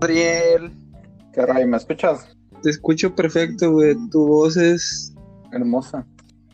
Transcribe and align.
Adriel. 0.00 0.72
¿Qué 1.32 1.46
rayo? 1.46 1.66
¿Me 1.66 1.78
escuchas? 1.78 2.36
Te 2.62 2.68
escucho 2.68 3.14
perfecto, 3.14 3.72
güey. 3.72 3.96
Tu 4.10 4.26
voz 4.26 4.56
es 4.58 5.14
hermosa. 5.52 6.06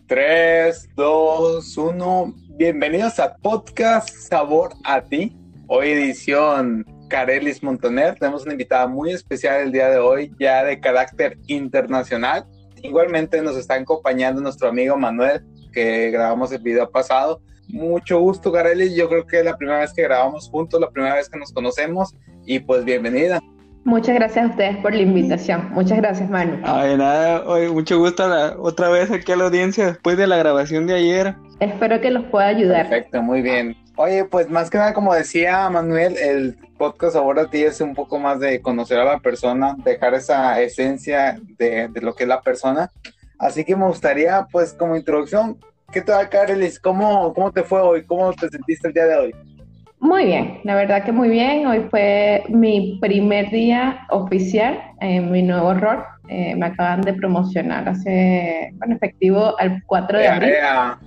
3, 0.07 0.91
2, 0.95 1.77
1. 1.77 2.35
Bienvenidos 2.57 3.19
a 3.19 3.35
Podcast 3.39 4.09
Sabor 4.11 4.75
a 4.85 5.03
ti. 5.03 5.37
Hoy 5.67 5.89
edición 5.89 6.87
Carelis 7.09 7.65
Montaner. 7.65 8.17
Tenemos 8.17 8.45
una 8.45 8.53
invitada 8.53 8.87
muy 8.87 9.11
especial 9.11 9.61
el 9.61 9.73
día 9.73 9.89
de 9.89 9.99
hoy, 9.99 10.33
ya 10.39 10.63
de 10.63 10.79
carácter 10.79 11.37
internacional. 11.49 12.47
Igualmente 12.81 13.43
nos 13.43 13.57
está 13.57 13.75
acompañando 13.75 14.41
nuestro 14.41 14.69
amigo 14.69 14.97
Manuel, 14.97 15.45
que 15.73 16.13
grabamos 16.13 16.53
el 16.53 16.63
video 16.63 16.89
pasado. 16.89 17.43
Mucho 17.69 18.21
gusto, 18.21 18.53
Carelis. 18.53 18.95
Yo 18.95 19.09
creo 19.09 19.27
que 19.27 19.39
es 19.39 19.45
la 19.45 19.57
primera 19.57 19.81
vez 19.81 19.93
que 19.93 20.03
grabamos 20.03 20.49
juntos, 20.49 20.81
la 20.81 20.91
primera 20.91 21.15
vez 21.15 21.29
que 21.29 21.39
nos 21.39 21.53
conocemos. 21.53 22.15
Y 22.45 22.61
pues 22.61 22.85
bienvenida. 22.85 23.41
Muchas 23.85 24.15
gracias 24.15 24.45
a 24.45 24.49
ustedes 24.49 24.77
por 24.77 24.95
la 24.95 25.03
invitación. 25.03 25.71
Muchas 25.73 25.99
gracias, 25.99 26.31
Manu. 26.31 26.61
Ay, 26.65 26.97
nada, 26.97 27.45
Oye, 27.47 27.69
mucho 27.69 27.99
gusto 27.99 28.25
otra 28.61 28.89
vez 28.91 29.11
aquí 29.11 29.33
a 29.33 29.37
la 29.37 29.45
audiencia 29.45 29.87
después 29.87 30.17
de 30.17 30.29
la 30.29 30.37
grabación 30.37 30.87
de 30.87 30.95
ayer. 30.95 31.35
Espero 31.59 32.01
que 32.01 32.11
los 32.11 32.25
pueda 32.27 32.47
ayudar. 32.47 32.89
Perfecto, 32.89 33.23
muy 33.23 33.43
bien. 33.43 33.77
Oye, 33.97 34.25
pues 34.25 34.49
más 34.49 34.71
que 34.71 34.79
nada, 34.79 34.95
como 34.95 35.13
decía 35.13 35.69
Manuel, 35.69 36.17
el 36.17 36.57
podcast 36.79 37.17
ahora 37.17 37.51
ti 37.51 37.65
es 37.65 37.81
un 37.81 37.95
poco 37.95 38.19
más 38.19 38.39
de 38.39 38.61
conocer 38.63 39.01
a 39.01 39.05
la 39.05 39.19
persona, 39.19 39.77
dejar 39.85 40.15
esa 40.15 40.61
esencia 40.61 41.41
de, 41.59 41.89
de 41.89 42.01
lo 42.01 42.15
que 42.15 42.23
es 42.23 42.29
la 42.29 42.41
persona. 42.41 42.91
Así 43.39 43.65
que 43.65 43.75
me 43.75 43.87
gustaría, 43.87 44.47
pues, 44.53 44.73
como 44.73 44.97
introducción, 44.97 45.59
¿qué 45.93 46.01
tal, 46.01 46.29
Carelis? 46.29 46.81
¿Cómo, 46.81 47.33
¿Cómo 47.35 47.53
te 47.53 47.63
fue 47.63 47.81
hoy? 47.81 48.05
¿Cómo 48.05 48.33
te 48.33 48.49
sentiste 48.49 48.89
el 48.89 48.95
día 48.95 49.07
de 49.07 49.17
hoy? 49.17 49.35
Muy 50.01 50.25
bien, 50.25 50.59
la 50.65 50.75
verdad 50.75 51.05
que 51.05 51.13
muy 51.13 51.29
bien. 51.29 51.67
Hoy 51.67 51.87
fue 51.91 52.43
mi 52.49 52.99
primer 53.01 53.51
día 53.51 54.01
oficial 54.11 54.83
en 55.01 55.31
mi 55.31 55.43
nuevo 55.43 55.75
rol. 55.75 56.03
Eh, 56.29 56.57
me 56.57 56.67
acaban 56.67 57.03
de 57.03 57.13
promocionar 57.13 57.89
hace, 57.89 58.71
bueno, 58.75 58.97
efectivo 58.97 59.55
al 59.61 59.83
4 59.87 60.19
de 60.19 60.29
abril, 60.29 60.53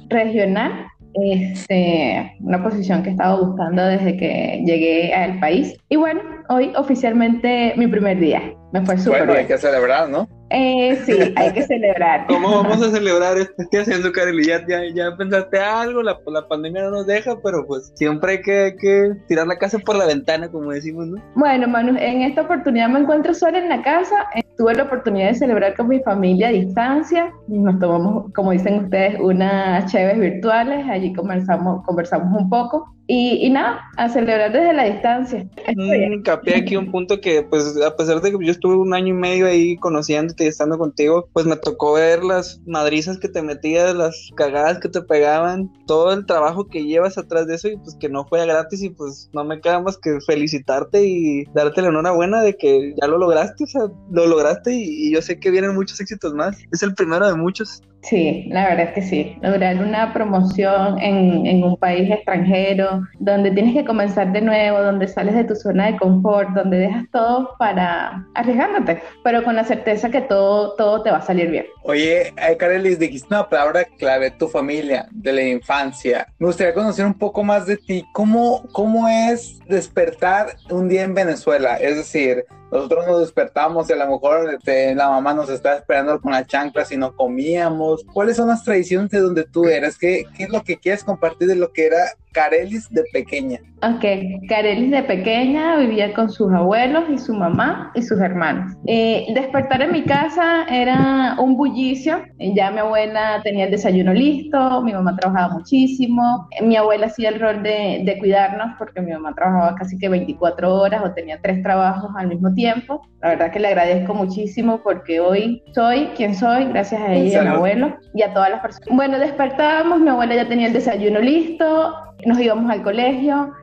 regional. 0.08 0.88
Este, 1.16 2.36
una 2.42 2.62
posición 2.62 3.02
que 3.02 3.10
he 3.10 3.12
estado 3.14 3.46
buscando 3.46 3.86
desde 3.86 4.18
que 4.18 4.62
llegué 4.66 5.14
al 5.14 5.40
país. 5.40 5.76
Y 5.90 5.96
bueno, 5.96 6.22
hoy 6.50 6.72
oficialmente 6.76 7.74
mi 7.78 7.88
primer 7.88 8.20
día. 8.20 8.54
Me 8.72 8.86
fue 8.86 8.98
súper 8.98 9.26
bueno, 9.26 9.40
hay 9.40 9.46
que 9.46 9.58
celebrar, 9.58 10.10
¿no? 10.10 10.28
Eh, 10.58 10.98
sí, 11.06 11.34
hay 11.36 11.52
que 11.52 11.64
celebrar. 11.64 12.26
¿Cómo 12.30 12.50
vamos 12.50 12.82
a 12.82 12.90
celebrar 12.90 13.38
esto? 13.38 13.62
¿Qué 13.70 13.80
haciendo, 13.80 14.10
Kareli? 14.14 14.46
¿Ya, 14.46 14.66
ya, 14.66 15.16
pensaste 15.18 15.60
algo? 15.60 16.02
La, 16.02 16.18
la, 16.28 16.48
pandemia 16.48 16.84
no 16.84 16.92
nos 16.92 17.08
deja, 17.08 17.36
pero 17.44 17.68
pues 17.68 17.92
siempre 17.96 18.34
hay 18.34 18.42
que, 18.42 18.76
que, 18.80 19.12
tirar 19.28 19.48
la 19.48 19.58
casa 19.58 19.80
por 19.80 19.98
la 19.98 20.06
ventana, 20.06 20.50
como 20.50 20.72
decimos, 20.72 21.08
¿no? 21.08 21.22
Bueno, 21.36 21.68
Manu, 21.68 21.98
en 22.00 22.22
esta 22.22 22.44
oportunidad 22.44 22.88
me 22.88 23.00
encuentro 23.00 23.34
sola 23.34 23.58
en 23.58 23.68
la 23.68 23.82
casa. 23.82 24.16
Eh, 24.34 24.44
tuve 24.58 24.76
la 24.76 24.84
oportunidad 24.84 25.28
de 25.28 25.36
celebrar 25.36 25.76
con 25.76 25.90
mi 25.90 26.00
familia 26.00 26.48
a 26.48 26.52
distancia. 26.52 27.34
Nos 27.48 27.78
tomamos, 27.80 28.32
como 28.34 28.52
dicen 28.52 28.86
ustedes, 28.86 29.20
unas 29.20 29.92
cheves 29.92 30.18
virtuales. 30.18 30.86
Allí 30.90 31.12
conversamos, 31.14 31.84
conversamos 31.86 32.42
un 32.42 32.50
poco. 32.50 32.96
Y, 33.08 33.46
y, 33.46 33.50
nada, 33.52 33.82
a 33.98 34.10
celebrar 34.10 34.52
desde 34.52 34.74
la 34.74 34.86
distancia. 34.86 35.46
Mm, 35.76 36.24
capé 36.24 36.56
aquí 36.56 36.76
un 36.76 36.90
punto 36.90 37.22
que, 37.22 37.44
pues, 37.44 37.80
a 37.80 37.96
pesar 37.96 38.20
de 38.20 38.32
que 38.32 38.44
yo 38.44 38.52
estuve 38.52 38.76
un 38.78 38.96
año 38.96 39.10
y 39.10 39.14
medio 39.14 39.46
ahí 39.46 39.78
conociéndote 39.78 40.45
estando 40.50 40.78
contigo, 40.78 41.30
pues 41.34 41.46
me 41.46 41.56
tocó 41.56 41.94
ver 41.94 42.24
las 42.24 42.62
madrizas 42.66 43.20
que 43.20 43.30
te 43.30 43.42
metías, 43.42 43.96
las 43.96 44.30
cagadas 44.36 44.80
que 44.80 44.90
te 44.90 45.02
pegaban, 45.02 45.72
todo 45.86 46.14
el 46.14 46.26
trabajo 46.26 46.68
que 46.68 46.86
llevas 46.86 47.18
atrás 47.18 47.48
de 47.48 47.56
eso 47.56 47.68
y 47.68 47.78
pues 47.78 47.96
que 47.96 48.10
no 48.10 48.26
fue 48.26 48.46
gratis 48.46 48.82
y 48.84 48.90
pues 48.90 49.30
no 49.34 49.44
me 49.44 49.62
queda 49.62 49.80
más 49.80 49.98
que 49.98 50.20
felicitarte 50.26 51.06
y 51.06 51.46
darte 51.54 51.82
la 51.82 51.90
enhorabuena 51.90 52.42
de 52.42 52.58
que 52.58 52.96
ya 53.00 53.08
lo 53.08 53.18
lograste, 53.18 53.64
o 53.64 53.68
sea, 53.68 53.82
lo 54.12 54.28
lograste 54.28 54.74
y 54.74 55.12
yo 55.12 55.22
sé 55.22 55.40
que 55.40 55.52
vienen 55.52 55.76
muchos 55.76 56.00
éxitos 56.00 56.34
más. 56.34 56.58
Es 56.72 56.84
el 56.84 56.94
primero 56.94 57.28
de 57.28 57.36
muchos. 57.36 57.82
Sí, 58.06 58.46
la 58.50 58.68
verdad 58.68 58.86
es 58.86 58.92
que 58.94 59.02
sí. 59.02 59.38
Lograr 59.42 59.78
una 59.78 60.14
promoción 60.14 61.00
en, 61.00 61.48
en, 61.48 61.64
un 61.64 61.76
país 61.76 62.08
extranjero, 62.12 63.02
donde 63.18 63.50
tienes 63.50 63.74
que 63.74 63.84
comenzar 63.84 64.32
de 64.32 64.42
nuevo, 64.42 64.80
donde 64.80 65.08
sales 65.08 65.34
de 65.34 65.44
tu 65.44 65.56
zona 65.56 65.88
de 65.88 65.98
confort, 65.98 66.50
donde 66.52 66.78
dejas 66.78 67.06
todo 67.12 67.56
para 67.58 68.24
arriesgándote, 68.36 69.02
pero 69.24 69.44
con 69.44 69.56
la 69.56 69.64
certeza 69.64 70.12
que 70.12 70.22
todo, 70.22 70.76
todo 70.76 71.02
te 71.02 71.10
va 71.10 71.18
a 71.18 71.22
salir 71.22 71.50
bien. 71.50 71.66
Oye, 71.88 72.34
Karelis, 72.58 72.98
dijiste 72.98 73.28
una 73.30 73.48
palabra 73.48 73.84
clave, 73.84 74.32
tu 74.32 74.48
familia, 74.48 75.08
de 75.12 75.32
la 75.32 75.44
infancia. 75.44 76.34
Me 76.40 76.48
gustaría 76.48 76.74
conocer 76.74 77.06
un 77.06 77.14
poco 77.14 77.44
más 77.44 77.68
de 77.68 77.78
ti. 77.78 78.04
¿Cómo, 78.12 78.68
cómo 78.72 79.08
es 79.08 79.60
despertar 79.68 80.58
un 80.72 80.90
día 80.90 81.04
en 81.04 81.14
Venezuela? 81.14 81.76
Es 81.76 81.96
decir, 81.96 82.44
nosotros 82.72 83.06
nos 83.06 83.20
despertamos 83.20 83.88
y 83.88 83.94
a 83.94 83.98
lo 83.98 84.08
mejor 84.08 84.52
este, 84.52 84.96
la 84.96 85.10
mamá 85.10 85.36
nos 85.36 85.48
está 85.48 85.76
esperando 85.76 86.20
con 86.20 86.32
la 86.32 86.48
chancla 86.48 86.86
si 86.86 86.98
no 86.98 87.16
comíamos. 87.16 88.04
¿Cuáles 88.12 88.38
son 88.38 88.48
las 88.48 88.64
tradiciones 88.64 89.12
de 89.12 89.20
donde 89.20 89.44
tú 89.44 89.66
eres? 89.66 89.96
¿Qué, 89.96 90.26
¿Qué 90.36 90.46
es 90.46 90.50
lo 90.50 90.64
que 90.64 90.78
quieres 90.78 91.04
compartir 91.04 91.48
de 91.48 91.56
lo 91.56 91.72
que 91.72 91.86
era 91.86 92.04
Carelis 92.36 92.90
de 92.92 93.04
pequeña? 93.14 93.60
Ok, 93.82 94.04
Carelis 94.50 94.92
de 94.92 95.04
pequeña 95.04 95.78
vivía 95.78 96.14
con 96.14 96.30
sus 96.30 96.52
abuelos 96.52 97.06
y 97.10 97.18
su 97.18 97.34
mamá 97.34 97.92
y 97.96 98.02
sus 98.02 98.20
hermanos. 98.20 98.74
Eh, 98.88 99.28
despertar 99.34 99.82
en 99.82 99.94
mi 99.94 100.04
casa 100.04 100.66
era 100.70 101.36
un 101.40 101.56
bullicio. 101.56 102.22
Ya 102.40 102.72
mi 102.72 102.80
abuela 102.80 103.40
tenía 103.44 103.66
el 103.66 103.72
desayuno 103.72 104.14
listo, 104.14 104.82
mi 104.82 104.92
mamá 104.92 105.16
trabajaba 105.16 105.54
muchísimo. 105.54 106.48
Mi 106.62 106.76
abuela 106.76 107.08
hacía 107.08 107.30
el 107.30 107.40
rol 107.40 107.64
de, 107.64 108.02
de 108.04 108.20
cuidarnos 108.20 108.76
porque 108.78 109.02
mi 109.02 109.14
mamá 109.14 109.34
trabajaba 109.34 109.76
casi 109.76 109.98
que 109.98 110.10
24 110.10 110.74
horas 110.74 111.02
o 111.06 111.14
tenía 111.14 111.40
tres 111.42 111.64
trabajos 111.64 112.12
al 112.18 112.28
mismo 112.28 112.54
tiempo. 112.54 113.02
La 113.22 113.30
verdad 113.30 113.52
que 113.52 113.60
le 113.60 113.70
agradezco 113.70 114.14
muchísimo 114.14 114.82
porque 114.84 115.20
hoy 115.20 115.64
soy 115.74 116.08
quien 116.16 116.36
soy 116.36 116.66
gracias 116.66 117.02
a 117.02 117.14
ella, 117.14 117.42
a 117.42 117.44
mi 117.44 117.50
abuelo 117.50 117.98
y 118.14 118.24
a 118.24 118.34
todas 118.34 118.50
las 118.50 118.62
personas. 118.62 118.90
Bueno, 118.92 119.20
despertábamos, 119.20 120.00
mi 120.00 120.10
abuela 120.10 120.36
ya 120.36 120.48
tenía 120.48 120.68
el 120.68 120.74
desayuno 120.74 121.20
listo, 121.20 121.96
nos 122.26 122.40
íbamos 122.40 122.70
al 122.72 122.82
colegio, 122.84 123.54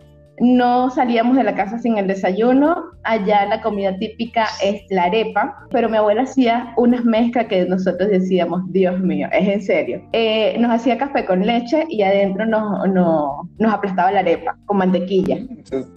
no 0.43 0.91
salíamos 0.91 1.37
de 1.37 1.45
la 1.45 1.55
casa 1.55 1.79
sin 1.79 1.97
el 1.99 2.09
desayuno. 2.09 2.91
Allá 3.05 3.47
la 3.47 3.61
comida 3.63 3.97
típica 3.97 4.47
es 4.63 4.83
la 4.91 5.05
arepa, 5.05 5.57
pero 5.71 5.89
mi 5.89 5.97
abuela 5.97 6.23
hacía 6.23 6.73
unas 6.77 7.05
mezclas 7.05 7.47
que 7.47 7.65
nosotros 7.65 8.11
decíamos, 8.11 8.61
Dios 8.73 8.99
mío, 8.99 9.29
es 9.33 9.49
en 9.49 9.63
serio. 9.63 10.03
Eh, 10.13 10.57
nos 10.59 10.73
hacía 10.73 10.99
café 10.99 11.25
con 11.25 11.47
leche 11.47 11.87
y 11.89 12.03
adentro 12.03 12.45
nos, 12.47 12.89
nos 12.89 13.73
aplastaba 13.73 14.11
la 14.11 14.21
arepa 14.21 14.57
con 14.67 14.79
mantequilla. 14.79 15.39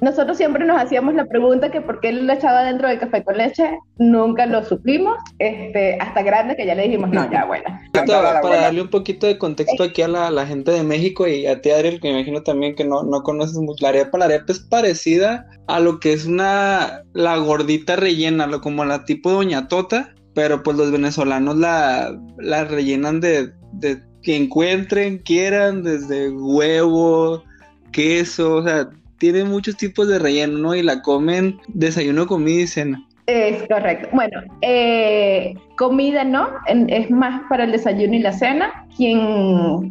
Nosotros 0.02 0.38
siempre 0.38 0.64
nos 0.64 0.80
hacíamos 0.80 1.16
la 1.16 1.26
pregunta 1.26 1.72
que 1.72 1.82
por 1.82 2.00
qué 2.00 2.12
lo 2.12 2.32
echaba 2.32 2.64
dentro 2.64 2.88
del 2.88 3.00
café 3.00 3.24
con 3.24 3.38
leche, 3.38 3.80
nunca 3.98 4.46
lo 4.46 4.64
supimos, 4.64 5.18
este, 5.40 5.98
hasta 6.00 6.22
grande 6.22 6.56
que 6.56 6.68
ya 6.68 6.76
le 6.76 6.84
dijimos, 6.84 7.10
no, 7.10 7.30
ya 7.32 7.42
abuela. 7.42 7.82
Para, 7.94 8.42
darle 8.42 8.82
un 8.82 8.90
poquito 8.90 9.26
de 9.26 9.40
contexto 9.40 9.84
aquí 9.84 10.04
a 10.04 10.08
la, 10.08 10.30
la, 10.30 10.46
gente 10.46 10.72
de 10.72 10.84
México 10.84 11.28
y 11.28 11.48
a 11.48 11.62
ti, 11.62 11.72
Adriel, 11.72 12.00
que 12.00 12.10
me 12.10 12.20
imagino 12.20 12.44
también 12.44 12.76
que 12.76 12.86
no, 12.86 13.04
no 13.04 13.24
conoces 13.24 13.58
mucho 13.58 13.84
la 13.84 13.90
arepa, 13.90 14.18
la 14.18 14.26
arepa 14.26 14.35
es 14.48 14.60
parecida 14.60 15.48
a 15.68 15.80
lo 15.80 16.00
que 16.00 16.14
es 16.14 16.26
una 16.26 17.02
la 17.14 17.38
gordita 17.38 17.96
rellena, 17.96 18.48
lo 18.48 18.62
como 18.62 18.86
la 18.86 19.06
tipo 19.06 19.32
doña 19.32 19.68
tota, 19.68 20.14
pero 20.34 20.64
pues 20.64 20.78
los 20.78 20.92
venezolanos 20.92 21.58
la, 21.58 22.18
la 22.38 22.66
rellenan 22.66 23.22
de, 23.22 23.52
de 23.74 24.02
que 24.22 24.36
encuentren, 24.36 25.20
quieran, 25.20 25.84
desde 25.84 26.30
huevo, 26.30 27.44
queso, 27.92 28.56
o 28.56 28.64
sea, 28.64 28.90
tiene 29.18 29.44
muchos 29.44 29.78
tipos 29.78 30.08
de 30.08 30.20
relleno, 30.20 30.58
¿no? 30.58 30.76
Y 30.76 30.82
la 30.82 31.02
comen 31.02 31.58
desayuno, 31.70 32.28
comida 32.28 32.62
y 32.62 32.68
cena. 32.68 33.08
Es 33.28 33.68
correcto. 33.68 34.10
Bueno, 34.12 34.42
eh, 34.62 35.56
comida 35.78 36.24
no, 36.24 36.48
es 36.68 37.10
más 37.10 37.42
para 37.50 37.64
el 37.64 37.72
desayuno 37.72 38.14
y 38.14 38.20
la 38.20 38.32
cena. 38.32 38.86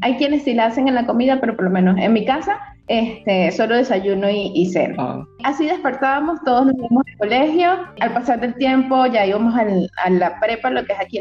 Hay 0.03 0.17
quienes 0.19 0.45
sí 0.45 0.55
la 0.55 0.67
hacen 0.67 0.87
en 0.87 0.95
la 0.95 1.07
comida, 1.07 1.41
pero 1.41 1.57
por 1.57 1.65
lo 1.65 1.71
menos 1.71 1.99
en 1.99 2.13
mi 2.13 2.25
casa 2.25 2.59
este, 2.87 3.51
solo 3.53 3.77
desayuno 3.77 4.29
y, 4.31 4.67
cena. 4.67 4.95
Ah. 4.99 5.25
Así 5.45 5.67
despertábamos, 5.67 6.41
todos 6.45 6.67
nos 6.67 6.77
íbamos 6.77 7.03
al 7.07 7.19
colegio. 7.19 7.71
Al 8.01 8.13
pasar 8.13 8.41
del 8.41 8.55
tiempo 8.55 9.07
ya 9.07 9.27
íbamos 9.27 9.55
a 9.57 10.11
la 10.11 10.41
prepa, 10.41 10.71
lo 10.71 10.85
que 10.85 10.93
es 10.93 11.01
aquí, 11.01 11.19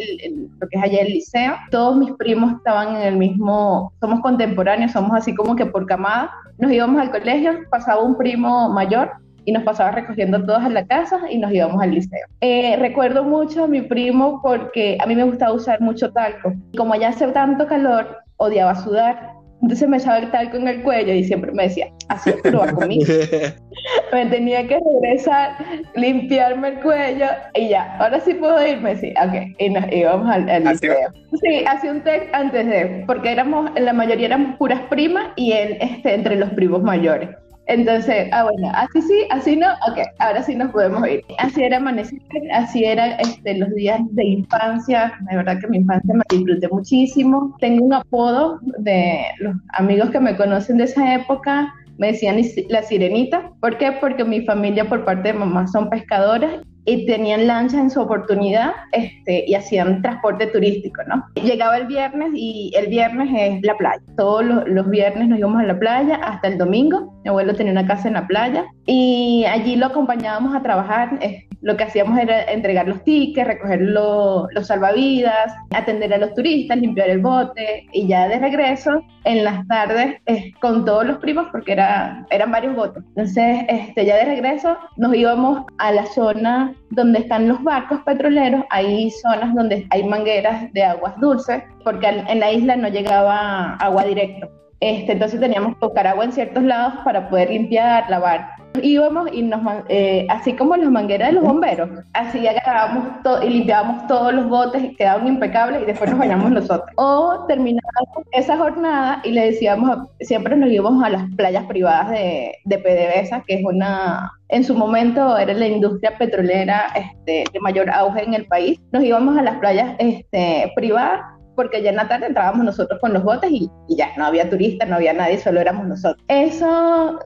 lo 0.60 0.68
que 0.68 0.78
es 0.78 0.84
allá 0.84 1.02
el 1.02 1.14
liceo. 1.14 1.56
Todos 1.72 1.98
mis 1.98 2.12
primos 2.14 2.54
estaban 2.54 2.96
en 2.98 3.02
el 3.04 3.18
mismo, 3.18 3.94
somos 4.02 4.22
contemporáneos, 4.22 4.92
somos 4.92 5.16
así 5.16 5.34
como 5.34 5.56
que 5.56 5.66
por 5.66 5.86
camada. 5.86 6.32
Nos 6.58 6.72
íbamos 6.72 7.02
al 7.02 7.12
colegio, 7.12 7.54
pasaba 7.70 8.04
un 8.04 8.18
primo 8.18 8.70
mayor 8.70 9.12
y 9.46 9.52
nos 9.52 9.64
pasaba 9.64 9.92
recogiendo 9.92 10.44
todos 10.46 10.64
a 10.64 10.70
la 10.70 10.86
casa 10.86 11.20
y 11.30 11.38
nos 11.38 11.52
íbamos 11.52 11.82
al 11.82 11.92
liceo. 11.92 12.26
Eh, 12.42 12.76
recuerdo 12.78 13.24
mucho 13.24 13.66
a 13.66 13.68
mi 13.68 13.82
primo 13.82 14.42
porque 14.42 14.98
a 15.02 15.06
mí 15.06 15.16
me 15.16 15.24
gustaba 15.24 15.54
usar 15.54 15.82
mucho 15.82 16.12
talco. 16.12 16.54
Como 16.78 16.94
allá 16.94 17.10
hace 17.10 17.28
tanto 17.28 17.68
calor, 17.68 18.18
odiaba 18.38 18.76
sudar 18.76 19.33
entonces 19.64 19.88
me 19.88 19.96
echaba 19.96 20.18
el 20.18 20.30
talco 20.30 20.58
en 20.58 20.68
el 20.68 20.84
cuello 20.84 21.14
y 21.14 21.24
siempre 21.24 21.54
me 21.54 21.64
decía, 21.64 21.88
así 22.10 22.32
pero 22.44 22.60
va 22.60 22.72
conmigo. 22.74 23.06
me 24.14 24.26
tenía 24.26 24.68
que 24.68 24.78
regresar, 24.78 25.56
limpiarme 25.96 26.68
el 26.68 26.80
cuello 26.82 27.28
y 27.54 27.70
ya, 27.70 27.96
ahora 27.98 28.20
sí 28.20 28.34
puedo 28.34 28.66
irme, 28.68 28.98
sí, 28.98 29.14
ok, 29.18 29.56
y 29.58 29.70
nos 29.70 29.90
íbamos 29.90 30.30
al, 30.30 30.66
liceo. 30.66 30.98
Sí, 31.42 31.64
hacía 31.66 31.92
un 31.94 32.02
test 32.02 32.26
antes 32.34 32.68
de, 32.68 33.04
porque 33.08 33.32
éramos, 33.32 33.72
la 33.80 33.94
mayoría 33.94 34.28
éramos 34.28 34.58
puras 34.58 34.82
primas 34.90 35.28
y 35.38 35.54
él 35.54 35.78
este, 35.80 36.14
entre 36.14 36.36
los 36.36 36.50
primos 36.52 36.84
mayores. 36.84 37.30
Entonces, 37.68 38.28
ah, 38.32 38.44
bueno, 38.44 38.72
así 38.76 39.02
sí, 39.02 39.26
así 39.30 39.56
no, 39.56 39.68
ok, 39.88 40.00
ahora 40.20 40.44
sí 40.44 40.56
nos 40.56 40.72
podemos 40.72 41.08
ir. 41.08 41.24
Así 41.40 41.64
era 41.64 41.78
amanecer, 41.78 42.20
así 42.54 42.84
eran 42.84 43.20
este, 43.20 43.58
los 43.58 43.70
días 43.74 44.02
de 44.12 44.26
infancia, 44.26 45.14
de 45.30 45.38
verdad 45.38 45.60
que 45.60 45.68
mi 45.68 45.78
infancia 45.78 46.14
me 46.14 46.24
disfruté 46.30 46.68
muchísimo. 46.68 47.56
Tengo 47.60 47.86
un 47.86 47.94
apodo 47.94 48.60
de 48.80 49.24
los 49.40 49.56
amigos 49.70 50.10
que 50.10 50.20
me 50.20 50.36
conocen 50.36 50.78
de 50.78 50.86
esa 50.86 51.16
época, 51.16 51.74
me 51.98 52.08
decían 52.08 52.42
la 52.70 52.84
sirenita. 52.84 53.52
¿Por 53.62 53.78
qué? 53.78 53.94
Porque 53.94 54.26
mi 54.26 54.42
familia 54.42 54.86
por 54.86 55.06
parte 55.06 55.32
de 55.32 55.40
mamá 55.40 55.68
son 55.68 55.90
pescadoras 55.90 56.62
y 56.86 57.06
tenían 57.06 57.48
lancha 57.48 57.80
en 57.80 57.90
su 57.90 58.02
oportunidad 58.02 58.72
este, 58.92 59.46
y 59.48 59.56
hacían 59.56 60.02
transporte 60.02 60.48
turístico, 60.48 61.02
¿no? 61.08 61.24
Llegaba 61.42 61.78
el 61.78 61.88
viernes 61.88 62.32
y 62.34 62.72
el 62.76 62.88
viernes 62.88 63.30
es 63.34 63.64
la 63.64 63.78
playa. 63.78 64.02
Todos 64.18 64.44
los, 64.66 64.90
viernes 64.90 65.30
nos 65.30 65.40
íbamos 65.40 65.62
a 65.62 65.66
la 65.66 65.80
playa 65.80 66.16
hasta 66.16 66.50
el 66.50 66.58
domingo. 66.58 67.13
Mi 67.24 67.30
abuelo 67.30 67.56
tenía 67.56 67.72
una 67.72 67.88
casa 67.88 68.08
en 68.08 68.16
la 68.16 68.28
playa 68.28 68.66
y 68.86 69.46
allí 69.46 69.76
lo 69.76 69.88
acompañábamos 69.88 70.56
a 70.56 70.62
trabajar. 70.62 71.20
lo 71.62 71.78
que 71.78 71.86
hacíamos 71.86 72.20
era 72.20 72.44
entregar 72.52 72.90
los 72.90 73.02
tickets, 73.06 73.48
recoger 73.48 73.80
los 73.82 74.50
salvavidas, 74.64 75.54
atender 75.72 76.14
a 76.14 76.18
los 76.18 76.34
turistas, 76.34 76.78
limpiar 76.78 77.10
el 77.10 77.20
bote 77.20 77.86
y 77.94 78.06
ya 78.06 78.28
de 78.28 78.38
regreso 78.38 79.02
en 79.24 79.46
las 79.46 79.66
tardes 79.68 80.18
con 80.60 80.84
todos 80.84 81.06
los 81.06 81.18
primos 81.20 81.48
porque 81.54 81.72
era, 81.72 82.26
eran 82.32 82.52
varios 82.52 82.76
botes. 82.76 83.02
Entonces 83.16 83.64
este, 83.70 84.06
ya 84.06 84.18
de 84.18 84.26
regreso 84.26 84.78
nos 84.98 85.16
íbamos 85.16 85.66
a 85.78 85.94
la 85.94 86.06
zona 86.08 86.74
donde 86.90 87.20
están 87.20 87.48
los 87.48 87.64
barcos 87.64 88.02
petroleros, 88.06 88.64
hay 88.70 89.10
zonas 89.12 89.56
donde 89.56 89.88
hay 89.90 90.04
mangueras 90.04 90.72
de 90.74 90.84
aguas 90.84 91.18
dulces, 91.20 91.64
porque 91.84 92.08
en 92.08 92.40
la 92.40 92.52
isla 92.52 92.76
no 92.76 92.90
llegaba 92.90 93.76
agua 93.76 94.04
directo. 94.04 94.50
Este, 94.84 95.14
entonces 95.14 95.40
teníamos 95.40 95.78
que 95.78 95.86
buscar 95.86 96.06
agua 96.08 96.26
en 96.26 96.34
ciertos 96.34 96.62
lados 96.62 96.96
para 97.06 97.30
poder 97.30 97.50
limpiar, 97.50 98.10
lavar 98.10 98.50
íbamos 98.82 99.30
y 99.32 99.44
nos, 99.44 99.62
eh, 99.90 100.26
así 100.30 100.54
como 100.54 100.76
las 100.76 100.90
mangueras 100.90 101.30
de 101.30 101.36
los 101.36 101.44
bomberos, 101.44 101.90
así 102.14 102.46
agarrábamos 102.48 103.08
y 103.44 103.50
limpiábamos 103.50 104.08
todos 104.08 104.34
los 104.34 104.48
botes 104.50 104.84
y 104.84 104.96
quedaban 104.96 105.28
impecables 105.28 105.84
y 105.84 105.86
después 105.86 106.10
nos 106.10 106.20
bañamos 106.20 106.52
nosotros. 106.52 106.90
O 106.96 107.46
terminábamos 107.48 108.28
esa 108.32 108.58
jornada 108.58 109.22
y 109.24 109.32
le 109.32 109.52
decíamos, 109.52 110.08
siempre 110.20 110.56
nos 110.56 110.72
íbamos 110.72 111.04
a 111.04 111.10
las 111.10 111.24
playas 111.36 111.66
privadas 111.66 112.10
de, 112.12 112.56
de 112.66 112.78
PDVSA, 112.78 113.44
que 113.48 113.56
es 113.56 113.64
una, 113.64 114.32
en 114.50 114.64
su 114.64 114.76
momento 114.76 115.38
era 115.38 115.54
la 115.54 115.68
industria 115.68 116.18
petrolera 116.18 116.88
este, 116.96 117.44
de 117.52 117.60
mayor 117.60 117.90
auge 117.90 118.24
en 118.24 118.34
el 118.34 118.46
país. 118.48 118.80
Nos 118.92 119.04
íbamos 119.04 119.38
a 119.38 119.44
las 119.44 119.58
playas 119.60 119.96
este, 120.00 120.72
privadas 120.76 121.22
porque 121.56 121.82
ya 121.82 121.90
en 121.90 121.98
la 121.98 122.08
tarde 122.08 122.28
entrábamos 122.28 122.66
nosotros 122.66 123.00
con 123.00 123.14
los 123.14 123.24
botes 123.24 123.52
y, 123.52 123.70
ya, 123.90 124.10
no 124.18 124.26
había 124.26 124.50
turistas, 124.50 124.88
no 124.88 124.96
había 124.96 125.14
nadie, 125.14 125.38
solo 125.40 125.60
éramos 125.60 125.88
nosotros. 125.88 126.24
Eso, 126.28 127.20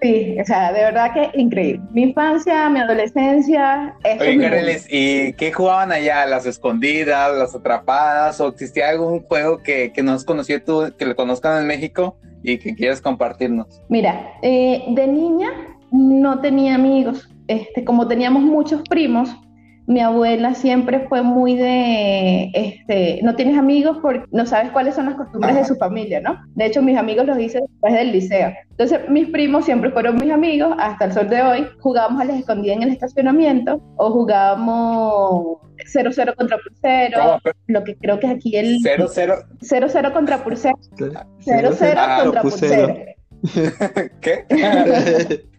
sí, 0.00 0.36
o 0.40 0.44
sea, 0.44 0.72
de 0.72 0.80
verdad 0.80 1.12
que 1.12 1.38
increíble. 1.38 1.82
Mi 1.92 2.02
infancia, 2.02 2.68
mi 2.68 2.80
adolescencia. 2.80 3.94
Oye, 4.04 4.38
Careles, 4.38 4.86
¿y 4.90 5.32
qué 5.34 5.52
jugaban 5.52 5.92
allá? 5.92 6.26
¿Las 6.26 6.46
escondidas, 6.46 7.36
las 7.36 7.54
atrapadas? 7.54 8.40
¿O 8.40 8.48
existía 8.48 8.88
algún 8.88 9.22
juego 9.22 9.62
que, 9.62 9.92
que 9.92 10.02
no 10.02 10.12
has 10.12 10.24
conocido 10.24 10.62
tú, 10.62 10.94
que 10.96 11.06
lo 11.06 11.16
conozcan 11.16 11.60
en 11.60 11.66
México 11.66 12.16
y 12.42 12.58
que 12.58 12.74
quieras 12.74 13.00
compartirnos? 13.00 13.82
Mira, 13.88 14.34
eh, 14.42 14.84
de 14.88 15.06
niña 15.06 15.50
no 15.90 16.40
tenía 16.40 16.74
amigos. 16.74 17.28
Este, 17.48 17.84
como 17.84 18.08
teníamos 18.08 18.42
muchos 18.42 18.82
primos, 18.88 19.36
mi 19.92 20.00
abuela 20.00 20.54
siempre 20.54 21.06
fue 21.08 21.22
muy 21.22 21.56
de, 21.56 22.50
este, 22.54 23.20
no 23.22 23.34
tienes 23.34 23.56
amigos 23.58 23.98
porque 24.02 24.24
no 24.30 24.46
sabes 24.46 24.70
cuáles 24.72 24.94
son 24.94 25.06
las 25.06 25.14
costumbres 25.14 25.54
de 25.54 25.64
su 25.64 25.76
familia, 25.76 26.20
¿no? 26.20 26.40
De 26.54 26.66
hecho, 26.66 26.82
mis 26.82 26.96
amigos 26.96 27.26
los 27.26 27.38
hice 27.38 27.60
después 27.60 27.92
del 27.92 28.12
liceo. 28.12 28.52
Entonces, 28.70 29.00
mis 29.08 29.28
primos 29.28 29.64
siempre 29.64 29.90
fueron 29.90 30.16
mis 30.16 30.30
amigos 30.30 30.74
hasta 30.78 31.06
el 31.06 31.12
sol 31.12 31.28
de 31.28 31.42
hoy. 31.42 31.66
Jugábamos 31.80 32.20
a 32.20 32.24
las 32.24 32.38
escondidas 32.38 32.76
en 32.78 32.82
el 32.84 32.90
estacionamiento 32.90 33.82
o 33.96 34.10
jugábamos 34.10 35.58
0-0 35.94 36.34
contra 36.36 36.58
Pulsero, 36.58 37.38
lo 37.66 37.84
que 37.84 37.96
creo 37.96 38.18
que 38.18 38.26
es 38.26 38.32
aquí 38.32 38.56
el... 38.56 38.78
0-0. 38.78 39.44
0-0 39.60 40.12
contra 40.12 40.42
Pulsero. 40.42 40.76
0-0 40.96 41.94
ah, 41.96 42.20
contra 42.22 42.42
Pulsero. 42.42 42.94
¿Qué? 44.20 44.46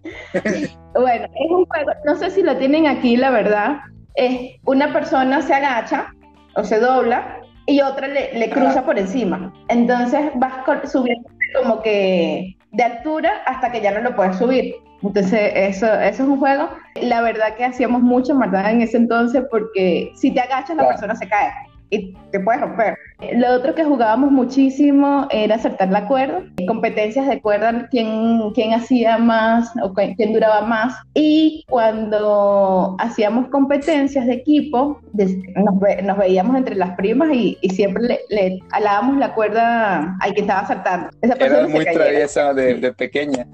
bueno, 0.94 1.25
es 1.25 1.51
un 1.51 1.65
juego, 1.65 1.91
no 2.06 2.15
sé 2.15 2.31
si 2.31 2.41
lo 2.41 2.57
tienen 2.57 2.88
aquí, 2.88 3.18
la 3.18 3.30
verdad, 3.31 3.77
es 4.15 4.60
una 4.65 4.92
persona 4.94 5.42
se 5.42 5.54
agacha 5.54 6.13
o 6.56 6.63
se 6.63 6.80
dobla 6.80 7.42
y 7.65 7.81
otra 7.81 8.07
le, 8.07 8.50
cruza 8.50 8.83
por 8.83 9.00
encima. 9.00 9.54
Entonces 9.69 10.31
vas 10.36 10.54
subiendo 10.92 11.30
como 11.62 11.81
que 11.81 12.57
de 12.71 12.83
altura 12.83 13.31
hasta 13.45 13.71
que 13.71 13.81
ya 13.81 13.92
no 13.92 14.01
lo 14.01 14.15
puedes 14.15 14.38
subir. 14.38 14.75
Entonces, 15.01 15.51
eso, 15.54 15.86
eso 15.86 16.24
es 16.24 16.30
un 16.30 16.39
juego. 16.39 16.69
La 17.01 17.21
verdad 17.21 17.56
que 17.56 17.65
hacíamos 17.65 18.01
mucho 18.01 18.33
maldad 18.36 18.71
en 18.71 18.81
ese 18.81 18.98
entonces 18.98 19.44
porque 19.51 20.12
si 20.16 20.31
te 20.31 20.39
agachas 20.39 20.77
la 20.77 20.88
persona 20.88 21.16
se 21.16 21.27
cae 21.27 21.51
y 21.94 22.18
te 22.31 22.40
puedes 22.40 22.62
romper. 22.62 22.98
Lo 23.36 23.51
otro 23.54 23.75
que 23.75 23.84
jugábamos 23.84 24.31
muchísimo 24.31 25.28
era 25.31 25.57
saltar 25.60 25.90
la 25.90 26.07
cuerda, 26.07 26.44
competencias 26.68 27.28
de 27.28 27.42
cuerda, 27.42 27.88
quién, 27.90 28.51
quién 28.54 28.74
hacía 28.74 29.18
más 29.18 29.72
o 29.81 29.94
quién 29.94 30.34
duraba 30.34 30.62
más. 30.62 30.95
Y 31.13 31.63
cuando 31.69 32.95
hacíamos 33.00 33.48
competencias 33.50 34.25
de 34.25 34.34
equipo, 34.34 35.00
nos, 35.13 36.18
veíamos 36.18 36.57
entre 36.57 36.75
las 36.75 36.95
primas 36.95 37.30
y, 37.34 37.57
siempre 37.74 38.04
le, 38.04 38.19
le, 38.30 38.60
alábamos 38.72 39.18
la 39.18 39.34
cuerda 39.34 40.18
al 40.19 40.34
que 40.34 40.42
estaba 40.42 40.68
saltando. 40.68 41.10
Esa 41.22 41.34
Era 41.36 41.68
muy 41.68 41.86
traviesa 41.86 42.54
de, 42.54 42.75
de 42.75 42.94
pequeña. 42.94 43.48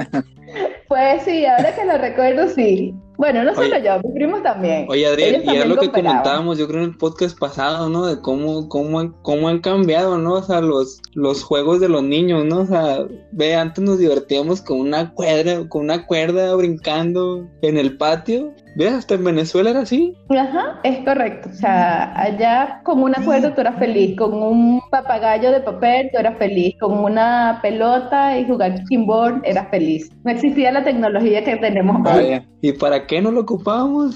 Pues 0.87 1.21
sí, 1.21 1.45
ahora 1.45 1.75
que 1.75 1.85
lo 1.85 1.99
recuerdo, 1.99 2.47
sí. 2.47 2.95
Bueno, 3.19 3.43
no 3.43 3.53
solo 3.53 3.77
yo, 3.79 3.99
mis 4.01 4.13
primos 4.13 4.41
también. 4.43 4.85
Oye, 4.87 5.05
Adrián, 5.05 5.43
y 5.43 5.49
era 5.53 5.65
lo 5.65 5.75
que 5.75 5.91
comentábamos, 5.91 6.57
yo 6.57 6.69
creo, 6.69 6.83
en 6.83 6.91
el 6.91 6.97
podcast 6.97 7.37
pasado, 7.37 7.89
¿no? 7.89 8.05
De 8.05 8.21
cómo, 8.21 8.69
cómo, 8.69 9.13
cómo 9.23 9.49
han 9.49 9.59
cambiado, 9.59 10.17
¿no? 10.17 10.35
O 10.35 10.41
sea, 10.41 10.61
los, 10.61 11.01
los 11.15 11.43
juegos 11.43 11.81
de 11.81 11.89
los 11.89 12.01
niños, 12.01 12.45
¿no? 12.45 12.61
O 12.61 12.65
sea, 12.65 13.05
ve, 13.33 13.55
antes 13.55 13.83
nos 13.83 13.99
divertíamos 13.99 14.61
con 14.61 14.79
una 14.79 15.13
cuerda, 15.13 15.67
con 15.67 15.81
una 15.81 16.05
cuerda 16.07 16.55
brincando 16.55 17.45
en 17.61 17.77
el 17.77 17.97
patio. 17.97 18.53
Ve, 18.79 18.87
hasta 18.87 19.15
en 19.15 19.25
Venezuela 19.25 19.71
era 19.71 19.81
así. 19.81 20.15
Ajá, 20.29 20.79
es 20.85 20.99
correcto. 20.99 21.49
O 21.49 21.53
sea, 21.53 22.17
allá 22.17 22.79
con 22.85 23.03
una 23.03 23.21
cuerda 23.25 23.53
tú 23.53 23.59
eras 23.59 23.77
feliz, 23.77 24.17
con 24.17 24.33
un 24.41 24.81
papagayo 24.89 25.51
de 25.51 25.59
papel 25.59 26.09
tú 26.13 26.17
eras 26.17 26.37
feliz, 26.37 26.77
con 26.79 26.97
una 26.97 27.59
pelota 27.61 28.39
y 28.39 28.47
jugar 28.47 28.81
kimball 28.85 29.41
eras 29.43 29.67
feliz. 29.69 30.09
No 30.23 30.31
existía 30.31 30.71
la 30.71 30.85
tecnología 30.85 31.43
que 31.43 31.57
tenemos 31.57 32.09
hoy. 32.09 32.41
¿Y 32.61 32.71
para 32.71 33.05
qué 33.05 33.21
no 33.21 33.31
lo 33.31 33.41
ocupábamos? 33.41 34.15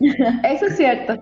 Eso 0.00 0.66
es 0.66 0.76
cierto. 0.76 1.14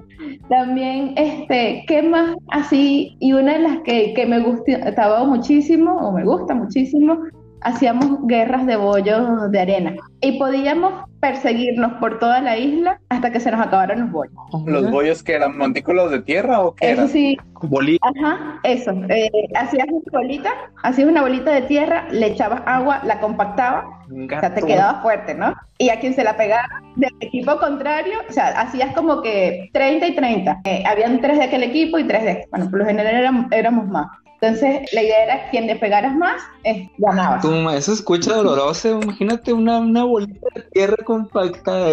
También, 0.48 1.12
este, 1.18 1.84
¿qué 1.88 2.02
más 2.02 2.36
así? 2.52 3.18
Y 3.20 3.34
una 3.34 3.52
de 3.52 3.58
las 3.58 3.78
que, 3.82 4.14
que 4.14 4.24
me 4.24 4.40
gustaba 4.40 5.24
muchísimo, 5.24 5.94
o 5.98 6.12
me 6.12 6.24
gusta 6.24 6.54
muchísimo, 6.54 7.18
hacíamos 7.64 8.26
guerras 8.26 8.66
de 8.66 8.76
bollos 8.76 9.50
de 9.50 9.60
arena. 9.60 9.94
Y 10.20 10.38
podíamos 10.38 11.04
perseguirnos 11.20 11.92
por 11.94 12.18
toda 12.18 12.40
la 12.40 12.58
isla 12.58 13.00
hasta 13.08 13.30
que 13.30 13.40
se 13.40 13.50
nos 13.50 13.60
acabaran 13.60 14.00
los 14.00 14.10
bollos. 14.10 14.34
¿Los 14.66 14.90
bollos 14.90 15.22
que 15.22 15.34
eran 15.34 15.56
montículos 15.56 16.10
de 16.10 16.20
tierra 16.20 16.60
o 16.60 16.74
qué 16.74 16.92
Eso 16.92 17.08
sí. 17.08 17.36
Bolita. 17.62 18.04
Ajá, 18.08 18.60
eso. 18.64 18.90
Eh, 19.08 19.30
hacías 19.54 19.86
una 19.88 20.02
bolita, 20.10 20.50
hacías 20.82 21.08
una 21.08 21.22
bolita 21.22 21.52
de 21.52 21.62
tierra, 21.62 22.08
le 22.10 22.26
echabas 22.26 22.62
agua, 22.66 23.00
la 23.04 23.20
compactabas, 23.20 23.84
o 24.10 24.40
sea, 24.40 24.52
te 24.52 24.62
quedaba 24.62 25.00
fuerte, 25.00 25.34
¿no? 25.34 25.54
Y 25.78 25.90
a 25.90 26.00
quien 26.00 26.12
se 26.14 26.24
la 26.24 26.36
pegaba 26.36 26.66
del 26.96 27.12
equipo 27.20 27.56
contrario, 27.58 28.18
o 28.28 28.32
sea, 28.32 28.48
hacías 28.60 28.92
como 28.94 29.22
que 29.22 29.70
30 29.72 30.08
y 30.08 30.14
30. 30.16 30.60
Eh, 30.64 30.82
habían 30.86 31.20
tres 31.20 31.38
de 31.38 31.44
aquel 31.44 31.62
equipo 31.62 31.98
y 31.98 32.04
tres 32.04 32.24
de 32.24 32.30
este. 32.32 32.48
Bueno, 32.50 32.68
por 32.68 32.80
lo 32.80 32.84
general 32.84 33.14
éramos, 33.14 33.46
éramos 33.52 33.86
más. 33.86 34.08
Entonces, 34.42 34.92
la 34.92 35.02
idea 35.04 35.22
era 35.22 35.50
quien 35.50 35.68
le 35.68 35.76
pegaras 35.76 36.16
más, 36.16 36.42
eh, 36.64 36.90
ganaba. 36.98 37.40
eso 37.76 37.92
escucha 37.92 38.34
doloroso. 38.34 39.00
Imagínate 39.00 39.52
una, 39.52 39.78
una 39.78 40.02
bolita 40.02 40.48
de 40.56 40.62
tierra 40.62 40.96
compacta. 41.04 41.90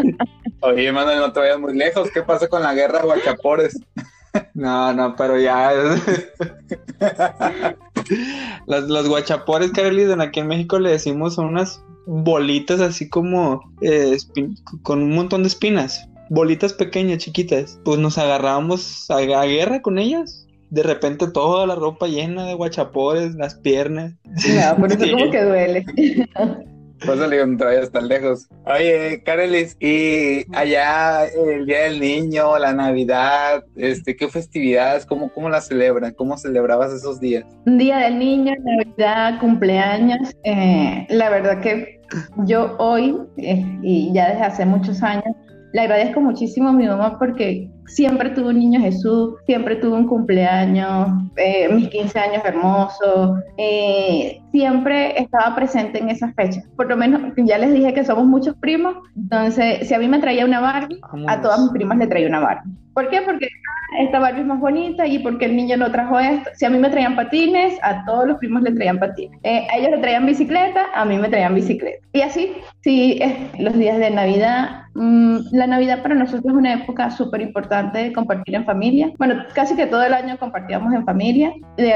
Oye, 0.60 0.86
hermano, 0.86 1.14
no 1.16 1.30
te 1.34 1.40
vayas 1.40 1.60
muy 1.60 1.76
lejos. 1.76 2.10
¿Qué 2.10 2.22
pasa 2.22 2.48
con 2.48 2.62
la 2.62 2.72
guerra 2.72 3.00
de 3.00 3.04
guachapores? 3.04 3.78
No, 4.54 4.94
no, 4.94 5.14
pero 5.16 5.38
ya. 5.38 5.72
los, 8.66 8.84
los 8.84 9.06
guachapores, 9.06 9.72
Carolis, 9.72 10.08
aquí 10.18 10.40
en 10.40 10.46
México 10.46 10.78
le 10.78 10.92
decimos 10.92 11.34
son 11.34 11.48
unas 11.48 11.84
bolitas 12.06 12.80
así 12.80 13.10
como 13.10 13.70
eh, 13.82 14.16
con 14.82 15.02
un 15.02 15.14
montón 15.14 15.42
de 15.42 15.48
espinas. 15.48 16.08
Bolitas 16.30 16.72
pequeñas, 16.72 17.18
chiquitas. 17.18 17.78
Pues 17.84 17.98
nos 17.98 18.16
agarrábamos 18.16 19.10
a 19.10 19.20
guerra 19.20 19.82
con 19.82 19.98
ellas 19.98 20.41
de 20.72 20.82
repente 20.82 21.26
toda 21.30 21.66
la 21.66 21.74
ropa 21.74 22.06
llena 22.06 22.46
de 22.46 22.54
guachapores, 22.54 23.34
las 23.34 23.56
piernas. 23.56 24.14
No, 24.24 24.76
por 24.78 24.90
eso 24.90 25.04
como 25.12 25.30
que 25.30 25.42
duele. 25.42 25.84
Pues 27.04 27.18
le 27.18 27.28
digo, 27.28 27.46
no 27.46 27.66
hasta 27.66 28.00
lejos. 28.00 28.48
Oye, 28.64 29.22
Carelis, 29.22 29.76
y 29.80 30.46
allá 30.56 31.26
el 31.26 31.66
Día 31.66 31.82
del 31.82 32.00
Niño, 32.00 32.58
la 32.58 32.72
Navidad, 32.72 33.64
este, 33.76 34.16
¿qué 34.16 34.28
festividades, 34.28 35.04
cómo, 35.04 35.30
cómo 35.34 35.50
las 35.50 35.66
celebran? 35.66 36.14
¿Cómo 36.14 36.38
celebrabas 36.38 36.90
esos 36.90 37.20
días? 37.20 37.44
Día 37.66 37.98
del 37.98 38.18
Niño, 38.18 38.54
Navidad, 38.64 39.40
cumpleaños. 39.40 40.34
Eh, 40.44 41.06
la 41.10 41.28
verdad 41.28 41.60
que 41.60 42.00
yo 42.46 42.76
hoy, 42.78 43.18
eh, 43.36 43.62
y 43.82 44.10
ya 44.14 44.30
desde 44.30 44.44
hace 44.44 44.64
muchos 44.64 45.02
años, 45.02 45.36
le 45.74 45.82
agradezco 45.82 46.20
muchísimo 46.20 46.70
a 46.70 46.72
mi 46.72 46.86
mamá 46.86 47.18
porque 47.18 47.70
siempre 47.86 48.30
tuvo 48.30 48.48
un 48.48 48.58
niño 48.58 48.80
Jesús, 48.80 49.34
siempre 49.46 49.76
tuvo 49.76 49.96
un 49.96 50.06
cumpleaños, 50.06 51.08
eh, 51.36 51.68
mis 51.72 51.88
15 51.88 52.18
años 52.18 52.42
hermosos, 52.44 53.40
eh, 53.56 54.40
siempre 54.50 55.20
estaba 55.20 55.54
presente 55.54 55.98
en 55.98 56.10
esas 56.10 56.34
fechas. 56.34 56.64
Por 56.76 56.88
lo 56.88 56.96
menos, 56.96 57.20
ya 57.36 57.58
les 57.58 57.72
dije 57.72 57.92
que 57.94 58.04
somos 58.04 58.26
muchos 58.26 58.56
primos, 58.56 58.96
entonces 59.16 59.86
si 59.88 59.94
a 59.94 59.98
mí 59.98 60.08
me 60.08 60.18
traía 60.18 60.44
una 60.44 60.60
Barbie, 60.60 61.00
a 61.28 61.40
todas 61.40 61.60
mis 61.60 61.70
primas 61.70 61.98
le 61.98 62.06
traía 62.06 62.28
una 62.28 62.40
Barbie. 62.40 62.72
¿Por 62.94 63.08
qué? 63.08 63.22
Porque 63.22 63.48
esta 63.98 64.18
Barbie 64.18 64.40
es 64.40 64.46
más 64.46 64.60
bonita 64.60 65.06
y 65.06 65.18
porque 65.18 65.46
el 65.46 65.56
niño 65.56 65.78
no 65.78 65.90
trajo 65.90 66.18
esto. 66.18 66.50
Si 66.54 66.66
a 66.66 66.70
mí 66.70 66.78
me 66.78 66.90
traían 66.90 67.16
patines, 67.16 67.78
a 67.82 68.04
todos 68.04 68.26
los 68.26 68.38
primos 68.38 68.62
le 68.62 68.72
traían 68.72 68.98
patines. 68.98 69.38
Eh, 69.42 69.66
a 69.72 69.78
ellos 69.78 69.92
le 69.92 69.98
traían 69.98 70.26
bicicleta, 70.26 70.86
a 70.94 71.04
mí 71.04 71.16
me 71.16 71.28
traían 71.28 71.54
bicicleta. 71.54 72.06
Y 72.12 72.20
así, 72.20 72.52
sí, 72.82 73.20
los 73.58 73.74
días 73.78 73.98
de 73.98 74.10
Navidad. 74.10 74.82
Mm, 74.94 75.38
la 75.52 75.66
Navidad 75.66 76.02
para 76.02 76.14
nosotros 76.14 76.44
es 76.44 76.52
una 76.52 76.74
época 76.74 77.10
súper 77.10 77.40
importante 77.40 77.71
de 77.72 78.12
compartir 78.12 78.54
en 78.54 78.64
familia. 78.64 79.12
Bueno, 79.18 79.44
casi 79.54 79.74
que 79.74 79.86
todo 79.86 80.02
el 80.02 80.12
año 80.12 80.38
compartíamos 80.38 80.92
en 80.92 81.04
familia. 81.04 81.52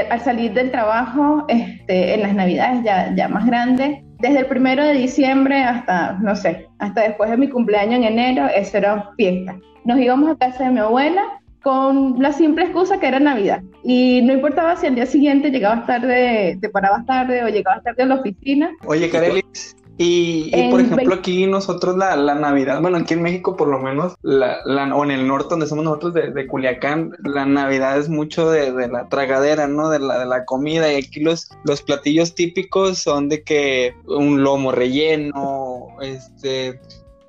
al 0.09 0.21
salir 0.21 0.53
del 0.53 0.71
trabajo, 0.71 1.45
este, 1.47 2.15
en 2.15 2.21
las 2.23 2.33
Navidades 2.33 2.83
ya, 2.83 3.13
ya 3.15 3.27
más 3.27 3.45
grandes, 3.45 3.99
desde 4.19 4.39
el 4.39 4.45
primero 4.47 4.83
de 4.83 4.93
diciembre 4.93 5.63
hasta, 5.63 6.13
no 6.13 6.35
sé, 6.35 6.67
hasta 6.79 7.01
después 7.01 7.29
de 7.29 7.37
mi 7.37 7.49
cumpleaños 7.49 7.97
en 7.97 8.03
enero, 8.03 8.47
eso 8.47 8.77
era 8.77 9.11
fiesta. 9.15 9.55
Nos 9.85 9.99
íbamos 9.99 10.31
a 10.31 10.35
casa 10.35 10.65
de 10.65 10.71
mi 10.71 10.79
abuela 10.79 11.23
con 11.61 12.21
la 12.21 12.31
simple 12.31 12.63
excusa 12.63 12.99
que 12.99 13.07
era 13.07 13.19
Navidad. 13.19 13.61
Y 13.83 14.21
no 14.23 14.33
importaba 14.33 14.75
si 14.75 14.87
al 14.87 14.95
día 14.95 15.05
siguiente 15.05 15.51
llegabas 15.51 15.85
tarde, 15.85 16.57
te 16.59 16.69
parabas 16.69 17.05
tarde 17.05 17.43
o 17.43 17.49
llegabas 17.49 17.83
tarde 17.83 18.03
a 18.03 18.05
la 18.07 18.15
oficina. 18.15 18.71
Oye, 18.85 19.09
Carelis, 19.09 19.75
y, 19.97 20.69
por 20.69 20.81
ejemplo 20.81 21.15
aquí 21.15 21.47
nosotros 21.47 21.97
la, 21.97 22.15
la, 22.15 22.35
Navidad, 22.35 22.81
bueno 22.81 22.97
aquí 22.97 23.15
en 23.15 23.23
México 23.23 23.55
por 23.55 23.67
lo 23.67 23.79
menos, 23.79 24.15
la, 24.21 24.57
la, 24.65 24.95
o 24.95 25.03
en 25.03 25.11
el 25.11 25.27
norte 25.27 25.49
donde 25.51 25.67
somos 25.67 25.85
nosotros 25.85 26.13
de, 26.13 26.31
de 26.31 26.47
Culiacán, 26.47 27.13
la 27.23 27.45
Navidad 27.45 27.97
es 27.97 28.09
mucho 28.09 28.49
de, 28.49 28.71
de, 28.71 28.87
la 28.87 29.09
tragadera, 29.09 29.67
¿no? 29.67 29.89
De 29.89 29.99
la, 29.99 30.19
de 30.19 30.25
la 30.25 30.45
comida 30.45 30.91
y 30.91 30.97
aquí 30.97 31.19
los, 31.19 31.49
los 31.63 31.81
platillos 31.81 32.35
típicos 32.35 32.99
son 32.99 33.29
de 33.29 33.43
que 33.43 33.95
un 34.05 34.43
lomo 34.43 34.71
relleno, 34.71 35.87
este, 36.01 36.79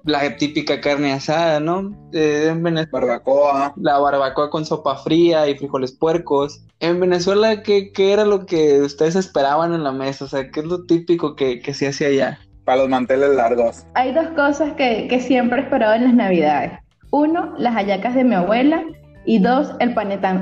la 0.05 0.37
típica 0.37 0.81
carne 0.81 1.13
asada, 1.13 1.61
¿no? 1.61 1.95
Eh, 2.13 2.49
en 2.51 2.63
Venezuela, 2.63 3.07
barbacoa. 3.07 3.75
La 3.77 3.99
barbacoa 3.99 4.51
con 4.51 4.65
sopa 4.65 4.97
fría 4.97 5.49
y 5.49 5.57
frijoles 5.57 5.93
puercos. 5.93 6.63
En 6.81 7.01
Venezuela, 7.01 7.63
¿qué, 7.63 7.93
¿qué, 7.93 8.13
era 8.13 8.25
lo 8.25 8.47
que 8.47 8.81
ustedes 8.81 9.17
esperaban 9.17 9.75
en 9.75 9.85
la 9.85 9.93
mesa? 9.93 10.25
O 10.25 10.29
sea, 10.29 10.51
¿qué 10.51 10.61
es 10.61 10.67
lo 10.67 10.85
típico 10.85 11.37
que, 11.37 11.61
que 11.61 11.75
se 11.75 11.89
hace 11.89 12.07
allá? 12.07 12.41
Para 12.69 12.83
los 12.83 12.91
manteles 12.91 13.31
largos. 13.31 13.87
Hay 13.95 14.13
dos 14.13 14.27
cosas 14.37 14.75
que, 14.75 15.09
que 15.09 15.21
siempre 15.21 15.59
he 15.59 15.63
esperado 15.63 15.95
en 15.95 16.05
las 16.05 16.13
navidades. 16.13 16.73
Uno, 17.11 17.55
las 17.57 17.75
hallacas 17.75 18.15
de 18.15 18.25
mi 18.25 18.35
abuela. 18.35 18.85
Y 19.25 19.39
dos, 19.39 19.75
el, 19.81 19.95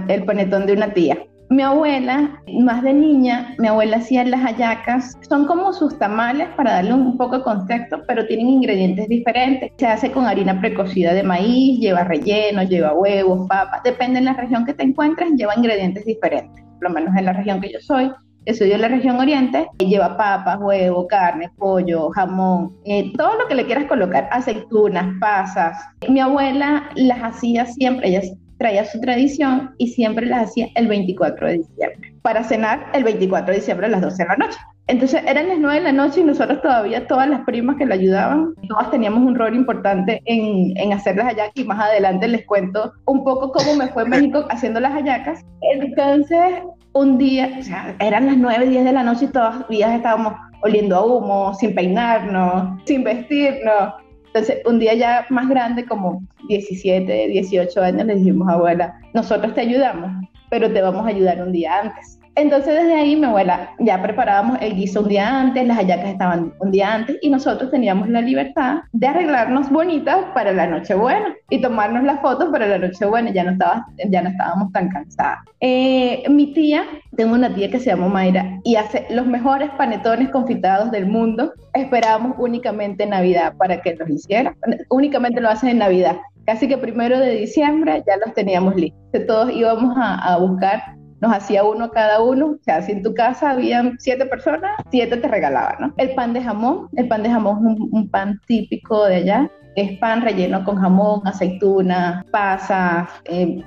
el 0.09 0.25
panetón 0.25 0.67
de 0.67 0.73
una 0.73 0.93
tía. 0.93 1.19
Mi 1.51 1.63
abuela, 1.63 2.43
más 2.49 2.83
de 2.83 2.95
niña, 2.95 3.55
mi 3.59 3.69
abuela 3.69 3.99
hacía 3.99 4.25
las 4.25 4.41
hallacas. 4.41 5.17
Son 5.29 5.47
como 5.47 5.73
sus 5.73 5.97
tamales 6.01 6.49
para 6.57 6.73
darle 6.73 6.95
un 6.95 7.17
poco 7.17 7.39
de 7.39 7.45
contexto, 7.45 8.03
pero 8.09 8.27
tienen 8.27 8.49
ingredientes 8.49 9.09
diferentes. 9.09 9.71
Se 9.79 9.87
hace 9.87 10.11
con 10.11 10.27
harina 10.27 10.61
precocida 10.61 11.15
de 11.15 11.23
maíz, 11.23 11.79
lleva 11.79 12.03
relleno, 12.03 12.65
lleva 12.65 12.93
huevos, 12.93 13.47
papas. 13.47 13.85
Depende 13.85 14.19
de 14.19 14.25
la 14.25 14.33
región 14.33 14.65
que 14.65 14.75
te 14.75 14.83
encuentres, 14.83 15.31
lleva 15.37 15.55
ingredientes 15.57 16.05
diferentes. 16.05 16.65
Por 16.81 16.89
lo 16.89 16.91
menos 16.91 17.17
en 17.17 17.25
la 17.25 17.35
región 17.35 17.61
que 17.61 17.73
yo 17.73 17.79
soy, 17.81 18.11
soy 18.55 18.69
de 18.69 18.79
la 18.79 18.89
región 18.89 19.19
oriente, 19.19 19.69
lleva 19.79 20.17
papas, 20.17 20.59
huevo, 20.61 21.07
carne, 21.07 21.51
pollo, 21.57 22.11
jamón, 22.11 22.77
eh, 22.85 23.13
todo 23.17 23.37
lo 23.39 23.49
que 23.49 23.55
le 23.55 23.67
quieras 23.67 23.87
colocar, 23.87 24.29
aceitunas, 24.31 25.15
pasas. 25.21 25.79
Mi 26.09 26.21
abuela 26.21 26.91
las 26.95 27.23
hacía 27.23 27.67
siempre, 27.67 28.09
ella 28.09 28.23
traía 28.59 28.85
su 28.85 29.01
tradición 29.01 29.75
y 29.79 29.89
siempre 29.89 30.27
las 30.27 30.51
hacía 30.51 30.69
el 30.75 30.89
24 30.89 31.47
de 31.47 31.59
diciembre, 31.59 32.15
para 32.23 32.45
cenar 32.45 32.87
el 32.95 33.05
24 33.05 33.53
de 33.53 33.59
diciembre 33.61 33.87
a 33.87 33.91
las 33.91 34.01
12 34.01 34.23
de 34.23 34.29
la 34.29 34.37
noche. 34.37 34.59
Entonces 34.89 35.21
eran 35.27 35.49
las 35.49 35.59
9 35.59 35.79
de 35.79 35.85
la 35.85 35.93
noche 35.93 36.21
y 36.21 36.25
nosotros 36.25 36.63
todavía, 36.63 37.09
todas 37.09 37.29
las 37.29 37.41
primas 37.41 37.77
que 37.77 37.87
le 37.87 37.95
ayudaban, 37.95 38.55
todas 38.69 38.91
teníamos 38.91 39.21
un 39.21 39.35
rol 39.35 39.55
importante 39.55 40.23
en, 40.27 40.77
en 40.77 40.93
hacer 40.93 41.17
las 41.17 41.27
hallacas 41.27 41.53
y 41.57 41.65
más 41.65 41.81
adelante 41.81 42.29
les 42.29 42.47
cuento 42.47 42.93
un 43.05 43.25
poco 43.25 43.51
cómo 43.51 43.75
me 43.75 43.89
fue 43.89 44.05
en 44.05 44.11
México 44.11 44.47
haciendo 44.49 44.79
las 44.79 44.93
hallacas. 44.93 45.45
Entonces, 45.73 46.63
un 46.97 47.19
día, 47.19 47.57
o 47.59 47.63
sea, 47.63 47.95
eran 48.01 48.27
las 48.27 48.39
9, 48.39 48.67
10 48.67 48.85
de 48.85 48.93
la 48.93 49.03
noche 49.03 49.27
y 49.27 49.29
todavía 49.29 49.95
estábamos 49.95 50.33
oliendo 50.63 50.97
a 50.97 51.05
humo, 51.05 51.55
sin 51.55 51.75
peinarnos, 51.75 52.81
sin 52.85 53.05
vestirnos. 53.05 53.95
Entonces, 54.29 54.59
un 54.65 54.79
día 54.79 54.95
ya 54.95 55.27
más 55.29 55.49
grande, 55.49 55.85
como 55.85 56.23
17, 56.49 57.29
18 57.29 57.83
años, 57.83 58.07
le 58.07 58.17
dijimos, 58.17 58.49
abuela, 58.49 58.99
nosotros 59.13 59.55
te 59.55 59.61
ayudamos, 59.61 60.27
pero 60.51 60.73
te 60.73 60.81
vamos 60.81 61.05
a 61.05 61.09
ayudar 61.09 61.43
un 61.43 61.53
día 61.53 61.81
antes. 61.83 62.16
Entonces 62.37 62.75
desde 62.75 62.95
ahí 62.95 63.17
mi 63.17 63.25
abuela 63.25 63.71
ya 63.79 64.03
preparábamos 64.03 64.59
el 64.61 64.77
guiso 64.77 65.01
un 65.01 65.09
día 65.09 65.41
antes, 65.41 65.67
las 65.67 65.79
hallacas 65.79 66.11
estaban 66.11 66.53
un 66.61 66.71
día 66.71 66.93
antes 66.93 67.17
y 67.23 67.31
nosotros 67.31 67.71
teníamos 67.71 68.11
la 68.11 68.21
libertad 68.21 68.81
de 68.93 69.07
arreglarnos 69.07 69.71
bonitas 69.71 70.19
para 70.35 70.53
la 70.53 70.67
noche 70.67 70.93
buena 70.95 71.35
y 71.49 71.63
tomarnos 71.63 72.05
las 72.05 72.21
fotos 72.21 72.51
para 72.51 72.67
la 72.67 72.77
noche 72.77 73.07
buena, 73.07 73.31
ya 73.31 73.43
no, 73.43 73.53
estaba, 73.53 73.87
ya 74.11 74.21
no 74.21 74.29
estábamos 74.29 74.71
tan 74.73 74.91
cansadas. 74.91 75.39
Eh, 75.61 76.25
mi 76.29 76.53
tía, 76.53 76.85
tengo 77.17 77.35
una 77.35 77.55
tía 77.55 77.71
que 77.71 77.81
se 77.81 77.87
llama 77.87 78.09
Mayra 78.09 78.61
y 78.65 78.77
hace 78.77 79.07
los 79.09 79.27
mejores 79.27 79.71
panetones 79.79 80.29
confitados 80.29 80.91
del 80.91 81.07
mundo. 81.07 81.55
Esperábamos 81.73 82.37
únicamente 82.39 83.07
Navidad 83.07 83.55
para 83.57 83.81
que 83.81 83.95
los 83.95 84.11
hiciera, 84.11 84.55
únicamente 84.91 85.41
lo 85.41 85.49
hacen 85.49 85.71
en 85.71 85.79
Navidad. 85.79 86.19
Casi 86.45 86.69
que 86.69 86.77
primero 86.77 87.19
de 87.19 87.31
diciembre 87.31 88.05
ya 88.07 88.19
los 88.25 88.35
teníamos 88.35 88.77
listos. 88.77 89.27
Todos 89.27 89.51
íbamos 89.53 89.97
a 89.99 90.37
buscar 90.37 90.96
nos 91.21 91.33
hacía 91.33 91.65
uno 91.65 91.91
cada 91.91 92.23
uno, 92.23 92.47
o 92.47 92.59
sea, 92.63 92.83
si 92.83 92.93
en 92.93 93.03
tu 93.03 93.15
casa 93.15 93.51
habían 93.51 93.97
siete 93.99 94.27
personas, 94.27 94.73
siete 94.91 95.17
te 95.17 95.29
regalaban, 95.29 95.77
¿no? 95.81 95.95
El 95.97 96.15
pan 96.15 96.33
de 96.33 96.43
jamón, 96.43 96.89
el 96.97 97.09
pan 97.09 97.23
de 97.23 97.31
jamón 97.31 97.71
es 97.71 97.79
un, 97.81 98.09
pan 98.09 98.41
típico 98.47 99.07
de 99.07 99.17
allá, 99.17 99.51
es 99.75 99.99
pan 99.99 100.23
relleno 100.23 100.65
con 100.65 100.77
jamón, 100.77 101.21
aceituna, 101.27 102.25
pasas, 102.31 103.09
eh, 103.25 103.63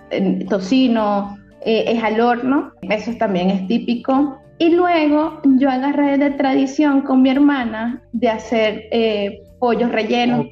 tocino, 0.47 1.37
eh, 1.61 1.85
es 1.87 2.03
al 2.03 2.19
horno, 2.19 2.71
eso 2.81 3.11
también 3.17 3.49
es 3.49 3.67
típico. 3.67 4.39
Y 4.57 4.71
luego 4.71 5.39
yo 5.57 5.69
agarré 5.69 6.17
de 6.17 6.31
tradición 6.31 7.01
con 7.01 7.21
mi 7.21 7.29
hermana 7.29 8.01
de 8.11 8.29
hacer 8.29 8.83
eh, 8.91 9.41
pollos 9.59 9.91
rellenos. 9.91 10.47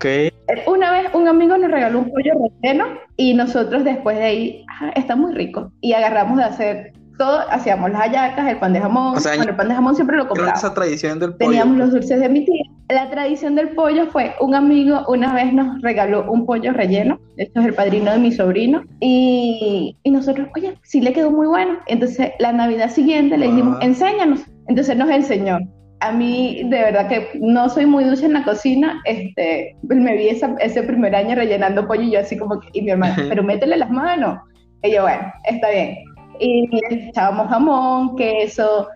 Una 0.65 0.91
vez 0.91 1.13
un 1.13 1.27
amigo 1.27 1.57
nos 1.57 1.71
regaló 1.71 1.99
un 1.99 2.11
pollo 2.11 2.33
relleno 2.61 2.85
y 3.17 3.33
nosotros 3.33 3.83
después 3.83 4.17
de 4.17 4.23
ahí, 4.23 4.65
ah, 4.69 4.91
está 4.95 5.15
muy 5.15 5.33
rico. 5.33 5.71
Y 5.81 5.93
agarramos 5.93 6.37
de 6.37 6.43
hacer 6.45 6.93
todo, 7.17 7.39
hacíamos 7.49 7.91
las 7.91 8.01
hallacas, 8.01 8.47
el 8.47 8.57
pan 8.57 8.73
de 8.73 8.79
jamón. 8.79 9.17
bueno, 9.21 9.43
el 9.43 9.55
pan 9.55 9.67
de 9.67 9.75
jamón 9.75 9.95
siempre 9.95 10.17
lo 10.17 10.27
compramos. 10.27 10.59
esa 10.59 10.73
tradición 10.73 11.19
del 11.19 11.33
pollo. 11.33 11.49
Teníamos 11.49 11.77
los 11.77 11.91
dulces 11.91 12.19
de 12.19 12.29
mi 12.29 12.45
tía. 12.45 12.63
La 12.89 13.09
tradición 13.09 13.55
del 13.55 13.69
pollo 13.69 14.05
fue, 14.07 14.35
un 14.39 14.55
amigo 14.55 15.03
una 15.09 15.33
vez 15.33 15.51
nos 15.51 15.81
regaló 15.81 16.31
un 16.31 16.45
pollo 16.45 16.71
relleno, 16.71 17.19
esto 17.35 17.59
es 17.59 17.65
el 17.65 17.73
padrino 17.73 18.11
de 18.11 18.19
mi 18.19 18.31
sobrino, 18.31 18.83
y, 19.01 19.97
y 20.03 20.11
nosotros, 20.11 20.47
oye, 20.55 20.77
sí 20.83 21.01
le 21.01 21.11
quedó 21.11 21.31
muy 21.31 21.47
bueno. 21.47 21.79
Entonces, 21.87 22.31
la 22.39 22.53
Navidad 22.53 22.89
siguiente 22.89 23.37
le 23.37 23.47
dijimos, 23.47 23.77
enséñanos. 23.81 24.41
Entonces 24.67 24.95
nos 24.97 25.09
enseñó 25.09 25.59
a 25.99 26.11
mí 26.11 26.61
de 26.65 26.79
verdad 26.79 27.07
que 27.07 27.29
no 27.39 27.69
soy 27.69 27.85
muy 27.85 28.03
dulce 28.03 28.25
en 28.25 28.33
la 28.33 28.43
cocina, 28.43 29.01
este, 29.05 29.75
me 29.83 30.15
vi 30.15 30.29
ese 30.29 30.83
primer 30.83 31.15
año 31.15 31.35
rellenando 31.35 31.87
pollo 31.87 32.03
y 32.03 32.11
yo 32.11 32.19
así 32.19 32.37
como 32.37 32.59
que, 32.59 32.69
y 32.73 32.81
mi 32.81 32.91
hermana, 32.91 33.15
pero 33.29 33.43
métele 33.43 33.77
las 33.77 33.89
manos. 33.89 34.39
Y 34.83 34.91
yo, 34.91 35.03
bueno, 35.03 35.31
está 35.45 35.69
bien. 35.69 35.97
Y 36.39 36.69
echábamos 36.91 37.47
jamón, 37.49 38.15
queso, 38.15 38.87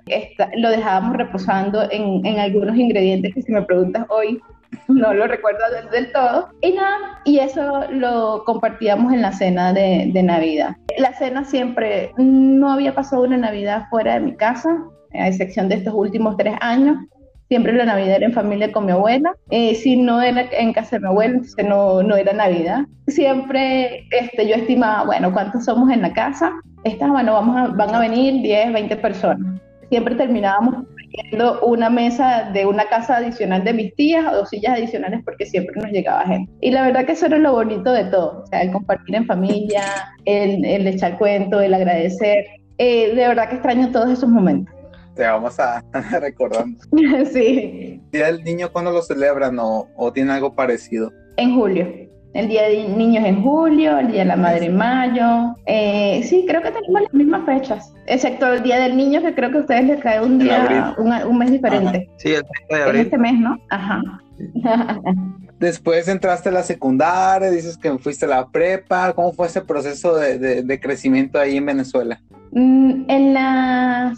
lo 0.57 0.69
dejábamos 0.69 1.17
reposando 1.17 1.89
en, 1.91 2.23
en, 2.23 2.39
algunos 2.39 2.77
ingredientes 2.77 3.33
que 3.33 3.41
si 3.41 3.51
me 3.51 3.63
preguntas 3.63 4.05
hoy, 4.09 4.39
no 4.87 5.11
lo 5.11 5.25
recuerdo 5.25 5.59
del, 5.91 6.11
todo. 6.11 6.49
Y 6.61 6.73
nada, 6.73 7.19
y 7.25 7.39
eso 7.39 7.85
lo 7.89 8.43
compartíamos 8.45 9.11
en 9.11 9.23
la 9.23 9.31
cena 9.31 9.73
de, 9.73 10.11
de 10.13 10.21
Navidad. 10.21 10.75
La 10.99 11.13
cena 11.13 11.43
siempre, 11.43 12.11
no 12.17 12.71
había 12.71 12.93
pasado 12.93 13.23
una 13.23 13.37
Navidad 13.37 13.87
fuera 13.89 14.13
de 14.13 14.19
mi 14.19 14.35
casa, 14.35 14.77
a 15.13 15.27
excepción 15.27 15.69
de 15.69 15.75
estos 15.75 15.93
últimos 15.93 16.37
tres 16.37 16.55
años. 16.61 16.97
Siempre 17.49 17.73
la 17.73 17.83
Navidad 17.83 18.15
era 18.15 18.25
en 18.27 18.33
familia 18.33 18.71
con 18.71 18.85
mi 18.85 18.93
abuela. 18.93 19.35
Eh, 19.49 19.75
si 19.75 19.97
no 19.97 20.21
era 20.21 20.45
en 20.51 20.71
casa 20.71 20.95
de 20.95 21.01
mi 21.01 21.07
abuela, 21.07 21.33
entonces 21.33 21.65
no, 21.65 22.01
no 22.01 22.15
era 22.15 22.31
Navidad. 22.31 22.85
Siempre 23.07 24.07
este, 24.11 24.47
yo 24.47 24.55
estimaba, 24.55 25.05
bueno, 25.05 25.33
¿cuántos 25.33 25.65
somos 25.65 25.91
en 25.91 26.01
la 26.01 26.13
casa? 26.13 26.53
Estas, 26.85 27.09
bueno, 27.09 27.33
vamos 27.33 27.57
a, 27.57 27.67
van 27.73 27.93
a 27.93 27.99
venir 27.99 28.41
10, 28.41 28.71
20 28.71 28.95
personas. 28.97 29.61
Siempre 29.89 30.15
terminábamos 30.15 30.75
compartiendo 30.75 31.59
una 31.65 31.89
mesa 31.89 32.49
de 32.53 32.65
una 32.65 32.85
casa 32.85 33.17
adicional 33.17 33.65
de 33.65 33.73
mis 33.73 33.93
tías 33.95 34.25
o 34.31 34.37
dos 34.37 34.49
sillas 34.49 34.77
adicionales 34.77 35.21
porque 35.25 35.45
siempre 35.45 35.75
nos 35.81 35.91
llegaba 35.91 36.25
gente. 36.25 36.49
Y 36.61 36.71
la 36.71 36.83
verdad 36.83 37.05
que 37.05 37.11
eso 37.11 37.25
era 37.25 37.37
lo 37.37 37.51
bonito 37.51 37.91
de 37.91 38.05
todo, 38.05 38.43
o 38.43 38.47
sea, 38.47 38.61
el 38.61 38.71
compartir 38.71 39.15
en 39.15 39.25
familia, 39.25 39.83
el, 40.23 40.63
el 40.63 40.87
echar 40.87 41.17
cuento, 41.17 41.59
el 41.59 41.73
agradecer. 41.73 42.45
Eh, 42.77 43.13
de 43.13 43.27
verdad 43.27 43.49
que 43.49 43.55
extraño 43.55 43.91
todos 43.91 44.09
esos 44.09 44.29
momentos. 44.29 44.73
Te 45.15 45.23
vamos 45.23 45.59
a 45.59 45.83
recordando. 46.21 46.79
sí. 47.33 47.99
¿El 48.05 48.11
Día 48.11 48.25
del 48.27 48.43
Niño 48.43 48.71
cuándo 48.71 48.91
lo 48.91 49.01
celebran 49.01 49.57
o, 49.59 49.87
o 49.95 50.11
tiene 50.13 50.31
algo 50.33 50.53
parecido? 50.55 51.11
En 51.37 51.55
julio. 51.55 51.87
El 52.33 52.47
Día 52.47 52.63
de 52.69 52.87
Niños 52.87 53.25
en 53.25 53.43
julio, 53.43 53.97
el 53.99 54.07
Día 54.07 54.19
de 54.19 54.25
la 54.25 54.37
Madre 54.37 54.67
en 54.67 54.77
mayo. 54.77 55.53
Eh, 55.65 56.21
sí, 56.23 56.45
creo 56.47 56.61
que 56.61 56.71
tenemos 56.71 57.01
las 57.01 57.13
mismas 57.13 57.45
fechas, 57.45 57.93
excepto 58.07 58.53
el 58.53 58.63
Día 58.63 58.79
del 58.79 58.95
Niño, 58.95 59.21
que 59.21 59.35
creo 59.35 59.51
que 59.51 59.57
a 59.57 59.61
ustedes 59.61 59.83
les 59.83 59.99
cae 60.01 60.21
un 60.21 60.33
En 60.33 60.39
día, 60.39 60.95
un, 60.97 61.11
un 61.11 61.37
mes 61.37 61.51
diferente. 61.51 62.09
Sí, 62.15 62.29
el 62.33 62.43
30 62.43 62.53
de 62.69 62.75
En 62.81 62.87
abril. 62.87 63.01
este 63.01 63.17
mes, 63.17 63.33
¿no? 63.37 63.57
Ajá. 63.69 64.01
Después 65.59 66.07
entraste 66.07 66.49
a 66.49 66.51
la 66.53 66.63
secundaria, 66.63 67.51
dices 67.51 67.77
que 67.77 67.95
fuiste 67.99 68.25
a 68.25 68.29
la 68.29 68.47
prepa. 68.49 69.13
¿Cómo 69.13 69.33
fue 69.33 69.47
ese 69.47 69.61
proceso 69.61 70.15
de, 70.15 70.39
de- 70.39 70.63
de 70.63 70.79
crecimiento 70.79 71.37
ahí 71.37 71.57
en 71.57 71.65
Venezuela? 71.65 72.21
Mm, 72.51 73.05
En 73.07 73.33
la, 73.33 74.13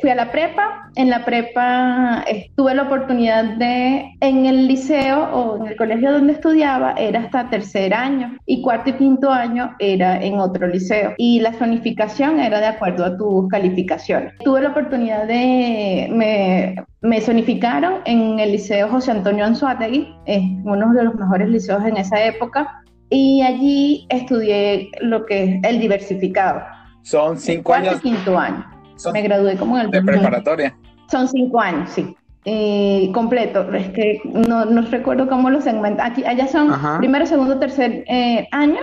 fui 0.00 0.10
a 0.10 0.14
la 0.14 0.32
prepa, 0.32 0.90
en 0.96 1.10
la 1.10 1.24
prepa 1.24 2.24
eh, 2.26 2.50
tuve 2.56 2.74
la 2.74 2.84
oportunidad 2.84 3.44
de, 3.56 4.10
en 4.20 4.46
el 4.46 4.66
liceo 4.68 5.24
o 5.32 5.56
en 5.56 5.68
el 5.68 5.76
colegio 5.76 6.12
donde 6.12 6.32
estudiaba, 6.32 6.92
era 6.92 7.20
hasta 7.20 7.50
tercer 7.50 7.92
año 7.92 8.38
y 8.46 8.62
cuarto 8.62 8.90
y 8.90 8.94
quinto 8.94 9.30
año 9.30 9.74
era 9.78 10.22
en 10.22 10.38
otro 10.40 10.66
liceo 10.66 11.14
y 11.18 11.40
la 11.40 11.52
zonificación 11.52 12.40
era 12.40 12.60
de 12.60 12.66
acuerdo 12.66 13.04
a 13.04 13.16
tus 13.16 13.48
calificaciones. 13.48 14.32
Tuve 14.44 14.62
la 14.62 14.70
oportunidad 14.70 15.26
de, 15.26 16.08
me, 16.10 16.76
me 17.02 17.20
zonificaron 17.20 18.00
en 18.06 18.38
el 18.40 18.52
liceo 18.52 18.88
José 18.88 19.10
Antonio 19.10 19.44
Anzuategui, 19.44 20.08
es 20.26 20.42
uno 20.64 20.92
de 20.94 21.04
los 21.04 21.14
mejores 21.14 21.48
liceos 21.48 21.84
en 21.84 21.98
esa 21.98 22.22
época 22.24 22.82
y 23.10 23.42
allí 23.42 24.06
estudié 24.08 24.90
lo 25.00 25.26
que 25.26 25.44
es 25.44 25.64
el 25.64 25.80
diversificado. 25.80 26.62
Son 27.04 27.38
cinco 27.38 27.64
Cuarto 27.64 27.90
años 27.90 28.00
y 28.02 28.10
quinto 28.10 28.38
año. 28.38 28.64
son 28.96 29.12
Me 29.12 29.22
gradué 29.22 29.56
como 29.56 29.76
en 29.78 29.84
el 29.86 29.90
de 29.90 29.98
2000. 30.00 30.20
preparatoria. 30.20 30.76
Son 31.10 31.28
cinco 31.28 31.60
años, 31.60 31.90
sí. 31.90 32.16
Eh, 32.46 33.10
completo. 33.12 33.72
Es 33.74 33.90
que 33.90 34.20
no, 34.24 34.64
no 34.64 34.82
recuerdo 34.82 35.28
cómo 35.28 35.50
lo 35.50 35.60
segmentan. 35.60 36.10
Aquí, 36.12 36.24
allá 36.24 36.48
son 36.48 36.72
Ajá. 36.72 36.98
primero, 36.98 37.26
segundo, 37.26 37.58
tercer 37.58 38.04
eh, 38.08 38.48
año 38.52 38.80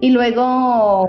y 0.00 0.10
luego 0.10 1.06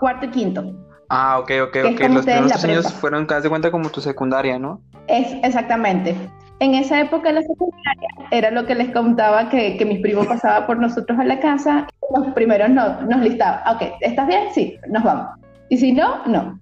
cuarto 0.00 0.26
y 0.26 0.30
quinto. 0.30 0.74
Ah, 1.10 1.38
ok, 1.38 1.50
ok, 1.68 1.76
ok. 1.92 2.00
Los 2.10 2.24
primeros 2.24 2.64
años 2.64 2.92
fueron, 2.94 3.26
haz 3.30 3.42
de 3.42 3.48
cuenta, 3.48 3.70
como 3.70 3.90
tu 3.90 4.00
secundaria, 4.00 4.58
¿no? 4.58 4.80
Es 5.06 5.34
exactamente. 5.44 6.16
En 6.58 6.74
esa 6.74 7.00
época 7.00 7.28
de 7.28 7.34
la 7.34 7.42
secundaria 7.42 8.08
era 8.30 8.50
lo 8.50 8.64
que 8.64 8.74
les 8.74 8.90
contaba 8.92 9.50
que, 9.50 9.76
que 9.76 9.84
mis 9.84 10.00
primos 10.00 10.26
pasaban 10.26 10.66
por 10.66 10.78
nosotros 10.78 11.18
a 11.18 11.24
la 11.24 11.38
casa. 11.38 11.86
Los 12.14 12.32
primeros 12.34 12.70
no, 12.70 13.02
nos 13.02 13.20
listaban. 13.20 13.60
Ok, 13.76 13.82
¿estás 14.00 14.26
bien? 14.26 14.44
Sí, 14.54 14.74
nos 14.88 15.04
vamos. 15.04 15.26
Y 15.68 15.78
si 15.78 15.92
no, 15.92 16.24
no. 16.26 16.58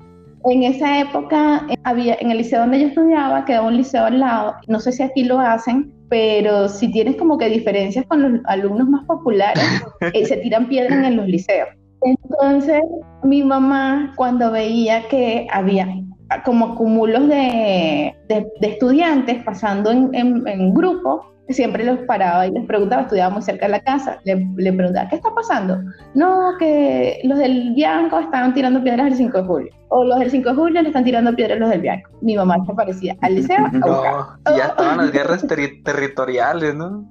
En 0.47 0.63
esa 0.63 1.01
época 1.01 1.67
eh, 1.71 1.77
había, 1.85 2.17
en 2.21 2.31
el 2.31 2.39
liceo 2.39 2.61
donde 2.61 2.81
yo 2.81 2.89
estudiaba, 2.89 3.45
quedaba 3.45 3.69
un 3.69 3.77
liceo 3.77 4.05
al 4.05 4.21
lado. 4.21 4.55
No 4.69 4.79
sé 4.81 4.93
si 4.93 5.03
aquí 5.03 5.25
lo 5.25 5.41
hacen, 5.41 5.93
pero 6.09 6.69
si 6.69 6.91
tienes 6.91 7.17
como 7.17 7.39
que 7.39 7.49
diferencias 7.49 8.05
con 8.07 8.23
los 8.23 8.41
alumnos 8.47 8.89
más 8.89 9.05
populares, 9.07 9.65
eh, 10.13 10.27
se 10.27 10.37
tiran 10.39 10.69
piedras 10.69 11.05
en 11.05 11.17
los 11.17 11.27
liceos. 11.27 11.69
Entonces, 12.03 12.83
mi 13.23 13.43
mamá, 13.43 14.13
cuando 14.17 14.51
veía 14.51 15.09
que 15.09 15.47
había 15.51 15.87
como 16.43 16.75
cúmulos 16.75 17.29
de, 17.29 18.15
de- 18.29 18.47
de 18.61 18.67
estudiantes 18.69 19.43
pasando 19.45 19.91
en, 19.91 20.11
en- 20.15 20.47
en 20.49 20.75
grupo, 20.75 21.31
siempre 21.49 21.85
los 21.85 21.99
paraba 22.07 22.47
y 22.47 22.51
les 22.53 22.65
preguntaba, 22.67 23.03
estudiaba 23.03 23.31
muy 23.35 23.43
cerca 23.43 23.67
de 23.67 23.73
la 23.73 23.81
casa, 23.81 24.19
le, 24.25 24.47
le 24.57 24.73
preguntaba, 24.73 25.09
¿qué 25.11 25.17
está 25.17 25.29
pasando? 25.35 25.79
No, 26.15 26.53
que 26.59 27.21
los 27.25 27.39
del 27.39 27.75
Bianco 27.75 28.19
estaban 28.19 28.55
tirando 28.55 28.83
piedras 28.83 29.09
el 29.09 29.15
5 29.17 29.39
de 29.43 29.45
julio, 29.45 29.71
o 29.89 30.05
los 30.05 30.19
del 30.21 30.31
5 30.31 30.49
de 30.49 30.55
julio 30.55 30.81
le 30.83 30.89
están 30.89 31.05
tirando 31.05 31.35
piedras 31.37 31.59
los 31.59 31.69
del 31.69 31.83
Bianco. 31.83 32.11
Mi 32.23 32.35
mamá 32.35 32.57
se 32.67 32.73
parecía 32.73 33.15
al 33.21 33.35
liceo 33.35 33.59
a. 33.59 33.71
No, 33.73 34.57
ya 34.57 34.65
estaban 34.69 34.97
las 34.97 35.13
guerras 35.13 35.45
terri- 35.47 35.83
territoriales, 35.85 36.75
¿no? 36.75 37.09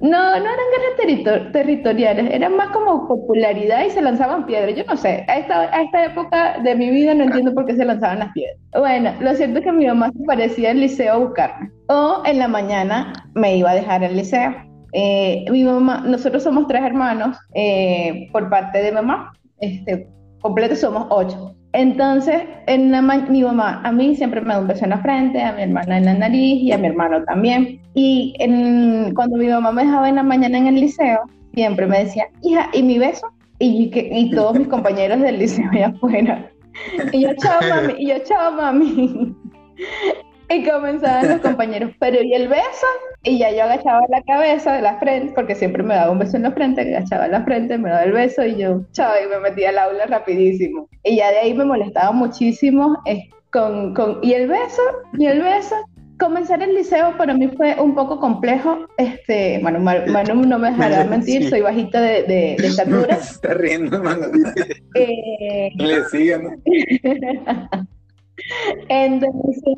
No, 0.00 0.10
no 0.10 0.36
eran 0.36 0.44
guerras 0.44 0.96
territor- 0.98 1.52
territoriales, 1.52 2.30
eran 2.32 2.56
más 2.56 2.68
como 2.70 3.08
popularidad 3.08 3.84
y 3.84 3.90
se 3.90 4.02
lanzaban 4.02 4.46
piedras. 4.46 4.76
Yo 4.76 4.84
no 4.84 4.96
sé, 4.96 5.24
a 5.28 5.38
esta, 5.38 6.04
época 6.04 6.58
de 6.62 6.74
mi 6.74 6.90
vida 6.90 7.14
no 7.14 7.24
entiendo 7.24 7.54
por 7.54 7.64
qué 7.66 7.74
se 7.74 7.84
lanzaban 7.84 8.18
las 8.20 8.32
piedras. 8.32 8.58
Bueno, 8.72 9.12
lo 9.20 9.34
cierto 9.34 9.58
es 9.58 9.64
que 9.64 9.72
mi 9.72 9.86
mamá 9.86 10.10
se 10.12 10.24
parecía 10.24 10.70
al 10.70 10.80
liceo 10.80 11.12
a 11.14 11.16
buscarme. 11.18 11.70
O 11.88 12.22
en 12.24 12.38
la 12.38 12.48
mañana 12.48 13.12
me 13.34 13.56
iba 13.56 13.70
a 13.70 13.74
dejar 13.74 14.04
al 14.04 14.16
liceo. 14.16 14.54
Eh, 14.92 15.44
mi 15.50 15.64
mamá, 15.64 16.04
nosotros 16.06 16.42
somos 16.42 16.66
tres 16.68 16.82
hermanos 16.82 17.36
eh, 17.54 18.28
por 18.30 18.48
parte 18.48 18.80
de 18.80 18.92
mamá, 18.92 19.32
este, 19.60 20.06
completo 20.40 20.76
somos 20.76 21.06
ocho. 21.10 21.56
Entonces, 21.74 22.42
mi 23.28 23.42
mamá 23.42 23.80
a 23.82 23.90
mí 23.90 24.14
siempre 24.14 24.40
me 24.40 24.54
da 24.54 24.60
un 24.60 24.68
beso 24.68 24.84
en 24.84 24.90
la 24.90 24.98
frente, 24.98 25.42
a 25.42 25.52
mi 25.52 25.62
hermana 25.62 25.98
en 25.98 26.04
la 26.04 26.14
nariz 26.14 26.62
y 26.62 26.70
a 26.70 26.78
mi 26.78 26.86
hermano 26.86 27.24
también. 27.24 27.80
Y 27.94 28.32
cuando 29.14 29.36
mi 29.36 29.48
mamá 29.48 29.72
me 29.72 29.84
dejaba 29.84 30.08
en 30.08 30.14
la 30.14 30.22
mañana 30.22 30.56
en 30.56 30.68
el 30.68 30.76
liceo, 30.76 31.22
siempre 31.52 31.86
me 31.86 32.04
decía, 32.04 32.28
hija, 32.42 32.70
¿y 32.72 32.82
mi 32.84 32.98
beso? 32.98 33.26
Y, 33.58 33.90
y 33.92 34.30
todos 34.30 34.56
mis 34.56 34.68
compañeros 34.68 35.20
del 35.20 35.40
liceo 35.40 35.68
allá 35.72 35.88
afuera. 35.88 36.48
Y 37.12 37.22
yo, 37.22 37.30
chao 37.42 37.60
mami, 37.68 37.94
y 37.98 38.06
yo, 38.08 38.18
chao 38.24 38.52
mami. 38.52 39.34
Y 40.50 40.62
comenzaban 40.68 41.28
los 41.28 41.40
compañeros, 41.40 41.92
pero 41.98 42.22
¿y 42.22 42.34
el 42.34 42.48
beso? 42.48 42.86
Y 43.22 43.38
ya 43.38 43.50
yo 43.50 43.62
agachaba 43.64 44.02
la 44.10 44.20
cabeza 44.22 44.74
de 44.74 44.82
la 44.82 44.98
frente, 44.98 45.32
porque 45.34 45.54
siempre 45.54 45.82
me 45.82 45.94
daba 45.94 46.12
un 46.12 46.18
beso 46.18 46.36
en 46.36 46.42
la 46.42 46.52
frente, 46.52 46.82
agachaba 46.82 47.28
la 47.28 47.42
frente, 47.44 47.78
me 47.78 47.88
daba 47.88 48.02
el 48.04 48.12
beso 48.12 48.44
y 48.44 48.56
yo, 48.56 48.82
chao, 48.92 49.12
y 49.24 49.28
me 49.28 49.40
metía 49.40 49.70
al 49.70 49.78
aula 49.78 50.04
rapidísimo. 50.06 50.86
Y 51.02 51.16
ya 51.16 51.30
de 51.30 51.38
ahí 51.38 51.54
me 51.54 51.64
molestaba 51.64 52.12
muchísimo 52.12 52.98
eh, 53.06 53.28
con, 53.50 53.94
con, 53.94 54.18
¿y 54.22 54.34
el 54.34 54.46
beso? 54.48 54.82
¿Y 55.18 55.26
el 55.26 55.40
beso? 55.42 55.76
Comenzar 56.18 56.62
el 56.62 56.74
liceo 56.74 57.16
para 57.16 57.34
mí 57.34 57.48
fue 57.56 57.74
un 57.80 57.94
poco 57.94 58.20
complejo. 58.20 58.86
Este, 58.98 59.58
bueno, 59.62 59.80
Manu 59.80 60.44
no 60.46 60.58
me 60.58 60.70
dejará 60.70 61.04
mentir, 61.04 61.42
Sí. 61.44 61.48
soy 61.50 61.60
bajita 61.62 62.00
de, 62.00 62.22
de- 62.22 62.56
de 62.58 62.66
estatura. 62.66 63.14
Está 63.20 63.54
riendo, 63.54 63.96
hermano. 63.96 64.26
Eh, 64.94 65.70
Le 65.74 66.04
siguen. 66.04 66.42
¿no? 66.42 66.50
Entonces, 68.88 69.74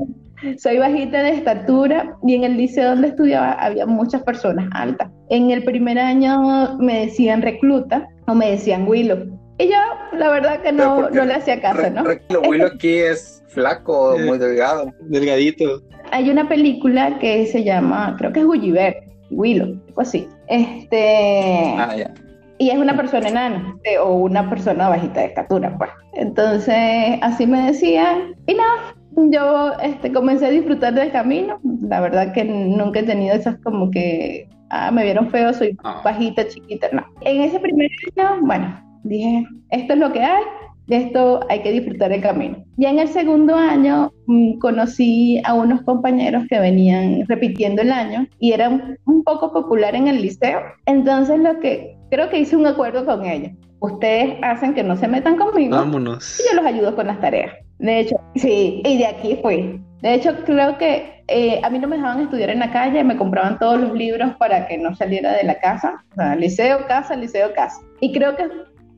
soy 0.58 0.78
bajita 0.78 1.22
de 1.22 1.30
estatura 1.30 2.16
y 2.26 2.34
en 2.34 2.44
el 2.44 2.56
liceo 2.56 2.90
donde 2.90 3.08
estudiaba 3.08 3.52
había 3.52 3.86
muchas 3.86 4.22
personas 4.22 4.68
altas. 4.72 5.08
En 5.30 5.50
el 5.50 5.64
primer 5.64 5.98
año 5.98 6.76
me 6.78 7.06
decían 7.06 7.42
recluta 7.42 8.08
o 8.26 8.34
me 8.34 8.50
decían 8.50 8.86
Willow. 8.86 9.26
Y 9.58 9.68
yo, 9.68 9.78
la 10.18 10.28
verdad 10.30 10.60
que 10.60 10.70
no, 10.72 11.08
no 11.08 11.24
le 11.24 11.34
hacía 11.34 11.60
caso, 11.60 11.88
¿no? 11.90 12.02
Re- 12.04 12.20
Lo 12.28 12.42
bueno 12.42 12.66
aquí 12.66 12.94
es 12.98 13.42
flaco, 13.48 14.16
muy 14.26 14.36
delgado. 14.38 14.92
Delgadito. 15.00 15.82
Hay 16.12 16.28
una 16.30 16.46
película 16.48 17.18
que 17.18 17.46
se 17.46 17.64
llama, 17.64 18.14
creo 18.18 18.32
que 18.32 18.40
es 18.40 18.46
Gulliver, 18.46 19.02
Willow, 19.30 19.80
algo 19.88 20.00
así. 20.02 20.28
Este, 20.48 21.74
Ah, 21.78 21.96
ya. 21.96 22.12
y 22.58 22.70
es 22.70 22.76
una 22.78 22.96
persona 22.96 23.28
enana 23.28 23.76
eh, 23.84 23.98
o 23.98 24.12
una 24.14 24.48
persona 24.48 24.88
bajita 24.88 25.20
de 25.20 25.26
estatura, 25.26 25.76
pues. 25.78 25.90
Entonces, 26.14 27.18
así 27.22 27.46
me 27.46 27.66
decían 27.66 28.34
y 28.46 28.54
nada, 28.54 28.94
yo 29.16 29.72
este, 29.82 30.12
comencé 30.12 30.46
a 30.46 30.50
disfrutar 30.50 30.94
del 30.94 31.10
camino. 31.12 31.58
La 31.82 32.00
verdad 32.00 32.32
que 32.32 32.44
nunca 32.44 33.00
he 33.00 33.04
tenido 33.04 33.34
esas 33.34 33.56
como 33.58 33.90
que, 33.90 34.48
ah, 34.70 34.90
me 34.90 35.04
vieron 35.04 35.30
feo, 35.30 35.52
soy 35.52 35.76
Ah. 35.84 36.00
bajita, 36.04 36.46
chiquita, 36.48 36.88
no. 36.92 37.04
En 37.22 37.40
ese 37.42 37.58
primer 37.60 37.90
año, 38.16 38.40
bueno, 38.42 38.80
dije, 39.04 39.46
esto 39.70 39.94
es 39.94 39.98
lo 39.98 40.12
que 40.12 40.20
hay, 40.20 40.42
de 40.86 40.96
esto 40.98 41.40
hay 41.48 41.62
que 41.62 41.72
disfrutar 41.72 42.12
el 42.12 42.20
camino. 42.22 42.58
Ya 42.76 42.90
en 42.90 42.98
el 43.00 43.08
segundo 43.08 43.56
año 43.56 44.12
mm, 44.26 44.58
conocí 44.58 45.40
a 45.44 45.54
unos 45.54 45.82
compañeros 45.82 46.44
que 46.48 46.60
venían 46.60 47.24
repitiendo 47.26 47.82
el 47.82 47.90
año 47.90 48.26
y 48.38 48.52
eran 48.52 48.96
un 49.06 49.24
poco 49.24 49.52
popular 49.52 49.94
en 49.96 50.06
el 50.08 50.22
liceo. 50.22 50.60
Entonces 50.86 51.40
lo 51.40 51.58
que 51.58 51.96
creo 52.10 52.28
que 52.30 52.38
hice 52.38 52.56
un 52.56 52.66
acuerdo 52.66 53.04
con 53.04 53.24
ellos. 53.26 53.50
Ustedes 53.80 54.36
hacen 54.42 54.74
que 54.74 54.82
no 54.82 54.96
se 54.96 55.06
metan 55.08 55.36
conmigo 55.36 55.76
Vámonos. 55.76 56.40
y 56.40 56.48
yo 56.48 56.56
los 56.62 56.66
ayudo 56.66 56.94
con 56.96 57.06
las 57.08 57.20
tareas. 57.20 57.52
De 57.78 58.00
hecho, 58.00 58.16
sí, 58.34 58.82
y 58.84 58.98
de 58.98 59.06
aquí 59.06 59.38
fui. 59.42 59.80
De 60.02 60.14
hecho, 60.14 60.34
creo 60.44 60.78
que 60.78 61.22
eh, 61.28 61.60
a 61.62 61.70
mí 61.70 61.78
no 61.78 61.88
me 61.88 61.96
dejaban 61.96 62.20
estudiar 62.20 62.50
en 62.50 62.60
la 62.60 62.70
calle, 62.70 63.02
me 63.02 63.16
compraban 63.16 63.58
todos 63.58 63.80
los 63.80 63.92
libros 63.92 64.34
para 64.38 64.66
que 64.66 64.78
no 64.78 64.94
saliera 64.94 65.32
de 65.32 65.44
la 65.44 65.58
casa. 65.58 66.04
O 66.12 66.14
sea, 66.14 66.36
liceo, 66.36 66.86
casa, 66.86 67.16
liceo, 67.16 67.52
casa. 67.54 67.80
Y 68.00 68.12
creo 68.12 68.36
que 68.36 68.48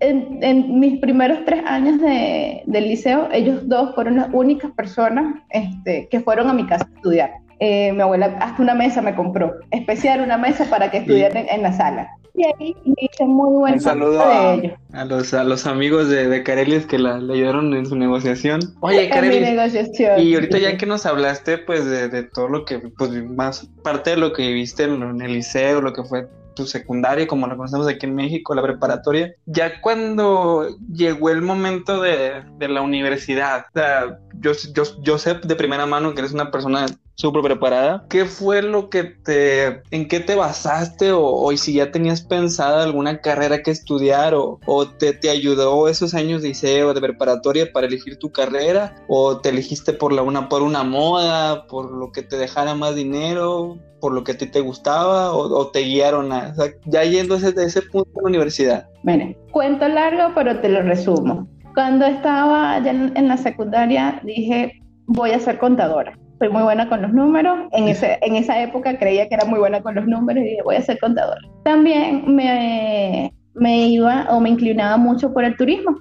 en, 0.01 0.39
en 0.43 0.79
mis 0.79 1.01
primeros 1.01 1.45
tres 1.45 1.65
años 1.67 2.01
de, 2.01 2.63
liceo, 2.67 3.29
ellos 3.33 3.69
dos 3.69 3.95
fueron 3.95 4.17
las 4.17 4.29
únicas 4.33 4.71
personas 4.73 5.43
este, 5.51 6.09
que 6.09 6.21
fueron 6.21 6.49
a 6.49 6.53
mi 6.53 6.67
casa 6.67 6.89
a 6.91 6.97
estudiar. 6.97 7.31
Eh, 7.61 7.93
mi 7.93 8.03
abuela 8.03 8.37
hasta 8.41 8.63
una 8.63 8.75
mesa 8.75 9.03
me 9.03 9.15
compró, 9.15 9.55
especial 9.71 10.21
una 10.21 10.39
mesa 10.39 10.65
para 10.71 10.91
que 10.91 10.99
estudiaran 10.99 11.39
en, 11.39 11.49
en 11.49 11.63
la 11.63 11.73
sala. 11.73 12.09
Y 12.35 12.45
ahí 12.47 12.77
me 12.85 12.95
hice 12.99 13.25
muy 13.25 13.51
buen 13.51 13.75
Un 13.75 13.81
saludo 13.81 14.13
de 14.13 14.77
a-. 14.93 15.01
A 15.01 15.05
los, 15.05 15.35
a 15.35 15.43
los 15.43 15.67
amigos 15.67 16.09
de, 16.09 16.29
de 16.29 16.43
Carelis 16.45 16.87
que 16.87 16.97
la, 16.97 17.19
le 17.19 17.35
ayudaron 17.35 17.75
en 17.75 17.85
su 17.87 17.97
negociación. 17.97 18.61
Oye, 18.81 19.09
Carelis, 19.09 19.41
negociación. 19.41 20.21
y 20.21 20.35
ahorita 20.35 20.59
ya 20.59 20.77
que 20.77 20.87
nos 20.87 21.05
hablaste, 21.05 21.59
pues, 21.59 21.85
de, 21.85 22.09
de 22.09 22.23
todo 22.23 22.49
lo 22.49 22.65
que, 22.65 22.79
pues, 22.79 23.11
más 23.25 23.69
parte 23.83 24.11
de 24.11 24.19
lo 24.19 24.33
que 24.33 24.47
viviste 24.47 24.85
en, 24.85 25.03
en 25.03 25.21
el 25.21 25.33
liceo, 25.33 25.81
lo 25.81 25.93
que 25.93 26.05
fue 26.05 26.29
tu 26.55 26.65
secundaria, 26.67 27.27
como 27.27 27.47
lo 27.47 27.57
conocemos 27.57 27.89
aquí 27.89 28.07
en 28.07 28.15
México, 28.15 28.55
la 28.55 28.63
preparatoria, 28.63 29.35
ya 29.47 29.81
cuando 29.81 30.69
llegó 30.93 31.31
el 31.31 31.43
momento 31.43 32.01
de, 32.01 32.43
de 32.59 32.69
la 32.69 32.83
universidad, 32.83 33.67
o 33.69 33.79
sea, 33.79 34.19
yo, 34.41 34.53
yo, 34.75 34.83
yo 35.03 35.19
sé 35.19 35.35
de 35.35 35.57
primera 35.57 35.87
mano 35.87 36.15
que 36.15 36.21
eres 36.21 36.33
una 36.33 36.51
persona 36.51 36.87
súper 37.19 37.43
preparada. 37.43 38.05
¿Qué 38.09 38.25
fue 38.25 38.63
lo 38.63 38.91
que 38.91 39.03
te, 39.03 39.83
en 39.91 40.07
qué 40.07 40.21
te 40.21 40.37
basaste 40.37 41.11
o, 41.11 41.25
o 41.25 41.57
si 41.57 41.75
ya 41.75 41.91
tenías 41.91 42.23
pensada 42.23 42.85
alguna 42.85 43.21
carrera 43.21 43.63
que 43.63 43.73
estudiar 43.73 44.35
o, 44.35 44.61
o 44.67 44.87
te, 44.87 45.13
te 45.15 45.29
ayudó 45.29 45.89
esos 45.89 46.15
años 46.15 46.43
de 46.43 46.49
liceo, 46.49 46.95
de 46.95 47.01
preparatoria 47.01 47.73
para 47.73 47.89
elegir 47.89 48.19
tu 48.19 48.31
carrera 48.31 48.95
o 49.09 49.41
te 49.41 49.49
elegiste 49.49 49.93
por 49.93 50.13
la 50.13 50.23
una 50.23 50.49
por 50.49 50.63
una 50.63 50.85
moda, 50.85 51.67
por 51.67 51.91
lo 51.91 52.13
que 52.13 52.23
te 52.23 52.39
dejara 52.39 52.77
más 52.77 52.95
dinero, 52.95 53.79
por 54.01 54.13
lo 54.13 54.23
que 54.23 54.33
a 54.33 54.39
ti 54.39 54.47
te 54.47 54.61
gustaba 54.61 55.33
o, 55.33 55.69
te 55.73 55.81
guiaron 55.81 56.33
a, 56.33 56.55
ya 56.87 57.03
yendo 57.03 57.35
a 57.35 57.39
ese, 57.39 57.83
punto 57.83 58.11
de 58.15 58.23
la 58.23 58.29
universidad? 58.29 58.89
Mire, 59.03 59.37
cuento 59.51 59.89
largo, 59.89 60.33
pero 60.37 60.61
te 60.61 60.69
lo 60.69 60.83
resumo. 60.83 61.49
Cuando 61.75 62.07
estaba 62.07 62.79
en, 62.79 63.17
en 63.17 63.27
la 63.27 63.37
secundaria, 63.37 64.21
dije, 64.23 64.81
voy 65.07 65.33
a 65.33 65.41
ser 65.41 65.59
contadora. 65.59 66.17
Soy 66.39 66.49
muy 66.49 66.63
buena 66.63 66.89
con 66.89 67.03
los 67.03 67.13
números. 67.13 67.59
En, 67.73 67.89
ese, 67.89 68.19
en 68.23 68.37
esa 68.37 68.63
época 68.63 68.99
creía 68.99 69.29
que 69.29 69.35
era 69.35 69.45
muy 69.45 69.59
buena 69.59 69.83
con 69.83 69.95
los 69.95 70.07
números 70.07 70.45
y 70.45 70.49
dije, 70.49 70.63
voy 70.63 70.77
a 70.77 70.83
ser 70.83 70.99
contadora. 70.99 71.41
También 71.65 72.23
me, 72.27 73.33
me 73.55 73.89
iba 73.89 74.27
o 74.31 74.41
me 74.41 74.51
inclinaba 74.51 74.97
mucho 74.97 75.33
por 75.33 75.45
el 75.45 75.57
turismo. 75.57 75.97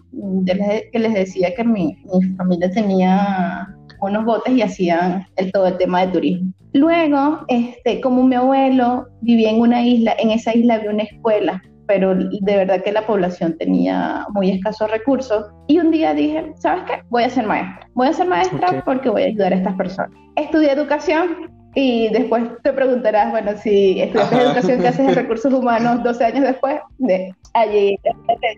Les, 0.45 0.83
que 0.91 0.99
les 0.99 1.13
decía 1.13 1.53
que 1.55 1.63
mi, 1.63 1.97
mi 2.13 2.23
familia 2.35 2.69
tenía 2.71 3.67
unos 4.01 4.25
botes 4.25 4.53
y 4.53 4.61
hacían 4.61 5.25
el, 5.37 5.51
todo 5.51 5.67
el 5.67 5.77
tema 5.77 6.05
de 6.05 6.11
turismo. 6.11 6.51
Luego, 6.73 7.39
este, 7.47 7.99
como 8.01 8.23
mi 8.23 8.35
abuelo 8.35 9.07
vivía 9.21 9.49
en 9.49 9.59
una 9.59 9.81
isla, 9.83 10.15
en 10.19 10.29
esa 10.29 10.55
isla 10.55 10.75
había 10.75 10.91
una 10.91 11.03
escuela 11.03 11.61
pero 11.87 12.13
de 12.13 12.55
verdad 12.55 12.83
que 12.83 12.91
la 12.91 13.07
población 13.07 13.57
tenía 13.57 14.27
muy 14.33 14.51
escasos 14.51 14.91
recursos. 14.91 15.45
Y 15.67 15.79
un 15.79 15.89
día 15.89 16.13
dije, 16.13 16.51
¿sabes 16.57 16.83
qué? 16.85 17.01
Voy 17.09 17.23
a 17.23 17.29
ser 17.29 17.47
maestra. 17.47 17.89
Voy 17.93 18.07
a 18.07 18.13
ser 18.13 18.27
maestra 18.27 18.67
Ok. 18.69 18.83
porque 18.85 19.09
voy 19.09 19.23
a 19.23 19.25
ayudar 19.27 19.53
a 19.53 19.55
estas 19.55 19.75
personas. 19.75 20.26
Estudié 20.37 20.71
educación 20.71 21.49
y 21.75 22.09
después 22.09 22.43
te 22.63 22.71
preguntarás, 22.71 23.31
bueno, 23.31 23.51
si 23.57 23.99
estudiaste 24.01 24.35
Ajá. 24.35 24.45
educación, 24.45 24.79
¿qué 24.81 24.87
haces 24.87 25.07
en 25.09 25.15
recursos 25.15 25.53
humanos 25.53 26.01
12 26.03 26.25
años 26.25 26.43
después? 26.45 26.75
De 26.99 27.35
allí 27.53 27.99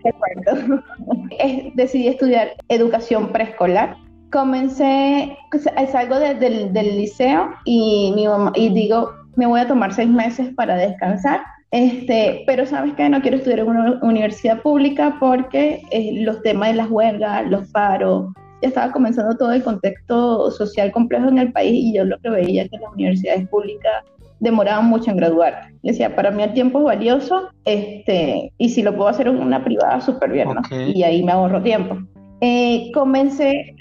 te 0.04 0.12
cuento. 0.12 0.82
Es- 1.38 1.74
Decidí 1.74 2.08
estudiar 2.08 2.52
educación 2.68 3.28
preescolar. 3.32 3.96
Comencé, 4.30 5.36
pues, 5.50 5.66
salgo 5.90 6.18
de- 6.18 6.34
del, 6.34 6.72
del 6.72 6.96
liceo 6.96 7.50
y, 7.64 8.12
mi 8.14 8.28
mamá, 8.28 8.52
y 8.54 8.68
digo, 8.68 9.10
me 9.36 9.46
voy 9.46 9.60
a 9.60 9.66
tomar 9.66 9.92
seis 9.92 10.08
meses 10.08 10.48
para 10.54 10.76
descansar. 10.76 11.40
Este, 11.72 12.42
pero 12.46 12.66
sabes 12.66 12.94
que 12.94 13.08
no 13.08 13.20
quiero 13.22 13.36
estudiar 13.36 13.60
en 13.60 13.68
una 13.68 13.98
universidad 14.02 14.60
pública 14.60 15.16
porque 15.20 15.82
eh, 15.92 16.12
los 16.24 16.42
temas 16.42 16.70
de 16.70 16.74
las 16.76 16.90
huelgas, 16.90 17.46
los 17.48 17.68
paros, 17.70 18.32
estaba 18.66 18.92
comenzando 18.92 19.36
todo 19.36 19.52
el 19.52 19.62
contexto 19.62 20.50
social 20.50 20.92
complejo 20.92 21.28
en 21.28 21.38
el 21.38 21.52
país 21.52 21.72
y 21.72 21.94
yo 21.94 22.04
lo 22.04 22.18
que 22.18 22.30
veía 22.30 22.68
que 22.68 22.78
las 22.78 22.92
universidades 22.92 23.48
públicas 23.48 24.04
demoraban 24.40 24.86
mucho 24.86 25.10
en 25.10 25.18
graduar. 25.18 25.68
Decía, 25.82 26.14
para 26.16 26.30
mí 26.30 26.42
el 26.42 26.52
tiempo 26.52 26.78
es 26.78 26.84
valioso 26.84 27.48
este, 27.64 28.52
y 28.58 28.68
si 28.70 28.82
lo 28.82 28.96
puedo 28.96 29.08
hacer 29.08 29.28
en 29.28 29.38
una 29.38 29.62
privada, 29.62 30.00
súper 30.00 30.32
bien, 30.32 30.48
¿no? 30.48 30.60
Ok. 30.60 30.72
Y 30.94 31.02
ahí 31.02 31.22
me 31.22 31.32
ahorro 31.32 31.62
tiempo. 31.62 31.98
Eh, 32.40 32.90
comencé 32.94 33.76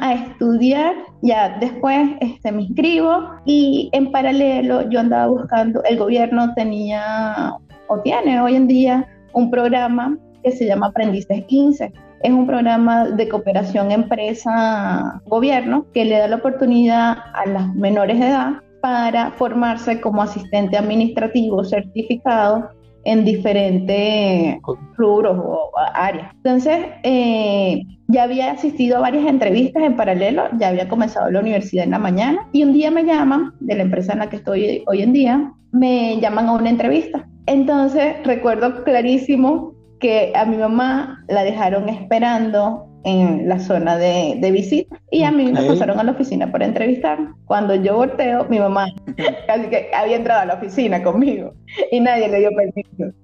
a 0.00 0.14
estudiar, 0.14 0.94
ya 1.22 1.56
después 1.58 2.10
este, 2.20 2.52
me 2.52 2.62
inscribo 2.62 3.30
y 3.46 3.88
en 3.92 4.12
paralelo 4.12 4.88
yo 4.90 5.00
andaba 5.00 5.28
buscando, 5.28 5.82
el 5.84 5.96
gobierno 5.96 6.52
tenía 6.54 7.54
o 7.88 7.98
tiene 8.00 8.40
hoy 8.40 8.56
en 8.56 8.68
día 8.68 9.08
un 9.32 9.50
programa 9.50 10.18
que 10.42 10.50
se 10.50 10.66
llama 10.66 10.88
Aprendices 10.88 11.44
15. 11.46 11.92
Es 12.22 12.32
un 12.32 12.46
programa 12.46 13.06
de 13.06 13.28
cooperación 13.28 13.90
empresa-gobierno 13.90 15.86
que 15.92 16.04
le 16.04 16.18
da 16.18 16.28
la 16.28 16.36
oportunidad 16.36 17.16
a 17.34 17.46
las 17.46 17.74
menores 17.74 18.20
de 18.20 18.28
edad 18.28 18.52
para 18.80 19.32
formarse 19.32 20.00
como 20.00 20.22
asistente 20.22 20.76
administrativo 20.76 21.64
certificado 21.64 22.70
en 23.04 23.24
diferentes 23.24 24.58
rubros 24.96 25.36
o 25.36 25.72
áreas. 25.94 26.32
Entonces, 26.36 26.86
eh, 27.02 27.82
ya 28.06 28.24
había 28.24 28.52
asistido 28.52 28.98
a 28.98 29.00
varias 29.00 29.26
entrevistas 29.26 29.82
en 29.82 29.96
paralelo, 29.96 30.44
ya 30.58 30.68
había 30.68 30.88
comenzado 30.88 31.30
la 31.30 31.40
universidad 31.40 31.84
en 31.84 31.90
la 31.90 31.98
mañana 31.98 32.48
y 32.52 32.62
un 32.62 32.72
día 32.72 32.90
me 32.90 33.04
llaman, 33.04 33.54
de 33.60 33.74
la 33.74 33.82
empresa 33.82 34.12
en 34.12 34.20
la 34.20 34.28
que 34.28 34.36
estoy 34.36 34.84
hoy 34.86 35.02
en 35.02 35.12
día, 35.12 35.52
me 35.72 36.20
llaman 36.20 36.48
a 36.48 36.52
una 36.52 36.70
entrevista. 36.70 37.26
Entonces, 37.46 38.14
recuerdo 38.24 38.84
clarísimo 38.84 39.74
que 40.02 40.32
a 40.34 40.44
mi 40.44 40.56
mamá 40.58 41.24
la 41.28 41.44
dejaron 41.44 41.88
esperando 41.88 42.88
en 43.04 43.48
la 43.48 43.58
zona 43.58 43.96
de, 43.96 44.34
de 44.38 44.50
visita 44.50 45.00
y 45.10 45.22
a 45.24 45.30
mí 45.30 45.50
me 45.50 45.60
Ok. 45.60 45.68
pasaron 45.68 45.98
a 45.98 46.04
la 46.04 46.12
oficina 46.12 46.50
para 46.52 46.66
entrevistar. 46.66 47.18
Cuando 47.46 47.74
yo 47.74 47.96
volteo, 47.96 48.44
mi 48.48 48.58
mamá 48.58 48.86
casi 49.46 49.68
que 49.68 49.90
había 49.94 50.16
entrado 50.16 50.40
a 50.42 50.44
la 50.44 50.54
oficina 50.54 51.02
conmigo 51.02 51.54
y 51.90 52.00
nadie 52.00 52.28
le 52.28 52.40
dio 52.40 52.50
permiso. 52.54 53.16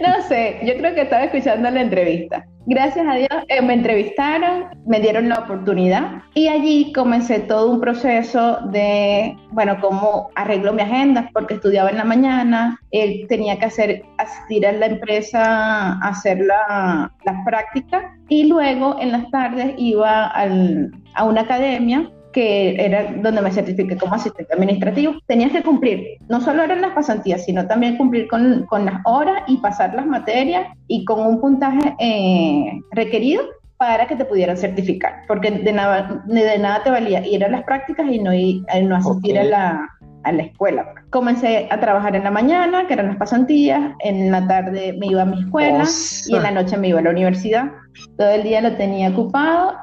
No 0.00 0.22
sé, 0.28 0.58
yo 0.64 0.74
creo 0.78 0.94
que 0.94 1.02
estaba 1.02 1.24
escuchando 1.24 1.70
la 1.70 1.80
entrevista. 1.82 2.44
Gracias 2.66 3.06
a 3.08 3.14
Dios 3.16 3.30
eh, 3.48 3.60
me 3.60 3.74
entrevistaron, 3.74 4.66
me 4.86 5.00
dieron 5.00 5.28
la 5.28 5.40
oportunidad 5.40 6.22
y 6.34 6.46
allí 6.46 6.92
comencé 6.92 7.40
todo 7.40 7.72
un 7.72 7.80
proceso 7.80 8.58
de, 8.70 9.36
bueno, 9.50 9.78
cómo 9.80 10.30
arreglo 10.36 10.72
mi 10.72 10.82
agenda, 10.82 11.28
porque 11.32 11.54
estudiaba 11.54 11.90
en 11.90 11.96
la 11.96 12.04
mañana, 12.04 12.78
él 12.92 13.26
tenía 13.28 13.58
que 13.58 13.66
hacer, 13.66 14.02
asistir 14.18 14.64
a 14.64 14.72
la 14.72 14.86
empresa 14.86 15.98
hacer 15.98 16.38
la, 16.38 17.12
las 17.24 17.44
prácticas 17.44 18.04
y 18.28 18.44
luego 18.44 18.96
en 19.00 19.10
las 19.10 19.28
tardes 19.30 19.74
iba 19.76 20.26
a 20.26 21.24
una 21.24 21.40
academia 21.40 22.10
que 22.32 22.74
era 22.84 23.12
donde 23.22 23.40
me 23.40 23.52
certifiqué 23.52 23.96
como 23.96 24.14
asistente 24.14 24.52
administrativo. 24.52 25.14
Tenías 25.26 25.52
que 25.52 25.62
cumplir, 25.62 26.18
no 26.28 26.40
solo 26.40 26.62
eran 26.62 26.80
las 26.80 26.92
pasantías, 26.92 27.44
sino 27.44 27.66
también 27.66 27.96
cumplir 27.96 28.28
con, 28.28 28.66
con 28.66 28.84
las 28.84 29.00
horas 29.04 29.42
y 29.46 29.58
pasar 29.58 29.94
las 29.94 30.06
materias 30.06 30.66
y 30.88 31.04
con 31.04 31.20
un 31.20 31.40
puntaje 31.40 31.94
eh, 31.98 32.72
requerido 32.92 33.42
para 33.76 34.06
que 34.06 34.14
te 34.14 34.24
pudieran 34.24 34.56
certificar, 34.56 35.22
porque 35.26 35.50
de 35.50 35.72
nada, 35.72 36.22
de 36.26 36.58
nada 36.58 36.84
te 36.84 36.90
valía 36.90 37.26
ir 37.26 37.44
a 37.44 37.48
las 37.48 37.64
prácticas 37.64 38.06
y 38.10 38.20
no, 38.20 38.32
ir, 38.32 38.62
eh, 38.72 38.82
no 38.82 38.94
asistir 38.94 39.36
Ok. 39.36 39.40
a, 39.40 39.44
la, 39.44 39.88
a 40.22 40.32
la 40.32 40.42
escuela. 40.44 40.94
Comencé 41.10 41.66
a 41.68 41.80
trabajar 41.80 42.14
en 42.14 42.22
la 42.22 42.30
mañana, 42.30 42.86
que 42.86 42.94
eran 42.94 43.08
las 43.08 43.16
pasantías, 43.16 43.92
en 44.00 44.30
la 44.30 44.46
tarde 44.46 44.94
me 45.00 45.08
iba 45.08 45.22
a 45.22 45.24
mi 45.24 45.40
escuela 45.40 45.84
y 46.28 46.36
en 46.36 46.42
la 46.44 46.52
noche 46.52 46.76
me 46.76 46.88
iba 46.88 47.00
a 47.00 47.02
la 47.02 47.10
universidad. 47.10 47.72
Todo 48.16 48.30
el 48.30 48.44
día 48.44 48.60
lo 48.60 48.76
tenía 48.76 49.10
ocupado 49.10 49.74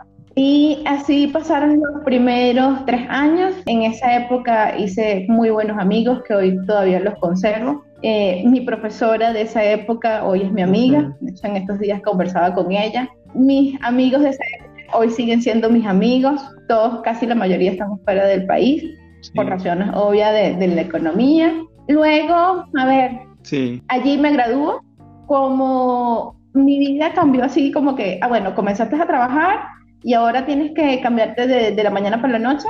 y 0.41 0.81
así 0.85 1.27
pasaron 1.27 1.81
los 1.81 2.01
primeros 2.05 2.85
tres 2.85 3.01
años. 3.09 3.53
En 3.65 3.81
esa 3.81 4.15
época 4.15 4.77
hice 4.77 5.25
muy 5.27 5.49
buenos 5.49 5.77
amigos 5.77 6.21
que 6.25 6.33
hoy 6.33 6.57
todavía 6.65 7.01
los 7.01 7.15
conservo. 7.15 7.83
Eh, 8.03 8.43
mi 8.45 8.61
profesora 8.61 9.33
de 9.33 9.41
esa 9.41 9.61
época 9.65 10.23
hoy 10.23 10.43
es 10.43 10.51
mi 10.53 10.61
amiga. 10.61 10.99
Ujú. 10.99 11.15
De 11.19 11.31
hecho, 11.31 11.45
en 11.47 11.57
estos 11.57 11.79
días 11.79 12.01
conversaba 12.03 12.53
con 12.53 12.71
ella. 12.71 13.09
Mis 13.33 13.77
amigos 13.83 14.21
de 14.21 14.29
esa 14.29 14.43
época 14.57 14.97
hoy 14.97 15.09
siguen 15.09 15.41
siendo 15.41 15.69
mis 15.69 15.85
amigos. 15.85 16.41
Todos, 16.69 17.01
casi 17.01 17.25
la 17.25 17.35
mayoría, 17.35 17.71
estamos 17.71 17.99
fuera 18.05 18.25
del 18.25 18.45
país 18.45 18.81
Sí, 19.19 19.31
por 19.35 19.45
razones 19.45 19.89
obvias 19.93 20.33
de, 20.33 20.55
de 20.55 20.67
la 20.73 20.81
economía. 20.83 21.51
Luego, 21.89 22.63
a 22.77 22.85
ver, 22.85 23.11
sí. 23.41 23.83
allí 23.89 24.17
me 24.17 24.31
graduó, 24.31 24.79
como 25.25 26.39
mi 26.53 26.79
vida 26.79 27.11
cambió 27.11 27.43
así 27.43 27.73
como 27.73 27.97
que, 27.97 28.19
ah, 28.21 28.29
bueno, 28.29 28.55
comenzaste 28.55 28.95
a 28.95 29.05
trabajar 29.05 29.78
y 30.03 30.13
ahora 30.13 30.45
tienes 30.45 30.71
que 30.73 31.01
cambiarte 31.01 31.47
de, 31.47 31.71
de 31.71 31.83
la 31.83 31.89
mañana 31.89 32.21
para 32.21 32.39
la 32.39 32.39
noche. 32.39 32.67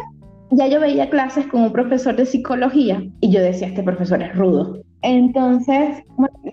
Ya 0.52 0.68
yo 0.68 0.80
veía 0.80 1.10
clases 1.10 1.46
con 1.48 1.62
un 1.62 1.72
profesor 1.72 2.15
de 2.15 2.26
psicología 2.26 3.04
y 3.22 3.32
yo 3.32 3.42
decía, 3.42 3.68
este 3.68 3.84
profesor 3.84 4.22
es 4.22 4.36
rudo. 4.36 4.82
Entonces, 5.02 6.04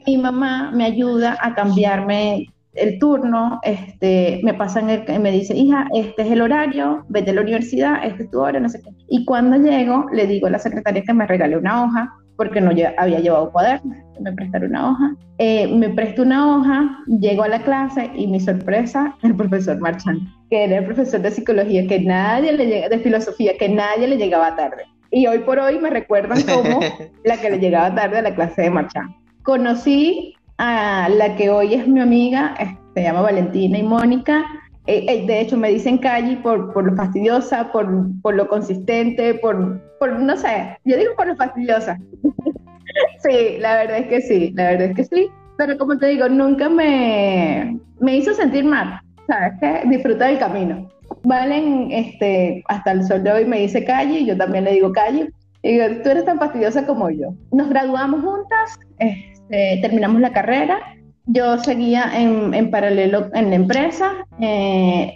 mi 0.07 0.19
mamá 0.19 0.71
me 0.73 0.85
ayuda 0.85 1.37
a 1.41 1.55
cambiarme 1.55 2.47
el 2.77 2.99
turno, 2.99 3.59
este, 3.63 4.41
me 4.45 4.55
pasan 4.55 4.91
el, 4.91 5.21
me 5.21 5.33
dice, 5.33 5.57
hija, 5.57 5.89
este 5.95 6.23
es 6.23 6.31
el 6.31 6.43
horario, 6.43 7.05
vete 7.09 7.31
a 7.31 7.35
la 7.35 7.41
universidad, 7.41 8.05
este 8.05 8.25
es 8.25 8.31
tu 8.31 8.41
hora, 8.41 8.61
no 8.61 8.69
sé 8.69 8.81
qué. 8.83 8.91
Y 9.09 9.25
cuando 9.25 9.57
llego, 9.57 10.07
le 10.13 10.27
digo 10.27 10.47
a 10.47 10.51
la 10.51 10.59
secretaria 10.59 11.03
que 11.03 11.15
me 11.15 11.27
regale 11.27 11.57
una 11.57 11.85
hoja, 11.85 12.15
porque 12.37 12.61
no 12.61 12.71
había 12.71 13.21
llevado 13.21 13.51
cuaderno, 13.51 13.95
que 14.15 14.21
me 14.21 14.33
prestara 14.33 14.67
una 14.67 14.91
hoja. 14.91 15.15
Eh, 15.39 15.67
me 15.69 15.89
prestó 15.91 16.23
una 16.23 16.57
hoja, 16.57 16.99
llego 17.07 17.43
a 17.43 17.49
la 17.49 17.63
clase 17.63 18.11
y 18.15 18.27
mi 18.27 18.41
sorpresa, 18.41 19.17
el 19.23 19.35
profesor 19.35 19.79
Marchand, 19.81 20.21
que 20.51 20.65
era 20.65 20.79
el 20.79 20.85
profesor 20.85 21.21
de 21.21 21.31
psicología, 21.31 21.87
que 21.87 22.01
nadie 22.01 22.53
le 22.53 22.67
llega, 22.67 22.89
de 22.89 22.99
filosofía, 22.99 23.57
que 23.59 23.69
nadie 23.69 24.07
le 24.07 24.17
llegaba 24.17 24.57
tarde. 24.57 24.85
Y 25.11 25.27
hoy 25.27 25.39
por 25.41 25.59
hoy 25.59 25.79
me 25.79 25.91
recuerdan 25.91 26.43
como 26.43 26.81
la 27.25 27.37
que 27.41 27.51
le 27.51 27.59
llegaba 27.59 27.95
tarde 27.95 28.19
a 28.19 28.23
la 28.23 28.35
clase 28.35 28.63
de 28.63 28.71
Marchand. 28.71 29.15
Conocí 29.43 30.35
a 30.59 31.09
la 31.09 31.37
que 31.37 31.51
hoy 31.51 31.75
es 31.75 31.87
mi 31.87 32.01
amiga, 32.01 32.55
se 32.95 33.03
llama 33.03 33.21
Valentina 33.21 33.79
y 33.79 33.83
Mónica. 33.83 34.45
Eh, 34.87 35.05
eh, 35.09 35.27
de 35.27 35.41
hecho, 35.41 35.57
me 35.57 35.71
dicen 35.71 35.99
calle 35.99 36.37
por, 36.37 36.73
por 36.73 36.85
lo 36.85 36.95
fastidiosa, 36.95 37.73
por, 37.73 37.89
por 38.23 38.35
lo 38.35 38.47
consistente, 38.49 39.35
por, 39.35 39.81
por, 39.99 40.19
no 40.21 40.37
sé, 40.37 40.79
yo 40.85 40.97
digo 40.97 41.13
por 41.17 41.27
lo 41.27 41.37
fastidiosa. 41.37 41.99
sí, 43.23 43.59
la 43.59 43.77
verdad 43.77 43.99
es 43.99 44.07
que 44.07 44.21
sí, 44.21 44.53
la 44.55 44.71
verdad 44.71 44.89
es 44.89 44.97
que 44.97 45.05
sí. 45.05 45.29
Pero 45.59 45.77
como 45.79 45.99
te 45.99 46.07
digo, 46.07 46.29
nunca 46.29 46.69
me, 46.69 47.79
me 47.99 48.17
hizo 48.17 48.33
sentir 48.35 48.65
mal. 48.65 49.01
¿Sabes 49.27 49.55
qué? 49.61 49.89
Disfruta 49.89 50.27
del 50.27 50.39
camino. 50.39 50.89
Valen, 51.25 51.91
este, 51.91 52.63
hasta 52.69 52.93
el 52.93 53.05
sol 53.05 53.25
de 53.25 53.33
hoy 53.33 53.45
me 53.45 53.61
dice 53.61 53.85
calle, 53.85 54.25
yo 54.25 54.37
también 54.37 54.65
le 54.65 54.73
digo 54.73 54.93
calle. 54.93 55.31
Y 55.63 55.73
digo, 55.73 55.85
tú 56.05 56.11
eres 56.11 56.25
tan 56.25 56.39
fastidiosa 56.39 56.87
como 56.87 57.11
yo. 57.11 57.35
Nos 57.51 57.69
graduamos 57.71 58.23
juntas, 58.23 58.79
este, 58.99 59.79
terminamos 59.81 60.21
la 60.21 60.33
carrera 60.33 60.79
yo 61.27 61.59
seguía 61.59 62.11
en, 62.19 62.55
en, 62.55 62.71
paralelo 62.71 63.29
en 63.35 63.51
la 63.51 63.57
empresa, 63.57 64.13
eh, 64.41 65.13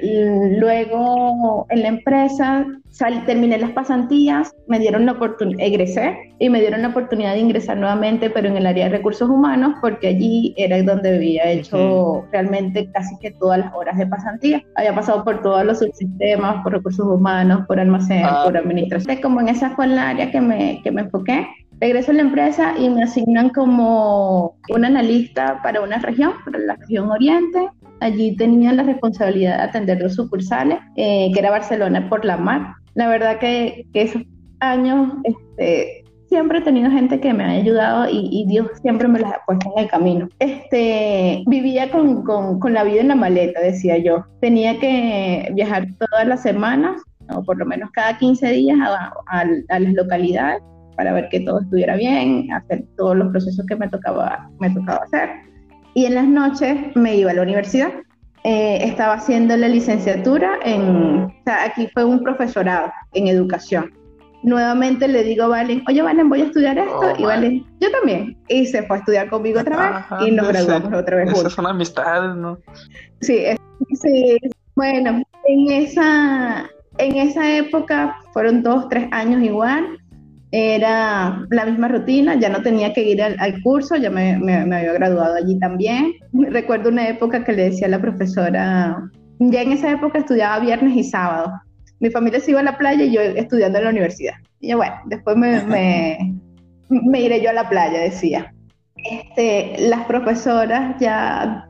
luego 0.58 1.66
en 1.70 1.82
la 1.82 1.88
empresa 1.88 2.66
terminé 3.26 3.58
las 3.58 3.70
pasantías, 3.70 4.54
me 4.66 4.78
dieron 4.78 5.06
la 5.06 5.12
oportunidad, 5.12 5.60
egresé 5.60 6.34
y 6.38 6.50
me 6.50 6.60
dieron 6.60 6.82
la 6.82 6.88
oportunidad 6.88 7.34
de 7.34 7.40
ingresar 7.40 7.76
nuevamente, 7.76 8.28
pero 8.30 8.48
en 8.48 8.56
el 8.56 8.66
área 8.66 8.86
de 8.86 8.96
recursos 8.96 9.28
humanos, 9.28 9.74
porque 9.80 10.08
allí 10.08 10.54
era 10.56 10.82
donde 10.82 11.16
había 11.16 11.50
hecho 11.50 12.24
realmente 12.32 12.90
casi 12.92 13.16
que 13.18 13.30
todas 13.30 13.60
las 13.60 13.74
horas 13.74 13.96
de 13.96 14.06
pasantía. 14.06 14.62
Había 14.74 14.94
pasado 14.94 15.24
por 15.24 15.40
todos 15.42 15.64
los 15.64 15.78
subsistemas, 15.78 16.62
por 16.62 16.72
recursos 16.72 17.06
humanos, 17.06 17.66
por 17.66 17.80
almacén, 17.80 18.24
ah. 18.24 18.42
por 18.44 18.56
administración. 18.56 19.18
Como 19.22 19.40
en 19.40 19.48
esa 19.48 19.70
fue 19.70 19.86
el 19.86 19.98
área 19.98 20.30
que 20.30 20.40
me, 20.40 20.80
que 20.82 20.90
me 20.90 21.02
enfoqué 21.02 21.46
regreso 21.80 22.10
a 22.10 22.14
la 22.14 22.22
empresa 22.22 22.74
y 22.78 22.88
me 22.90 23.02
asignan 23.02 23.48
como 23.48 24.56
un 24.68 24.84
analista 24.84 25.60
para 25.62 25.80
una 25.80 25.98
región, 25.98 26.34
para 26.44 26.58
la 26.58 26.76
región 26.76 27.10
oriente. 27.10 27.68
Allí 28.00 28.36
tenía 28.36 28.72
la 28.72 28.82
responsabilidad 28.82 29.56
de 29.56 29.62
atender 29.64 30.00
los 30.00 30.14
sucursales, 30.14 30.78
eh, 30.96 31.30
que 31.32 31.38
era 31.38 31.50
Barcelona 31.50 32.08
por 32.08 32.24
la 32.24 32.36
mar. 32.36 32.74
La 32.94 33.08
verdad 33.08 33.38
que, 33.38 33.86
esos 33.94 34.22
años 34.60 35.14
este, 35.24 36.04
siempre 36.28 36.58
he 36.58 36.62
tenido 36.62 36.90
gente 36.90 37.18
que 37.18 37.32
me 37.32 37.44
ha 37.44 37.50
ayudado 37.50 38.06
y, 38.10 38.44
Dios 38.46 38.68
siempre 38.82 39.08
me 39.08 39.18
las 39.18 39.32
ha 39.32 39.40
puesto 39.46 39.72
en 39.74 39.84
el 39.84 39.90
camino. 39.90 40.28
Este, 40.38 41.42
vivía 41.46 41.90
con, 41.90 42.22
con, 42.22 42.72
la 42.74 42.84
vida 42.84 43.00
en 43.00 43.08
la 43.08 43.14
maleta, 43.14 43.60
decía 43.60 43.96
yo. 43.98 44.24
Tenía 44.40 44.78
que 44.78 45.50
viajar 45.54 45.86
todas 45.98 46.26
las 46.26 46.42
semanas, 46.42 47.02
o 47.34 47.42
por 47.42 47.58
lo 47.58 47.64
menos 47.64 47.90
cada 47.92 48.18
15 48.18 48.50
días 48.50 48.78
a, 48.80 49.12
a 49.28 49.78
las 49.78 49.92
localidades 49.94 50.62
para 51.00 51.14
ver 51.14 51.30
que 51.30 51.40
todo 51.40 51.60
estuviera 51.60 51.96
bien, 51.96 52.52
hacer 52.52 52.84
todos 52.98 53.16
los 53.16 53.28
procesos 53.28 53.64
que 53.64 53.74
me 53.74 53.88
tocaba, 53.88 54.50
me 54.58 54.68
tocaba 54.68 55.00
hacer. 55.02 55.30
Y 55.94 56.04
en 56.04 56.14
las 56.14 56.28
noches 56.28 56.76
me 56.94 57.16
iba 57.16 57.30
a 57.30 57.34
la 57.34 57.40
universidad. 57.40 57.90
Eh, 58.44 58.80
estaba 58.82 59.14
haciendo 59.14 59.56
la 59.56 59.68
licenciatura 59.68 60.58
en, 60.62 61.22
o 61.22 61.34
sea, 61.46 61.64
aquí 61.64 61.88
fue 61.94 62.04
un 62.04 62.22
profesorado 62.22 62.92
en 63.14 63.28
educación. 63.28 63.94
Nuevamente 64.42 65.08
le 65.08 65.24
digo 65.24 65.44
a 65.44 65.48
Valen, 65.48 65.82
oye 65.88 66.02
Valen, 66.02 66.28
voy 66.28 66.42
a 66.42 66.44
estudiar 66.44 66.76
esto. 66.76 67.00
Oh, 67.00 67.18
y 67.18 67.22
Valen, 67.24 67.64
yo 67.80 67.90
también. 67.90 68.36
Y 68.48 68.66
se 68.66 68.82
fue 68.82 68.96
a 68.96 68.98
estudiar 68.98 69.30
conmigo 69.30 69.60
otra 69.60 70.04
vez 70.18 70.28
y 70.28 70.32
nos 70.32 70.48
graduamos 70.48 70.92
otra 70.92 71.16
vez. 71.16 71.32
Esas 71.32 71.54
son 71.54 71.66
amistades, 71.66 72.36
¿no? 72.36 72.58
Sí, 73.22 73.46
sí. 74.02 74.36
Bueno, 74.76 75.22
en 75.46 75.70
esa, 75.70 76.68
en 76.98 77.16
esa 77.16 77.56
época 77.56 78.18
fueron 78.34 78.62
dos, 78.62 78.86
tres 78.90 79.08
años 79.12 79.42
igual 79.42 79.96
era 80.52 81.46
la 81.50 81.64
misma 81.64 81.88
rutina, 81.88 82.34
ya 82.34 82.48
no 82.48 82.62
tenía 82.62 82.92
que 82.92 83.02
ir 83.02 83.22
al, 83.22 83.62
curso, 83.62 83.96
ya 83.96 84.10
me, 84.10 84.32
había 84.32 84.92
graduado 84.92 85.36
allí 85.36 85.58
también. 85.58 86.14
Recuerdo 86.32 86.88
una 86.88 87.08
época 87.08 87.44
que 87.44 87.52
le 87.52 87.70
decía 87.70 87.86
a 87.86 87.90
la 87.90 88.00
profesora, 88.00 88.96
ya 89.38 89.62
en 89.62 89.72
esa 89.72 89.92
época 89.92 90.18
estudiaba 90.18 90.58
viernes 90.58 90.96
y 90.96 91.04
sábado. 91.04 91.52
Mi 92.00 92.10
familia 92.10 92.40
se 92.40 92.50
iba 92.50 92.60
a 92.60 92.64
la 92.64 92.78
playa 92.78 93.04
y 93.04 93.12
yo 93.12 93.20
estudiando 93.20 93.78
en 93.78 93.84
la 93.84 93.90
universidad. 93.90 94.34
Y 94.60 94.70
yo, 94.70 94.78
bueno, 94.78 94.94
después 95.06 95.36
me, 95.36 95.62
me, 96.88 97.20
iré 97.20 97.42
yo 97.42 97.50
a 97.50 97.54
la 97.54 97.68
playa, 97.68 98.00
decía. 98.00 98.52
Este, 98.96 99.76
las 99.78 100.04
profesoras 100.06 100.96
ya, 101.00 101.66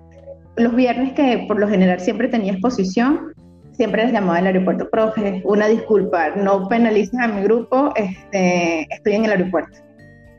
los 0.57 0.75
viernes 0.75 1.12
que 1.12 1.45
por 1.47 1.61
lo 1.61 1.69
general 1.69 2.01
siempre 2.01 2.29
tenía 2.29 2.53
exposición, 2.53 3.33
siempre 3.81 4.05
les 4.05 4.12
llamaba 4.12 4.37
al 4.37 4.47
aeropuerto, 4.47 4.90
profe, 4.90 5.40
una 5.43 5.66
disculpa, 5.66 6.37
no 6.37 6.69
penalices 6.69 7.19
a 7.19 7.29
mi 7.29 7.40
grupo, 7.40 7.95
este, 7.97 8.87
estoy 8.95 9.14
en 9.14 9.25
el 9.25 9.31
aeropuerto. 9.31 9.79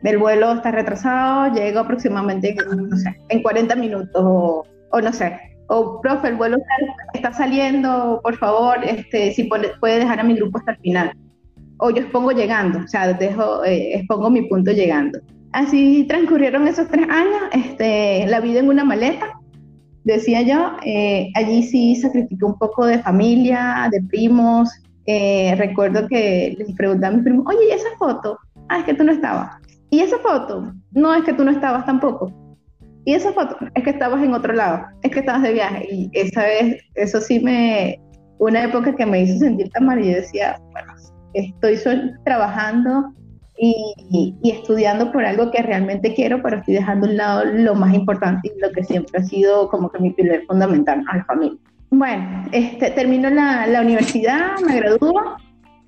El 0.03 0.19
vuelo 0.19 0.53
está 0.53 0.69
retrasado, 0.69 1.51
llego 1.51 1.79
aproximadamente, 1.79 2.55
no 2.55 2.95
sé, 2.95 3.19
en 3.29 3.41
40 3.41 3.75
minutos 3.77 4.11
o, 4.23 4.63
no 5.01 5.11
sé. 5.11 5.39
O, 5.69 5.99
profe, 6.01 6.27
el 6.27 6.35
vuelo 6.35 6.57
está, 7.15 7.33
saliendo, 7.33 8.19
por 8.21 8.37
favor, 8.37 8.77
este, 8.83 9.31
si 9.31 9.45
puede, 9.45 9.71
dejar 9.81 10.19
a 10.19 10.23
mi 10.23 10.35
grupo 10.35 10.59
hasta 10.59 10.73
el 10.73 10.77
final. 10.77 11.11
O 11.77 11.89
yo 11.89 12.03
expongo 12.03 12.33
llegando, 12.33 12.77
o 12.77 12.87
sea, 12.87 13.11
dejo, 13.11 13.65
eh, 13.65 13.95
expongo 13.95 14.29
mi 14.29 14.43
punto 14.43 14.71
llegando. 14.71 15.17
Así 15.51 16.05
transcurrieron 16.07 16.67
esos 16.67 16.87
tres 16.89 17.09
años, 17.09 17.41
este, 17.53 18.27
la 18.27 18.39
vida 18.39 18.59
en 18.59 18.69
una 18.69 18.83
maleta, 18.83 19.40
decía 20.03 20.41
yo, 20.41 20.73
eh, 20.85 21.29
allí 21.35 21.63
sí 21.63 21.95
sacrificé 21.95 22.45
un 22.45 22.57
poco 22.57 22.85
de 22.85 22.99
familia, 22.99 23.89
de 23.91 24.01
primos. 24.01 24.69
Eh, 25.05 25.55
recuerdo 25.57 26.07
que 26.07 26.55
les 26.57 26.75
preguntaba 26.75 27.13
a 27.13 27.15
mis 27.15 27.23
primos, 27.23 27.45
oye, 27.47 27.69
¿y 27.69 27.71
esa 27.71 27.89
foto? 27.97 28.37
Ah, 28.69 28.79
es 28.79 28.85
que 28.85 28.93
tú 28.93 29.03
no 29.03 29.11
estabas. 29.11 29.55
¿Y 29.89 29.99
esa 29.99 30.17
foto? 30.19 30.73
No, 30.91 31.13
es 31.13 31.23
que 31.23 31.33
tú 31.33 31.43
no 31.43 31.51
estabas 31.51 31.85
tampoco. 31.85 32.31
¿Y 33.05 33.13
esa 33.13 33.33
foto? 33.33 33.57
Es 33.75 33.83
que 33.83 33.89
estabas 33.89 34.23
en 34.23 34.33
otro 34.33 34.53
lado, 34.53 34.85
es 35.01 35.11
que 35.11 35.19
estabas 35.19 35.41
de 35.43 35.53
viaje. 35.53 35.87
Y 35.91 36.09
esa 36.13 36.43
vez, 36.43 36.81
eso 36.95 37.19
sí 37.19 37.39
me, 37.39 37.99
una 38.39 38.63
época 38.63 38.95
que 38.95 39.05
me 39.05 39.23
hizo 39.23 39.37
sentir 39.39 39.69
tan 39.71 39.85
mal 39.85 39.99
y 39.99 40.11
yo 40.11 40.17
decía, 40.17 40.59
bueno, 40.71 40.93
estoy 41.33 41.77
trabajando 42.25 43.13
y, 43.61 44.35
estudiando 44.43 45.11
por 45.11 45.23
algo 45.23 45.51
que 45.51 45.61
realmente 45.61 46.15
quiero, 46.15 46.41
pero 46.41 46.57
estoy 46.57 46.75
dejando 46.75 47.05
a 47.05 47.09
un 47.09 47.17
lado 47.17 47.45
lo 47.45 47.75
más 47.75 47.93
importante 47.93 48.51
y 48.53 48.59
lo 48.59 48.71
que 48.71 48.83
siempre 48.83 49.19
ha 49.19 49.23
sido 49.23 49.69
como 49.69 49.91
que 49.91 49.99
mi 49.99 50.09
pilar 50.09 50.41
fundamental 50.47 51.03
a 51.07 51.17
la 51.17 51.25
familia. 51.25 51.57
Bueno, 51.91 52.45
este, 52.51 52.89
termino 52.91 53.29
la, 53.29 53.67
la 53.67 53.81
universidad, 53.81 54.57
me 54.65 54.77
gradúo, 54.77 55.37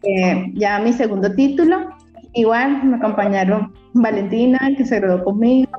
eh, 0.03 0.51
ya 0.53 0.79
mi 0.79 0.93
segundo 0.93 1.33
título. 1.33 1.89
Igual 2.33 2.83
me 2.83 2.97
acompañaron 2.97 3.73
Valentina, 3.93 4.59
que 4.77 4.85
se 4.85 4.99
graduó 4.99 5.23
conmigo, 5.23 5.71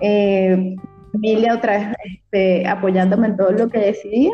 eh, 0.00 0.74
otra 1.54 1.78
vez 1.78 1.88
este, 2.04 2.66
apoyándome 2.66 3.28
en 3.28 3.36
todo 3.36 3.52
lo 3.52 3.68
que 3.68 3.78
decidía 3.78 4.32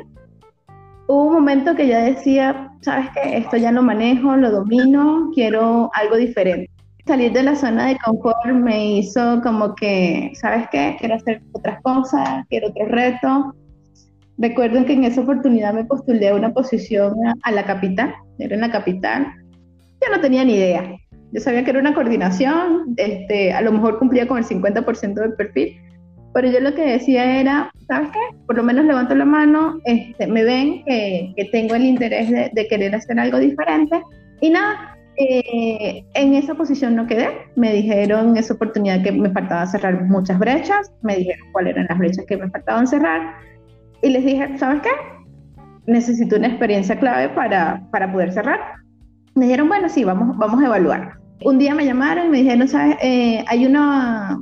hubo 1.12 1.25
un 1.25 1.35
momento 1.35 1.75
que 1.75 1.87
ya 1.87 1.98
decía, 1.98 2.70
sabes 2.81 3.11
que 3.11 3.37
esto 3.37 3.59
ya 3.59 3.70
lo 3.70 3.83
manejo, 3.83 4.35
lo 4.37 4.51
domino, 4.51 5.31
quiero 5.35 5.90
algo 5.94 6.16
diferente. 6.16 6.70
Salir 7.07 7.33
de 7.33 7.42
la 7.42 7.55
zona 7.55 7.88
de 7.88 7.98
confort 7.98 8.46
me 8.46 8.98
hizo 8.98 9.40
como 9.42 9.75
que, 9.75 10.33
¿sabes 10.35 10.68
qué? 10.70 10.96
Quiero 10.98 11.16
hacer 11.16 11.42
otras 11.53 11.83
cosas, 11.83 12.46
quiero 12.48 12.68
otro 12.68 12.87
reto. 12.87 13.55
Recuerdo 14.38 14.87
que 14.87 14.94
en 14.94 15.05
esa 15.05 15.20
oportunidad 15.20 15.75
me 15.75 15.85
postulé 15.85 16.29
a 16.29 16.35
una 16.35 16.55
posición 16.55 17.14
a, 17.42 17.51
la 17.51 17.64
capital, 17.64 18.14
era 18.38 18.55
en 18.55 18.61
la 18.62 18.70
capital. 18.70 19.27
Yo 20.01 20.14
no 20.14 20.20
tenía 20.20 20.44
ni 20.44 20.55
idea. 20.55 20.96
Yo 21.33 21.40
sabía 21.40 21.64
que 21.64 21.70
era 21.70 21.81
una 21.81 21.94
coordinación, 21.94 22.94
este, 22.96 23.53
a 23.53 23.61
lo 23.61 23.72
mejor 23.72 23.98
cumplía 23.98 24.27
con 24.27 24.38
el 24.38 24.44
50% 24.44 25.14
del 25.14 25.35
perfil, 25.35 25.77
pero 26.33 26.51
yo 26.51 26.61
lo 26.61 26.75
que 26.75 26.83
decía 26.83 27.40
era, 27.40 27.71
¿sabes 27.87 28.11
qué? 28.11 28.37
Por 28.47 28.57
lo 28.57 28.62
menos 28.62 28.85
levanto 28.85 29.14
la 29.14 29.25
mano, 29.25 29.79
este, 29.85 30.27
me 30.27 30.45
ven 30.45 30.83
que, 30.85 31.35
tengo 31.53 31.75
el 31.75 31.85
interés 31.85 32.31
de, 32.31 32.66
querer 32.68 32.95
hacer 32.95 33.18
algo 33.21 33.38
diferente. 33.38 34.03
Y 34.40 34.51
nada, 34.51 34.97
eh, 35.16 36.05
en 36.14 36.35
esa 36.35 36.55
posición 36.55 36.97
no 36.97 37.07
quedé. 37.07 37.29
Me 37.57 37.73
dijeron 37.73 38.37
esa 38.37 38.55
oportunidad 38.55 39.03
que 39.03 39.12
me 39.12 39.31
faltaba 39.31 39.66
cerrar 39.66 40.05
muchas 40.05 40.38
brechas. 40.38 40.90
Me 41.03 41.16
dijeron 41.16 41.49
cuáles 41.53 41.75
eran 41.75 41.87
las 41.88 41.99
brechas 41.99 42.25
que 42.27 42.37
me 42.38 42.49
faltaban 42.49 42.87
cerrar. 42.87 43.35
Y 44.03 44.09
les 44.09 44.25
dije, 44.25 44.57
¿sabes 44.57 44.81
qué? 44.83 44.90
Necesito 45.87 46.37
una 46.37 46.49
experiencia 46.49 46.99
clave 46.99 47.29
para, 47.29 47.83
para 47.90 48.11
poder 48.11 48.33
cerrar. 48.33 48.59
Me 49.35 49.45
dijeron, 49.47 49.68
bueno, 49.68 49.88
sí, 49.88 50.03
vamos, 50.03 50.37
vamos 50.38 50.62
a 50.62 50.66
evaluar. 50.66 51.18
Un 51.45 51.59
día 51.59 51.75
me 51.75 51.85
llamaron 51.85 52.27
y 52.27 52.29
me 52.31 52.38
dijeron, 52.38 52.68
¿sabes? 52.68 52.97
Eh, 53.03 53.45
hay 53.49 53.66
una, 53.66 54.40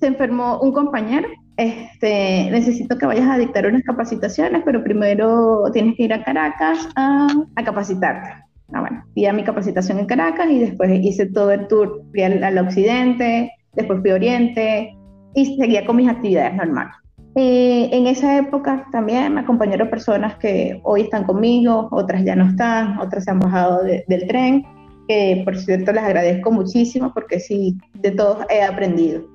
se 0.00 0.06
enfermó 0.06 0.58
un 0.60 0.72
compañero, 0.72 1.28
este, 1.56 2.48
necesito 2.50 2.96
que 2.96 3.06
vayas 3.06 3.28
a 3.28 3.36
dictar 3.36 3.66
unas 3.66 3.82
capacitaciones, 3.82 4.62
pero 4.64 4.82
primero 4.82 5.64
tienes 5.72 5.94
que 5.96 6.04
ir 6.04 6.14
a 6.14 6.24
Caracas 6.24 6.88
a, 6.96 7.28
capacitarte. 7.62 8.30
Ah, 8.72 8.80
bueno, 8.80 9.04
fui 9.12 9.26
a 9.26 9.32
mi 9.32 9.44
capacitación 9.44 9.98
en 9.98 10.06
Caracas 10.06 10.48
y 10.50 10.58
después 10.58 10.90
hice 11.02 11.26
todo 11.26 11.50
el 11.50 11.66
tour, 11.68 12.02
fui 12.12 12.22
al, 12.22 12.58
occidente, 12.58 13.52
después 13.74 14.00
fui 14.00 14.10
a 14.10 14.14
oriente 14.14 14.96
y 15.34 15.56
seguía 15.56 15.84
con 15.84 15.96
mis 15.96 16.08
actividades 16.08 16.54
normales. 16.54 16.94
Eh, 17.36 17.90
en 17.92 18.06
esa 18.06 18.38
época 18.38 18.86
también 18.90 19.34
me 19.34 19.40
acompañaron 19.40 19.88
personas 19.90 20.36
que 20.36 20.80
hoy 20.82 21.02
están 21.02 21.24
conmigo, 21.24 21.88
otras 21.92 22.24
ya 22.24 22.34
no 22.34 22.48
están, 22.48 22.98
otras 22.98 23.24
se 23.24 23.30
han 23.30 23.38
bajado 23.38 23.84
del 23.84 24.26
tren, 24.26 24.64
que 25.06 25.42
por 25.44 25.56
cierto 25.58 25.92
les 25.92 26.02
agradezco 26.02 26.50
muchísimo 26.50 27.12
porque 27.12 27.38
sí, 27.38 27.76
de 27.94 28.12
todos 28.12 28.38
he 28.48 28.62
aprendido. 28.62 29.29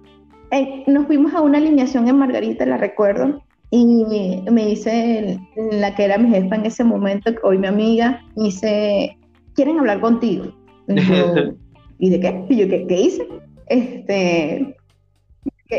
Nos 0.88 1.08
fuimos 1.08 1.34
a 1.34 1.42
una 1.42 1.58
alineación 1.58 2.08
en 2.08 2.18
Margarita, 2.18 2.66
la 2.66 2.78
recuerdo, 2.78 3.42
y 3.72 4.06
me 4.52 4.66
dice 4.66 5.40
la 5.72 5.96
que 5.96 6.06
era 6.06 6.18
mi 6.18 6.30
jefa 6.30 6.56
en 6.56 6.66
ese 6.66 6.84
momento, 6.84 7.32
hoy 7.44 7.58
mi 7.58 7.68
amiga, 7.68 8.22
me 8.36 8.46
dice, 8.46 9.18
quieren 9.54 9.80
hablar 9.80 10.00
contigo. 10.02 10.46
Y, 11.98 12.10
de 12.10 12.20
qué? 12.20 12.46
Y 12.50 12.58
yo, 12.58 12.70
¿qué, 12.70 12.86
qué 12.88 13.02
hice? 13.02 13.28
Este, 13.68 14.76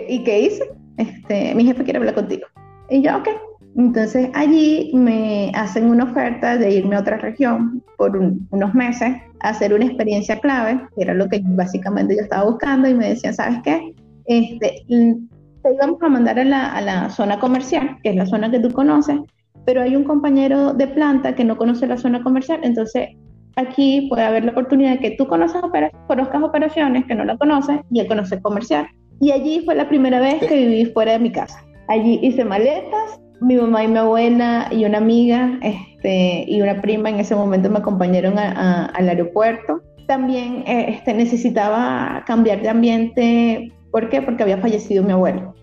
¿Y 0.08 0.24
qué 0.24 0.40
hice? 0.40 0.70
Este, 0.96 1.54
mi 1.54 1.64
jefe 1.64 1.84
quiere 1.84 1.98
hablar 1.98 2.14
contigo. 2.14 2.46
Y 2.90 3.02
yo, 3.02 3.16
ok. 3.16 3.28
Entonces 3.76 4.30
allí 4.32 4.90
me 4.94 5.52
hacen 5.54 5.90
una 5.90 6.04
oferta 6.04 6.56
de 6.56 6.70
irme 6.70 6.96
a 6.96 7.00
otra 7.00 7.18
región 7.18 7.82
por 7.98 8.16
unos 8.16 8.74
meses 8.74 9.16
a 9.40 9.48
hacer 9.50 9.74
una 9.74 9.84
experiencia 9.84 10.40
clave, 10.40 10.80
que 10.96 11.02
era 11.02 11.12
lo 11.12 11.28
que 11.28 11.42
básicamente 11.44 12.16
yo 12.16 12.22
estaba 12.22 12.48
buscando, 12.48 12.88
y 12.88 12.94
me 12.94 13.10
decían, 13.10 13.34
¿sabes 13.34 13.58
qué? 13.62 13.94
Este, 14.26 14.84
te 14.88 15.74
íbamos 15.74 16.02
a 16.02 16.08
mandar 16.08 16.38
a 16.38 16.44
la, 16.44 16.72
a 16.72 16.80
la 16.80 17.10
zona 17.10 17.38
comercial, 17.38 17.98
que 18.02 18.10
es 18.10 18.16
la 18.16 18.26
zona 18.26 18.50
que 18.50 18.60
tú 18.60 18.70
conoces, 18.72 19.20
pero 19.64 19.82
hay 19.82 19.96
un 19.96 20.04
compañero 20.04 20.72
de 20.72 20.86
planta 20.86 21.34
que 21.34 21.44
no 21.44 21.56
conoce 21.56 21.86
la 21.86 21.98
zona 21.98 22.22
comercial, 22.22 22.60
entonces 22.62 23.08
aquí 23.56 24.06
puede 24.08 24.22
haber 24.22 24.44
la 24.44 24.52
oportunidad 24.52 24.92
de 24.92 24.98
que 24.98 25.10
tú 25.12 25.26
conozcas 25.26 25.62
conozcas 26.06 26.42
operaciones 26.42 27.04
que 27.06 27.14
no 27.14 27.24
la 27.24 27.36
conoces 27.36 27.80
y 27.90 28.00
él 28.00 28.06
conoce 28.06 28.40
comercial. 28.40 28.86
Y 29.20 29.32
allí 29.32 29.62
fue 29.64 29.74
la 29.74 29.88
primera 29.88 30.20
vez 30.20 30.44
que 30.46 30.54
viví 30.54 30.86
fuera 30.86 31.12
de 31.12 31.18
mi 31.18 31.32
casa. 31.32 31.64
Allí 31.88 32.20
hice 32.22 32.44
maletas, 32.44 33.20
mi 33.40 33.56
mamá 33.56 33.84
y 33.84 33.88
mi 33.88 33.98
abuela 33.98 34.68
y 34.70 34.84
una 34.84 34.98
amiga 34.98 35.58
este, 35.62 36.44
y 36.46 36.60
una 36.60 36.80
prima 36.80 37.08
en 37.08 37.20
ese 37.20 37.34
momento 37.34 37.70
me 37.70 37.78
acompañaron 37.78 38.38
al 38.38 39.08
aeropuerto. 39.08 39.80
También 40.06 40.62
este, 40.66 41.14
necesitaba 41.14 42.22
cambiar 42.26 42.60
de 42.62 42.68
ambiente. 42.68 43.72
¿Por 43.96 44.10
qué? 44.10 44.20
Porque 44.20 44.42
había 44.42 44.58
fallecido 44.58 45.02
mi 45.02 45.12
abuelo. 45.12 45.54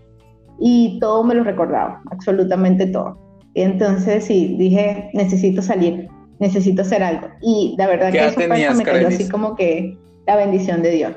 Y 0.58 0.98
todo 0.98 1.22
me 1.22 1.36
lo 1.36 1.44
recordaba, 1.44 2.02
absolutamente 2.10 2.84
todo. 2.88 3.16
Y 3.54 3.62
entonces 3.62 4.24
sí, 4.24 4.56
dije, 4.58 5.08
necesito 5.14 5.62
salir 5.62 6.08
necesito 6.40 6.82
hacer 6.82 7.00
algo. 7.00 7.28
Y 7.40 7.76
la 7.78 7.86
verdad 7.86 8.10
que 8.10 8.26
eso 8.26 8.34
fue, 8.34 8.48
me 8.48 8.82
cayó 8.82 9.06
así 9.06 9.28
como 9.28 9.54
que 9.54 9.96
la 10.26 10.34
bendición 10.34 10.82
de 10.82 10.90
Dios. 10.90 11.16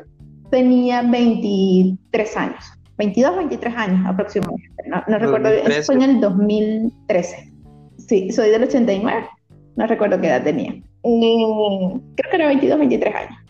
Tenía 0.51 1.01
23 1.01 2.37
años, 2.37 2.63
22, 2.99 3.35
23 3.35 3.75
años 3.75 4.05
aproximadamente. 4.05 4.69
No, 5.07 5.17
recuerdo, 5.17 5.49
eso 5.49 5.83
fue 5.87 5.95
en 5.95 6.01
el 6.03 6.21
2013. 6.21 7.51
Sí, 7.97 8.31
soy 8.31 8.51
del 8.51 8.61
89, 8.61 9.27
no 9.75 9.87
recuerdo 9.87 10.21
qué 10.21 10.27
edad 10.27 10.43
tenía. 10.43 10.71
Eh, 10.71 11.99
creo 12.15 12.29
que 12.29 12.35
era 12.35 12.45
22, 12.45 12.77
23 12.77 13.15
años. 13.15 13.46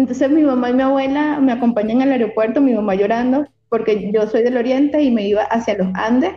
Entonces 0.00 0.30
mi 0.30 0.42
mamá 0.42 0.70
y 0.70 0.72
mi 0.72 0.82
abuela 0.82 1.38
me 1.40 1.52
acompañan 1.52 2.00
al 2.00 2.12
aeropuerto, 2.12 2.62
mi 2.62 2.72
mamá 2.72 2.94
llorando, 2.94 3.44
porque 3.68 4.10
yo 4.10 4.26
soy 4.26 4.42
del 4.42 4.56
oriente 4.56 5.02
y 5.02 5.10
me 5.10 5.28
iba 5.28 5.42
hacia 5.42 5.76
los 5.76 5.88
Andes, 5.92 6.32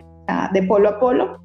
de 0.52 0.62
polo 0.64 0.90
a 0.90 1.00
polo, 1.00 1.40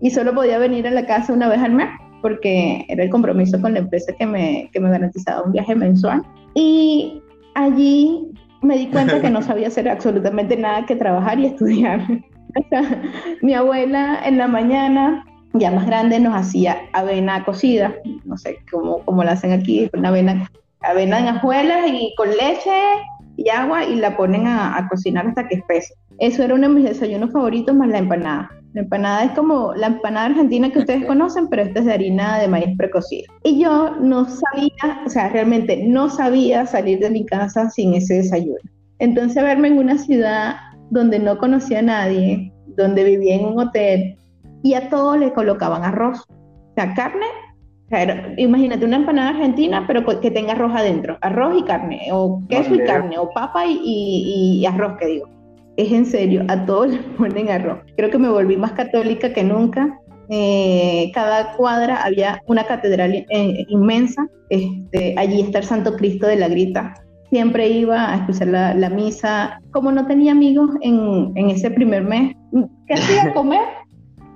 y 0.00 0.10
solo 0.10 0.34
podía 0.34 0.58
venir 0.58 0.88
a 0.88 0.90
la 0.90 1.06
casa 1.06 1.32
una 1.32 1.48
vez 1.48 1.60
al 1.60 1.74
mes 1.74 1.88
porque 2.20 2.84
era 2.88 3.04
el 3.04 3.10
compromiso 3.10 3.60
con 3.60 3.74
la 3.74 3.78
empresa 3.80 4.12
que 4.18 4.26
me, 4.26 4.68
que 4.72 4.80
me 4.80 4.90
garantizaba 4.90 5.42
un 5.42 5.52
viaje 5.52 5.74
mensual. 5.76 6.22
Y 6.54 7.22
allí 7.54 8.28
me 8.62 8.76
di 8.76 8.86
cuenta 8.88 9.20
que 9.20 9.30
no 9.30 9.42
sabía 9.42 9.68
hacer 9.68 9.88
absolutamente 9.88 10.56
nada 10.56 10.84
que 10.86 10.96
trabajar 10.96 11.38
y 11.38 11.46
estudiar. 11.46 12.00
mi 13.42 13.54
abuela 13.54 14.20
en 14.24 14.38
la 14.38 14.48
mañana, 14.48 15.24
ya 15.52 15.70
más 15.70 15.86
grande, 15.86 16.18
nos 16.18 16.34
hacía 16.34 16.78
avena 16.92 17.44
cocida, 17.44 17.94
no 18.24 18.36
sé 18.36 18.58
cómo, 18.70 19.04
cómo 19.04 19.22
la 19.22 19.32
hacen 19.32 19.52
aquí, 19.52 19.88
una 19.92 20.08
avena, 20.08 20.50
avena 20.82 21.18
en 21.20 21.28
ajuelas 21.28 21.86
y 21.88 22.14
con 22.16 22.28
leche 22.30 22.70
y 23.36 23.48
agua 23.48 23.84
y 23.84 23.96
la 23.96 24.16
ponen 24.16 24.46
a, 24.46 24.76
a 24.76 24.88
cocinar 24.88 25.26
hasta 25.26 25.48
que 25.48 25.56
espese. 25.56 25.94
Eso 26.18 26.42
era 26.42 26.54
uno 26.54 26.68
de 26.68 26.74
mis 26.74 26.84
desayunos 26.84 27.32
favoritos 27.32 27.74
más 27.74 27.88
la 27.88 27.98
empanada. 27.98 28.50
La 28.74 28.82
empanada 28.82 29.24
es 29.24 29.32
como 29.32 29.74
la 29.74 29.88
empanada 29.88 30.26
argentina 30.26 30.70
que 30.70 30.78
ustedes 30.78 31.04
conocen, 31.06 31.48
pero 31.48 31.62
esta 31.62 31.80
es 31.80 31.86
de 31.86 31.92
harina 31.92 32.38
de 32.38 32.48
maíz 32.48 32.76
precocida. 32.76 33.28
Y 33.42 33.60
yo 33.60 33.96
no 34.00 34.24
sabía, 34.24 35.02
o 35.04 35.08
sea, 35.08 35.28
realmente 35.28 35.84
no 35.84 36.08
sabía 36.08 36.66
salir 36.66 36.98
de 37.00 37.10
mi 37.10 37.24
casa 37.26 37.70
sin 37.70 37.94
ese 37.94 38.14
desayuno. 38.14 38.58
Entonces 38.98 39.42
verme 39.42 39.68
en 39.68 39.78
una 39.78 39.98
ciudad 39.98 40.56
donde 40.90 41.18
no 41.18 41.38
conocía 41.38 41.80
a 41.80 41.82
nadie, 41.82 42.52
donde 42.76 43.04
vivía 43.04 43.34
en 43.34 43.46
un 43.46 43.58
hotel 43.58 44.16
y 44.62 44.74
a 44.74 44.88
todo 44.88 45.16
le 45.16 45.32
colocaban 45.32 45.84
arroz. 45.84 46.20
O 46.28 46.74
sea, 46.76 46.94
carne, 46.94 47.26
imagínate 48.36 48.84
una 48.84 48.96
empanada 48.96 49.30
argentina, 49.30 49.84
pero 49.86 50.04
que 50.20 50.30
tenga 50.30 50.52
arroz 50.52 50.72
adentro, 50.74 51.18
arroz 51.20 51.58
y 51.58 51.62
carne, 51.64 52.08
o 52.12 52.40
queso 52.48 52.74
y 52.74 52.80
carne, 52.80 53.18
o 53.18 53.30
papa 53.30 53.64
y 53.66 54.64
arroz, 54.66 54.96
que 54.98 55.06
digo 55.06 55.32
es 55.76 55.92
en 55.92 56.06
serio, 56.06 56.44
a 56.48 56.64
todos 56.66 56.88
les 56.90 57.00
ponen 57.16 57.50
arroz. 57.50 57.78
Creo 57.96 58.10
que 58.10 58.18
me 58.18 58.28
volví 58.28 58.56
más 58.56 58.72
católica 58.72 59.32
que 59.32 59.44
nunca. 59.44 59.98
Eh, 60.28 61.10
cada 61.14 61.52
cuadra 61.56 62.02
había 62.02 62.40
una 62.46 62.64
catedral 62.64 63.26
eh, 63.28 63.66
inmensa. 63.68 64.26
Este, 64.48 65.14
allí 65.18 65.40
está 65.40 65.58
el 65.58 65.64
Santo 65.64 65.96
Cristo 65.96 66.26
de 66.26 66.36
la 66.36 66.48
Grita. 66.48 66.94
Siempre 67.30 67.68
iba 67.68 68.12
a 68.12 68.16
escuchar 68.16 68.48
la, 68.48 68.90
misa. 68.90 69.58
Como 69.70 69.90
no 69.90 70.06
tenía 70.06 70.32
amigos 70.32 70.70
en, 70.82 71.32
en 71.34 71.50
ese 71.50 71.70
primer 71.70 72.04
mes, 72.04 72.34
¿qué 72.86 72.94
hacía? 72.94 73.32
Comer, 73.34 73.64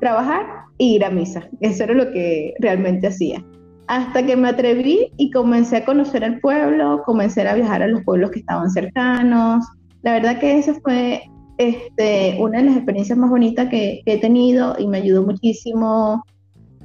trabajar 0.00 0.65
ir 0.78 1.04
a 1.04 1.10
misa. 1.10 1.48
Eso 1.60 1.84
era 1.84 1.94
lo 1.94 2.10
que 2.12 2.54
realmente 2.60 3.06
hacía. 3.06 3.44
Hasta 3.88 4.26
que 4.26 4.36
me 4.36 4.48
atreví 4.48 5.12
y 5.16 5.30
comencé 5.30 5.76
a 5.76 5.84
conocer 5.84 6.24
el 6.24 6.40
pueblo, 6.40 7.02
comencé 7.04 7.46
a 7.46 7.54
viajar 7.54 7.82
a 7.82 7.86
los 7.86 8.02
pueblos 8.02 8.30
que 8.32 8.40
estaban 8.40 8.70
cercanos, 8.70 9.64
la 10.06 10.12
verdad 10.12 10.38
que 10.38 10.56
esa 10.56 10.72
fue 10.74 11.22
este, 11.58 12.36
una 12.38 12.58
de 12.58 12.64
las 12.66 12.76
experiencias 12.76 13.18
más 13.18 13.28
bonitas 13.28 13.68
que, 13.68 14.02
he 14.06 14.20
tenido 14.20 14.76
y 14.78 14.86
me 14.86 14.98
ayudó 14.98 15.24
muchísimo 15.24 16.22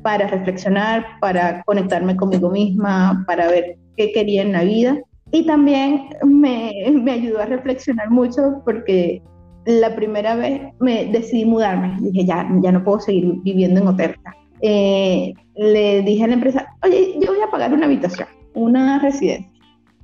para 0.01 0.25
reflexionar, 0.27 1.05
para 1.19 1.61
conectarme 1.63 2.15
conmigo 2.15 2.49
misma, 2.49 3.23
para 3.27 3.47
ver 3.47 3.77
qué 3.95 4.11
quería 4.11 4.41
en 4.41 4.53
la 4.53 4.63
vida. 4.63 4.97
Y 5.31 5.45
también 5.45 6.07
me, 6.25 6.71
me 6.91 7.11
ayudó 7.11 7.41
a 7.41 7.45
reflexionar 7.45 8.09
mucho 8.09 8.61
porque 8.65 9.21
la 9.65 9.95
primera 9.95 10.35
vez 10.35 10.61
me 10.79 11.05
decidí 11.05 11.45
mudarme. 11.45 11.97
Dije, 12.01 12.25
ya, 12.25 12.49
ya 12.61 12.71
no 12.71 12.83
puedo 12.83 12.99
seguir 12.99 13.35
viviendo 13.43 13.81
en 13.81 13.87
hotel. 13.87 14.15
Eh, 14.61 15.33
le 15.55 16.01
dije 16.01 16.23
a 16.23 16.27
la 16.27 16.33
empresa, 16.33 16.67
oye, 16.83 17.15
yo 17.19 17.33
voy 17.33 17.41
a 17.41 17.51
pagar 17.51 17.73
una 17.73 17.85
habitación, 17.85 18.27
una 18.53 18.99
residencia. 18.99 19.49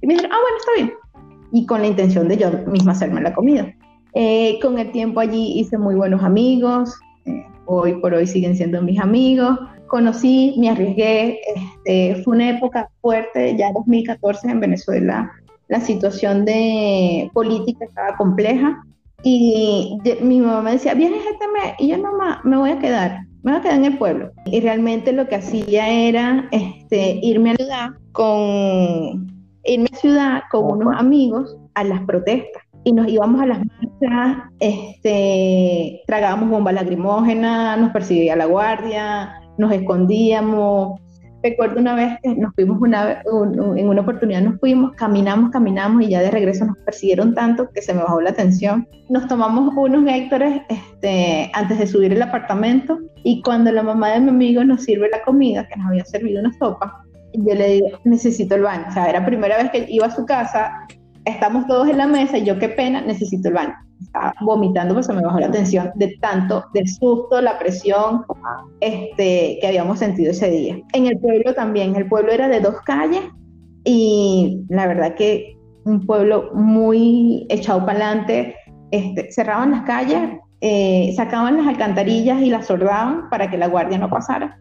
Y 0.01 0.07
me 0.07 0.13
dijeron, 0.13 0.31
ah, 0.33 0.39
bueno, 0.41 0.57
está 0.57 0.71
bien 0.75 1.07
y 1.51 1.65
con 1.65 1.81
la 1.81 1.87
intención 1.87 2.27
de 2.27 2.37
yo 2.37 2.51
misma 2.67 2.91
hacerme 2.91 3.21
la 3.21 3.33
comida. 3.33 3.73
Eh, 4.13 4.59
con 4.61 4.77
el 4.79 4.91
tiempo 4.91 5.19
allí 5.19 5.59
hice 5.59 5.77
muy 5.77 5.95
buenos 5.95 6.23
amigos, 6.23 6.95
eh, 7.25 7.45
hoy 7.65 7.93
por 8.01 8.13
hoy 8.13 8.27
siguen 8.27 8.55
siendo 8.55 8.81
mis 8.81 8.99
amigos. 8.99 9.59
Conocí, 9.87 10.55
me 10.57 10.69
arriesgué, 10.69 11.39
este, 11.55 12.21
fue 12.23 12.35
una 12.35 12.49
época 12.49 12.89
fuerte, 13.01 13.55
ya 13.57 13.71
2014 13.71 14.49
en 14.49 14.59
Venezuela, 14.59 15.31
la 15.69 15.79
situación 15.79 16.45
de 16.45 17.29
política 17.33 17.85
estaba 17.85 18.15
compleja 18.17 18.83
y 19.23 19.97
mi 20.21 20.39
mamá 20.39 20.61
me 20.61 20.71
decía, 20.73 20.93
vienes 20.93 21.21
este 21.25 21.47
mes 21.47 21.73
y 21.79 21.87
yo 21.87 21.97
mamá, 21.97 22.41
me 22.43 22.57
voy 22.57 22.71
a 22.71 22.79
quedar, 22.79 23.25
me 23.43 23.51
voy 23.51 23.59
a 23.59 23.63
quedar 23.63 23.77
en 23.77 23.85
el 23.85 23.97
pueblo. 23.97 24.31
Y 24.45 24.59
realmente 24.61 25.11
lo 25.11 25.27
que 25.27 25.35
hacía 25.35 25.89
era 25.89 26.47
este, 26.51 27.19
irme 27.21 27.51
a 27.51 27.55
ayudar 27.59 27.89
con 28.11 29.37
en 29.67 29.83
mi 29.83 29.89
ciudad 29.99 30.43
con 30.49 30.71
unos 30.71 30.95
amigos 30.97 31.57
a 31.75 31.83
las 31.83 32.01
protestas 32.05 32.63
y 32.83 32.93
nos 32.93 33.07
íbamos 33.09 33.41
a 33.41 33.45
las 33.45 33.59
marchas, 33.59 34.43
este, 34.59 36.01
tragábamos 36.07 36.49
bombas 36.49 36.73
lacrimógenas, 36.73 37.77
nos 37.77 37.91
perseguía 37.91 38.35
la 38.37 38.45
guardia, 38.45 39.41
nos 39.57 39.73
escondíamos. 39.73 41.01
Recuerdo 41.49 41.79
una 41.79 41.95
vez 41.95 42.19
que 42.21 42.35
nos 42.35 42.53
fuimos 42.55 42.81
una, 42.81 43.21
en 43.23 43.87
una 43.87 44.01
oportunidad 44.01 44.41
nos 44.41 44.59
fuimos, 44.59 44.91
caminamos, 44.95 45.49
caminamos 45.51 46.03
y 46.03 46.09
ya 46.09 46.19
de 46.19 46.29
regreso 46.29 46.65
nos 46.65 46.77
persiguieron 46.79 47.33
tanto 47.33 47.69
que 47.69 47.81
se 47.81 47.93
me 47.93 48.01
bajó 48.01 48.19
la 48.19 48.33
tensión. 48.33 48.85
Nos 49.09 49.27
tomamos 49.29 49.73
unos 49.77 50.05
Héctores 50.05 50.61
este, 50.67 51.49
antes 51.53 51.79
de 51.79 51.87
subir 51.87 52.11
el 52.11 52.21
apartamento 52.21 52.99
y 53.23 53.41
cuando 53.43 53.71
la 53.71 53.81
mamá 53.81 54.09
de 54.09 54.19
mi 54.19 54.29
amigo 54.29 54.61
nos 54.65 54.83
sirve 54.83 55.09
la 55.09 55.21
comida, 55.23 55.65
que 55.69 55.77
nos 55.77 55.87
había 55.87 56.03
servido 56.03 56.41
una 56.41 56.51
sopa, 56.59 57.01
yo 57.31 57.55
le 57.55 57.69
digo, 57.69 57.87
necesito 58.03 58.55
el 58.55 58.63
baño. 58.63 58.83
O 58.89 58.91
sea, 58.91 59.09
era 59.09 59.25
primera 59.25 59.55
vez 59.55 59.71
que 59.71 59.85
iba 59.87 60.07
a 60.07 60.11
su 60.13 60.25
casa, 60.25 60.69
estamos 61.23 61.65
todos 61.67 61.87
en 61.87 61.97
la 61.97 62.07
mesa 62.07 62.37
y 62.37 62.43
yo 62.43 62.59
qué 62.59 62.67
pena, 62.67 62.99
necesito 62.99 63.47
el 63.47 63.53
baño. 63.53 63.86
Estaba 64.01 64.33
vomitando, 64.41 64.93
pues 64.93 65.07
se 65.07 65.13
me 65.13 65.21
bajó 65.21 65.39
la 65.39 65.51
tensión 65.51 65.91
de 65.95 66.17
tanto, 66.21 66.65
del 66.73 66.87
susto, 66.87 67.41
la 67.41 67.57
presión 67.57 68.25
este, 68.79 69.57
que 69.59 69.67
habíamos 69.67 69.99
sentido 69.99 70.31
ese 70.31 70.49
día. 70.49 70.77
En 70.93 71.07
el 71.07 71.19
pueblo 71.19 71.53
también, 71.53 71.95
el 71.95 72.07
pueblo 72.07 72.31
era 72.31 72.47
de 72.47 72.59
dos 72.59 72.75
calles 72.81 73.21
y 73.83 74.61
la 74.69 74.87
verdad 74.87 75.15
que 75.15 75.57
un 75.85 76.05
pueblo 76.05 76.51
muy 76.53 77.45
echado 77.49 77.85
para 77.85 78.05
adelante, 78.05 78.55
este, 78.91 79.31
cerraban 79.31 79.71
las 79.71 79.83
calles, 79.83 80.21
eh, 80.61 81.13
sacaban 81.15 81.57
las 81.57 81.67
alcantarillas 81.67 82.41
y 82.41 82.49
las 82.49 82.67
sordaban 82.67 83.29
para 83.29 83.49
que 83.49 83.57
la 83.57 83.67
guardia 83.67 83.97
no 83.97 84.09
pasara 84.09 84.59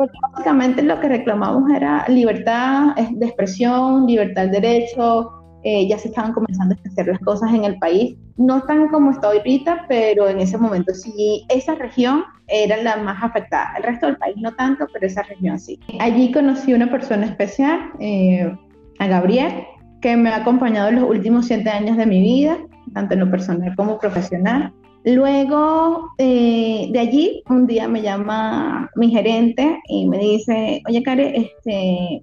porque 0.00 0.16
básicamente 0.32 0.82
lo 0.82 0.98
que 0.98 1.10
reclamamos 1.10 1.70
era 1.70 2.06
libertad 2.08 2.96
de 2.96 3.26
expresión, 3.26 4.06
libertad 4.06 4.46
de 4.46 4.58
derecho, 4.58 5.30
eh, 5.62 5.86
ya 5.88 5.98
se 5.98 6.08
estaban 6.08 6.32
comenzando 6.32 6.74
a 6.74 6.88
hacer 6.88 7.06
las 7.06 7.18
cosas 7.20 7.52
en 7.52 7.64
el 7.64 7.78
país. 7.78 8.16
No 8.36 8.62
tan 8.62 8.88
como 8.88 9.10
está 9.10 9.28
ahorita, 9.28 9.86
pero 9.88 10.28
en 10.28 10.40
ese 10.40 10.56
momento 10.56 10.94
sí, 10.94 11.44
esa 11.48 11.74
región 11.74 12.24
era 12.48 12.82
la 12.82 12.96
más 12.96 13.22
afectada. 13.22 13.74
El 13.76 13.82
resto 13.82 14.06
del 14.06 14.16
país 14.16 14.36
no 14.38 14.52
tanto, 14.54 14.86
pero 14.92 15.06
esa 15.06 15.22
región 15.22 15.58
sí. 15.58 15.78
Allí 15.98 16.32
conocí 16.32 16.72
una 16.72 16.90
persona 16.90 17.26
especial, 17.26 17.90
eh, 18.00 18.50
a 18.98 19.06
Gabriel, 19.06 19.64
que 20.00 20.16
me 20.16 20.30
ha 20.30 20.36
acompañado 20.36 20.88
en 20.88 20.96
los 20.96 21.08
últimos 21.08 21.46
siete 21.46 21.70
años 21.70 21.96
de 21.96 22.06
mi 22.06 22.20
vida, 22.20 22.58
tanto 22.94 23.14
en 23.14 23.20
lo 23.20 23.30
personal 23.30 23.74
como 23.76 23.98
profesional. 23.98 24.72
Luego 25.04 26.12
eh, 26.18 26.88
de 26.92 26.98
allí, 26.98 27.42
un 27.48 27.66
día 27.66 27.88
me 27.88 28.02
llama 28.02 28.90
mi 28.96 29.10
gerente 29.10 29.78
y 29.88 30.06
me 30.06 30.18
dice, 30.18 30.82
oye, 30.86 31.02
Kare, 31.02 31.36
este, 31.36 32.22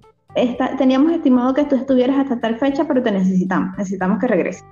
teníamos 0.78 1.12
estimado 1.12 1.54
que 1.54 1.64
tú 1.64 1.76
estuvieras 1.76 2.18
hasta 2.18 2.40
tal 2.40 2.56
fecha, 2.58 2.86
pero 2.86 3.02
te 3.02 3.10
necesitamos, 3.10 3.76
necesitamos 3.76 4.18
que 4.18 4.26
regreses. 4.26 4.64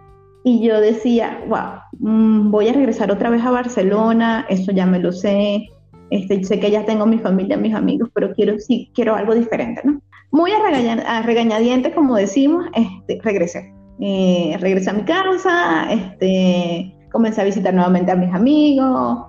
Y 0.44 0.62
yo 0.62 0.80
decía, 0.80 1.40
wow, 1.48 1.80
mm, 1.98 2.50
voy 2.50 2.68
a 2.68 2.72
regresar 2.72 3.10
otra 3.10 3.30
vez 3.30 3.42
a 3.44 3.50
Barcelona, 3.50 4.46
eso 4.48 4.70
ya 4.72 4.86
me 4.86 5.00
lo 5.00 5.10
sé, 5.10 5.66
este, 6.10 6.44
sé 6.44 6.60
que 6.60 6.70
ya 6.70 6.84
tengo 6.84 7.04
mi 7.06 7.18
familia, 7.18 7.56
mis 7.56 7.74
amigos, 7.74 8.10
pero 8.14 8.32
quiero, 8.32 8.58
sí, 8.58 8.90
quiero 8.94 9.16
algo 9.16 9.34
diferente, 9.34 9.80
¿no? 9.84 10.00
Muy 10.30 10.52
a, 10.52 11.22
regañadientes, 11.22 11.94
como 11.94 12.14
decimos, 12.16 12.66
este, 12.74 13.20
regresé. 13.22 13.72
Eh, 14.00 14.56
regresé 14.60 14.90
a 14.90 14.92
mi 14.92 15.02
casa, 15.02 15.90
este, 15.90 16.94
comencé 17.10 17.40
a 17.40 17.44
visitar 17.44 17.72
nuevamente 17.72 18.12
a 18.12 18.16
mis 18.16 18.32
amigos, 18.32 19.26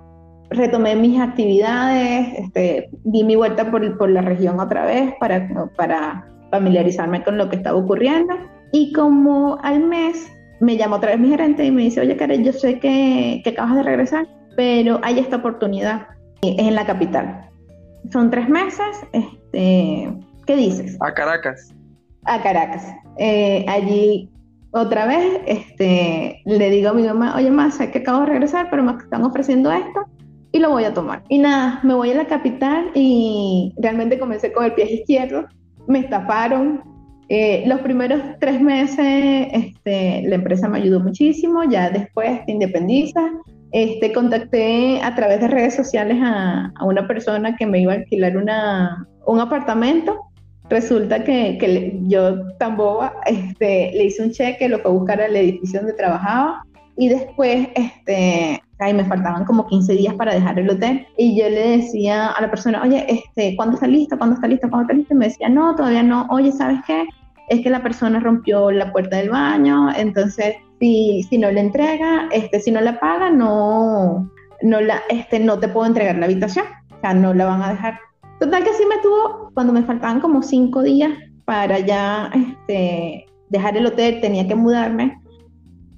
retomé 0.50 0.96
mis 0.96 1.20
actividades, 1.20 2.28
este, 2.38 2.90
di 3.04 3.24
mi 3.24 3.36
vuelta 3.36 3.70
por, 3.70 3.98
por 3.98 4.10
la 4.10 4.22
región 4.22 4.60
otra 4.60 4.84
vez 4.86 5.14
para, 5.20 5.48
para 5.76 6.26
familiarizarme 6.50 7.22
con 7.22 7.38
lo 7.38 7.48
que 7.48 7.56
estaba 7.56 7.78
ocurriendo. 7.78 8.34
Y 8.72 8.92
como 8.92 9.58
al 9.62 9.80
mes 9.80 10.30
me 10.60 10.76
llamó 10.76 10.96
otra 10.96 11.10
vez 11.10 11.20
mi 11.20 11.28
gerente 11.28 11.64
y 11.64 11.70
me 11.70 11.82
dice, 11.82 12.00
oye 12.00 12.16
Karen, 12.16 12.44
yo 12.44 12.52
sé 12.52 12.78
que, 12.78 13.40
que 13.44 13.50
acabas 13.50 13.76
de 13.76 13.82
regresar, 13.82 14.26
pero 14.56 15.00
hay 15.02 15.18
esta 15.18 15.36
oportunidad, 15.36 16.06
es 16.42 16.58
en 16.58 16.74
la 16.74 16.86
capital. 16.86 17.48
Son 18.12 18.30
tres 18.30 18.48
meses, 18.48 19.06
este, 19.12 20.12
¿qué 20.46 20.56
dices? 20.56 20.96
A 21.00 21.12
Caracas. 21.12 21.74
A 22.24 22.42
Caracas. 22.42 22.86
Eh, 23.18 23.64
allí 23.68 24.30
otra 24.70 25.06
vez 25.06 25.40
este, 25.46 26.42
le 26.44 26.70
digo 26.70 26.90
a 26.90 26.94
mi 26.94 27.02
mamá, 27.02 27.34
oye, 27.36 27.50
más 27.50 27.74
sé 27.74 27.90
que 27.90 27.98
acabo 27.98 28.20
de 28.20 28.26
regresar, 28.26 28.68
pero 28.70 28.82
me 28.82 28.92
están 28.92 29.24
ofreciendo 29.24 29.70
esto 29.72 30.06
y 30.58 30.60
lo 30.60 30.70
voy 30.70 30.84
a 30.84 30.92
tomar. 30.92 31.22
Y 31.28 31.38
nada, 31.38 31.80
me 31.82 31.94
voy 31.94 32.10
a 32.10 32.16
la 32.16 32.26
capital 32.26 32.90
y 32.94 33.72
realmente 33.78 34.18
comencé 34.18 34.52
con 34.52 34.64
el 34.64 34.74
pie 34.74 34.92
izquierdo, 34.92 35.46
me 35.86 36.00
estafaron. 36.00 36.82
Eh, 37.30 37.64
los 37.66 37.80
primeros 37.80 38.20
tres 38.40 38.60
meses 38.60 39.48
este, 39.52 40.22
la 40.26 40.36
empresa 40.36 40.68
me 40.68 40.78
ayudó 40.78 41.00
muchísimo, 41.00 41.62
ya 41.64 41.90
después 41.90 42.44
te 42.46 42.52
independiza. 42.52 43.20
Este, 43.70 44.12
contacté 44.12 45.00
a 45.02 45.14
través 45.14 45.40
de 45.40 45.48
redes 45.48 45.74
sociales 45.74 46.18
a, 46.22 46.72
a 46.74 46.84
una 46.84 47.06
persona 47.06 47.54
que 47.54 47.66
me 47.66 47.80
iba 47.80 47.92
a 47.92 47.96
alquilar 47.96 48.36
una, 48.36 49.06
un 49.26 49.40
apartamento 49.40 50.28
Resulta 50.70 51.24
que, 51.24 51.56
que 51.58 51.98
yo, 52.08 52.46
tan 52.58 52.76
boba, 52.76 53.14
este, 53.26 53.90
le 53.94 54.04
hice 54.04 54.22
un 54.22 54.32
cheque, 54.32 54.68
lo 54.68 54.80
fue 54.80 54.90
a 54.90 54.94
buscar 54.94 55.20
al 55.20 55.34
edificio 55.34 55.80
donde 55.80 55.94
trabajaba 55.94 56.62
y 56.96 57.08
después, 57.08 57.68
este, 57.74 58.60
ahí 58.84 58.94
me 58.94 59.04
faltaban 59.04 59.44
como 59.44 59.66
15 59.66 59.92
días 59.94 60.14
para 60.14 60.34
dejar 60.34 60.58
el 60.58 60.70
hotel 60.70 61.06
y 61.16 61.38
yo 61.38 61.48
le 61.48 61.78
decía 61.78 62.28
a 62.28 62.40
la 62.40 62.50
persona, 62.50 62.82
oye, 62.82 63.04
este, 63.08 63.56
¿cuándo 63.56 63.74
está 63.74 63.86
listo? 63.86 64.16
¿Cuándo 64.16 64.34
está 64.34 64.46
listo? 64.46 64.68
¿Cuándo 64.68 64.84
está 64.84 64.94
listo? 64.94 65.14
Y 65.14 65.16
me 65.16 65.26
decía, 65.26 65.48
no, 65.48 65.74
todavía 65.74 66.02
no. 66.02 66.26
Oye, 66.30 66.52
¿sabes 66.52 66.80
qué? 66.86 67.06
Es 67.48 67.62
que 67.62 67.70
la 67.70 67.82
persona 67.82 68.20
rompió 68.20 68.70
la 68.70 68.92
puerta 68.92 69.16
del 69.16 69.30
baño, 69.30 69.90
entonces 69.96 70.56
si, 70.78 71.22
si 71.28 71.38
no 71.38 71.50
le 71.50 71.60
entrega, 71.60 72.28
este, 72.32 72.60
si 72.60 72.70
no 72.70 72.80
la 72.80 73.00
paga, 73.00 73.30
no, 73.30 74.30
no, 74.62 74.80
la, 74.80 75.00
este, 75.08 75.40
no 75.40 75.58
te 75.58 75.68
puedo 75.68 75.86
entregar 75.86 76.16
la 76.16 76.26
habitación, 76.26 76.66
o 76.96 77.00
sea, 77.00 77.14
no 77.14 77.34
la 77.34 77.46
van 77.46 77.62
a 77.62 77.70
dejar. 77.70 77.98
Total 78.38 78.62
que 78.62 78.74
sí 78.74 78.84
me 78.88 79.02
tuvo 79.02 79.50
cuando 79.54 79.72
me 79.72 79.82
faltaban 79.82 80.20
como 80.20 80.42
cinco 80.42 80.82
días 80.82 81.10
para 81.44 81.78
ya 81.80 82.30
este, 82.34 83.26
dejar 83.48 83.76
el 83.76 83.86
hotel, 83.86 84.20
tenía 84.20 84.46
que 84.46 84.54
mudarme. 84.54 85.18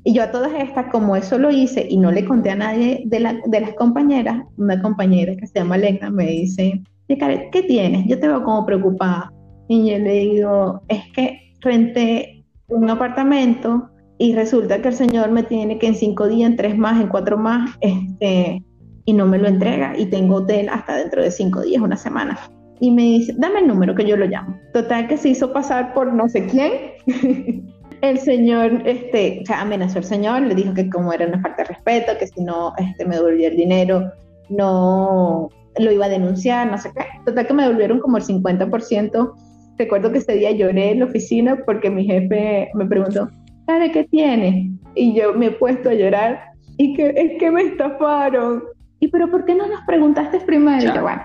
Y 0.05 0.15
yo 0.15 0.23
a 0.23 0.31
todas 0.31 0.53
estas, 0.55 0.87
como 0.91 1.15
eso 1.17 1.39
lo 1.39 1.51
hice 1.51 1.87
y 1.89 1.99
no 1.99 2.11
le 2.11 2.25
conté 2.25 2.51
a 2.51 2.57
nadie 2.57 3.03
de, 3.07 3.41
de 3.47 3.61
las 3.61 3.75
compañeras, 3.75 4.43
una 4.57 4.81
compañera 4.81 5.37
que 5.37 5.47
se 5.47 5.59
llama 5.59 5.77
Elena 5.77 6.11
me 6.11 6.27
dice, 6.27 6.83
¿qué 7.17 7.63
tienes? 7.67 8.07
Yo 8.07 8.19
te 8.19 8.29
veo 8.29 8.43
como 8.43 8.65
preocupada. 8.65 9.33
Y 9.69 9.91
yo 9.91 9.99
le 9.99 10.13
digo, 10.13 10.83
es 10.89 11.03
que 11.15 11.55
renté 11.61 12.45
un 12.69 12.89
apartamento 12.89 13.89
y 14.19 14.35
resulta 14.35 14.81
que 14.83 14.89
el 14.89 14.95
señor 14.95 15.31
me 15.31 15.43
tiene 15.43 15.79
que 15.79 15.87
en 15.87 15.95
cinco 15.95 16.29
días, 16.29 16.51
en 16.51 16.57
tres 16.57 16.77
más, 16.77 17.01
en 17.01 17.09
cuatro 17.09 17.39
más, 17.39 17.71
este, 17.81 18.63
y 19.05 19.13
no 19.13 19.27
me 19.27 19.39
lo 19.39 19.49
entrega 19.49 19.97
y 19.97 20.07
tengo 20.07 20.37
hotel 20.37 20.69
hasta 20.69 20.97
dentro 20.97 21.23
de 21.23 21.31
cinco 21.31 21.63
días, 21.63 21.83
una 21.83 21.97
semana. 21.97 22.39
Y 22.81 22.91
me 22.91 23.03
dice, 23.03 23.35
dame 23.37 23.61
el 23.61 23.69
número 23.69 23.95
que 23.95 24.07
yo 24.07 24.17
lo 24.17 24.27
llamo. 24.27 24.59
Total 24.73 25.07
que 25.07 25.17
se 25.17 25.31
hizo 25.31 25.53
pasar 25.53 25.93
por 25.95 26.13
no 26.13 26.29
sé 26.29 26.47
quién. 26.47 26.73
el 28.03 28.19
señor, 28.19 28.83
este, 28.87 29.41
o 29.43 29.47
sea, 29.47 29.61
amenazó 29.61 29.99
al 29.99 30.05
señor, 30.05 30.43
le 30.43 30.55
dijo 30.55 30.75
que 30.75 30.89
como 30.89 31.13
era 31.13 31.27
una 31.27 31.41
falta 31.41 31.63
de 31.63 31.69
respeto, 31.69 32.13
que 32.19 32.27
si 32.27 32.43
no 32.43 32.73
este, 32.79 33.05
me 33.05 33.17
devolvía 33.17 33.49
el 33.49 33.57
dinero, 33.57 34.11
no 34.49 35.49
lo 35.79 35.93
iba 35.93 36.07
a 36.07 36.09
denunciar, 36.11 36.71
no 36.71 36.79
sé 36.79 36.91
qué. 36.95 37.05
Total 37.25 37.47
que 37.47 37.55
me 37.55 37.63
devolvieron 37.63 38.01
como 38.01 38.17
el 38.17 38.25
50%. 38.25 39.33
Recuerdo 39.79 40.13
que 40.13 40.19
ese 40.19 40.35
día 40.35 40.51
lloré 40.51 40.93
en 40.93 41.01
la 41.01 41.05
oficina 41.07 41.63
porque 41.65 41.91
mi 41.91 42.05
jefe 42.05 42.71
me 42.75 42.87
preguntó, 42.87 43.29
¿sabe 43.67 43.93
qué 43.93 44.05
tiene? 44.05 44.73
Y 44.95 45.15
yo 45.15 45.35
me 45.35 45.47
he 45.47 45.51
puesto 45.53 45.91
a 45.91 45.95
llorar 45.95 46.41
y 46.77 46.95
que 46.95 47.15
es 47.17 47.39
que 47.39 47.51
me 47.51 47.63
estafaron. 47.63 48.63
¿y 49.01 49.09
pero 49.09 49.31
por 49.31 49.45
qué 49.47 49.55
no 49.55 49.67
nos 49.67 49.81
preguntaste 49.87 50.41
primero? 50.41 50.95
Y 50.95 50.99
bueno, 50.99 51.23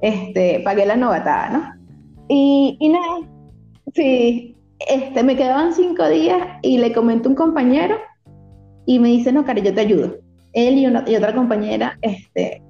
este, 0.00 0.60
pagué 0.64 0.86
la 0.86 0.96
novatada, 0.96 1.50
¿no? 1.50 1.84
Y, 2.28 2.78
y 2.80 2.88
nada, 2.88 3.18
sí, 3.94 4.56
este, 4.78 5.22
me 5.22 5.36
quedaban 5.36 5.72
cinco 5.72 6.08
días 6.08 6.40
y 6.62 6.78
le 6.78 6.92
comenté 6.92 7.28
a 7.28 7.30
un 7.30 7.36
compañero 7.36 7.96
y 8.86 8.98
me 8.98 9.08
dice, 9.08 9.32
no, 9.32 9.44
Cari, 9.44 9.62
yo 9.62 9.74
te 9.74 9.80
ayudo. 9.80 10.16
Él 10.52 10.78
y, 10.78 11.16
otra 11.16 11.34
compañera, 11.34 11.98
este, 12.02 12.62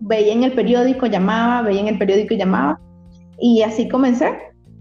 veía 0.00 0.32
en 0.32 0.44
el 0.44 0.52
periódico, 0.52 1.06
llamaba, 1.06 1.62
veía 1.62 1.80
en 1.80 1.88
el 1.88 1.98
periódico 1.98 2.34
y 2.34 2.38
llamaba. 2.38 2.80
Y 3.38 3.62
así 3.62 3.88
comencé 3.88 4.32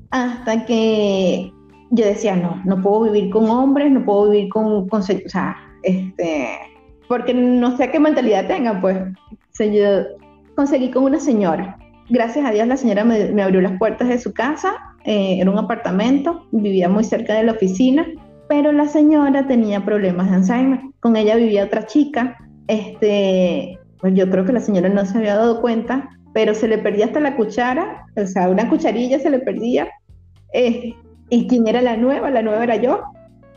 hasta 0.10 0.66
que 0.66 1.52
yo 1.92 2.06
decía, 2.06 2.36
no, 2.36 2.62
no 2.66 2.82
puedo 2.82 3.12
vivir 3.12 3.30
con 3.30 3.50
hombres, 3.50 3.92
no 3.92 4.04
puedo 4.04 4.30
vivir 4.30 4.50
con, 4.50 4.88
con 4.88 5.02
o 5.02 5.04
sea, 5.04 5.56
este, 5.84 6.50
porque 7.08 7.34
no 7.34 7.78
sé 7.78 7.92
qué 7.92 8.00
mentalidad 8.00 8.48
tengan, 8.48 8.82
pues 8.82 8.98
yo 9.60 10.04
conseguí 10.56 10.92
con 10.92 11.04
una 11.04 11.20
señora. 11.20 11.78
Gracias 12.10 12.46
a 12.46 12.52
Dios 12.52 12.68
la 12.68 12.78
señora 12.78 13.04
me, 13.04 13.42
abrió 13.42 13.62
las 13.62 13.78
puertas 13.78 14.08
de 14.08 14.20
su 14.20 14.34
casa, 14.34 14.74
eh, 15.08 15.40
era 15.40 15.50
un 15.50 15.58
apartamento, 15.58 16.46
vivía 16.52 16.90
muy 16.90 17.06
cerca 17.06 17.34
de 17.34 17.44
la 17.44 17.54
oficina, 17.54 18.06
pero 18.50 18.74
la 18.74 18.88
señora 18.88 19.48
tenía 19.48 19.84
problemas 19.84 20.30
de 20.30 20.36
Alzheimer. 20.36 20.82
Con 21.00 21.16
ella 21.16 21.38
vivía 21.38 21.64
otra 21.64 21.86
chica, 21.86 22.38
este, 22.68 23.80
pues 24.00 24.14
yo 24.16 24.30
creo 24.30 24.44
que 24.44 24.52
la 24.52 24.60
señora 24.60 24.90
no 24.90 25.06
se 25.06 25.18
había 25.18 25.38
dado 25.38 25.62
cuenta, 25.62 26.10
pero 26.34 26.54
se 26.54 26.68
le 26.68 26.78
perdía 26.78 27.06
hasta 27.06 27.22
la 27.22 27.38
cuchara, 27.38 28.06
o 28.16 28.28
sea, 28.28 28.50
una 28.50 28.70
cucharilla 28.70 29.18
se 29.18 29.30
le 29.30 29.40
perdía. 29.40 29.88
Eh, 30.54 30.94
¿Y 31.30 31.48
quién 31.48 31.68
era 31.68 31.82
la 31.82 31.96
nueva? 31.96 32.30
La 32.30 32.42
nueva 32.42 32.66
era 32.66 32.76
yo. 32.76 33.02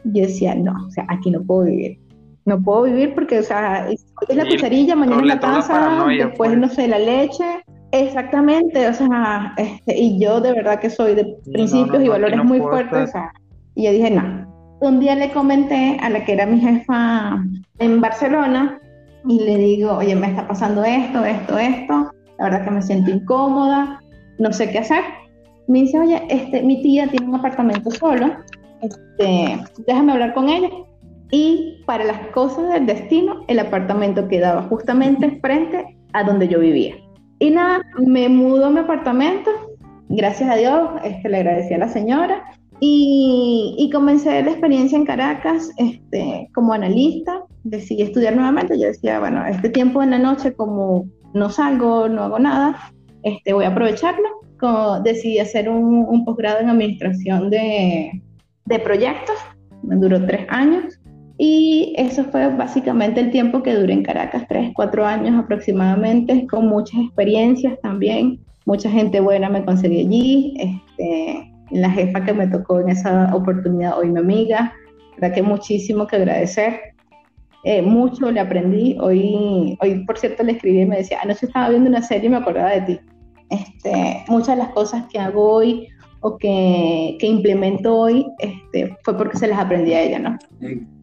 Yo 0.05 0.23
decía, 0.23 0.55
no, 0.55 0.73
o 0.87 0.91
sea, 0.91 1.05
aquí 1.09 1.31
no 1.31 1.43
puedo 1.43 1.65
vivir 1.65 1.99
no 2.45 2.63
puedo 2.63 2.83
vivir 2.83 3.15
porque, 3.15 3.39
o 3.39 3.43
sea, 3.43 3.89
es 3.89 4.05
la 4.29 4.45
cucharilla, 4.45 4.97
mañana 4.97 5.25
la 5.25 5.41
taza, 5.41 6.05
después, 6.09 6.51
pues. 6.51 6.59
no 6.59 6.69
sé, 6.69 6.89
la 6.89 6.99
leche. 6.99 7.63
Exactamente, 7.93 8.89
o 8.89 8.95
sea, 8.95 9.53
este, 9.57 9.99
y 9.99 10.19
yo 10.21 10.41
de 10.41 10.53
verdad 10.53 10.79
que 10.79 10.91
soy 10.91 11.15
de 11.15 11.37
principios 11.53 12.03
y 12.03 12.09
valores 12.09 12.45
muy 12.45 12.61
fuertes, 12.61 13.09
o 13.09 13.13
sea, 13.13 13.33
y 13.75 13.85
yo 13.85 13.93
dije, 13.93 14.11
no. 14.11 14.49
Un 14.81 15.01
día 15.01 15.15
le 15.15 15.31
comenté 15.33 15.99
a 16.01 16.09
la 16.09 16.25
que 16.25 16.33
era 16.33 16.47
mi 16.47 16.61
jefa 16.61 17.43
en 17.79 18.01
Barcelona 18.01 18.81
y 19.27 19.41
le 19.41 19.57
digo, 19.59 19.97
oye, 19.97 20.15
me 20.15 20.29
está 20.29 20.47
pasando 20.47 20.85
esto, 20.85 21.25
esto, 21.25 21.59
esto, 21.59 22.13
la 22.39 22.45
verdad 22.45 22.65
que 22.65 22.71
me 22.71 22.83
siento 22.83 23.11
incómoda, 23.11 24.01
no 24.39 24.53
sé 24.53 24.71
qué 24.71 24.79
hacer. 24.79 25.03
Me 25.67 25.81
dice, 25.81 25.99
oye, 25.99 26.23
este, 26.31 26.63
mi 26.63 26.81
tía 26.83 27.09
tiene 27.09 27.27
un 27.27 27.35
apartamento 27.35 27.91
solo, 27.91 28.33
este, 28.81 29.59
déjame 29.87 30.13
hablar 30.13 30.33
con 30.33 30.49
ella 30.49 30.71
y 31.31 31.83
para 31.87 32.05
las 32.05 32.29
cosas 32.29 32.73
del 32.73 32.87
destino, 32.87 33.45
el 33.49 33.59
apartamento 33.59 34.29
quedaba 34.29 34.63
justamente 34.63 35.39
frente 35.41 35.97
a 36.13 36.25
donde 36.25 36.49
yo 36.49 36.59
vivía. 36.59 36.95
Y 37.41 37.51
nada, 37.51 37.83
me 37.99 38.29
mudo 38.29 38.67
a 38.67 38.71
mi 38.71 38.79
apartamento, 38.81 39.51
gracias 40.09 40.49
a 40.49 40.57
Dios, 40.57 40.91
este, 41.03 41.29
le 41.29 41.39
agradecí 41.39 41.75
a 41.75 41.79
la 41.79 41.89
señora 41.89 42.45
y, 42.81 43.75
y, 43.79 43.91
comencé 43.91 44.43
la 44.43 44.51
experiencia 44.51 44.97
en 44.97 45.07
Caracas 45.07 45.71
este, 45.79 46.49
como 46.55 46.75
analista, 46.75 47.43
decidí 47.65 48.03
estudiar 48.03 48.37
nuevamente, 48.37 48.79
yo 48.79 48.87
decía, 48.87 49.19
bueno, 49.21 49.45
este 49.47 49.71
tiempo 49.71 50.03
en 50.03 50.11
la 50.11 50.19
noche 50.19 50.55
como 50.55 51.07
no 51.35 51.51
salgo, 51.51 52.09
no 52.09 52.25
hago 52.25 52.39
nada, 52.39 52.77
este, 53.23 53.55
voy 53.55 53.65
a 53.65 53.69
aprovecharlo, 53.69 54.29
como 54.59 55.01
decidí 55.01 55.39
hacer 55.39 55.69
un, 55.69 56.07
un 56.07 56.25
posgrado 56.27 56.61
en 56.61 56.69
administración 56.69 57.49
de, 57.49 58.23
de 58.67 58.79
proyectos 58.79 59.37
me 59.83 59.97
duró 59.97 60.25
tres 60.25 60.47
años. 60.49 61.00
Y 61.43 61.95
eso 61.97 62.25
fue 62.25 62.55
básicamente 62.55 63.19
el 63.19 63.31
tiempo 63.31 63.63
que 63.63 63.75
duré 63.75 63.95
en 63.95 64.03
Caracas, 64.03 64.45
tres, 64.47 64.73
cuatro 64.75 65.07
años 65.07 65.43
aproximadamente, 65.43 66.47
con 66.47 66.69
muchas 66.69 67.01
experiencias 67.01 67.81
también. 67.81 68.41
Mucha 68.67 68.91
gente 68.91 69.21
buena 69.21 69.49
me 69.49 69.65
conseguí 69.65 70.01
allí. 70.01 70.55
Este, 70.59 71.51
la 71.71 71.91
jefa 71.93 72.27
que 72.27 72.35
me 72.35 72.47
tocó 72.47 72.81
en 72.81 72.91
esa 72.91 73.35
oportunidad, 73.35 73.99
hoy 73.99 74.11
mi 74.11 74.19
amiga, 74.19 74.75
verdad 75.17 75.35
que 75.35 75.43
muchísimo 75.43 76.07
que 76.07 76.17
agradecer. 76.17 76.79
Eh, 77.65 77.81
mucho 77.81 78.31
le 78.31 78.41
aprendí. 78.41 78.99
Hoy, 79.01 79.79
hoy, 79.81 80.05
por 80.05 80.19
cierto, 80.19 80.43
le 80.43 80.53
escribí 80.53 80.83
y 80.83 80.85
me 80.85 80.99
decía, 80.99 81.21
anoche 81.23 81.47
estaba 81.47 81.71
viendo 81.71 81.89
una 81.89 82.03
serie 82.03 82.27
y 82.27 82.33
me 82.33 82.37
acordaba 82.37 82.69
de 82.73 82.83
ti. 82.83 83.01
Este, 83.49 84.25
muchas 84.29 84.59
de 84.59 84.63
las 84.65 84.73
cosas 84.73 85.07
que 85.11 85.19
hago 85.19 85.55
hoy 85.55 85.89
o 86.21 86.37
que, 86.37 87.17
que 87.19 87.27
implemento 87.27 87.97
hoy 87.97 88.27
este, 88.41 88.95
fue 89.05 89.17
porque 89.17 89.39
se 89.39 89.47
las 89.47 89.59
aprendí 89.59 89.95
a 89.95 90.03
ella, 90.03 90.19
¿no? 90.19 90.39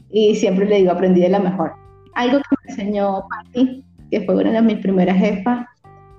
Y 0.10 0.36
siempre 0.36 0.66
le 0.66 0.78
digo, 0.78 0.92
aprendí 0.92 1.22
de 1.22 1.30
la 1.30 1.40
mejor. 1.40 1.74
Algo 2.16 2.38
que 2.38 2.56
me 2.64 2.72
enseñó 2.72 3.24
Patti, 3.30 3.84
que 4.10 4.22
fue 4.22 4.36
una 4.36 4.52
de 4.52 4.62
mis 4.62 4.78
primeras 4.78 5.18
jefas, 5.18 5.66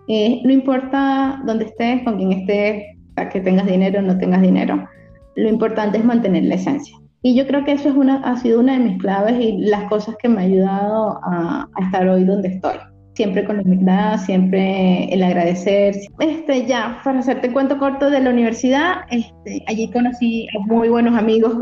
no 0.08 0.52
importa 0.52 1.42
dónde 1.44 1.66
estés, 1.66 2.02
con 2.04 2.16
quién 2.16 2.32
estés, 2.32 2.84
que 3.32 3.40
tengas 3.40 3.66
dinero 3.66 3.98
o 3.98 4.02
no 4.02 4.16
tengas 4.16 4.42
dinero, 4.42 4.88
lo 5.34 5.48
importante 5.48 5.98
es 5.98 6.04
mantener 6.04 6.44
la 6.44 6.54
esencia. 6.54 6.96
Y 7.22 7.34
yo 7.34 7.46
creo 7.46 7.64
que 7.64 7.72
eso 7.72 7.88
es 7.88 7.96
una, 7.96 8.22
ha 8.22 8.36
sido 8.36 8.60
una 8.60 8.74
de 8.74 8.84
mis 8.84 8.98
claves 8.98 9.40
y 9.40 9.58
las 9.58 9.84
cosas 9.88 10.14
que 10.22 10.28
me 10.28 10.40
ha 10.40 10.44
ayudado 10.44 11.18
a, 11.24 11.68
a 11.74 11.84
estar 11.84 12.08
hoy 12.08 12.24
donde 12.24 12.48
estoy 12.48 12.76
siempre 13.18 13.44
con 13.44 13.58
humildad, 13.58 14.16
siempre 14.20 15.12
el 15.12 15.24
agradecer. 15.24 15.96
Este, 16.20 16.66
ya, 16.66 17.00
para 17.02 17.18
hacerte 17.18 17.52
cuento 17.52 17.76
corto 17.76 18.10
de 18.10 18.20
la 18.20 18.30
universidad, 18.30 18.98
este, 19.10 19.64
allí 19.66 19.90
conocí 19.90 20.46
muy 20.66 20.88
buenos 20.88 21.18
amigos. 21.18 21.52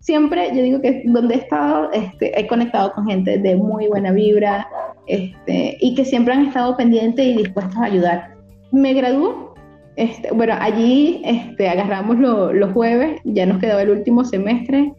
Siempre, 0.00 0.48
yo 0.56 0.60
digo 0.60 0.80
que 0.80 1.04
donde 1.06 1.36
he 1.36 1.38
estado, 1.38 1.92
este, 1.92 2.38
he 2.38 2.48
conectado 2.48 2.92
con 2.94 3.06
gente 3.06 3.38
de 3.38 3.54
muy 3.54 3.86
buena 3.86 4.10
vibra 4.10 4.66
este, 5.06 5.76
y 5.80 5.94
que 5.94 6.04
siempre 6.04 6.34
han 6.34 6.46
estado 6.46 6.76
pendientes 6.76 7.24
y 7.24 7.36
dispuestos 7.44 7.76
a 7.76 7.84
ayudar. 7.84 8.34
Me 8.72 8.92
graduó, 8.92 9.54
este, 9.94 10.32
bueno, 10.32 10.54
allí 10.58 11.22
este, 11.24 11.68
agarramos 11.68 12.18
los 12.18 12.72
jueves, 12.72 13.20
ya 13.22 13.46
nos 13.46 13.60
quedaba 13.60 13.82
el 13.82 13.90
último 13.90 14.24
semestre 14.24 14.92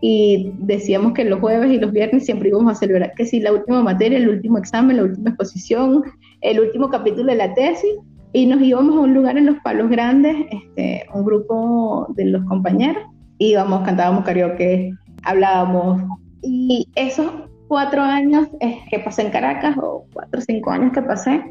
y 0.00 0.52
decíamos 0.58 1.12
que 1.12 1.24
los 1.24 1.40
jueves 1.40 1.70
y 1.70 1.78
los 1.78 1.92
viernes 1.92 2.24
siempre 2.24 2.48
íbamos 2.48 2.72
a 2.72 2.74
celebrar 2.74 3.12
que 3.16 3.26
sí, 3.26 3.40
la 3.40 3.52
última 3.52 3.82
materia, 3.82 4.18
el 4.18 4.28
último 4.28 4.56
examen, 4.58 4.96
la 4.96 5.04
última 5.04 5.30
exposición, 5.30 6.04
el 6.40 6.60
último 6.60 6.88
capítulo 6.88 7.26
de 7.26 7.36
la 7.36 7.54
tesis 7.54 7.96
y 8.32 8.46
nos 8.46 8.62
íbamos 8.62 8.96
a 8.96 9.00
un 9.00 9.14
lugar 9.14 9.36
en 9.36 9.46
los 9.46 9.56
Palos 9.62 9.90
Grandes, 9.90 10.36
este, 10.50 11.04
un 11.12 11.24
grupo 11.24 12.06
de 12.16 12.26
los 12.26 12.44
compañeros, 12.44 13.02
íbamos, 13.38 13.82
cantábamos 13.84 14.24
karaoke, 14.24 14.92
hablábamos 15.24 16.02
y 16.42 16.88
esos 16.94 17.30
cuatro 17.68 18.02
años 18.02 18.48
que 18.90 18.98
pasé 19.00 19.22
en 19.22 19.30
Caracas 19.30 19.76
o 19.82 20.06
cuatro 20.12 20.40
o 20.40 20.42
cinco 20.42 20.70
años 20.70 20.92
que 20.92 21.02
pasé, 21.02 21.42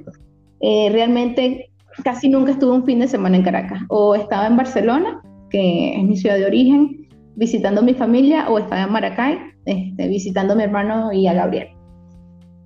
eh, 0.61 0.89
realmente 0.91 1.69
casi 2.03 2.29
nunca 2.29 2.51
estuve 2.51 2.75
un 2.75 2.85
fin 2.85 2.99
de 2.99 3.07
semana 3.07 3.37
en 3.37 3.43
Caracas 3.43 3.81
o 3.89 4.15
estaba 4.15 4.47
en 4.47 4.57
Barcelona, 4.57 5.21
que 5.49 5.95
es 5.95 6.03
mi 6.03 6.17
ciudad 6.17 6.37
de 6.37 6.45
origen, 6.45 6.98
visitando 7.39 7.79
a 7.79 7.83
mi 7.83 7.93
familia 7.93 8.49
o 8.49 8.59
estaba 8.59 8.83
en 8.83 8.91
Maracay 8.91 9.39
este, 9.65 10.07
visitando 10.09 10.53
a 10.53 10.57
mi 10.57 10.63
hermano 10.63 11.11
y 11.13 11.25
a 11.27 11.33
Gabriel. 11.33 11.69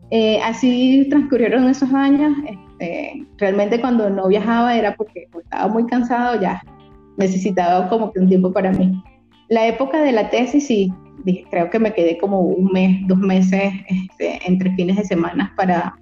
Eh, 0.09 0.39
así 0.43 1.07
transcurrieron 1.09 1.69
esos 1.69 1.93
años. 1.93 2.33
Este, 2.47 3.25
realmente 3.37 3.79
cuando 3.79 4.09
no 4.09 4.27
viajaba 4.27 4.75
era 4.75 4.95
porque 4.95 5.27
estaba 5.43 5.67
muy 5.67 5.85
cansado, 5.85 6.41
ya 6.41 6.61
necesitaba 7.17 7.87
como 7.87 8.11
que 8.11 8.19
un 8.19 8.27
tiempo 8.27 8.51
para 8.51 8.71
mí. 8.71 9.01
La 9.49 9.67
época 9.67 10.01
de 10.01 10.11
la 10.11 10.29
tesis 10.31 10.65
sí, 10.65 10.91
creo 11.51 11.69
que 11.69 11.79
me 11.79 11.93
quedé 11.93 12.17
como 12.17 12.39
un 12.41 12.71
mes, 12.71 12.99
dos 13.07 13.19
meses 13.19 13.73
este, 13.87 14.39
entre 14.47 14.73
fines 14.75 14.97
de 14.97 15.03
semana 15.03 15.53
para, 15.55 15.95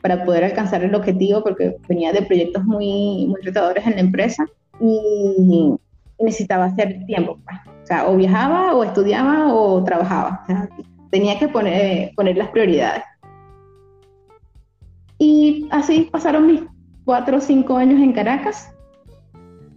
para 0.00 0.24
poder 0.24 0.44
alcanzar 0.44 0.84
el 0.84 0.94
objetivo 0.94 1.42
porque 1.42 1.76
venía 1.88 2.12
de 2.12 2.22
proyectos 2.22 2.64
muy, 2.64 3.26
muy 3.26 3.40
retadores 3.42 3.84
en 3.84 3.94
la 3.94 4.00
empresa 4.00 4.46
y 4.80 5.74
necesitaba 6.20 6.66
hacer 6.66 7.04
tiempo. 7.06 7.38
Pues. 7.44 7.71
O 7.82 7.86
sea, 7.86 8.08
o 8.08 8.16
viajaba, 8.16 8.74
o 8.74 8.84
estudiaba, 8.84 9.52
o 9.52 9.82
trabajaba. 9.84 10.44
tenía 11.10 11.38
que 11.38 11.48
poner, 11.48 12.14
poner 12.14 12.36
las 12.36 12.48
prioridades. 12.48 13.02
Y 15.18 15.68
así 15.70 16.08
pasaron 16.10 16.46
mis 16.46 16.62
cuatro 17.04 17.38
o 17.38 17.40
cinco 17.40 17.76
años 17.76 18.00
en 18.00 18.12
Caracas, 18.12 18.72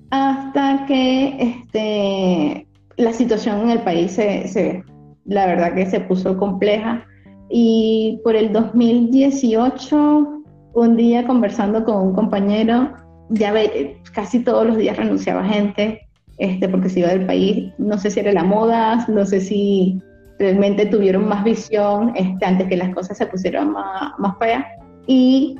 hasta 0.09 0.85
que 0.87 1.37
este, 1.39 2.67
la 2.97 3.13
situación 3.13 3.61
en 3.61 3.69
el 3.71 3.79
país 3.79 4.11
se, 4.11 4.47
se, 4.47 4.83
la 5.25 5.45
verdad 5.45 5.73
que 5.73 5.85
se 5.85 5.99
puso 5.99 6.37
compleja. 6.37 7.05
Y 7.49 8.19
por 8.23 8.35
el 8.35 8.53
2018, 8.53 10.43
un 10.73 10.97
día 10.97 11.25
conversando 11.27 11.83
con 11.83 12.07
un 12.07 12.13
compañero, 12.13 12.93
ya 13.29 13.51
ve, 13.51 14.01
casi 14.13 14.39
todos 14.39 14.65
los 14.67 14.77
días 14.77 14.97
renunciaba 14.97 15.43
gente, 15.43 16.04
este, 16.37 16.67
porque 16.69 16.89
se 16.89 16.99
iba 16.99 17.09
del 17.09 17.25
país. 17.25 17.71
No 17.77 17.97
sé 17.97 18.11
si 18.11 18.19
era 18.19 18.31
la 18.33 18.43
moda, 18.43 19.05
no 19.07 19.25
sé 19.25 19.41
si 19.41 20.01
realmente 20.39 20.85
tuvieron 20.85 21.27
más 21.27 21.43
visión 21.43 22.13
este, 22.15 22.45
antes 22.45 22.67
que 22.67 22.77
las 22.77 22.93
cosas 22.93 23.17
se 23.17 23.25
pusieran 23.27 23.71
más, 23.71 24.13
más 24.19 24.37
feas. 24.39 24.65
Y 25.07 25.57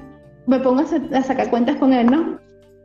me 0.47 0.59
pongo 0.59 0.82
a, 0.82 1.23
sacar 1.23 1.49
cuentas 1.49 1.78
con 1.78 1.93
él, 1.93 2.07
¿no? 2.07 2.39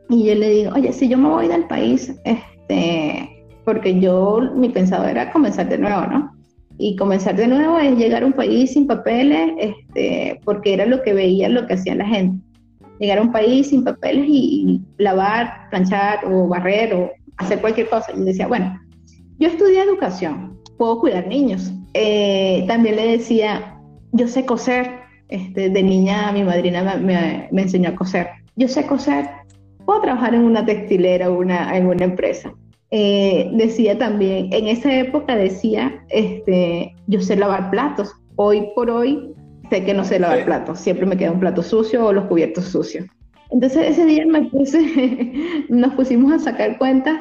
Y 0.09 0.25
yo 0.25 0.35
le 0.35 0.49
digo, 0.49 0.71
oye, 0.75 0.91
si 0.93 1.07
yo 1.07 1.17
me 1.17 1.29
voy 1.29 1.47
del 1.47 1.65
país, 1.65 2.13
este, 2.23 3.45
porque 3.65 3.99
yo, 3.99 4.39
mi 4.55 4.69
pensado 4.69 5.05
era 5.05 5.31
comenzar 5.31 5.69
de 5.69 5.77
nuevo, 5.77 6.01
¿no? 6.07 6.35
Y 6.77 6.95
comenzar 6.95 7.35
de 7.35 7.47
nuevo 7.47 7.77
es 7.77 7.95
llegar 7.97 8.23
a 8.23 8.25
un 8.25 8.33
país 8.33 8.73
sin 8.73 8.87
papeles, 8.87 9.51
este, 9.59 10.39
porque 10.43 10.73
era 10.73 10.85
lo 10.85 11.01
que 11.03 11.13
veía, 11.13 11.49
lo 11.49 11.67
que 11.67 11.75
hacía 11.75 11.95
la 11.95 12.05
gente. 12.05 12.43
Llegar 12.99 13.19
a 13.19 13.21
un 13.21 13.31
país 13.31 13.69
sin 13.69 13.83
papeles 13.83 14.25
y, 14.27 14.81
y 14.97 15.03
lavar, 15.03 15.69
planchar 15.69 16.19
o 16.25 16.47
barrer 16.47 16.93
o 16.93 17.11
hacer 17.41 17.61
cualquier 17.61 17.89
cosa. 17.89 18.11
Y 18.15 18.21
decía, 18.21 18.47
bueno, 18.47 18.79
yo 19.39 19.47
estudié 19.47 19.81
educación, 19.81 20.59
puedo 20.77 20.99
cuidar 20.99 21.27
niños. 21.27 21.71
Eh, 21.93 22.63
también 22.67 22.95
le 22.95 23.17
decía, 23.17 23.79
yo 24.11 24.27
sé 24.27 24.45
coser. 24.45 25.01
Este, 25.29 25.69
de 25.69 25.81
niña 25.81 26.29
mi 26.33 26.43
madrina 26.43 26.97
me, 26.97 27.47
me, 27.51 27.61
enseñó 27.61 27.89
a 27.89 27.95
coser. 27.95 28.27
Yo 28.57 28.67
sé 28.67 28.85
coser, 28.85 29.29
puedo 29.85 30.01
trabajar 30.01 30.35
en 30.35 30.43
una 30.43 30.65
textilera 30.65 31.29
o 31.29 31.39
una, 31.39 31.75
en 31.77 31.87
una 31.87 32.03
empresa. 32.03 32.53
Eh, 32.91 33.49
decía 33.53 33.97
también, 33.97 34.51
en 34.51 34.67
esa 34.67 34.93
época 34.93 35.37
decía, 35.37 36.03
este, 36.09 36.93
yo 37.07 37.21
sé 37.21 37.37
lavar 37.37 37.71
platos. 37.71 38.13
Hoy 38.35 38.67
por 38.75 38.89
hoy 38.89 39.33
sé 39.69 39.85
que 39.85 39.93
no 39.93 40.03
sé 40.03 40.19
lavar 40.19 40.43
platos, 40.43 40.79
siempre 40.79 41.05
me 41.05 41.15
queda 41.15 41.31
un 41.31 41.39
plato 41.39 41.63
sucio 41.63 42.05
o 42.05 42.11
los 42.11 42.25
cubiertos 42.25 42.65
sucios. 42.65 43.05
Entonces 43.51 43.91
ese 43.91 44.05
día 44.05 44.25
me 44.25 44.43
puse, 44.43 45.31
nos 45.69 45.93
pusimos 45.93 46.33
a 46.33 46.39
sacar 46.39 46.77
cuentas 46.77 47.17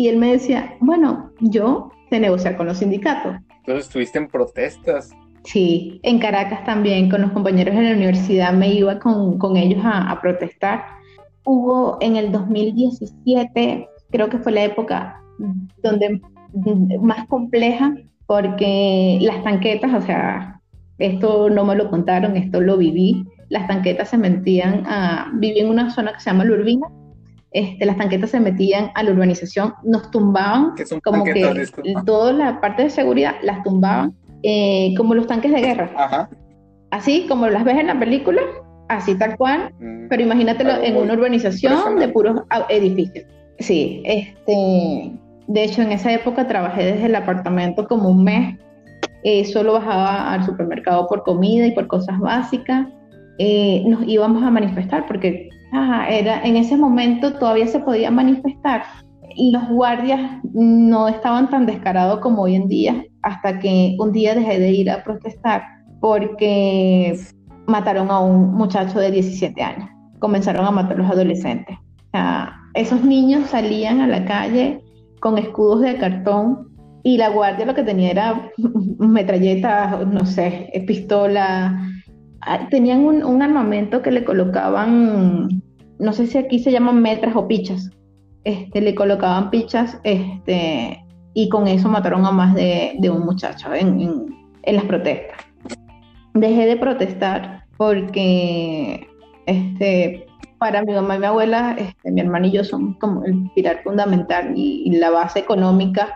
y 0.00 0.08
él 0.08 0.16
me 0.16 0.32
decía, 0.32 0.76
bueno, 0.80 1.30
yo 1.40 1.92
sé 2.08 2.20
negociar 2.20 2.56
con 2.56 2.66
los 2.66 2.78
sindicatos. 2.78 3.36
Entonces 3.58 3.84
estuviste 3.84 4.18
en 4.18 4.28
protestas. 4.28 5.10
Sí, 5.44 6.00
en 6.02 6.18
Caracas 6.18 6.64
también, 6.64 7.10
con 7.10 7.20
los 7.20 7.32
compañeros 7.32 7.76
de 7.76 7.82
la 7.82 7.92
universidad 7.92 8.54
me 8.54 8.72
iba 8.72 8.98
con, 8.98 9.36
con 9.36 9.58
ellos 9.58 9.84
a, 9.84 10.10
a, 10.10 10.18
protestar. 10.22 10.86
Hubo 11.44 11.98
en 12.00 12.16
el 12.16 12.32
2017, 12.32 13.88
creo 14.10 14.30
que 14.30 14.38
fue 14.38 14.52
la 14.52 14.64
época 14.64 15.22
donde 15.82 16.22
más 17.02 17.26
compleja, 17.26 17.94
porque 18.24 19.18
las 19.20 19.44
tanquetas, 19.44 19.92
o 19.92 20.00
sea, 20.00 20.62
esto 20.96 21.50
no 21.50 21.66
me 21.66 21.76
lo 21.76 21.90
contaron, 21.90 22.38
esto 22.38 22.62
lo 22.62 22.78
viví, 22.78 23.26
las 23.50 23.66
tanquetas 23.66 24.08
se 24.08 24.16
metían 24.16 24.86
a, 24.86 25.30
viví 25.34 25.58
en 25.58 25.68
una 25.68 25.90
zona 25.90 26.14
que 26.14 26.20
se 26.20 26.30
llama 26.30 26.46
La 26.46 26.54
Urbina, 26.54 26.86
este, 27.52 27.84
las 27.84 27.96
tanquetas 27.96 28.30
se 28.30 28.40
metían 28.40 28.90
a 28.94 29.02
la 29.02 29.10
urbanización, 29.10 29.74
nos 29.82 30.10
tumbaban, 30.10 30.74
como 31.02 31.24
que 31.24 31.66
toda 32.06 32.32
la 32.32 32.60
parte 32.60 32.84
de 32.84 32.90
seguridad 32.90 33.34
las 33.42 33.62
tumbaban, 33.64 34.14
eh, 34.42 34.94
como 34.96 35.14
los 35.14 35.26
tanques 35.26 35.52
de 35.52 35.60
guerra. 35.60 36.28
Así 36.90 37.26
como 37.28 37.48
las 37.48 37.64
ves 37.64 37.78
en 37.78 37.88
la 37.88 37.98
película, 37.98 38.42
así 38.88 39.16
tal 39.16 39.36
cual, 39.36 39.72
mm. 39.80 40.08
pero 40.08 40.22
imagínatelo 40.22 40.82
en 40.82 40.96
una 40.96 41.14
urbanización 41.14 41.96
de 41.98 42.08
puros 42.08 42.42
edificios. 42.68 43.26
Sí, 43.58 44.02
este, 44.04 45.12
de 45.46 45.64
hecho 45.64 45.82
en 45.82 45.92
esa 45.92 46.12
época 46.12 46.46
trabajé 46.46 46.84
desde 46.84 47.06
el 47.06 47.14
apartamento 47.14 47.86
como 47.86 48.08
un 48.10 48.24
mes, 48.24 48.58
eh, 49.22 49.44
solo 49.44 49.74
bajaba 49.74 50.32
al 50.32 50.44
supermercado 50.44 51.06
por 51.06 51.24
comida 51.24 51.66
y 51.66 51.72
por 51.72 51.86
cosas 51.88 52.18
básicas. 52.18 52.86
Eh, 53.38 53.82
nos 53.86 54.06
íbamos 54.06 54.42
a 54.42 54.50
manifestar 54.50 55.06
porque 55.06 55.48
era, 55.72 56.42
en 56.42 56.56
ese 56.56 56.76
momento 56.76 57.32
todavía 57.34 57.66
se 57.66 57.80
podía 57.80 58.10
manifestar 58.10 58.82
los 59.36 59.68
guardias 59.68 60.40
no 60.52 61.08
estaban 61.08 61.48
tan 61.50 61.66
descarados 61.66 62.20
como 62.20 62.42
hoy 62.42 62.56
en 62.56 62.68
día, 62.68 63.04
hasta 63.22 63.58
que 63.58 63.96
un 63.98 64.12
día 64.12 64.34
dejé 64.34 64.58
de 64.58 64.72
ir 64.72 64.90
a 64.90 65.02
protestar 65.04 65.62
porque 66.00 67.18
mataron 67.66 68.10
a 68.10 68.20
un 68.20 68.54
muchacho 68.54 68.98
de 68.98 69.10
17 69.10 69.62
años. 69.62 69.88
Comenzaron 70.18 70.66
a 70.66 70.70
matar 70.70 70.96
a 70.96 71.02
los 71.02 71.10
adolescentes. 71.10 71.76
esos 72.74 73.02
niños 73.04 73.48
salían 73.50 74.00
a 74.00 74.06
la 74.06 74.24
calle 74.24 74.80
con 75.20 75.38
escudos 75.38 75.80
de 75.82 75.96
cartón 75.96 76.68
y 77.02 77.16
la 77.16 77.30
guardia 77.30 77.66
lo 77.66 77.74
que 77.74 77.82
tenía 77.82 78.10
era 78.10 78.50
metralletas, 78.98 80.06
no 80.06 80.26
sé, 80.26 80.70
pistola. 80.86 81.86
Ah, 82.42 82.68
tenían 82.70 83.00
un, 83.04 83.42
armamento 83.42 84.02
que 84.02 84.10
le 84.10 84.24
colocaban, 84.24 85.62
no 85.98 86.12
sé 86.12 86.26
si 86.26 86.38
aquí 86.38 86.58
se 86.58 86.72
llaman 86.72 87.02
metras 87.02 87.36
o 87.36 87.46
pichas. 87.46 87.90
Este, 88.44 88.80
le 88.80 88.94
colocaban 88.94 89.50
pichas 89.50 90.00
este, 90.04 91.04
y 91.34 91.48
con 91.50 91.68
eso 91.68 91.88
mataron 91.88 92.24
a 92.24 92.30
más 92.30 92.54
de, 92.54 92.94
de 92.98 93.10
un 93.10 93.26
muchacho 93.26 93.74
en, 93.74 94.00
en, 94.00 94.26
en, 94.62 94.76
las 94.76 94.84
protestas. 94.84 95.36
Dejé 96.32 96.66
de 96.66 96.76
protestar 96.76 97.64
porque 97.76 99.06
este, 99.46 100.26
para 100.58 100.82
mi 100.82 100.94
mamá 100.94 101.16
y 101.16 101.18
mi 101.18 101.26
abuela, 101.26 101.76
este, 101.78 102.10
mi 102.10 102.22
hermano 102.22 102.46
y 102.46 102.52
yo 102.52 102.64
somos 102.64 102.96
como 102.98 103.24
el 103.24 103.50
pilar 103.54 103.82
fundamental 103.84 104.52
y, 104.56 104.84
y 104.86 104.96
la 104.96 105.10
base 105.10 105.40
económica 105.40 106.08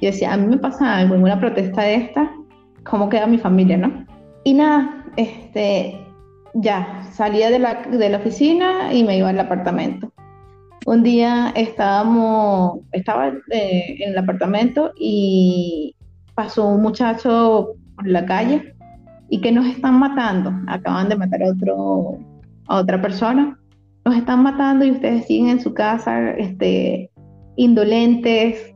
yo 0.00 0.10
decía, 0.10 0.32
a 0.32 0.36
mí 0.36 0.46
me 0.46 0.58
pasa 0.58 0.98
algo 0.98 1.14
en 1.14 1.22
una 1.22 1.38
protesta 1.38 1.82
de 1.82 1.94
esta, 1.94 2.30
¿cómo 2.84 3.08
queda 3.08 3.26
mi 3.26 3.38
familia, 3.38 3.78
no? 3.78 4.04
Y 4.44 4.54
nada, 4.54 5.03
este, 5.16 5.98
ya, 6.54 7.02
salía 7.12 7.50
de 7.50 7.58
la, 7.58 7.82
de 7.82 8.08
la 8.08 8.18
oficina 8.18 8.92
y 8.92 9.04
me 9.04 9.18
iba 9.18 9.28
al 9.28 9.40
apartamento. 9.40 10.12
Un 10.86 11.02
día 11.02 11.52
estábamos, 11.56 12.80
estaba 12.92 13.28
eh, 13.50 13.96
en 13.98 14.10
el 14.10 14.18
apartamento 14.18 14.92
y 14.98 15.96
pasó 16.34 16.68
un 16.68 16.82
muchacho 16.82 17.74
por 17.96 18.06
la 18.06 18.26
calle 18.26 18.74
y 19.30 19.40
que 19.40 19.50
nos 19.50 19.66
están 19.66 19.98
matando. 19.98 20.52
Acaban 20.66 21.08
de 21.08 21.16
matar 21.16 21.42
a, 21.42 21.50
otro, 21.50 22.18
a 22.68 22.76
otra 22.76 23.00
persona. 23.00 23.58
Nos 24.04 24.16
están 24.16 24.42
matando 24.42 24.84
y 24.84 24.90
ustedes 24.90 25.26
siguen 25.26 25.48
en 25.48 25.60
su 25.60 25.72
casa 25.72 26.32
este, 26.32 27.10
indolentes, 27.56 28.74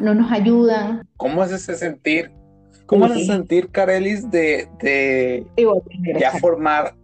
no 0.00 0.14
nos 0.14 0.32
ayudan. 0.32 1.06
¿Cómo 1.18 1.44
ese 1.44 1.74
sentir? 1.76 2.30
¿Cómo 2.92 3.06
es 3.06 3.12
ese 3.12 3.24
sentir, 3.24 3.70
Carelis, 3.70 4.30
de, 4.30 4.68
de 4.82 5.46
ya 6.20 6.32
formar 6.32 6.94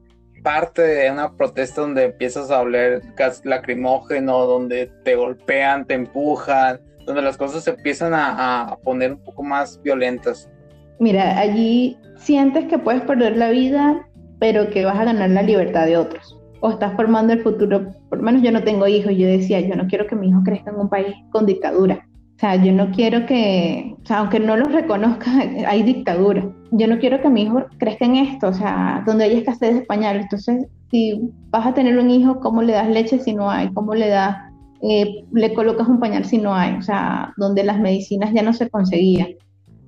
parte 0.43 0.83
de 0.83 1.11
una 1.11 1.33
protesta 1.35 1.81
donde 1.81 2.05
empiezas 2.05 2.51
a 2.51 2.59
hablar 2.59 3.01
gas 3.17 3.41
lacrimógeno, 3.45 4.45
donde 4.45 4.93
te 5.05 5.15
golpean, 5.15 5.87
te 5.87 5.95
empujan, 5.95 6.79
donde 7.07 7.23
las 7.23 7.39
cosas 7.39 7.65
se 7.65 7.71
empiezan 7.71 8.13
a, 8.13 8.69
a 8.69 8.77
poner 8.77 9.13
un 9.13 9.25
poco 9.25 9.43
más 9.43 9.81
violentas? 9.83 10.51
Mira, 11.01 11.39
allí 11.39 11.97
sientes 12.17 12.67
que 12.67 12.79
puedes 12.79 13.01
perder 13.03 13.39
la 13.39 13.49
vida, 13.49 14.07
pero 14.39 14.69
que 14.69 14.85
vas 14.85 14.99
a 14.99 15.05
ganar 15.05 15.31
la 15.31 15.43
libertad 15.43 15.87
de 15.87 15.97
otros. 15.97 16.39
O 16.61 16.71
estás 16.71 16.95
formando 16.97 17.33
el 17.33 17.43
futuro, 17.43 17.95
por 18.11 18.19
lo 18.19 18.25
menos 18.25 18.43
yo 18.43 18.53
no 18.53 18.63
tengo 18.63 18.87
hijos, 18.87 19.13
yo 19.17 19.27
decía, 19.27 19.61
yo 19.61 19.75
no 19.75 19.87
quiero 19.87 20.07
que 20.07 20.17
mi 20.17 20.29
hijo 20.29 20.43
crezca 20.45 20.71
en 20.71 20.77
un 20.77 20.91
país 20.91 21.15
con 21.31 21.47
dictadura. 21.47 22.08
O 22.39 22.41
sea, 22.41 22.55
yo 22.55 22.71
no 22.73 22.93
quiero 22.93 23.27
que, 23.27 23.97
o 24.01 24.07
sea, 24.07 24.19
aunque 24.19 24.39
no 24.39 24.57
los 24.57 24.71
reconozca, 24.71 25.29
hay 25.67 25.83
dictadura. 25.83 26.49
Yo 26.71 26.87
no 26.87 27.01
quiero 27.01 27.21
que 27.21 27.29
mi 27.29 27.43
hijo 27.43 27.65
crezca 27.79 28.05
en 28.05 28.15
esto, 28.15 28.47
o 28.47 28.55
sea, 28.55 29.03
donde 29.05 29.25
hay 29.25 29.39
escasez 29.39 29.75
de 29.75 29.81
español. 29.81 30.19
Entonces, 30.19 30.69
si 30.89 31.33
vas 31.51 31.67
a 31.67 31.75
tener 31.75 31.99
un 31.99 32.09
hijo, 32.11 32.39
¿cómo 32.39 32.63
le 32.63 32.75
das 32.75 32.89
leche 32.89 33.19
si 33.19 33.35
no 33.35 33.51
hay? 33.51 33.73
¿Cómo 33.75 33.93
le 33.93 34.07
das, 34.07 34.37
eh, 34.83 35.25
le 35.33 35.53
colocas 35.53 35.89
un 35.89 35.99
pañal 35.99 36.25
si 36.27 36.39
no 36.39 36.55
hay? 36.55 36.75
O 36.77 36.83
sea, 36.83 37.33
donde 37.39 37.65
las 37.65 37.81
medicinas 37.81 38.33
ya 38.33 38.43
no 38.45 38.53
se 38.53 38.71
conseguían, 38.71 39.31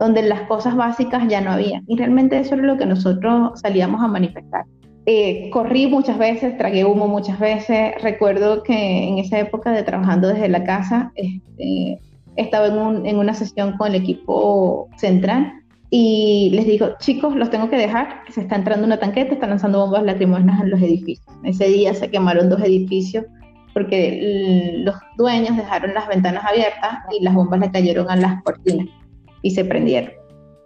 donde 0.00 0.22
las 0.22 0.40
cosas 0.48 0.74
básicas 0.74 1.28
ya 1.28 1.40
no 1.40 1.52
había. 1.52 1.82
Y 1.86 1.96
realmente 1.96 2.36
eso 2.36 2.56
es 2.56 2.62
lo 2.62 2.76
que 2.76 2.86
nosotros 2.86 3.60
salíamos 3.60 4.02
a 4.02 4.08
manifestar. 4.08 4.64
Eh, 5.06 5.50
corrí 5.52 5.86
muchas 5.86 6.18
veces, 6.18 6.58
tragué 6.58 6.84
humo 6.84 7.06
muchas 7.06 7.38
veces. 7.38 7.92
Recuerdo 8.02 8.64
que 8.64 9.06
en 9.06 9.18
esa 9.18 9.38
época 9.38 9.70
de 9.70 9.84
trabajando 9.84 10.26
desde 10.26 10.48
la 10.48 10.64
casa, 10.64 11.12
este, 11.14 12.00
estaba 12.40 12.66
en, 12.66 12.78
un, 12.78 13.06
en, 13.06 13.16
una 13.16 13.34
sesión 13.34 13.76
con 13.76 13.88
el 13.88 13.96
equipo 13.96 14.88
central 14.96 15.52
y 15.90 16.50
les 16.52 16.66
digo, 16.66 16.90
chicos, 17.00 17.34
los 17.34 17.50
tengo 17.50 17.68
que 17.68 17.76
dejar, 17.76 18.22
se 18.30 18.42
está 18.42 18.56
entrando 18.56 18.86
una 18.86 18.98
tanqueta, 18.98 19.34
están 19.34 19.50
lanzando 19.50 19.80
bombas 19.80 20.04
lacrimógenas 20.04 20.60
en 20.62 20.70
los 20.70 20.80
edificios. 20.80 21.26
Ese 21.42 21.66
día 21.66 21.94
se 21.94 22.10
quemaron 22.10 22.48
dos 22.48 22.60
edificios 22.62 23.24
porque 23.74 24.72
los 24.84 24.94
dueños 25.16 25.56
dejaron 25.56 25.94
las 25.94 26.08
ventanas 26.08 26.44
abiertas 26.44 26.98
y 27.18 27.22
las 27.24 27.34
bombas 27.34 27.60
le 27.60 27.70
cayeron 27.70 28.08
a 28.08 28.16
las 28.16 28.42
cortinas 28.42 28.88
y 29.42 29.50
se 29.50 29.64
prendieron. 29.64 30.12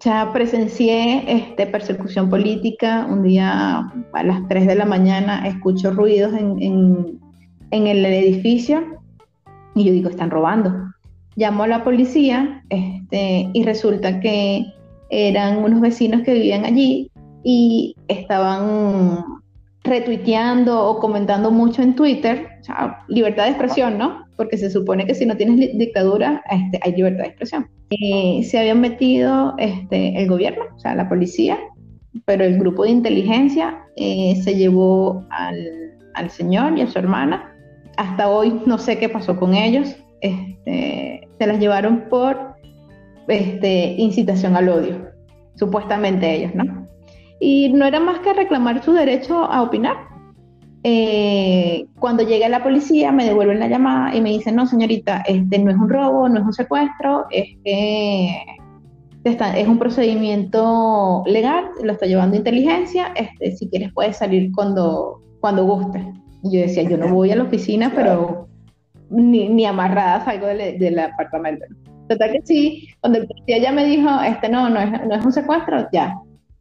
Ya 0.01 0.31
presencié 0.33 1.25
este, 1.27 1.67
persecución 1.67 2.29
política. 2.29 3.07
Un 3.09 3.23
día 3.23 3.91
a 4.13 4.23
las 4.23 4.47
3 4.49 4.67
de 4.67 4.75
la 4.75 4.85
mañana 4.85 5.47
escucho 5.49 5.93
ruidos 5.93 6.35
en, 6.35 6.61
en, 6.63 7.21
en 7.71 7.87
el 7.87 8.05
edificio 8.05 8.85
y 9.75 9.85
yo 9.85 9.93
digo, 9.93 10.11
están 10.11 10.31
robando. 10.31 10.94
Llamo 11.37 11.65
a 11.65 11.69
la 11.69 11.85
policía 11.85 12.63
este, 12.69 13.49
y 13.53 13.63
resulta 13.65 14.21
que 14.21 14.67
eran 15.11 15.59
unos 15.59 15.81
vecinos 15.81 16.23
que 16.23 16.35
vivían 16.35 16.65
allí 16.65 17.11
y 17.43 17.97
estaban 18.09 19.25
retuiteando 19.85 20.83
o 20.83 20.99
comentando 20.99 21.51
mucho 21.51 21.83
en 21.83 21.95
Twitter, 21.95 22.49
o 22.61 22.65
sea, 22.65 23.05
libertad 23.09 23.45
de 23.45 23.51
expresión, 23.51 23.99
¿no? 23.99 24.25
Porque 24.37 24.57
se 24.57 24.71
supone 24.71 25.07
que 25.07 25.15
si 25.15 25.27
no 25.27 25.37
tienes 25.37 25.77
dictadura, 25.79 26.43
este, 26.51 26.81
hay 26.83 26.93
libertad 26.93 27.25
de 27.25 27.29
expresión. 27.29 27.69
Eh, 27.91 28.43
se 28.45 28.59
habían 28.59 28.81
metido 28.81 29.55
este, 29.59 30.21
el 30.21 30.29
gobierno, 30.29 30.65
o 30.75 30.79
sea, 30.79 30.95
la 30.95 31.09
policía, 31.09 31.59
pero 32.25 32.45
el 32.45 32.59
grupo 32.59 32.85
de 32.85 32.91
inteligencia 32.91 33.79
eh, 33.97 34.41
se 34.43 34.57
llevó 34.57 35.25
al, 35.31 35.93
al, 36.15 36.31
señor 36.31 36.79
y 36.79 36.81
a 36.81 36.87
su 36.87 36.99
hermana. 36.99 37.53
Hasta 37.99 38.29
hoy 38.29 38.63
no 38.67 38.79
sé 38.79 38.99
qué 38.99 39.09
pasó 39.09 39.39
con 39.39 39.55
ellos. 39.55 39.95
Este, 40.25 41.29
se 41.39 41.47
las 41.47 41.59
llevaron 41.59 42.09
por 42.09 42.55
este, 43.29 43.95
incitación 43.99 44.57
al 44.57 44.71
odio, 44.71 45.11
supuestamente 45.55 46.35
ellos, 46.35 46.55
¿no? 46.55 46.87
Y 47.41 47.69
no 47.75 47.85
era 47.85 48.01
más 48.01 48.21
que 48.21 48.33
reclamar 48.33 48.83
su 48.83 48.93
derecho 48.93 49.45
a 49.45 49.61
opinar. 49.61 49.97
Eh, 50.83 51.85
cuando 51.99 52.23
llega 52.23 52.49
la 52.49 52.63
policía 52.63 53.13
me 53.13 53.27
devuelven 53.27 53.61
la 53.61 53.69
llamada 53.69 54.15
y 54.17 54.23
me 54.23 54.31
dicen, 54.31 54.57
no 54.57 54.67
señorita, 54.67 55.23
este 55.27 55.59
no 55.59 55.71
es 55.71 55.77
un 55.77 55.91
robo, 55.91 56.27
no 56.31 56.41
es 56.41 56.47
un 56.47 56.53
secuestro, 56.55 57.27
es 57.31 57.59
que 57.63 58.31
es 59.25 59.69
un 59.69 59.79
procedimiento 59.79 61.23
legal, 61.27 61.67
lo 61.83 61.93
está 61.93 62.07
llevando 62.07 62.37
inteligencia, 62.37 63.13
este, 63.15 63.57
si 63.57 63.69
quieres 63.69 63.93
puedes 63.93 64.17
salir 64.17 64.51
cuando, 64.55 65.21
cuando 65.41 65.65
guste. 65.67 66.03
Y 66.43 66.57
yo 66.57 66.61
decía, 66.63 66.83
yo 66.85 66.97
no 66.97 67.13
voy 67.13 67.31
a 67.31 67.37
la 67.37 67.45
oficina, 67.45 67.93
pero 67.95 68.49
ni, 69.11 69.49
ni 69.49 69.65
amarrada 69.65 70.25
salgo 70.25 70.47
del, 70.47 70.79
del 70.79 70.99
apartamento. 70.99 71.65
Total 72.09 72.33
que 72.33 72.43
sí, 72.45 72.89
cuando 73.01 73.19
el 73.19 73.27
policía 73.27 73.59
ya 73.59 73.73
me 73.73 73.85
dijo, 73.85 74.09
este 74.23 74.49
no, 74.49 74.69
no 74.69 74.81
es, 74.81 74.91
no 74.91 75.15
es 75.15 75.25
un 75.25 75.33
secuestro, 75.33 75.89
ya, 75.93 76.15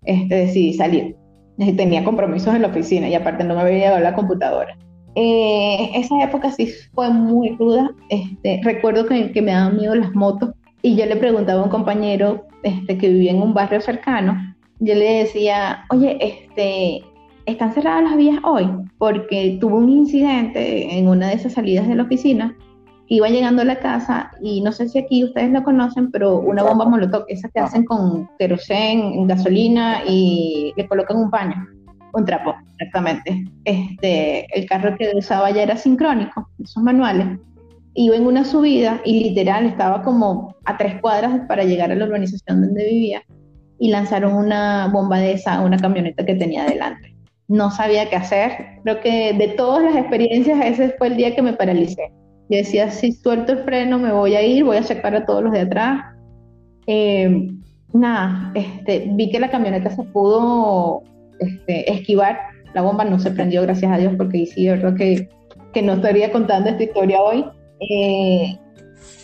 este, 0.03 0.35
decidí 0.35 0.73
salir. 0.73 1.15
Tenía 1.57 2.03
compromisos 2.03 2.55
en 2.55 2.63
la 2.63 2.69
oficina 2.69 3.07
y 3.07 3.15
aparte 3.15 3.43
no 3.43 3.55
me 3.55 3.61
había 3.61 3.77
llegado 3.77 3.99
la 3.99 4.15
computadora. 4.15 4.77
Eh, 5.15 5.91
esa 5.93 6.23
época 6.23 6.49
sí 6.51 6.69
fue 6.93 7.09
muy 7.11 7.55
ruda. 7.57 7.91
Este, 8.09 8.61
recuerdo 8.63 9.05
que, 9.05 9.31
que, 9.31 9.41
me 9.41 9.51
daban 9.51 9.77
miedo 9.77 9.93
las 9.93 10.13
motos 10.13 10.51
y 10.81 10.95
yo 10.95 11.05
le 11.05 11.15
preguntaba 11.15 11.61
a 11.61 11.63
un 11.63 11.69
compañero 11.69 12.47
este, 12.63 12.97
que 12.97 13.09
vivía 13.09 13.31
en 13.31 13.41
un 13.41 13.53
barrio 13.53 13.81
cercano, 13.81 14.55
yo 14.79 14.95
le 14.95 15.23
decía, 15.23 15.85
oye, 15.89 16.17
este, 16.19 17.03
¿están 17.45 17.73
cerradas 17.73 18.03
las 18.03 18.17
vías 18.17 18.39
hoy? 18.43 18.69
Porque 18.97 19.57
tuvo 19.59 19.77
un 19.77 19.89
incidente 19.89 20.97
en 20.97 21.07
una 21.07 21.27
de 21.27 21.35
esas 21.35 21.53
salidas 21.53 21.87
de 21.87 21.95
la 21.95 22.03
oficina 22.03 22.55
iba 23.07 23.29
llegando 23.29 23.61
a 23.61 23.65
la 23.65 23.79
casa 23.79 24.31
y 24.41 24.61
no 24.61 24.71
sé 24.71 24.89
si 24.89 24.97
aquí 24.97 25.23
ustedes 25.23 25.51
lo 25.51 25.63
conocen, 25.63 26.09
pero 26.11 26.39
una 26.39 26.63
bomba 26.63 26.85
molotov, 26.85 27.25
esas 27.27 27.51
que 27.51 27.59
hacen 27.59 27.85
con 27.85 28.29
querosén, 28.39 29.27
gasolina 29.27 30.01
y 30.07 30.73
le 30.75 30.87
colocan 30.87 31.17
un 31.17 31.29
paño, 31.29 31.55
un 32.13 32.25
trapo, 32.25 32.55
exactamente. 32.71 33.45
Este, 33.65 34.47
el 34.57 34.65
carro 34.67 34.95
que 34.97 35.11
usaba 35.15 35.51
ya 35.51 35.63
era 35.63 35.77
sincrónico, 35.77 36.49
esos 36.63 36.81
manuales. 36.81 37.39
Iba 37.95 38.15
en 38.15 38.25
una 38.25 38.43
subida 38.43 38.99
y 39.05 39.23
literal 39.23 39.65
estaba 39.67 40.01
como 40.01 40.55
a 40.65 40.77
tres 40.77 40.99
cuadras 40.99 41.41
para 41.47 41.63
llegar 41.63 41.91
a 41.91 41.95
la 41.95 42.05
urbanización 42.05 42.61
donde 42.61 42.85
vivía 42.85 43.21
y 43.77 43.91
lanzaron 43.91 44.33
una 44.33 44.87
bomba 44.91 45.19
de 45.19 45.33
esa 45.33 45.55
a 45.55 45.61
una 45.61 45.77
camioneta 45.77 46.25
que 46.25 46.33
tenía 46.33 46.65
delante. 46.65 47.12
No 47.54 47.70
sabía 47.70 48.10
qué 48.10 48.16
hacer. 48.16 48.80
Creo 48.84 48.99
que 48.99 49.34
de 49.34 49.49
todas 49.49 49.84
las 49.84 49.95
experiencias 49.95 50.60
ese 50.66 50.95
fue 50.97 51.08
el 51.10 51.18
día 51.18 51.36
que 51.36 51.43
me 51.43 51.54
paralicé 51.54 52.12
y 52.49 52.58
decía, 52.58 52.89
si 52.89 53.12
suelto 53.12 53.51
el 53.51 53.60
freno 53.60 53.99
me 53.99 54.12
voy 54.12 54.36
a 54.36 54.41
ir, 54.41 54.64
voy 54.64 54.78
a 54.78 54.84
sacar 54.84 55.16
a 55.16 55.24
todos 55.24 55.43
los 55.43 55.54
de 55.54 55.62
atrás. 55.62 56.01
Eh, 56.88 57.51
nada, 57.93 58.51
este, 58.56 59.08
vi 59.12 59.30
que 59.30 59.39
la 59.39 59.51
camioneta 59.51 59.91
se 59.91 60.01
pudo 60.01 61.04
este, 61.38 61.91
esquivar, 61.91 62.39
la 62.74 62.82
bomba 62.82 63.06
no 63.06 63.20
se 63.20 63.30
prendió, 63.30 63.62
gracias 63.62 63.91
a 63.91 63.97
Dios, 63.97 64.16
porque 64.18 64.47
sí, 64.47 64.68
verdad 64.68 64.95
que, 64.95 65.30
que 65.74 65.84
no 65.84 65.93
estaría 65.93 66.32
contando 66.32 66.72
esta 66.72 66.84
historia 66.84 67.22
hoy. 67.22 67.45
Eh, 67.88 68.58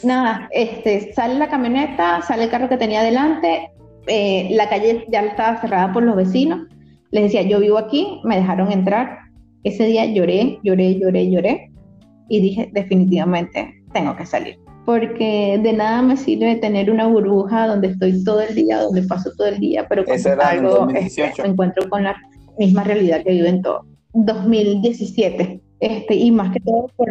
nada, 0.03 0.47
este, 0.51 1.13
sale 1.13 1.33
la 1.33 1.49
camioneta, 1.49 2.21
sale 2.21 2.43
el 2.43 2.51
carro 2.51 2.69
que 2.69 2.77
tenía 2.77 3.01
delante, 3.01 3.71
eh, 4.05 4.49
la 4.51 4.69
calle 4.69 5.05
ya 5.09 5.21
estaba 5.21 5.59
cerrada 5.59 5.91
por 5.91 6.03
los 6.03 6.15
vecinos. 6.15 6.67
Les 7.11 7.23
decía, 7.23 7.41
yo 7.43 7.59
vivo 7.59 7.77
aquí, 7.77 8.19
me 8.23 8.35
dejaron 8.37 8.71
entrar. 8.71 9.17
Ese 9.63 9.85
día 9.85 10.05
lloré, 10.05 10.59
lloré, 10.63 10.99
lloré, 10.99 11.29
lloré 11.29 11.71
y 12.29 12.39
dije 12.39 12.69
definitivamente 12.73 13.73
tengo 13.93 14.15
que 14.15 14.25
salir. 14.25 14.57
porque 14.85 15.59
de 15.61 15.73
nada 15.73 16.01
me 16.01 16.17
sirve 16.17 16.55
tener 16.55 16.89
una 16.89 17.05
burbuja 17.05 17.67
donde 17.67 17.89
estoy 17.89 18.23
todo 18.23 18.41
el 18.41 18.55
día, 18.55 18.79
donde 18.81 19.03
paso 19.03 19.29
todo 19.37 19.47
el 19.47 19.59
día, 19.59 19.85
pero 19.87 20.03
Ese 20.07 20.29
era 20.29 20.53
en 20.53 20.65
algo 20.65 20.79
2018. 20.79 21.23
este, 21.29 21.43
me 21.43 21.49
encuentro 21.49 21.89
con 21.89 22.03
la 22.03 22.15
misma 22.57 22.83
realidad 22.83 23.21
que 23.23 23.33
viven 23.33 23.61
todos. 23.61 23.85
2017, 24.13 25.61
este, 25.79 26.15
y 26.15 26.31
más 26.31 26.51
que 26.51 26.59
todo 26.61 26.87
por, 26.95 27.07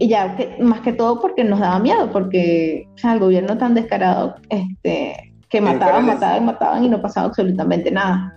ya 0.00 0.34
que, 0.36 0.56
más 0.60 0.80
que 0.80 0.92
todo 0.92 1.20
porque 1.20 1.44
nos 1.44 1.60
daba 1.60 1.78
miedo, 1.78 2.10
porque 2.10 2.88
o 2.94 2.98
sea, 2.98 3.12
el 3.12 3.20
gobierno 3.20 3.56
tan 3.56 3.74
descarado, 3.74 4.34
este, 4.48 5.32
que 5.48 5.60
mataban, 5.60 6.06
mataban, 6.06 6.44
mataban 6.44 6.84
y 6.84 6.88
no 6.88 7.00
pasaba 7.00 7.28
absolutamente 7.28 7.90
nada. 7.92 8.36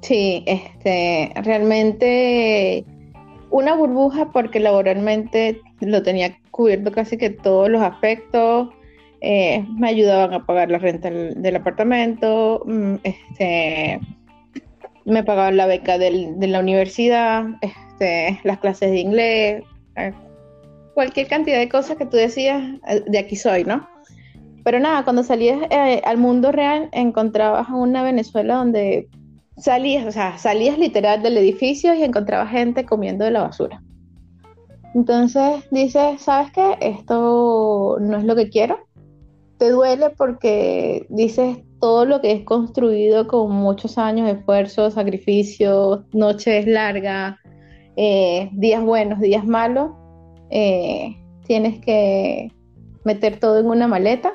Sí, 0.00 0.44
este, 0.46 1.32
realmente 1.42 2.84
una 3.50 3.74
burbuja 3.74 4.30
porque 4.32 4.60
laboralmente 4.60 5.60
lo 5.80 6.02
tenía 6.02 6.36
cubierto 6.50 6.92
casi 6.92 7.16
que 7.16 7.30
todos 7.30 7.68
los 7.68 7.82
aspectos. 7.82 8.70
eh, 9.22 9.64
me 9.78 9.88
ayudaban 9.88 10.34
a 10.34 10.44
pagar 10.44 10.70
la 10.70 10.78
renta 10.78 11.10
del, 11.10 11.56
apartamento, 11.56 12.62
mm, 12.66 12.96
este, 13.02 13.98
me 15.06 15.24
pagaban 15.24 15.56
la 15.56 15.66
beca 15.66 15.98
de 15.98 16.34
la 16.46 16.60
universidad, 16.60 17.46
este, 17.62 18.38
las 18.44 18.58
clases 18.58 18.90
de 18.90 18.98
inglés, 18.98 19.64
eh, 19.96 20.12
cualquier 20.94 21.28
cantidad 21.28 21.58
de 21.58 21.68
cosas 21.68 21.96
que 21.96 22.06
tú 22.06 22.18
decías, 22.18 22.62
eh, 22.88 23.02
de 23.06 23.18
aquí 23.18 23.36
soy, 23.36 23.64
¿no? 23.64 23.88
Pero 24.64 24.80
nada, 24.80 25.02
cuando 25.02 25.22
salías 25.22 25.60
al 26.04 26.18
mundo 26.18 26.52
real, 26.52 26.88
encontrabas 26.92 27.68
una 27.70 28.02
Venezuela 28.02 28.56
donde 28.56 29.08
salías, 29.56 30.06
o 30.06 30.12
sea, 30.12 30.38
salías 30.38 30.78
literal 30.78 31.22
del 31.22 31.36
edificio 31.38 31.94
y 31.94 32.02
encontrabas 32.02 32.50
gente 32.50 32.84
comiendo 32.84 33.24
de 33.24 33.30
la 33.30 33.42
basura. 33.42 33.82
Entonces 34.94 35.64
dices, 35.70 36.22
¿sabes 36.22 36.52
qué? 36.52 36.76
Esto 36.80 37.98
no 38.00 38.16
es 38.16 38.24
lo 38.24 38.34
que 38.34 38.48
quiero. 38.48 38.78
Te 39.58 39.70
duele 39.70 40.10
porque 40.10 41.06
dices 41.08 41.58
todo 41.80 42.04
lo 42.04 42.20
que 42.20 42.32
es 42.32 42.44
construido 42.44 43.26
con 43.26 43.52
muchos 43.52 43.98
años 43.98 44.26
de 44.26 44.32
esfuerzo, 44.32 44.90
sacrificios, 44.90 46.04
noches 46.12 46.66
largas, 46.66 47.36
eh, 47.96 48.48
días 48.52 48.82
buenos, 48.82 49.20
días 49.20 49.46
malos. 49.46 49.90
eh, 50.50 51.16
tienes 51.46 51.80
que 51.80 52.52
meter 53.04 53.38
todo 53.38 53.60
en 53.60 53.66
una 53.66 53.86
maleta 53.86 54.32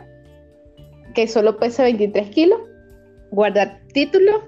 que 1.13 1.28
solo 1.28 1.57
pesa 1.57 1.84
23 1.84 2.30
kilos, 2.30 2.59
guardar 3.32 3.82
títulos 3.93 4.41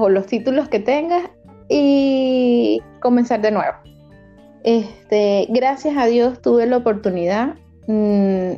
o 0.00 0.08
los 0.08 0.26
títulos 0.26 0.68
que 0.68 0.80
tengas 0.80 1.30
y 1.68 2.80
comenzar 3.00 3.40
de 3.42 3.50
nuevo. 3.50 3.74
Este, 4.64 5.46
gracias 5.50 5.96
a 5.96 6.06
Dios 6.06 6.40
tuve 6.42 6.66
la 6.66 6.78
oportunidad, 6.78 7.54
mm, 7.86 8.50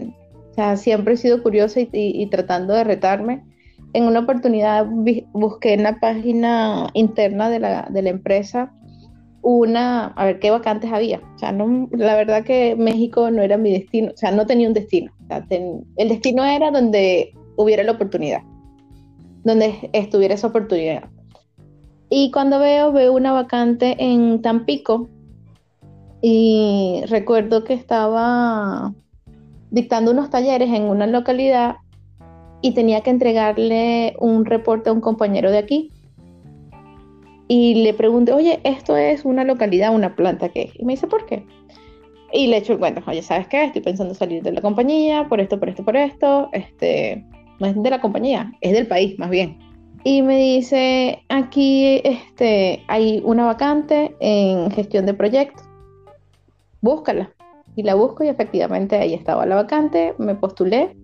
o 0.51 0.55
sea, 0.55 0.77
siempre 0.77 1.15
he 1.15 1.17
sido 1.17 1.43
curiosa 1.43 1.81
y, 1.81 1.89
y- 1.93 2.23
y 2.23 2.27
tratando 2.31 2.75
de 2.75 2.85
retarme. 2.85 3.45
En 3.93 4.05
una 4.05 4.21
oportunidad 4.21 4.87
busqué 5.33 5.75
en 5.75 5.83
la 5.83 5.99
página 5.99 6.89
interna 6.95 7.51
de 7.51 7.59
la, 7.59 7.89
de 7.91 8.03
la 8.03 8.11
empresa 8.11 8.73
una, 9.43 10.09
a 10.09 10.25
ver 10.27 10.39
qué 10.39 10.51
vacantes 10.51 10.93
había. 10.93 11.19
O 11.35 11.39
sea, 11.39 11.51
no, 11.51 11.89
la 11.93 12.15
verdad 12.15 12.45
que 12.45 12.77
México 12.77 13.31
no 13.31 13.43
era 13.43 13.57
mi 13.57 13.73
destino, 13.73 14.13
o 14.13 14.17
sea, 14.17 14.31
no 14.33 14.47
tenía 14.47 14.69
un 14.69 14.75
destino. 14.75 15.11
O 15.25 15.27
sea, 15.29 15.43
ten- 15.47 15.85
el 15.97 16.09
destino 16.11 16.45
era 16.45 16.71
donde 16.71 17.33
hubiera 17.57 17.83
la 17.83 17.93
oportunidad, 17.93 18.43
donde 19.45 19.89
estuviera 19.93 20.35
esa 20.35 20.49
oportunidad. 20.49 21.05
Y 22.11 22.33
cuando 22.33 22.59
veo, 22.59 22.93
veo 22.93 23.13
una 23.13 23.33
vacante 23.33 23.95
en 24.01 24.43
Tampico 24.43 25.09
y 26.21 27.03
recuerdo 27.07 27.63
que 27.63 27.73
estaba 27.73 28.93
dictando 29.71 30.11
unos 30.11 30.29
talleres 30.29 30.71
en 30.71 30.83
una 30.83 31.07
localidad 31.07 31.77
y 32.63 32.73
tenía 32.73 33.03
que 33.03 33.11
entregarle 33.11 34.17
un 34.19 34.45
reporte 34.45 34.91
a 34.91 34.93
un 34.93 35.01
compañero 35.01 35.53
de 35.53 35.59
aquí. 35.59 35.93
Y 37.47 37.83
le 37.83 37.95
pregunté, 37.95 38.33
oye, 38.33 38.61
esto 38.65 38.97
es 38.97 39.25
una 39.25 39.45
localidad, 39.45 39.95
una 39.95 40.15
planta, 40.17 40.49
¿qué? 40.49 40.73
Y 40.75 40.85
me 40.85 40.95
dice, 40.95 41.07
¿por 41.07 41.27
qué? 41.27 41.47
Y 42.33 42.49
le 42.49 42.59
echo 42.59 42.73
el 42.73 42.81
cuento, 42.81 43.03
oye, 43.07 43.23
¿sabes 43.23 43.47
qué? 43.47 43.65
Estoy 43.65 43.83
pensando 43.83 44.15
salir 44.15 44.43
de 44.43 44.53
la 44.53 44.61
compañía, 44.61 45.29
por 45.29 45.41
esto, 45.41 45.59
por 45.59 45.69
esto, 45.69 45.85
por 45.85 45.97
esto. 45.97 46.49
Este, 46.53 47.25
no 47.61 47.67
es 47.69 47.81
de 47.81 47.91
la 47.91 48.01
compañía, 48.01 48.53
es 48.61 48.73
del 48.73 48.89
país, 48.89 49.17
más 49.19 49.31
bien. 49.31 49.70
Y 50.03 50.23
me 50.23 50.39
dice, 50.39 51.23
aquí 51.29 52.01
este, 52.05 52.83
hay 52.89 53.21
una 53.25 53.45
vacante 53.45 54.17
en 54.21 54.71
gestión 54.71 55.05
de 55.05 55.15
proyectos. 55.15 55.65
Búscala. 56.81 57.31
Y 57.77 57.83
la 57.83 57.95
busco 57.95 58.25
y 58.25 58.29
efectivamente 58.29 58.97
ahí 58.97 59.15
estaba 59.15 59.47
la 59.47 59.57
vacante, 59.57 60.15
me 60.19 60.35
postulé. 60.35 60.97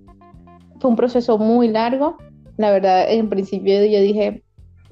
Fue 0.81 0.91
un 0.91 0.97
proceso 0.97 1.39
muy 1.39 1.69
largo. 1.69 2.17
La 2.57 2.71
verdad, 2.71 3.11
en 3.11 3.29
principio 3.29 3.85
yo 3.85 4.01
dije, 4.01 4.43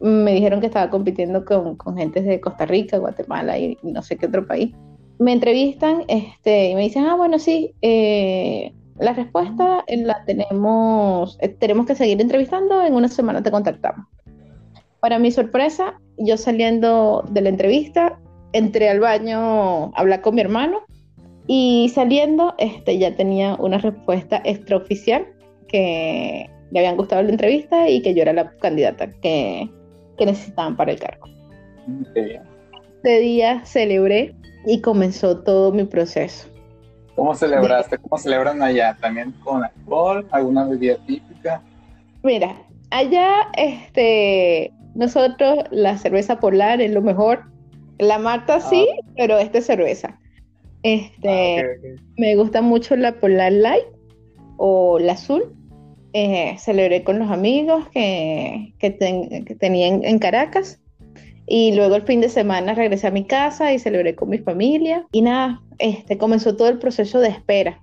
me 0.00 0.34
dijeron 0.34 0.60
que 0.60 0.66
estaba 0.66 0.90
compitiendo 0.90 1.44
con, 1.44 1.76
con 1.76 1.96
gente 1.96 2.20
de 2.20 2.40
Costa 2.40 2.66
Rica, 2.66 2.98
Guatemala 2.98 3.58
y 3.58 3.78
no 3.82 4.02
sé 4.02 4.16
qué 4.16 4.26
otro 4.26 4.46
país. 4.46 4.74
Me 5.18 5.32
entrevistan 5.32 6.04
este, 6.08 6.70
y 6.70 6.74
me 6.74 6.82
dicen, 6.82 7.06
ah, 7.06 7.14
bueno, 7.14 7.38
sí, 7.38 7.74
eh, 7.80 8.74
la 8.98 9.12
respuesta 9.12 9.84
la 9.88 10.24
tenemos, 10.24 11.36
eh, 11.40 11.48
tenemos 11.48 11.86
que 11.86 11.94
seguir 11.94 12.20
entrevistando, 12.20 12.82
en 12.82 12.94
una 12.94 13.08
semana 13.08 13.42
te 13.42 13.50
contactamos. 13.50 14.06
Para 15.00 15.18
mi 15.18 15.30
sorpresa, 15.30 16.00
yo 16.16 16.36
saliendo 16.36 17.24
de 17.30 17.40
la 17.42 17.48
entrevista, 17.48 18.18
entré 18.52 18.88
al 18.88 19.00
baño 19.00 19.86
a 19.86 19.92
hablar 19.96 20.20
con 20.22 20.36
mi 20.36 20.40
hermano 20.40 20.80
y 21.46 21.90
saliendo 21.94 22.54
este, 22.58 22.98
ya 22.98 23.14
tenía 23.14 23.56
una 23.56 23.78
respuesta 23.78 24.40
extraoficial 24.44 25.26
que 25.68 26.48
le 26.70 26.78
habían 26.78 26.96
gustado 26.96 27.22
la 27.22 27.30
entrevista 27.30 27.88
y 27.88 28.00
que 28.00 28.14
yo 28.14 28.22
era 28.22 28.32
la 28.32 28.50
candidata 28.56 29.12
que, 29.20 29.68
que 30.16 30.26
necesitaban 30.26 30.76
para 30.76 30.92
el 30.92 31.00
cargo. 31.00 31.26
Qué 32.14 32.20
bien. 32.22 32.42
Ese 33.02 33.18
día 33.18 33.64
celebré 33.66 34.34
y 34.64 34.80
comenzó 34.80 35.42
todo 35.42 35.72
mi 35.72 35.84
proceso. 35.84 36.48
¿Cómo 37.14 37.34
celebraste? 37.34 37.98
¿Cómo 37.98 38.18
celebran 38.18 38.62
allá? 38.62 38.96
¿También 39.00 39.32
con 39.44 39.62
alcohol? 39.64 40.26
¿Alguna 40.30 40.64
bebida 40.64 40.96
típica? 41.06 41.62
Mira, 42.22 42.56
allá 42.90 43.30
este, 43.56 44.72
nosotros 44.94 45.64
la 45.70 45.96
cerveza 45.98 46.40
polar 46.40 46.80
es 46.80 46.90
lo 46.90 47.02
mejor. 47.02 47.44
La 47.98 48.18
Marta 48.18 48.60
sí, 48.60 48.88
pero 49.16 49.38
esta 49.38 49.58
es 49.58 49.66
cerveza. 49.66 50.18
Este, 50.82 51.60
Ah, 51.60 51.62
ok, 51.62 51.94
ok. 51.94 52.00
Me 52.16 52.36
gusta 52.36 52.60
mucho 52.62 52.96
la 52.96 53.12
Polar 53.12 53.52
Light 53.52 53.84
o 54.56 54.98
la 54.98 55.12
azul. 55.12 55.54
Eh, 56.12 56.54
celebré 56.58 57.02
con 57.02 57.18
los 57.18 57.30
amigos 57.30 57.88
que, 57.88 58.72
que, 58.78 58.90
ten- 58.90 59.44
que 59.44 59.54
tenía 59.54 59.86
en, 59.88 60.04
en 60.04 60.18
Caracas. 60.18 60.80
Y 61.46 61.74
luego 61.74 61.96
el 61.96 62.02
fin 62.02 62.20
de 62.20 62.28
semana 62.28 62.72
regresé 62.74 63.06
a 63.08 63.10
mi 63.10 63.24
casa 63.26 63.72
y 63.72 63.78
celebré 63.78 64.14
con 64.14 64.30
mi 64.30 64.38
familia. 64.38 65.06
Y 65.12 65.22
nada, 65.22 65.60
este, 65.78 66.18
comenzó 66.18 66.56
todo 66.56 66.68
el 66.68 66.78
proceso 66.78 67.20
de 67.20 67.28
espera. 67.28 67.80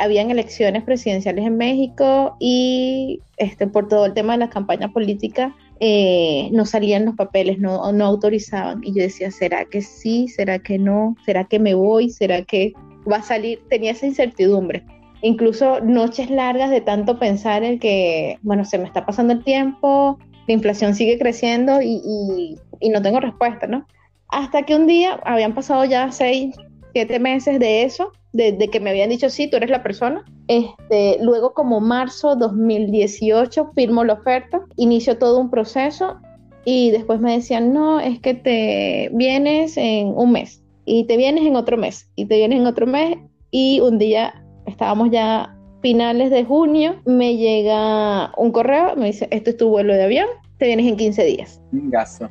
Habían 0.00 0.30
elecciones 0.32 0.82
presidenciales 0.82 1.46
en 1.46 1.56
México 1.56 2.36
y 2.40 3.20
este, 3.36 3.68
por 3.68 3.86
todo 3.88 4.06
el 4.06 4.12
tema 4.14 4.32
de 4.32 4.40
la 4.40 4.50
campaña 4.50 4.92
política 4.92 5.54
eh, 5.78 6.48
no 6.52 6.64
salían 6.66 7.04
los 7.04 7.14
papeles, 7.14 7.58
no, 7.58 7.92
no 7.92 8.04
autorizaban. 8.06 8.80
Y 8.82 8.88
yo 8.94 9.02
decía, 9.02 9.30
¿será 9.30 9.64
que 9.64 9.80
sí? 9.82 10.26
¿Será 10.28 10.58
que 10.58 10.78
no? 10.78 11.16
¿Será 11.24 11.44
que 11.44 11.60
me 11.60 11.74
voy? 11.74 12.10
¿Será 12.10 12.42
que 12.42 12.72
va 13.10 13.18
a 13.18 13.22
salir? 13.22 13.60
Tenía 13.70 13.92
esa 13.92 14.06
incertidumbre. 14.06 14.84
Incluso 15.22 15.80
noches 15.80 16.28
largas 16.28 16.70
de 16.70 16.80
tanto 16.80 17.20
pensar 17.20 17.62
en 17.62 17.78
que, 17.78 18.38
bueno, 18.42 18.64
se 18.64 18.78
me 18.78 18.84
está 18.84 19.06
pasando 19.06 19.32
el 19.32 19.44
tiempo, 19.44 20.18
la 20.48 20.54
inflación 20.54 20.96
sigue 20.96 21.18
creciendo 21.20 21.80
y, 21.80 22.00
y- 22.04 22.56
y 22.80 22.88
no 22.90 23.00
tengo 23.00 23.20
respuesta, 23.20 23.68
¿no? 23.68 23.86
Hasta 24.28 24.62
que 24.64 24.74
un 24.74 24.88
día, 24.88 25.20
habían 25.24 25.54
pasado 25.54 25.84
ya 25.84 26.10
seis, 26.10 26.56
siete 26.92 27.18
meses 27.18 27.58
de 27.58 27.82
eso, 27.84 28.12
de, 28.32 28.52
de 28.52 28.68
que 28.68 28.80
me 28.80 28.90
habían 28.90 29.10
dicho, 29.10 29.30
sí, 29.30 29.48
tú 29.48 29.56
eres 29.56 29.70
la 29.70 29.82
persona. 29.82 30.24
Este, 30.48 31.18
luego, 31.20 31.54
como 31.54 31.80
marzo 31.80 32.36
2018, 32.36 33.72
firmo 33.74 34.04
la 34.04 34.14
oferta, 34.14 34.62
inicio 34.76 35.18
todo 35.18 35.38
un 35.38 35.50
proceso 35.50 36.16
y 36.64 36.90
después 36.90 37.20
me 37.20 37.32
decían, 37.32 37.72
no, 37.72 38.00
es 38.00 38.20
que 38.20 38.34
te 38.34 39.10
vienes 39.12 39.76
en 39.76 40.08
un 40.08 40.32
mes 40.32 40.62
y 40.84 41.04
te 41.04 41.16
vienes 41.16 41.44
en 41.44 41.56
otro 41.56 41.76
mes 41.76 42.08
y 42.16 42.26
te 42.26 42.36
vienes 42.36 42.60
en 42.60 42.66
otro 42.66 42.86
mes 42.86 43.18
y 43.50 43.80
un 43.80 43.98
día 43.98 44.44
estábamos 44.66 45.10
ya 45.10 45.56
finales 45.80 46.30
de 46.30 46.44
junio, 46.44 46.96
me 47.04 47.36
llega 47.36 48.32
un 48.36 48.52
correo, 48.52 48.94
me 48.96 49.06
dice, 49.06 49.28
esto 49.30 49.50
es 49.50 49.56
tu 49.56 49.68
vuelo 49.68 49.94
de 49.94 50.04
avión, 50.04 50.26
te 50.58 50.66
vienes 50.66 50.86
en 50.86 50.96
15 50.96 51.24
días. 51.24 51.60
Un 51.72 51.90
gasto. 51.90 52.28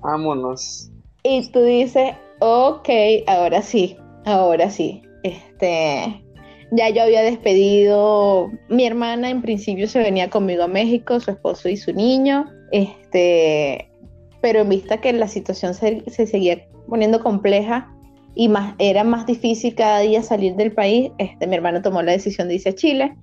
Vámonos. 0.00 0.90
Y 1.22 1.48
tú 1.50 1.62
dices, 1.62 2.14
ok, 2.42 2.88
ahora 3.28 3.62
sí, 3.62 3.96
ahora 4.24 4.68
sí. 4.70 5.02
Este, 5.22 6.24
ya 6.72 6.90
yo 6.90 7.02
había 7.02 7.22
despedido, 7.22 8.50
mi 8.68 8.84
hermana 8.84 9.30
en 9.30 9.42
principio 9.42 9.86
se 9.86 10.00
venía 10.00 10.28
conmigo 10.28 10.64
a 10.64 10.68
México, 10.68 11.20
su 11.20 11.30
esposo 11.30 11.68
y 11.68 11.76
su 11.76 11.92
niño, 11.92 12.46
este, 12.72 13.88
pero 14.40 14.60
en 14.60 14.70
vista 14.70 15.00
que 15.00 15.12
la 15.12 15.28
situación 15.28 15.74
se, 15.74 16.02
se 16.10 16.26
seguía 16.26 16.66
poniendo 16.88 17.20
compleja, 17.20 17.88
y 18.34 18.48
más, 18.48 18.74
era 18.78 19.04
más 19.04 19.26
difícil 19.26 19.74
cada 19.74 20.00
día 20.00 20.22
salir 20.22 20.56
del 20.56 20.72
país, 20.72 21.12
este, 21.18 21.46
mi 21.46 21.54
hermano 21.54 21.80
tomó 21.82 22.02
la 22.02 22.12
decisión 22.12 22.48
de 22.48 22.54
irse 22.54 22.70
a 22.70 22.74
Chile, 22.74 23.16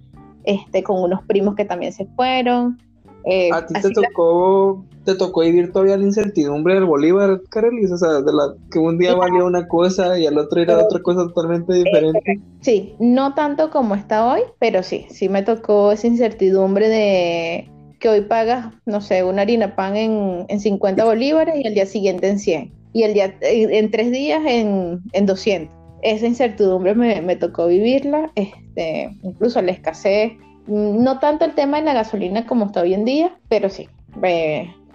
este, 0.46 0.82
con 0.84 1.02
unos 1.02 1.24
primos 1.26 1.56
que 1.56 1.66
también 1.66 1.92
se 1.92 2.06
fueron. 2.16 2.78
Eh, 3.26 3.50
¿A 3.52 3.66
ti 3.66 3.74
te 3.82 3.90
tocó, 3.92 4.84
te 5.06 5.16
tocó 5.16 5.42
vivir 5.42 5.72
todavía 5.72 5.98
la 5.98 6.06
incertidumbre 6.06 6.76
del 6.76 6.86
Bolívar, 6.86 7.42
Carelis? 7.50 7.92
O 7.92 7.98
sea, 7.98 8.22
de 8.22 8.34
la, 8.34 8.54
que 8.72 8.80
un 8.80 8.98
día 8.98 9.16
valía 9.16 9.44
una 9.44 9.68
cosa 9.68 10.18
y 10.18 10.26
al 10.26 10.38
otro 10.38 10.62
era 10.62 10.78
otra 10.78 11.02
cosa 11.02 11.28
totalmente 11.28 11.74
diferente. 11.74 12.40
Sí, 12.62 12.96
no 13.00 13.34
tanto 13.34 13.70
como 13.70 13.96
está 13.96 14.26
hoy, 14.26 14.42
pero 14.60 14.84
sí, 14.84 15.06
sí 15.10 15.30
me 15.30 15.44
tocó 15.44 15.92
esa 15.92 16.08
incertidumbre 16.08 16.88
de 16.90 17.70
que 18.00 18.10
hoy 18.10 18.22
pagas, 18.22 18.74
no 18.86 19.02
sé, 19.02 19.24
una 19.24 19.42
harina 19.42 19.76
pan 19.76 19.98
en, 19.98 20.46
en 20.48 20.60
50 20.60 21.04
bolívares 21.04 21.56
y 21.58 21.68
al 21.68 21.74
día 21.74 21.86
siguiente 21.86 22.30
en 22.30 22.40
100 22.40 22.80
y 22.94 23.04
el 23.04 23.14
día, 23.14 23.36
en 23.42 23.92
tres 23.92 24.12
días 24.12 24.42
en, 24.46 25.02
en 25.14 25.26
200. 25.26 25.76
Esa 26.02 26.28
incertidumbre 26.28 26.96
me, 26.96 27.22
me, 27.22 27.36
tocó 27.36 27.68
vivirla, 27.68 28.32
este, 28.36 29.10
incluso 29.22 29.62
la 29.62 29.72
escasez, 29.72 30.32
no 30.70 31.20
tanto 31.20 31.46
el 31.46 31.56
tema 31.56 31.78
de 31.78 31.86
la 31.86 31.94
gasolina 31.94 32.46
como 32.46 32.66
está 32.66 32.82
hoy 32.82 32.94
en 32.94 33.06
día, 33.06 33.36
pero 33.50 33.70
sí, 33.70 33.90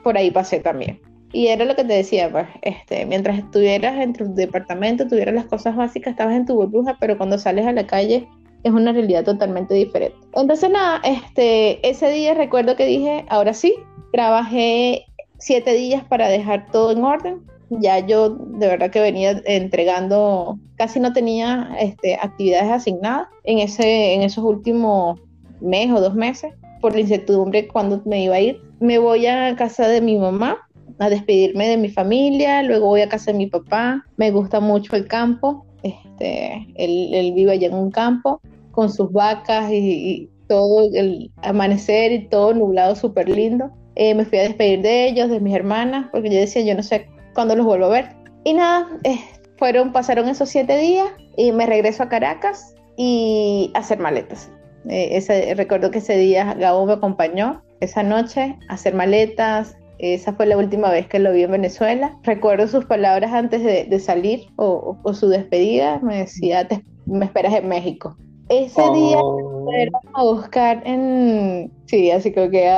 por 0.02 0.16
ahí 0.16 0.30
pasé 0.30 0.60
también. 0.60 1.00
Y 1.32 1.48
era 1.48 1.64
lo 1.64 1.74
que 1.74 1.82
te 1.82 1.94
decía, 1.94 2.30
pues, 2.30 2.46
este, 2.62 3.06
mientras 3.06 3.38
estuvieras 3.38 3.96
en 4.00 4.12
tu 4.12 4.32
departamento, 4.34 5.08
tuvieras 5.08 5.34
las 5.34 5.46
cosas 5.46 5.74
básicas, 5.74 6.12
estabas 6.12 6.36
en 6.36 6.46
tu 6.46 6.54
burbuja, 6.54 6.96
pero 7.00 7.18
cuando 7.18 7.38
sales 7.38 7.66
a 7.66 7.72
la 7.72 7.86
calle 7.86 8.28
es 8.62 8.72
una 8.72 8.92
realidad 8.92 9.24
totalmente 9.24 9.74
diferente. 9.74 10.16
Entonces, 10.34 10.70
nada, 10.70 11.00
este, 11.04 11.86
ese 11.86 12.08
día 12.10 12.34
recuerdo 12.34 12.76
que 12.76 12.86
dije, 12.86 13.24
ahora 13.28 13.52
sí, 13.52 13.74
trabajé 14.12 15.06
siete 15.38 15.74
días 15.74 16.04
para 16.04 16.28
dejar 16.28 16.70
todo 16.70 16.92
en 16.92 17.02
orden, 17.02 17.42
ya 17.68 17.98
yo 17.98 18.30
de 18.30 18.68
verdad 18.68 18.90
que 18.90 19.00
venía 19.00 19.42
entregando, 19.44 20.58
casi 20.76 21.00
no 21.00 21.12
tenía 21.12 21.74
este, 21.80 22.14
actividades 22.14 22.70
asignadas 22.70 23.26
en, 23.42 23.58
ese, 23.58 24.14
en 24.14 24.22
esos 24.22 24.44
últimos 24.44 25.20
mes 25.64 25.90
o 25.90 26.00
dos 26.00 26.14
meses 26.14 26.52
por 26.80 26.94
la 26.94 27.00
incertidumbre 27.00 27.66
cuando 27.66 28.02
me 28.04 28.24
iba 28.24 28.36
a 28.36 28.40
ir. 28.40 28.60
Me 28.80 28.98
voy 28.98 29.26
a 29.26 29.56
casa 29.56 29.88
de 29.88 30.00
mi 30.00 30.18
mamá 30.18 30.58
a 30.98 31.08
despedirme 31.08 31.68
de 31.68 31.76
mi 31.76 31.88
familia, 31.88 32.62
luego 32.62 32.86
voy 32.86 33.00
a 33.00 33.08
casa 33.08 33.32
de 33.32 33.38
mi 33.38 33.46
papá, 33.46 34.04
me 34.16 34.30
gusta 34.30 34.60
mucho 34.60 34.94
el 34.94 35.08
campo, 35.08 35.66
este, 35.82 36.66
él, 36.76 37.32
vive 37.34 37.52
allá 37.52 37.68
en 37.68 37.74
un 37.74 37.90
campo 37.90 38.40
con 38.70 38.90
sus 38.90 39.12
vacas 39.12 39.70
y, 39.72 40.30
todo 40.46 40.90
el 40.92 41.30
amanecer 41.42 42.12
y 42.12 42.28
todo 42.28 42.52
nublado 42.52 42.94
súper 42.96 43.30
lindo. 43.30 43.70
Eh, 43.96 44.14
me 44.14 44.26
fui 44.26 44.38
a 44.38 44.42
despedir 44.42 44.82
de 44.82 45.08
ellos, 45.08 45.30
de 45.30 45.40
mis 45.40 45.54
hermanas, 45.54 46.08
porque 46.12 46.28
yo 46.28 46.38
decía, 46.38 46.60
yo 46.60 46.74
no 46.74 46.82
sé 46.82 47.08
cuando 47.34 47.56
los 47.56 47.64
vuelvo 47.64 47.86
a 47.86 47.88
ver. 47.88 48.10
Y 48.44 48.52
nada, 48.52 48.86
eh, 49.04 49.18
fueron, 49.56 49.90
pasaron 49.92 50.28
esos 50.28 50.50
siete 50.50 50.76
días 50.76 51.08
y 51.38 51.50
me 51.52 51.64
regreso 51.64 52.02
a 52.02 52.10
Caracas 52.10 52.74
y 52.98 53.70
hacer 53.74 53.98
maletas. 53.98 54.50
Eh, 54.88 55.10
ese, 55.12 55.54
recuerdo 55.54 55.90
que 55.90 55.98
ese 55.98 56.16
día 56.16 56.54
Gabo 56.54 56.86
me 56.86 56.94
acompañó 56.94 57.62
esa 57.80 58.02
noche 58.02 58.56
a 58.68 58.74
hacer 58.74 58.94
maletas. 58.94 59.76
Esa 59.98 60.32
fue 60.32 60.46
la 60.46 60.58
última 60.58 60.90
vez 60.90 61.06
que 61.06 61.18
lo 61.18 61.32
vi 61.32 61.44
en 61.44 61.52
Venezuela. 61.52 62.18
Recuerdo 62.22 62.66
sus 62.66 62.84
palabras 62.84 63.32
antes 63.32 63.62
de, 63.62 64.00
salir 64.00 64.46
o, 64.56 64.96
su 65.12 65.28
despedida. 65.28 66.00
Me 66.00 66.18
decía, 66.18 66.66
me 67.06 67.24
esperas 67.24 67.54
en 67.54 67.68
México. 67.68 68.16
Ese 68.48 68.82
día 68.92 69.16
oh. 69.18 69.66
a 70.14 70.22
buscar 70.22 70.82
en... 70.84 71.72
Sí, 71.86 72.10
así 72.10 72.32
creo 72.32 72.50
que 72.50 72.68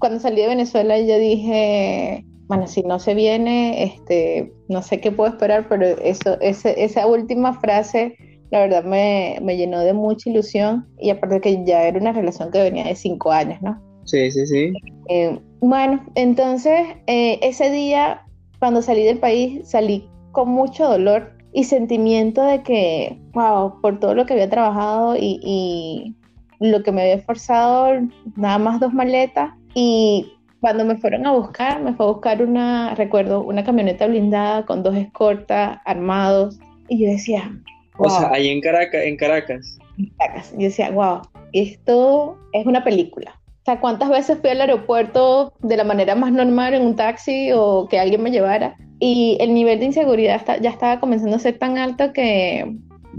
cuando 0.00 0.18
salí 0.18 0.40
de 0.40 0.48
Venezuela 0.48 0.98
yo 0.98 1.18
dije, 1.18 2.24
bueno, 2.48 2.66
si 2.66 2.82
no 2.82 2.98
se 2.98 3.14
viene, 3.14 3.84
este, 3.84 4.52
no 4.68 4.82
sé 4.82 5.00
qué 5.00 5.12
puedo 5.12 5.30
esperar, 5.30 5.68
pero 5.68 5.86
eso, 5.86 6.36
esa 6.40 7.06
última 7.06 7.60
frase, 7.60 8.16
la 8.50 8.60
verdad 8.60 8.84
me, 8.84 9.38
llenó 9.56 9.80
de 9.80 9.92
mucha 9.92 10.30
ilusión 10.30 10.86
y 10.98 11.10
aparte 11.10 11.40
que 11.40 11.64
ya 11.64 11.84
era 11.84 11.98
una 11.98 12.12
relación 12.12 12.50
que 12.50 12.62
venía 12.62 12.84
de 12.84 12.94
cinco 12.94 13.32
años, 13.32 13.60
¿no? 13.62 13.80
Sí, 14.04 14.30
sí, 14.30 14.46
sí. 14.46 14.72
Eh, 15.08 15.38
bueno, 15.60 16.04
entonces 16.14 16.80
eh, 17.06 17.38
ese 17.42 17.70
día, 17.70 18.22
cuando 18.58 18.82
salí 18.82 19.04
del 19.04 19.18
país, 19.18 19.68
salí 19.68 20.08
con 20.32 20.48
mucho 20.48 20.88
dolor 20.88 21.32
y 21.52 21.64
sentimiento 21.64 22.42
de 22.42 22.62
que, 22.62 23.20
wow, 23.32 23.80
por 23.80 24.00
todo 24.00 24.14
lo 24.14 24.26
que 24.26 24.34
había 24.34 24.50
trabajado 24.50 25.16
y, 25.16 25.40
y 25.42 26.16
lo 26.60 26.82
que 26.82 26.92
me 26.92 27.02
había 27.02 27.14
esforzado, 27.14 28.00
nada 28.36 28.58
más 28.58 28.80
dos 28.80 28.92
maletas 28.92 29.50
y 29.74 30.32
cuando 30.60 30.84
me 30.84 30.96
fueron 30.96 31.26
a 31.26 31.32
buscar, 31.32 31.82
me 31.82 31.94
fue 31.94 32.06
a 32.06 32.10
buscar 32.10 32.42
una, 32.42 32.94
recuerdo, 32.94 33.42
una 33.42 33.64
camioneta 33.64 34.06
blindada 34.06 34.66
con 34.66 34.82
dos 34.82 34.94
escortas 34.94 35.78
armados. 35.86 36.60
Y 36.88 37.02
yo 37.02 37.10
decía, 37.10 37.50
O 37.98 38.08
sea, 38.08 38.30
ahí 38.32 38.48
en 38.48 38.60
Caracas, 38.60 39.02
en 39.04 39.16
Caracas. 39.16 39.78
En 39.98 40.06
Caracas. 40.18 40.52
Yo 40.52 40.64
decía, 40.64 40.90
wow, 40.90 41.20
esto 41.52 42.38
es 42.52 42.66
una 42.66 42.84
película. 42.84 43.40
O 43.60 43.64
sea, 43.64 43.80
¿cuántas 43.80 44.08
veces 44.08 44.38
fui 44.40 44.50
al 44.50 44.60
aeropuerto 44.62 45.52
de 45.60 45.76
la 45.76 45.84
manera 45.84 46.14
más 46.14 46.32
normal 46.32 46.74
en 46.74 46.82
un 46.82 46.96
taxi 46.96 47.50
o 47.52 47.88
que 47.88 47.98
alguien 47.98 48.22
me 48.22 48.30
llevara? 48.30 48.76
Y 48.98 49.36
el 49.40 49.52
nivel 49.54 49.80
de 49.80 49.86
inseguridad 49.86 50.42
ya 50.60 50.70
estaba 50.70 51.00
comenzando 51.00 51.36
a 51.36 51.40
ser 51.40 51.58
tan 51.58 51.76
alto 51.78 52.12
que 52.12 52.76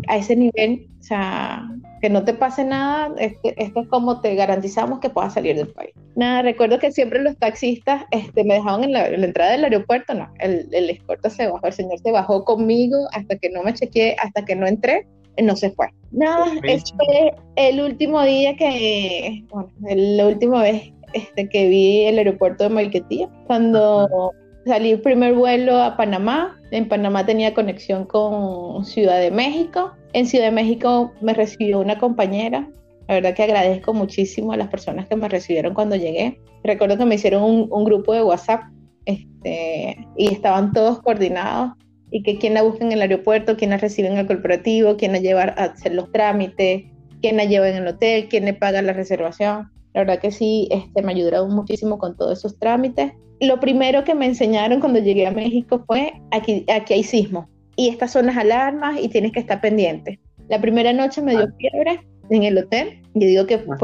a 0.08 0.18
ese 0.18 0.36
nivel, 0.36 0.88
o 1.02 1.04
sea, 1.04 1.68
que 2.00 2.12
no 2.12 2.24
te 2.24 2.36
pase 2.36 2.64
nada, 2.64 3.12
esto 3.18 3.82
es 3.82 3.88
como 3.88 4.22
te 4.22 4.36
garantizamos 4.36 5.00
que 5.00 5.10
puedas 5.10 5.34
salir 5.34 5.56
del 5.56 5.70
país. 5.70 5.92
Nada, 6.16 6.44
recuerdo 6.44 6.78
que 6.78 6.92
siempre 6.92 7.24
los 7.24 7.36
taxistas 7.38 8.06
este, 8.12 8.44
me 8.44 8.54
dejaban 8.54 8.84
en 8.84 8.94
la, 8.94 9.08
entrada 9.08 9.54
del 9.54 9.64
aeropuerto, 9.64 10.14
no, 10.14 10.32
el, 10.38 10.68
el 10.72 10.92
escorta 10.92 11.32
se 11.32 11.48
bajó, 11.48 11.66
el 11.66 11.74
señor 11.74 11.98
se 11.98 12.12
bajó 12.12 12.46
conmigo 12.46 13.08
hasta 13.14 13.36
que 13.36 13.50
no 13.50 13.64
me 13.64 13.74
chequeé, 13.74 14.16
hasta 14.22 14.46
que 14.46 14.56
no 14.56 14.68
entré, 14.68 15.08
no 15.42 15.56
se 15.56 15.72
fue. 15.72 15.88
Nada, 16.12 16.46
ese 16.64 16.94
fue 16.96 17.34
el 17.56 17.82
último 17.82 18.22
día 18.22 18.56
que, 18.56 19.44
bueno, 19.50 19.72
la 19.80 20.28
última 20.28 20.62
vez 20.62 20.94
este, 21.14 21.50
que 21.50 21.68
vi 21.68 22.02
el 22.02 22.20
aeropuerto 22.20 22.66
de 22.66 22.70
Maiquetía, 22.70 23.28
cuando 23.48 24.34
salí 24.66 24.92
el 24.92 25.02
primer 25.02 25.34
vuelo 25.34 25.82
a 25.82 25.98
Panamá. 25.98 26.60
En 26.72 26.88
Panamá 26.88 27.26
tenía 27.26 27.54
conexión 27.54 28.06
con 28.06 28.86
Ciudad 28.86 29.20
de 29.20 29.32
México. 29.32 29.94
En 30.14 30.26
Ciudad 30.26 30.46
de 30.46 30.52
México 30.52 31.14
me 31.22 31.34
recibió 31.34 31.80
una 31.80 31.98
compañera. 31.98 32.68
La 33.08 33.16
verdad 33.16 33.34
que 33.34 33.44
agradezco 33.44 33.94
muchísimo 33.94 34.52
a 34.52 34.58
las 34.58 34.70
personas 34.70 35.08
que 35.08 35.16
me 35.16 35.30
recibieron 35.30 35.74
cuando 35.74 35.96
llegué. 35.96 36.40
Recuerdo 36.64 36.98
que 36.98 37.06
me 37.06 37.16
hicieron 37.16 37.44
un, 37.44 37.86
grupo 37.86 38.14
de 38.14 38.24
WhatsApp 38.24 38.64
este, 39.06 39.98
y 40.18 40.32
estaban 40.32 40.72
todos 40.74 41.02
coordinados 41.02 41.74
y 42.12 42.24
que 42.24 42.38
quien 42.38 42.54
la 42.54 42.62
busca 42.62 42.84
en 42.84 42.92
el 42.92 43.02
aeropuerto, 43.02 43.56
quien 43.56 43.70
la 43.72 43.78
recibe 43.78 44.10
en 44.10 44.18
el 44.18 44.28
corporativo, 44.28 44.98
quien 44.98 45.14
la 45.14 45.20
lleva 45.20 45.44
a 45.44 45.64
hacer 45.66 45.94
los 45.94 46.12
trámites, 46.12 46.84
quien 47.22 47.38
la 47.38 47.46
lleva 47.46 47.70
en 47.70 47.78
el 47.78 47.88
hotel, 47.88 48.28
quien 48.28 48.46
le 48.46 48.54
paga 48.54 48.82
la 48.82 48.94
reservación. 48.94 49.72
La 49.94 50.02
verdad 50.02 50.20
que 50.20 50.32
sí, 50.32 50.68
este, 50.72 51.02
me 51.02 51.14
ayudaron 51.14 51.54
muchísimo 51.54 51.98
con 51.98 52.16
todos 52.18 52.40
esos 52.40 52.60
trámites 52.60 53.14
lo 53.42 53.60
primero 53.60 54.04
que 54.04 54.14
me 54.14 54.28
enseñaron 54.28 54.80
cuando 54.80 55.00
llegué 55.00 55.26
a 55.26 55.32
México 55.32 55.84
fue 55.88 56.14
aquí, 56.30 56.64
aquí 56.72 56.94
hay 56.94 57.04
sismo 57.04 57.50
y 57.76 57.90
estas 57.90 58.12
son 58.12 58.28
las 58.28 58.38
alarmas 58.38 59.00
y 59.00 59.10
tienes 59.10 59.32
que 59.32 59.40
estar 59.40 59.62
pendiente. 59.62 60.20
La 60.48 60.60
primera 60.60 60.94
noche 60.94 61.22
me 61.22 61.32
dio 61.32 61.44
ah. 61.44 61.56
fiebre 61.58 62.02
en 62.30 62.44
el 62.44 62.58
hotel, 62.58 63.02
yo 63.14 63.28
digo 63.28 63.46
que 63.46 63.60
fue 63.60 63.78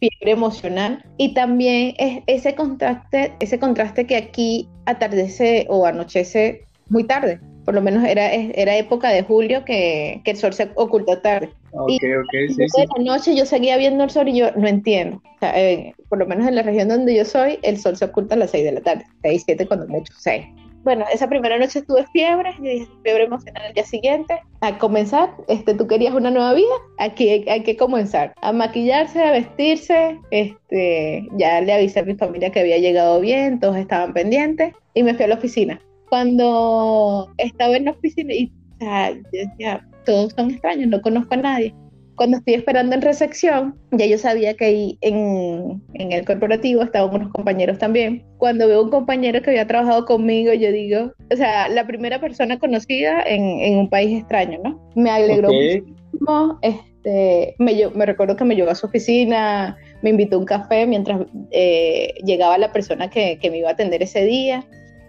fiebre 0.00 0.32
emocional 0.32 1.04
y 1.16 1.34
también 1.34 1.94
es 1.98 2.22
ese 2.26 2.54
contraste, 2.54 3.34
ese 3.40 3.58
contraste 3.58 4.06
que 4.06 4.16
aquí 4.16 4.68
atardece 4.86 5.66
o 5.68 5.86
anochece 5.86 6.64
muy 6.88 7.04
tarde 7.04 7.40
por 7.64 7.74
lo 7.74 7.82
menos 7.82 8.04
era, 8.04 8.32
era 8.32 8.76
época 8.76 9.10
de 9.10 9.22
julio 9.22 9.64
que, 9.64 10.20
que 10.24 10.32
el 10.32 10.36
sol 10.36 10.52
se 10.52 10.70
ocultó 10.74 11.18
tarde. 11.18 11.50
Okay, 11.70 11.96
y 12.00 12.14
okay, 12.14 12.48
sí, 12.48 12.68
sí. 12.68 12.84
la 12.96 13.04
noche 13.04 13.36
yo 13.36 13.46
seguía 13.46 13.76
viendo 13.76 14.04
el 14.04 14.10
sol 14.10 14.28
y 14.28 14.36
yo 14.36 14.50
no 14.56 14.66
entiendo. 14.66 15.22
O 15.36 15.38
sea, 15.38 15.58
eh, 15.58 15.94
por 16.08 16.18
lo 16.18 16.26
menos 16.26 16.46
en 16.46 16.54
la 16.54 16.62
región 16.62 16.88
donde 16.88 17.14
yo 17.14 17.24
soy, 17.24 17.58
el 17.62 17.78
sol 17.78 17.96
se 17.96 18.04
oculta 18.04 18.34
a 18.34 18.38
las 18.38 18.50
6 18.50 18.64
de 18.64 18.72
la 18.72 18.80
tarde, 18.80 19.04
6, 19.22 19.42
7 19.46 19.66
cuando 19.66 19.86
mucho 19.86 20.12
6. 20.18 20.44
Bueno, 20.82 21.04
esa 21.12 21.28
primera 21.28 21.58
noche 21.58 21.82
tuve 21.82 22.04
fiebre, 22.12 22.54
yo 22.58 22.70
dije 22.70 22.88
fiebre 23.02 23.24
emocional 23.24 23.64
el 23.66 23.74
día 23.74 23.84
siguiente. 23.84 24.40
A 24.60 24.78
comenzar, 24.78 25.30
este, 25.48 25.74
tú 25.74 25.86
querías 25.86 26.14
una 26.14 26.30
nueva 26.30 26.54
vida, 26.54 26.74
aquí 26.98 27.28
hay, 27.28 27.48
hay, 27.48 27.62
que 27.62 27.76
comenzar. 27.76 28.34
A 28.42 28.52
maquillarse, 28.52 29.22
a 29.22 29.32
vestirse. 29.32 30.18
Este, 30.30 31.28
ya 31.36 31.60
le 31.60 31.72
avisé 31.72 32.00
a 32.00 32.04
mi 32.04 32.14
familia 32.14 32.50
que 32.50 32.60
había 32.60 32.78
llegado 32.78 33.20
bien, 33.20 33.60
todos 33.60 33.76
estaban 33.76 34.12
pendientes 34.12 34.74
y 34.94 35.02
me 35.02 35.14
fui 35.14 35.24
a 35.24 35.28
la 35.28 35.36
oficina 35.36 35.80
cuando 36.12 37.32
estaba 37.38 37.74
en 37.74 37.86
la 37.86 37.92
oficina 37.92 38.34
y 38.34 38.52
o 38.82 39.80
todos 40.04 40.34
son 40.36 40.50
extraños, 40.50 40.88
no 40.88 41.00
conozco 41.00 41.32
a 41.32 41.38
nadie. 41.38 41.74
Cuando 42.16 42.36
estoy 42.38 42.54
esperando 42.54 42.94
en 42.94 43.02
recepción, 43.02 43.74
ya 43.90 44.06
yo 44.06 44.18
sabía 44.18 44.54
que 44.54 44.64
ahí 44.64 44.98
en, 45.00 45.82
en 45.94 46.12
el 46.12 46.24
corporativo 46.24 46.82
estaban 46.82 47.14
unos 47.14 47.32
compañeros 47.32 47.78
también. 47.78 48.24
Cuando 48.38 48.68
veo 48.68 48.82
un 48.82 48.90
compañero 48.90 49.42
que 49.42 49.50
había 49.50 49.66
trabajado 49.66 50.04
conmigo, 50.04 50.52
yo 50.52 50.70
digo, 50.70 51.12
o 51.32 51.36
sea, 51.36 51.68
la 51.68 51.86
primera 51.86 52.20
persona 52.20 52.58
conocida 52.58 53.22
en, 53.22 53.42
en 53.42 53.78
un 53.78 53.88
país 53.88 54.20
extraño, 54.20 54.58
¿no? 54.62 54.90
Me 54.94 55.10
alegró 55.10 55.48
muchísimo. 55.48 56.58
Este, 56.62 57.54
me, 57.58 57.74
me 57.94 58.06
recuerdo 58.06 58.36
que 58.36 58.44
me 58.44 58.54
llevó 58.54 58.70
a 58.70 58.74
su 58.74 58.86
oficina, 58.86 59.76
me 60.02 60.10
invitó 60.10 60.36
a 60.36 60.40
un 60.40 60.44
café 60.44 60.86
mientras 60.86 61.22
eh, 61.50 62.14
llegaba 62.24 62.58
la 62.58 62.72
persona 62.72 63.08
que, 63.10 63.38
que 63.38 63.50
me 63.50 63.58
iba 63.58 63.70
a 63.70 63.72
atender 63.72 64.02
ese 64.02 64.24
día 64.24 64.64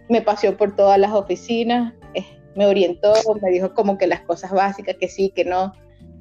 me 0.09 0.21
paseó 0.21 0.57
por 0.57 0.75
todas 0.75 0.99
las 0.99 1.11
oficinas. 1.11 1.93
me 2.55 2.67
orientó, 2.67 3.13
me 3.41 3.49
dijo 3.49 3.73
como 3.73 3.97
que 3.97 4.05
las 4.05 4.21
cosas 4.21 4.51
básicas, 4.51 4.95
que 4.97 5.07
sí, 5.07 5.31
que 5.35 5.43
no, 5.43 5.73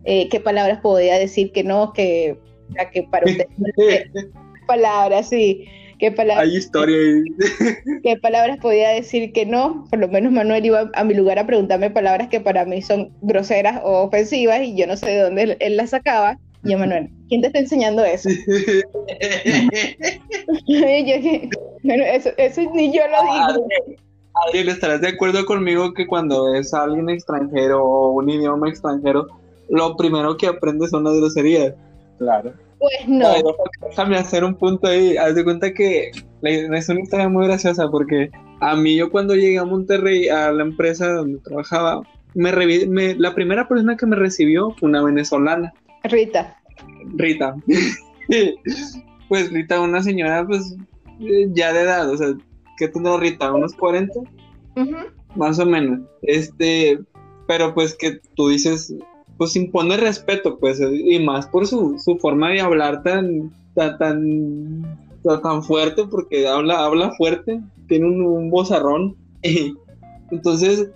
eh, 0.04 0.28
qué 0.28 0.40
palabras 0.40 0.80
podía 0.80 1.18
decir 1.18 1.52
que 1.52 1.64
no, 1.64 1.92
que, 1.92 2.38
que 2.92 3.02
para 3.04 3.26
usted 3.30 3.46
palabras, 4.66 5.28
sí. 5.28 5.66
¿Qué 5.98 6.10
palabras, 6.10 6.48
Hay 6.48 6.56
historia 6.56 6.96
ahí. 6.96 7.22
¿Qué 8.02 8.16
palabras 8.16 8.58
podía 8.58 8.88
decir 8.88 9.32
que 9.32 9.46
no? 9.46 9.84
Por 9.88 10.00
lo 10.00 10.08
menos 10.08 10.32
Manuel 10.32 10.66
iba 10.66 10.90
a 10.94 11.04
mi 11.04 11.14
lugar 11.14 11.38
a 11.38 11.46
preguntarme 11.46 11.90
palabras 11.90 12.26
que 12.28 12.40
para 12.40 12.64
mí 12.64 12.82
son 12.82 13.12
groseras 13.20 13.80
o 13.84 14.02
ofensivas 14.02 14.62
y 14.62 14.74
yo 14.76 14.88
no 14.88 14.96
sé 14.96 15.10
de 15.10 15.20
dónde 15.20 15.56
él, 15.60 15.76
las 15.76 15.90
sacaba. 15.90 16.38
Y 16.64 16.72
yo, 16.72 16.78
Manuel, 16.78 17.08
¿quién 17.28 17.40
te 17.40 17.48
está 17.48 17.60
enseñando 17.60 18.04
eso? 18.04 18.28
bueno, 21.84 22.04
eso, 22.12 22.30
eso 22.36 22.62
ni 22.74 22.92
yo 22.92 23.02
lo 23.06 23.22
digo. 23.22 23.68
Adriel, 24.46 24.70
¿estarás 24.70 25.02
de 25.02 25.08
acuerdo 25.08 25.44
conmigo 25.44 25.92
que 25.94 26.06
cuando 26.06 26.52
es 26.54 26.74
alguien 26.74 27.10
extranjero 27.10 27.84
o 27.84 28.12
un 28.12 28.28
idioma 28.28 28.68
extranjero, 28.68 29.26
lo 29.72 29.96
primero 29.96 30.36
que 30.36 30.46
aprendes 30.46 30.90
son 30.90 31.04
las 31.04 31.14
groserías? 31.16 31.74
Claro. 32.18 32.52
Pues 32.78 33.08
no. 33.08 33.28
déjame 33.88 34.18
hacer 34.18 34.44
un 34.44 34.54
punto 34.54 34.86
ahí. 34.86 35.16
Haz 35.16 35.34
de 35.34 35.44
cuenta 35.44 35.72
que 35.72 36.10
es 36.42 36.88
una 36.88 37.00
historia 37.00 37.28
muy 37.28 37.46
graciosa 37.46 37.88
porque 37.90 38.30
a 38.60 38.76
mí 38.76 38.96
yo 38.96 39.10
cuando 39.10 39.34
llegué 39.34 39.58
a 39.58 39.64
Monterrey, 39.64 40.28
a 40.28 40.52
la 40.52 40.62
empresa 40.62 41.10
donde 41.12 41.38
trabajaba, 41.40 42.02
me, 42.34 42.52
me 42.86 43.14
la 43.14 43.34
primera 43.34 43.66
persona 43.66 43.96
que 43.96 44.06
me 44.06 44.16
recibió 44.16 44.72
fue 44.78 44.90
una 44.90 45.02
venezolana. 45.02 45.72
Rita. 46.04 46.56
Rita. 47.14 47.56
pues 49.28 49.50
Rita, 49.52 49.80
una 49.80 50.02
señora 50.02 50.44
pues 50.46 50.76
ya 51.54 51.72
de 51.72 51.80
edad, 51.80 52.10
o 52.10 52.16
sea, 52.16 52.28
¿qué 52.76 52.88
tendrá 52.88 53.16
Rita? 53.16 53.52
¿Unos 53.52 53.74
40? 53.74 54.12
Más 55.34 55.58
o 55.58 55.64
menos. 55.64 56.00
Este, 56.22 56.98
pero 57.46 57.72
pues 57.72 57.96
que 57.96 58.20
tú 58.34 58.48
dices, 58.48 58.92
pues 59.38 59.56
impone 59.56 59.96
respeto, 59.96 60.58
pues, 60.58 60.80
y 60.80 61.18
más 61.20 61.46
por 61.46 61.66
su, 61.66 61.98
su 61.98 62.16
forma 62.18 62.50
de 62.50 62.60
hablar 62.60 63.02
tan, 63.02 63.52
tan, 63.74 63.98
tan, 65.22 65.62
fuerte, 65.62 66.04
porque 66.06 66.46
habla, 66.46 66.84
habla 66.84 67.12
fuerte, 67.12 67.60
tiene 67.88 68.06
un, 68.06 68.22
un 68.22 68.50
bozarrón. 68.50 69.16
Entonces, 70.30 70.90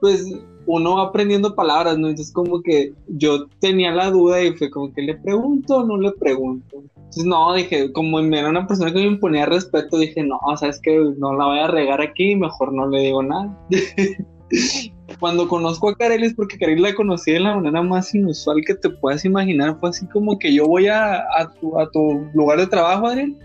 pues 0.00 0.32
uno 0.66 0.96
va 0.96 1.04
aprendiendo 1.04 1.54
palabras, 1.54 1.98
¿no? 1.98 2.08
Entonces 2.08 2.32
como 2.32 2.62
que 2.62 2.92
yo 3.08 3.46
tenía 3.60 3.92
la 3.92 4.10
duda 4.10 4.42
y 4.42 4.52
fue 4.52 4.70
como 4.70 4.92
que 4.92 5.02
le 5.02 5.16
pregunto 5.16 5.78
o 5.78 5.84
no 5.84 5.96
le 5.96 6.12
pregunto. 6.12 6.82
Entonces 6.96 7.24
no, 7.24 7.54
dije, 7.54 7.92
como 7.92 8.20
era 8.20 8.48
una 8.48 8.66
persona 8.66 8.92
que 8.92 9.00
me 9.00 9.06
imponía 9.06 9.46
respeto, 9.46 9.98
dije, 9.98 10.22
no, 10.22 10.38
o 10.42 10.56
sea, 10.56 10.68
es 10.68 10.80
que 10.80 10.96
no 11.18 11.34
la 11.34 11.46
voy 11.46 11.58
a 11.58 11.66
regar 11.66 12.00
aquí, 12.00 12.36
mejor 12.36 12.72
no 12.72 12.86
le 12.88 13.00
digo 13.00 13.22
nada. 13.22 13.58
cuando 15.18 15.48
conozco 15.48 15.88
a 15.88 15.96
Karelis, 15.96 16.34
porque 16.34 16.58
Karelis 16.58 16.82
la 16.82 16.94
conocí 16.94 17.32
de 17.32 17.40
la 17.40 17.54
manera 17.54 17.82
más 17.82 18.14
inusual 18.14 18.62
que 18.64 18.74
te 18.74 18.90
puedas 18.90 19.24
imaginar, 19.24 19.78
fue 19.80 19.90
así 19.90 20.06
como 20.06 20.38
que 20.38 20.52
yo 20.52 20.66
voy 20.66 20.88
a, 20.88 21.16
a, 21.36 21.52
tu, 21.60 21.78
a 21.78 21.90
tu, 21.90 22.26
lugar 22.34 22.58
de 22.58 22.66
trabajo, 22.66 23.06
Adriel, 23.06 23.36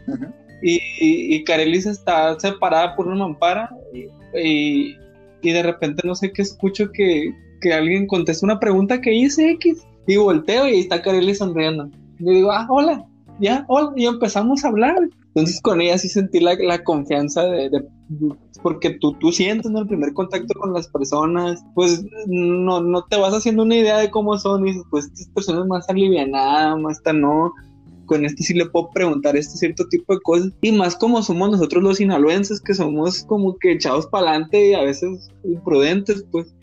y, 0.61 0.79
y, 0.99 1.43
Karelis 1.43 1.85
está 1.85 2.39
separada 2.39 2.95
por 2.95 3.07
una 3.07 3.27
mampara, 3.27 3.69
y, 3.93 4.95
y, 5.41 5.51
de 5.51 5.63
repente 5.63 6.01
no 6.05 6.15
sé 6.15 6.31
qué 6.31 6.41
escucho 6.41 6.91
que, 6.91 7.33
que 7.61 7.73
alguien 7.73 8.07
contesta 8.07 8.45
una 8.45 8.59
pregunta 8.59 9.01
que 9.01 9.13
hice 9.13 9.51
X, 9.51 9.85
y 10.07 10.17
volteo 10.17 10.67
y 10.67 10.71
ahí 10.71 10.79
está 10.81 11.01
Karelis 11.01 11.39
sonriendo. 11.39 11.89
Y 12.19 12.35
digo, 12.35 12.51
ah, 12.51 12.67
hola, 12.69 13.05
ya, 13.39 13.65
hola, 13.67 13.91
y 13.95 14.05
empezamos 14.05 14.63
a 14.63 14.69
hablar. 14.69 14.95
Entonces 15.35 15.61
con 15.61 15.81
ella 15.81 15.97
sí 15.97 16.07
sentí 16.07 16.39
la, 16.39 16.55
la 16.55 16.81
confianza 16.85 17.43
de, 17.43 17.69
porque 18.63 18.91
tú, 18.91 19.13
tú 19.19 19.33
sientes 19.33 19.69
¿no? 19.69 19.79
el 19.79 19.87
primer 19.87 20.13
contacto 20.13 20.57
con 20.57 20.73
las 20.73 20.87
personas, 20.87 21.61
pues 21.75 22.05
no, 22.27 22.79
no 22.79 23.03
te 23.03 23.17
vas 23.17 23.33
haciendo 23.33 23.63
una 23.63 23.75
idea 23.75 23.97
de 23.97 24.09
cómo 24.09 24.37
son 24.37 24.65
y 24.65 24.73
pues 24.89 25.07
estas 25.07 25.27
personas 25.35 25.67
más 25.67 25.89
alivianadas, 25.89 26.79
más 26.79 27.03
tan 27.03 27.19
no, 27.19 27.51
con 28.05 28.23
este 28.23 28.43
sí 28.43 28.53
le 28.53 28.65
puedo 28.65 28.89
preguntar 28.91 29.35
este 29.35 29.57
cierto 29.57 29.85
tipo 29.89 30.13
de 30.13 30.21
cosas 30.21 30.53
y 30.61 30.71
más 30.71 30.95
como 30.95 31.21
somos 31.21 31.51
nosotros 31.51 31.83
los 31.83 31.97
sinaloenses 31.97 32.61
que 32.61 32.73
somos 32.73 33.25
como 33.25 33.57
que 33.57 33.73
echados 33.73 34.07
para 34.07 34.29
adelante 34.29 34.69
y 34.69 34.73
a 34.73 34.83
veces 34.83 35.29
imprudentes 35.43 36.25
pues 36.31 36.55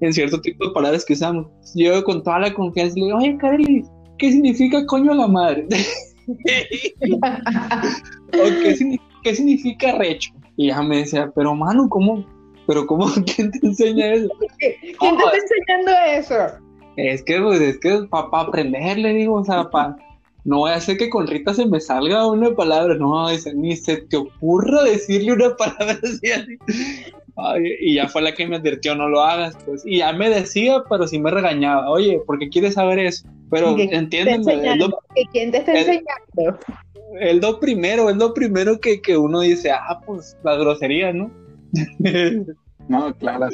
en 0.00 0.12
cierto 0.12 0.40
tipo 0.40 0.68
de 0.68 0.72
palabras 0.72 1.04
que 1.04 1.14
usamos. 1.14 1.48
Yo 1.74 2.04
con 2.04 2.22
toda 2.22 2.38
la 2.38 2.54
confianza 2.54 2.94
le 2.94 3.06
digo, 3.06 3.18
oye 3.18 3.36
Carly, 3.38 3.84
¿qué 4.18 4.30
significa 4.30 4.86
coño 4.86 5.12
la 5.12 5.26
madre? 5.26 5.66
qué, 9.22 9.34
significa, 9.34 9.98
recho? 9.98 10.32
Y 10.56 10.66
ella 10.66 10.82
me 10.82 10.98
decía, 10.98 11.32
pero 11.34 11.54
mano, 11.54 11.88
¿cómo? 11.88 12.24
¿Pero 12.66 12.86
cómo? 12.86 13.06
¿Quién 13.34 13.50
te 13.50 13.66
enseña 13.66 14.12
eso? 14.14 14.28
¿Quién 14.58 14.76
te 14.98 15.06
está 15.06 15.36
enseñando 15.36 15.92
eso? 16.16 16.36
Es 16.96 17.22
que, 17.24 17.40
pues, 17.40 17.60
es 17.60 17.78
que 17.78 18.06
para 18.10 18.28
aprender, 18.32 18.98
le 18.98 19.14
digo, 19.14 19.34
o 19.34 19.44
sea, 19.44 19.70
para... 19.70 19.96
No 20.44 20.58
voy 20.58 20.72
a 20.72 20.74
hacer 20.74 20.98
que 20.98 21.08
con 21.08 21.26
Rita 21.26 21.54
se 21.54 21.64
me 21.64 21.80
salga 21.80 22.26
una 22.26 22.54
palabra, 22.54 22.96
no, 22.96 23.26
ni 23.54 23.76
se 23.76 23.96
te 23.96 24.18
ocurra 24.18 24.84
decirle 24.84 25.32
una 25.32 25.56
palabra 25.56 25.98
así, 26.02 26.30
así. 26.30 26.58
Y 27.80 27.94
ya 27.94 28.08
fue 28.08 28.22
la 28.22 28.32
que 28.32 28.46
me 28.46 28.56
advirtió, 28.56 28.94
no 28.94 29.08
lo 29.08 29.20
hagas, 29.20 29.56
pues. 29.64 29.82
Y 29.84 29.98
ya 29.98 30.12
me 30.12 30.30
decía, 30.30 30.82
pero 30.88 31.06
sí 31.06 31.18
me 31.18 31.30
regañaba, 31.30 31.90
oye, 31.90 32.20
¿por 32.26 32.38
qué 32.38 32.48
quieres 32.48 32.74
saber 32.74 32.98
eso? 33.00 33.28
Pero 33.50 33.76
entiéndeme. 33.78 34.78
¿Quién 35.32 35.50
te 35.50 35.58
está 35.58 35.72
enseñando? 35.72 36.58
Es 37.20 37.40
lo 37.40 37.60
primero, 37.60 38.10
es 38.10 38.16
lo 38.16 38.34
primero 38.34 38.80
que, 38.80 39.00
que 39.00 39.16
uno 39.16 39.40
dice, 39.40 39.70
ah, 39.70 40.00
pues 40.04 40.36
la 40.42 40.56
grosería, 40.56 41.12
¿no? 41.12 41.30
no, 42.88 43.14
claro. 43.14 43.48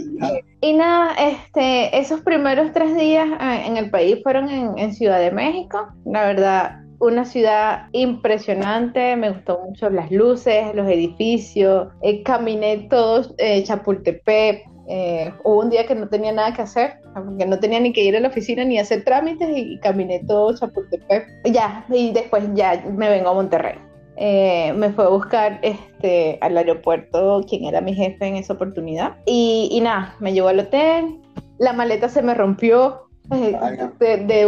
Y 0.60 0.72
nada, 0.72 1.14
este, 1.14 1.98
esos 1.98 2.20
primeros 2.20 2.72
tres 2.72 2.96
días 2.96 3.28
eh, 3.40 3.62
en 3.66 3.76
el 3.76 3.90
país 3.90 4.18
fueron 4.22 4.48
en, 4.48 4.78
en 4.78 4.94
Ciudad 4.94 5.18
de 5.18 5.30
México. 5.30 5.88
La 6.04 6.26
verdad, 6.26 6.79
una 7.00 7.24
ciudad 7.24 7.88
impresionante, 7.92 9.16
me 9.16 9.30
gustó 9.30 9.60
mucho 9.66 9.90
las 9.90 10.10
luces, 10.10 10.74
los 10.74 10.88
edificios, 10.88 11.88
eh, 12.02 12.22
caminé 12.22 12.86
todos 12.90 13.34
eh, 13.38 13.62
Chapultepec, 13.64 14.64
eh, 14.92 15.32
hubo 15.44 15.60
un 15.60 15.70
día 15.70 15.86
que 15.86 15.94
no 15.94 16.08
tenía 16.08 16.32
nada 16.32 16.52
que 16.52 16.62
hacer, 16.62 16.94
porque 17.14 17.46
no 17.46 17.58
tenía 17.58 17.78
ni 17.78 17.92
que 17.92 18.02
ir 18.02 18.16
a 18.16 18.20
la 18.20 18.28
oficina 18.28 18.64
ni 18.64 18.78
hacer 18.78 19.04
trámites 19.04 19.48
y, 19.56 19.78
caminé 19.78 20.20
todo 20.26 20.56
Chapultepec. 20.56 21.26
Ya, 21.44 21.86
y 21.88 22.12
después 22.12 22.44
ya 22.54 22.82
me 22.90 23.08
vengo 23.08 23.30
a 23.30 23.34
Monterrey. 23.34 23.78
Eh, 24.16 24.72
me 24.74 24.90
fue 24.90 25.04
a 25.04 25.08
buscar 25.08 25.60
este, 25.62 26.38
al 26.42 26.58
aeropuerto 26.58 27.42
quien 27.48 27.64
era 27.64 27.80
mi 27.80 27.94
jefe 27.94 28.26
en 28.26 28.36
esa 28.36 28.54
oportunidad. 28.54 29.16
Y, 29.26 29.78
nada, 29.82 30.16
me 30.18 30.32
llevó 30.32 30.48
al 30.48 30.58
hotel, 30.58 31.20
la 31.58 31.72
maleta 31.72 32.08
se 32.08 32.20
me 32.20 32.34
rompió 32.34 33.09
de, 33.30 34.16
de, 34.16 34.46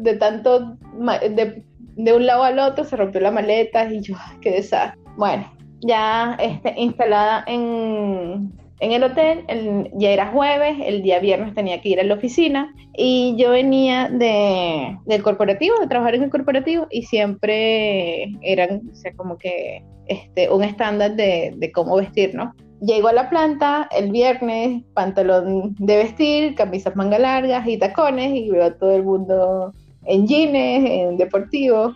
de 0.00 0.16
tanto, 0.16 0.76
de, 1.30 1.64
de, 1.96 2.12
un 2.12 2.26
lado 2.26 2.44
al 2.44 2.58
otro 2.58 2.84
se 2.84 2.96
rompió 2.96 3.20
la 3.20 3.30
maleta 3.30 3.92
y 3.92 4.00
yo, 4.00 4.14
qué 4.40 4.52
desastre. 4.52 5.00
Bueno, 5.16 5.50
ya 5.80 6.36
este, 6.40 6.74
instalada 6.76 7.44
en, 7.46 8.52
en 8.80 8.92
el 8.92 9.02
hotel, 9.02 9.44
ya 9.94 10.10
era 10.10 10.28
jueves, 10.28 10.76
el 10.82 11.02
día 11.02 11.18
viernes 11.18 11.54
tenía 11.54 11.80
que 11.80 11.90
ir 11.90 12.00
a 12.00 12.04
la 12.04 12.14
oficina 12.14 12.72
y 12.96 13.34
yo 13.36 13.50
venía 13.50 14.08
de, 14.08 14.96
del 15.06 15.22
corporativo, 15.22 15.78
de 15.80 15.88
trabajar 15.88 16.14
en 16.14 16.24
el 16.24 16.30
corporativo 16.30 16.86
y 16.90 17.02
siempre 17.02 18.32
eran, 18.42 18.82
o 18.90 18.94
sea, 18.94 19.12
como 19.14 19.36
que 19.36 19.82
este, 20.06 20.50
un 20.50 20.64
estándar 20.64 21.16
de, 21.16 21.54
de 21.56 21.72
cómo 21.72 21.96
vestir, 21.96 22.34
¿no? 22.34 22.54
Llego 22.80 23.08
a 23.08 23.12
la 23.12 23.28
planta 23.28 23.88
el 23.96 24.10
viernes, 24.12 24.84
pantalón 24.94 25.74
de 25.78 25.96
vestir, 25.96 26.54
camisas 26.54 26.94
manga 26.94 27.18
largas 27.18 27.66
y 27.66 27.76
tacones 27.76 28.34
y 28.34 28.50
veo 28.50 28.64
a 28.64 28.78
todo 28.78 28.92
el 28.92 29.02
mundo 29.02 29.72
en 30.04 30.26
jeans, 30.26 30.54
en 30.54 31.16
deportivo 31.16 31.94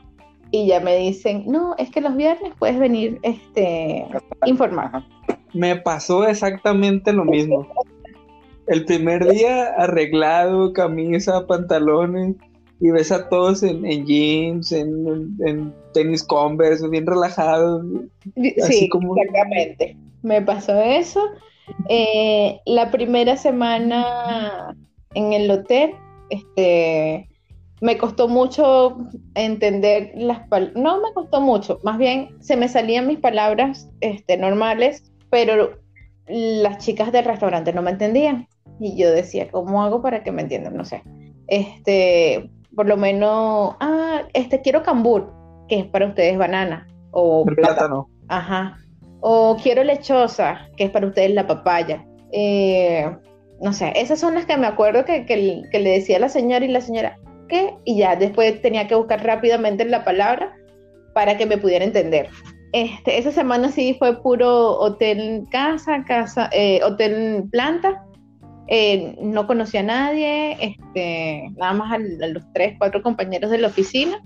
y 0.51 0.67
ya 0.67 0.81
me 0.81 0.97
dicen, 0.97 1.45
no, 1.47 1.75
es 1.79 1.91
que 1.91 2.01
los 2.01 2.15
viernes 2.17 2.53
puedes 2.59 2.79
venir 2.79 3.19
este, 3.23 4.07
informar 4.45 5.05
me 5.53 5.77
pasó 5.77 6.27
exactamente 6.27 7.13
lo 7.13 7.25
mismo. 7.25 7.67
El 8.67 8.85
primer 8.85 9.27
día 9.29 9.75
arreglado, 9.77 10.73
camisa, 10.73 11.47
pantalones, 11.47 12.37
y 12.81 12.91
ves 12.91 13.13
a 13.13 13.29
todos 13.29 13.63
en, 13.63 14.07
jeans, 14.07 14.73
en, 14.73 15.73
tenis 15.95 16.23
converse, 16.25 16.89
bien 16.89 17.07
relajados. 17.07 17.85
Sí, 18.35 18.89
exactamente. 18.89 19.97
Me 20.23 20.43
pasó 20.43 20.81
eso. 20.81 21.21
Eh, 21.89 22.61
la 22.67 22.91
primera 22.91 23.37
semana 23.37 24.77
en 25.15 25.33
el 25.33 25.51
hotel, 25.51 25.95
este, 26.31 27.29
me 27.81 27.99
costó 27.99 28.29
mucho 28.29 28.97
entender 29.35 30.13
las 30.17 30.47
palabras, 30.49 30.77
no 30.77 31.01
me 31.01 31.13
costó 31.13 31.41
mucho, 31.41 31.79
más 31.83 31.99
bien 31.99 32.37
se 32.41 32.57
me 32.57 32.69
salían 32.69 33.07
mis 33.07 33.19
palabras 33.19 33.89
este, 34.01 34.37
normales 34.37 35.13
pero 35.33 35.79
las 36.27 36.77
chicas 36.85 37.11
del 37.11 37.25
restaurante 37.25 37.73
no 37.73 37.81
me 37.81 37.91
entendían. 37.91 38.47
Y 38.79 38.99
yo 38.99 39.11
decía, 39.11 39.51
¿cómo 39.51 39.83
hago 39.83 40.03
para 40.03 40.23
que 40.23 40.31
me 40.31 40.43
entiendan? 40.43 40.77
No 40.77 40.85
sé. 40.85 41.03
Este, 41.47 42.51
por 42.77 42.87
lo 42.87 42.99
menos, 42.99 43.75
ah, 43.81 44.25
este 44.35 44.61
quiero 44.61 44.83
cambur, 44.83 45.33
que 45.69 45.81
es 45.81 45.87
para 45.87 46.07
ustedes 46.07 46.37
banana. 46.37 46.87
O 47.13 47.47
plátano. 47.47 48.11
Ajá. 48.29 48.77
O 49.23 49.57
quiero 49.57 49.83
lechosa, 49.85 50.69
que 50.77 50.85
es 50.85 50.91
para 50.91 51.07
ustedes 51.07 51.33
la 51.33 51.47
papaya. 51.47 52.05
Eh, 52.33 53.09
no 53.61 53.73
sé, 53.73 53.93
esas 53.95 54.19
son 54.19 54.35
las 54.35 54.45
que 54.45 54.57
me 54.57 54.67
acuerdo 54.67 55.05
que, 55.05 55.25
que, 55.25 55.79
le 55.79 55.91
decía 55.91 56.19
la 56.19 56.29
señora 56.29 56.65
y 56.65 56.69
la 56.69 56.81
señora, 56.81 57.19
¿qué? 57.49 57.75
Y 57.85 57.99
ya 57.99 58.17
después 58.17 58.61
tenía 58.61 58.89
que 58.89 58.97
buscar 58.97 59.25
rápidamente 59.25 59.85
la 59.85 60.05
palabra 60.05 60.53
para 61.15 61.37
que 61.37 61.47
me 61.47 61.59
pudiera 61.59 61.85
entender. 61.85 62.29
Este, 62.73 63.19
esa 63.19 63.31
semana 63.31 63.71
sí 63.71 63.95
fue 63.99 64.21
puro 64.23 64.79
hotel 64.79 65.47
casa, 65.51 66.05
casa, 66.05 66.49
eh, 66.53 66.81
hotel 66.83 67.45
planta. 67.51 68.05
Eh, 68.69 69.17
no 69.21 69.47
conocía 69.47 69.81
a 69.81 69.85
nadie, 69.85 70.57
este, 70.61 71.51
nada 71.57 71.75
más 71.75 71.93
a, 71.93 71.99
los 71.99 72.43
tres, 72.55 72.75
cuatro 72.79 73.03
compañeros 73.03 73.51
de 73.51 73.59
la 73.59 73.69
oficina. 73.69 74.23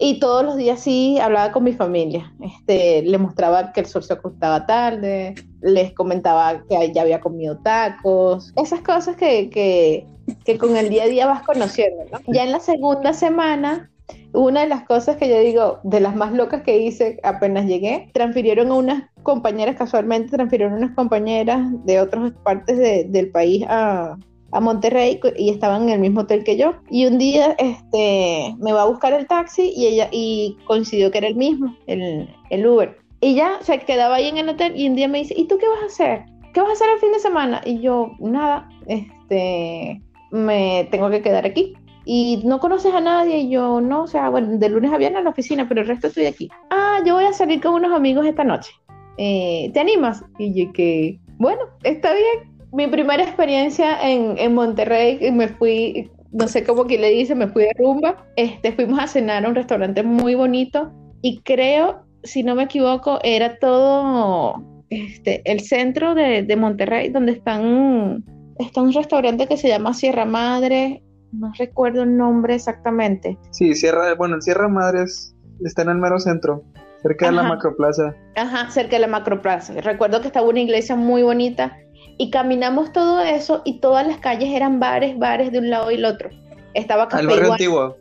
Y 0.00 0.18
todos 0.18 0.42
los 0.42 0.56
días 0.56 0.80
sí 0.80 1.18
hablaba 1.20 1.52
con 1.52 1.62
mi 1.62 1.72
familia. 1.72 2.32
Este, 2.40 3.02
le 3.02 3.18
mostraba 3.18 3.72
que 3.72 3.80
el 3.80 3.86
sol 3.86 4.02
se 4.02 4.14
acostaba 4.14 4.64
tarde, 4.64 5.34
les 5.60 5.92
comentaba 5.92 6.62
que 6.68 6.92
ya 6.92 7.02
había 7.02 7.20
comido 7.20 7.58
tacos, 7.58 8.52
esas 8.56 8.80
cosas 8.80 9.16
que, 9.16 9.50
que, 9.50 10.06
que 10.44 10.56
con 10.56 10.76
el 10.76 10.88
día 10.88 11.04
a 11.04 11.08
día 11.08 11.26
vas 11.26 11.42
conociendo. 11.42 12.04
Ya 12.28 12.44
en 12.44 12.52
la 12.52 12.60
segunda 12.60 13.12
semana 13.12 13.90
una 14.32 14.62
de 14.62 14.68
las 14.68 14.84
cosas 14.84 15.16
que 15.16 15.28
yo 15.28 15.38
digo, 15.40 15.80
de 15.82 16.00
las 16.00 16.14
más 16.16 16.32
locas 16.32 16.62
que 16.62 16.78
hice 16.78 17.18
apenas 17.22 17.66
llegué, 17.66 18.10
transfirieron 18.12 18.70
a 18.70 18.74
unas 18.74 19.04
compañeras, 19.22 19.76
casualmente 19.76 20.30
transfirieron 20.30 20.74
a 20.74 20.76
unas 20.78 20.94
compañeras 20.94 21.60
de 21.84 22.00
otras 22.00 22.32
partes 22.42 22.78
del 23.10 23.30
país 23.30 23.64
a, 23.68 24.16
Monterrey 24.58 25.20
y 25.36 25.50
estaban 25.50 25.84
en 25.84 25.90
el 25.90 26.00
mismo 26.00 26.22
hotel 26.22 26.42
que 26.42 26.56
yo. 26.56 26.74
Y 26.90 27.06
un 27.06 27.18
día 27.18 27.54
este, 27.58 28.56
me 28.58 28.72
va 28.72 28.82
a 28.82 28.86
buscar 28.86 29.12
el 29.12 29.28
taxi 29.28 29.72
y 29.76 29.86
ella 29.86 30.08
y 30.10 30.56
coincidió 30.64 31.12
que 31.12 31.18
era 31.18 31.28
el 31.28 31.36
mismo, 31.36 31.76
el, 31.86 32.28
el 32.50 32.66
Uber. 32.66 32.98
Y 33.20 33.34
ya 33.34 33.58
se 33.60 33.78
quedaba 33.80 34.16
ahí 34.16 34.28
en 34.28 34.38
el 34.38 34.48
hotel 34.48 34.72
y 34.74 34.88
un 34.88 34.96
día 34.96 35.06
me 35.06 35.18
dice, 35.18 35.34
¿y 35.36 35.46
tú 35.46 35.58
qué 35.58 35.68
vas 35.68 35.82
a 35.82 35.86
hacer? 35.86 36.24
¿Qué 36.52 36.60
vas 36.60 36.70
a 36.70 36.72
hacer 36.72 36.88
el 36.94 36.98
fin 36.98 37.12
de 37.12 37.18
semana? 37.20 37.60
Y 37.64 37.80
yo, 37.80 38.12
nada, 38.18 38.68
este, 38.86 40.02
me 40.32 40.88
tengo 40.90 41.10
que 41.10 41.22
quedar 41.22 41.46
aquí 41.46 41.74
y 42.04 42.42
no 42.44 42.58
conoces 42.58 42.94
a 42.94 43.00
nadie 43.00 43.38
y 43.38 43.50
yo 43.50 43.80
no, 43.80 44.02
o 44.02 44.06
sea, 44.06 44.30
bueno, 44.30 44.58
de 44.58 44.68
lunes 44.68 44.92
a 44.92 44.98
viernes 44.98 45.18
en 45.18 45.24
la 45.24 45.30
oficina, 45.30 45.68
pero 45.68 45.82
el 45.82 45.86
resto 45.86 46.06
estoy 46.06 46.26
aquí. 46.26 46.50
Ah, 46.70 47.00
yo 47.06 47.14
voy 47.14 47.24
a 47.24 47.32
salir 47.32 47.60
con 47.60 47.74
unos 47.74 47.92
amigos 47.92 48.26
esta 48.26 48.42
noche. 48.42 48.72
Eh, 49.18 49.70
¿Te 49.74 49.80
animas? 49.80 50.24
Y 50.38 50.54
yo 50.54 50.72
que, 50.72 51.20
bueno, 51.38 51.62
está 51.82 52.12
bien. 52.14 52.49
Mi 52.72 52.86
primera 52.86 53.22
experiencia 53.22 54.00
en, 54.08 54.38
en 54.38 54.54
Monterrey, 54.54 55.30
me 55.32 55.48
fui, 55.48 56.10
no 56.32 56.46
sé 56.48 56.64
cómo 56.64 56.86
que 56.86 56.98
le 56.98 57.10
dice, 57.10 57.34
me 57.34 57.48
fui 57.48 57.64
de 57.64 57.72
rumba. 57.78 58.26
Este, 58.36 58.72
fuimos 58.72 58.98
a 59.00 59.06
cenar 59.06 59.44
a 59.44 59.48
un 59.48 59.54
restaurante 59.54 60.02
muy 60.02 60.34
bonito 60.34 60.92
y 61.22 61.40
creo, 61.42 62.04
si 62.22 62.42
no 62.42 62.54
me 62.54 62.64
equivoco, 62.64 63.18
era 63.22 63.58
todo 63.58 64.62
este, 64.90 65.42
el 65.50 65.60
centro 65.60 66.14
de, 66.14 66.42
de 66.42 66.56
Monterrey, 66.56 67.10
donde 67.10 67.32
están, 67.32 68.24
está 68.58 68.82
un 68.82 68.92
restaurante 68.92 69.46
que 69.46 69.56
se 69.56 69.68
llama 69.68 69.94
Sierra 69.94 70.24
Madre, 70.24 71.02
no 71.32 71.52
recuerdo 71.56 72.02
el 72.02 72.16
nombre 72.16 72.54
exactamente. 72.54 73.38
Sí, 73.50 73.74
Sierra, 73.74 74.14
bueno, 74.14 74.40
Sierra 74.40 74.68
Madres 74.68 75.34
está 75.64 75.82
en 75.82 75.90
el 75.90 75.98
mero 75.98 76.18
centro, 76.18 76.64
cerca 77.02 77.26
de 77.26 77.32
la 77.32 77.42
macroplaza. 77.44 78.14
Ajá, 78.36 78.70
cerca 78.70 78.96
de 78.96 79.00
la 79.00 79.06
macroplaza. 79.06 79.74
Recuerdo 79.80 80.20
que 80.20 80.26
estaba 80.26 80.48
una 80.48 80.60
iglesia 80.60 80.96
muy 80.96 81.22
bonita 81.22 81.76
y 82.20 82.28
caminamos 82.28 82.92
todo 82.92 83.22
eso 83.22 83.62
y 83.64 83.80
todas 83.80 84.06
las 84.06 84.18
calles 84.18 84.50
eran 84.50 84.78
bares, 84.78 85.18
bares 85.18 85.52
de 85.52 85.58
un 85.58 85.70
lado 85.70 85.90
y 85.90 85.94
el 85.94 86.04
otro. 86.04 86.28
Estaba 86.74 87.08
Café 87.08 87.24
barrio 87.24 87.52
antiguo. 87.52 87.96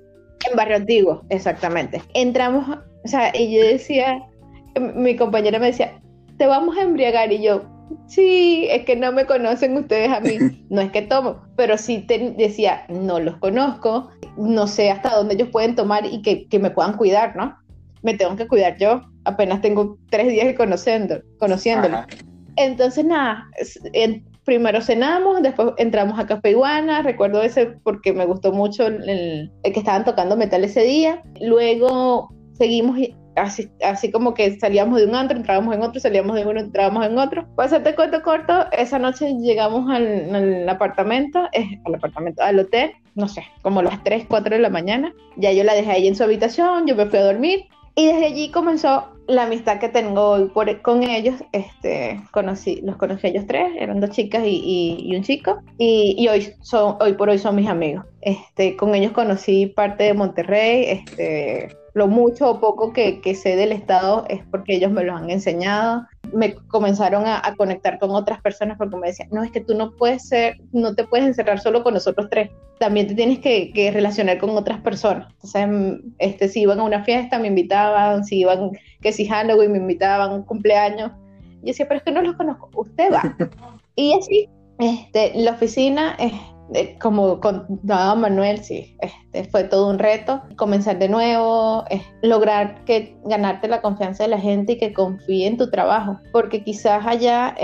En 0.50 0.58
barrio 0.58 0.76
antiguo, 0.76 1.22
exactamente. 1.30 2.04
Entramos, 2.14 2.80
o 3.06 3.08
sea, 3.08 3.32
y 3.34 3.56
yo 3.56 3.64
decía, 3.64 4.28
mi 4.94 5.16
compañera 5.16 5.58
me 5.58 5.68
decía, 5.68 6.02
te 6.38 6.48
vamos 6.48 6.78
a 6.78 6.82
embriagar 6.82 7.32
y 7.32 7.42
yo, 7.42 7.62
sí, 8.08 8.68
es 8.70 8.84
que 8.84 8.98
no 8.98 9.14
me 9.14 9.26
conocen 9.26 9.78
ustedes 9.78 10.12
a 10.12 10.20
mí, 10.20 10.38
no 10.70 10.82
es 10.82 10.92
que 10.92 11.04
tomo, 11.04 11.42
pero 11.56 11.78
sí 11.78 12.00
te 12.00 12.32
decía, 12.32 12.84
no 12.90 13.22
los 13.22 13.38
conozco, 13.38 14.10
no 14.36 14.68
sé 14.68 14.92
hasta 14.92 15.16
dónde 15.16 15.36
ellos 15.36 15.48
pueden 15.48 15.76
tomar 15.76 16.06
y 16.06 16.22
que, 16.22 16.60
me 16.60 16.72
puedan 16.72 16.98
cuidar, 16.98 17.38
¿no? 17.38 17.58
Me 18.02 18.16
tengo 18.16 18.36
que 18.36 18.50
cuidar 18.50 18.78
yo, 18.78 19.02
apenas 19.24 19.62
tengo 19.62 19.98
tres 20.10 20.28
días 20.28 20.54
conociendo, 20.58 21.22
conociéndolo. 21.40 22.06
Entonces, 22.60 23.06
nada, 23.06 23.50
primero 24.44 24.82
cenamos, 24.82 25.42
después 25.42 25.70
entramos 25.78 26.20
a 26.20 26.28
Café 26.28 26.52
Iguana, 26.52 27.02
recuerdo 27.02 27.42
ese 27.42 27.68
porque 27.68 28.12
me 28.12 28.26
gustó 28.26 28.52
mucho 28.52 28.86
el, 28.88 29.50
que 29.64 29.80
estaban 29.80 30.04
tocando 30.04 30.36
metal 30.36 30.66
ese 30.66 30.84
día, 30.84 31.24
luego 31.40 32.28
seguimos 32.52 33.00
así, 33.38 33.72
así 33.82 34.12
como 34.12 34.34
que 34.34 34.60
salíamos 34.60 35.00
de 35.00 35.06
un 35.06 35.16
antro, 35.16 35.38
entrábamos 35.38 35.74
en 35.74 35.84
otro, 35.84 36.02
salíamos 36.02 36.36
de 36.36 36.46
uno, 36.46 36.60
entrábamos 36.60 37.06
en 37.06 37.18
otro. 37.18 37.48
Pues 37.56 37.68
hacerte 37.68 37.96
cuento 37.96 38.22
corto, 38.24 38.70
esa 38.74 39.00
noche 39.00 39.34
llegamos 39.40 39.90
al, 39.90 40.68
apartamento, 40.68 41.48
al 41.86 41.96
apartamento, 41.96 42.44
al 42.44 42.60
hotel, 42.60 42.92
no 43.16 43.30
sé, 43.30 43.46
como 43.62 43.82
las 43.82 44.04
3, 44.04 44.26
4 44.28 44.58
de 44.58 44.62
la 44.62 44.70
mañana. 44.70 45.14
Ya 45.38 45.54
yo 45.54 45.64
la 45.64 45.76
dejé 45.76 45.92
ahí 45.92 46.10
en 46.10 46.16
su 46.18 46.26
habitación, 46.26 46.88
yo 46.88 46.98
me 46.98 47.06
fui 47.06 47.20
a 47.20 47.24
dormir 47.24 47.70
y 48.00 48.06
desde 48.06 48.28
allí 48.28 48.50
comenzó 48.50 49.10
la 49.28 49.44
amistad 49.44 49.78
que 49.78 49.90
tengo 49.90 50.30
hoy 50.30 50.50
con 50.82 51.04
ellos, 51.04 51.36
este, 51.52 52.22
conocí, 52.32 52.80
los 52.82 52.96
conocí 52.96 53.28
ellos 53.28 53.44
tres, 53.46 53.74
eran 53.78 54.00
dos 54.00 54.12
chicas 54.12 54.42
y, 54.46 55.14
un 55.14 55.22
chico, 55.22 55.60
y, 55.78 56.26
hoy, 56.30 56.54
son, 56.62 56.96
hoy 57.02 57.12
por 57.14 57.28
hoy 57.28 57.38
son 57.40 57.58
mis 57.58 57.68
amigos. 57.68 58.06
Este, 58.22 58.78
con 58.78 58.96
ellos 58.96 59.12
conocí 59.12 59.66
parte 59.66 60.06
de 60.06 60.14
Monterrey, 60.14 60.86
este, 60.86 61.76
lo 61.94 62.08
mucho 62.08 62.50
o 62.50 62.60
poco 62.60 62.94
que, 62.94 63.22
sé 63.36 63.56
del 63.56 63.72
Estado 63.72 64.26
es 64.30 64.42
porque 64.52 64.76
ellos 64.76 64.92
me 64.92 65.04
lo 65.04 65.16
han 65.16 65.30
enseñado. 65.30 66.06
Me 66.34 66.54
comenzaron 66.54 67.24
a, 67.26 67.42
conectar 67.58 68.00
con 68.00 68.12
otras 68.12 68.42
personas 68.42 68.78
porque 68.78 68.96
me 68.96 69.08
decían, 69.08 69.30
no, 69.32 69.44
es 69.44 69.52
que 69.52 69.62
tú 69.62 69.76
no 69.76 69.96
puedes 69.96 70.28
ser, 70.28 70.58
no 70.72 70.96
te 70.96 71.04
puedes 71.06 71.26
encerrar 71.26 71.60
solo 71.60 71.84
con 71.84 71.94
nosotros 71.94 72.28
tres, 72.30 72.52
también 72.80 73.08
te 73.08 73.16
tienes 73.16 73.40
que, 73.40 73.92
relacionar 73.94 74.38
con 74.38 74.52
otras 74.52 74.82
personas. 74.82 75.28
Entonces, 75.34 75.68
mm, 75.68 76.14
este, 76.20 76.48
si 76.48 76.62
iban 76.62 76.80
a 76.80 76.84
una 76.84 77.04
fiesta, 77.04 77.40
me 77.40 77.48
invitaban, 77.48 78.24
si 78.24 78.40
iban, 78.40 78.72
que 79.02 79.12
si 79.12 79.28
Halloween, 79.28 79.72
me 79.72 79.78
invitaban, 79.80 80.32
un 80.32 80.44
cumpleaños. 80.44 81.12
Y 81.62 81.68
yo 81.68 81.68
decía, 81.68 81.88
pero 81.88 81.98
es 81.98 82.04
que 82.04 82.12
no 82.12 82.22
los 82.22 82.36
conozco, 82.36 82.70
usted 82.76 83.12
va. 83.12 83.22
y 83.96 84.14
así, 84.14 84.48
este, 84.80 85.34
la 85.36 85.52
oficina... 85.52 86.16
es 86.74 87.00
como 87.00 87.40
contaba 87.40 88.16
Manuel, 88.16 88.64
sí, 88.64 88.96
este, 89.00 89.50
fue 89.50 89.64
todo 89.64 89.90
un 89.90 90.00
reto. 90.00 90.42
Comenzar 90.56 91.00
de 91.00 91.10
nuevo, 91.10 91.84
lograr 92.22 92.84
que 92.86 93.18
ganarte 93.26 93.68
la 93.68 93.82
confianza 93.82 94.24
de 94.24 94.30
la 94.30 94.40
gente 94.40 94.74
y 94.74 94.78
que 94.78 94.94
confíe 94.94 95.48
en 95.48 95.58
tu 95.58 95.70
trabajo, 95.70 96.20
porque 96.32 96.64
quizás 96.64 97.06
allá, 97.06 97.56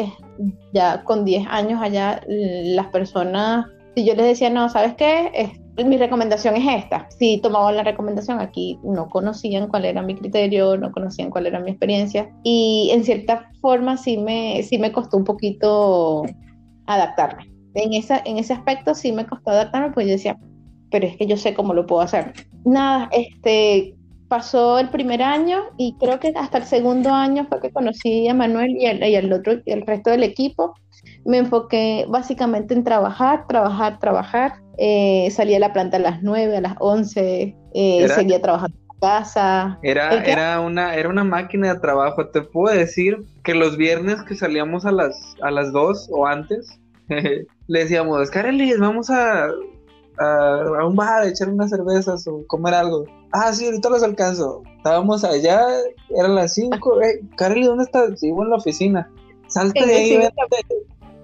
ya 0.74 1.04
con 1.04 1.26
10 1.26 1.46
años 1.50 1.82
allá, 1.82 2.22
las 2.28 2.88
personas, 2.88 3.68
si 3.96 4.06
yo 4.06 4.16
les 4.16 4.26
decía, 4.26 4.50
no, 4.50 4.70
¿sabes 4.70 4.96
qué? 4.96 5.52
mi 5.84 5.98
recomendación 5.98 6.56
es 6.56 6.84
esta. 6.84 7.06
Si 7.20 7.42
tomaban 7.42 7.76
la 7.76 7.84
recomendación 7.84 8.40
aquí, 8.40 8.80
no 8.84 9.10
conocían 9.10 9.68
cuál 9.68 9.84
era 9.84 10.02
mi 10.02 10.16
criterio, 10.16 10.78
no 10.78 10.92
conocían 10.94 11.30
cuál 11.30 11.48
era 11.48 11.60
mi 11.60 11.72
experiencia 11.72 12.30
y 12.44 12.92
en 12.94 13.04
cierta 13.04 13.52
forma 13.60 13.98
sí 13.98 14.18
me, 14.18 14.64
sí 14.64 14.78
me 14.78 14.94
costó 14.94 15.18
un 15.18 15.26
poquito 15.26 16.24
adaptarme 16.86 17.55
en, 17.76 17.94
esa, 17.94 18.22
en 18.26 18.38
ese 18.38 18.54
aspecto 18.54 18.96
sí 18.96 19.12
me 19.12 19.26
costó 19.26 19.52
adaptarme, 19.52 19.92
pues 19.94 20.08
yo 20.08 20.14
decía, 20.14 20.38
pero 20.92 21.08
es 21.08 21.18
que 21.18 21.28
yo 21.28 21.38
sé 21.38 21.54
cómo 21.54 21.74
lo 21.74 21.86
puedo 21.86 22.02
hacer. 22.02 22.34
Nada, 22.64 23.10
este, 23.12 23.96
pasó 24.28 24.80
el 24.80 24.90
primer 24.90 25.22
año 25.22 25.64
y 25.78 25.96
creo 26.00 26.20
que 26.20 26.34
hasta 26.36 26.58
el 26.58 26.64
segundo 26.64 27.14
año 27.14 27.46
fue 27.48 27.62
que 27.62 27.72
conocí 27.72 28.28
a 28.28 28.34
Manuel 28.34 28.72
y 28.72 28.86
el, 28.86 29.04
y 29.04 29.16
el 29.16 29.32
otro, 29.32 29.54
y 29.66 29.72
el 29.72 29.86
resto 29.86 30.10
del 30.10 30.24
equipo. 30.24 30.74
Me 31.26 31.38
enfoqué 31.38 32.06
básicamente 32.08 32.74
en 32.74 32.84
trabajar, 32.84 33.46
trabajar, 33.48 34.00
trabajar. 34.00 34.54
Eh, 34.78 35.30
salía 35.32 35.58
a 35.58 35.60
la 35.60 35.74
planta 35.74 35.98
a 35.98 36.00
las 36.00 36.24
9, 36.24 36.58
a 36.58 36.62
las 36.62 36.76
11, 36.80 37.56
eh, 37.74 38.08
seguía 38.10 38.42
trabajando 38.42 38.78
en 38.78 39.00
casa. 39.00 39.80
Era, 39.84 40.24
era, 40.24 40.60
una, 40.60 40.96
era 40.96 41.10
una 41.10 41.24
máquina 41.24 41.74
de 41.74 41.80
trabajo. 41.80 42.28
Te 42.28 42.42
puedo 42.42 42.76
decir 42.76 43.18
que 43.44 43.54
los 43.54 43.78
viernes 43.78 44.22
que 44.24 44.36
salíamos 44.36 44.86
a 44.86 44.92
las, 44.92 45.36
a 45.42 45.52
las 45.52 45.72
2 45.72 46.10
o 46.12 46.26
antes, 46.26 46.80
le 47.68 47.80
decíamos, 47.80 48.30
Carelis, 48.30 48.80
vamos 48.80 49.10
a, 49.10 49.48
a, 50.18 50.86
un 50.86 50.96
bar 50.96 51.24
a 51.24 51.28
echar 51.28 51.50
unas 51.50 51.70
cervezas 51.70 52.28
o 52.28 52.46
comer 52.48 52.74
algo. 52.74 53.06
Ah, 53.32 53.52
sí, 53.54 53.66
ahorita 53.66 53.90
los 53.90 54.04
alcanzo. 54.04 54.64
Estábamos 54.78 55.24
allá, 55.24 55.66
eran 56.16 56.36
las 56.36 56.54
5. 56.54 57.02
Eh, 57.02 57.22
¿dónde 57.38 57.84
estás? 57.84 58.20
Sigo 58.20 58.44
en 58.44 58.50
la 58.50 58.56
oficina. 58.58 59.10
Salte 59.48 59.86
de 59.86 59.94
ahí, 59.94 60.30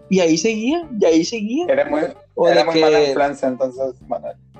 Y 0.10 0.20
ahí 0.20 0.38
seguía, 0.38 0.88
y 1.00 1.06
ahí 1.06 1.24
seguía. 1.24 1.66
Era 1.68 1.86
muy, 1.90 2.02
era 2.50 2.66
muy 2.66 2.82
mala 2.82 3.04
influencia, 3.04 3.48
entonces, 3.48 3.96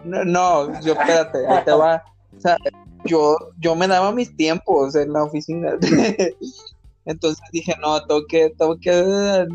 No, 0.04 0.24
no, 0.24 0.82
yo, 0.82 0.94
espérate, 0.94 1.46
ahí 1.48 1.64
te 1.64 1.72
va. 1.72 2.04
O 2.38 2.40
sea, 2.40 2.58
yo, 3.06 3.36
yo 3.60 3.76
me 3.76 3.88
daba 3.88 4.12
mis 4.12 4.36
tiempos 4.36 4.96
en 4.96 5.14
la 5.14 5.24
oficina. 5.24 5.78
Entonces 7.06 7.44
dije, 7.52 7.74
no, 7.82 8.04
tengo 8.06 8.26
que, 8.28 8.52
tengo 8.58 8.78
que 8.80 9.48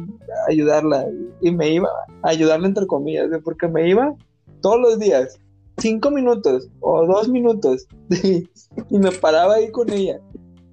ayudarla. 0.48 1.06
Y 1.40 1.51
me 1.51 1.70
iba 1.70 1.89
a 2.23 2.28
ayudarla 2.31 2.66
entre 2.68 2.86
comillas, 2.86 3.28
porque 3.44 3.68
me 3.68 3.89
iba 3.89 4.14
todos 4.60 4.81
los 4.81 4.98
días, 4.98 5.39
cinco 5.78 6.10
minutos 6.10 6.68
o 6.81 7.06
dos 7.06 7.28
minutos, 7.28 7.86
y 8.10 8.98
me 8.98 9.12
paraba 9.12 9.55
ahí 9.55 9.70
con 9.70 9.90
ella. 9.90 10.18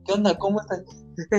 ¿Qué 0.06 0.14
onda? 0.14 0.38
¿Cómo 0.38 0.60
estás? 0.62 0.84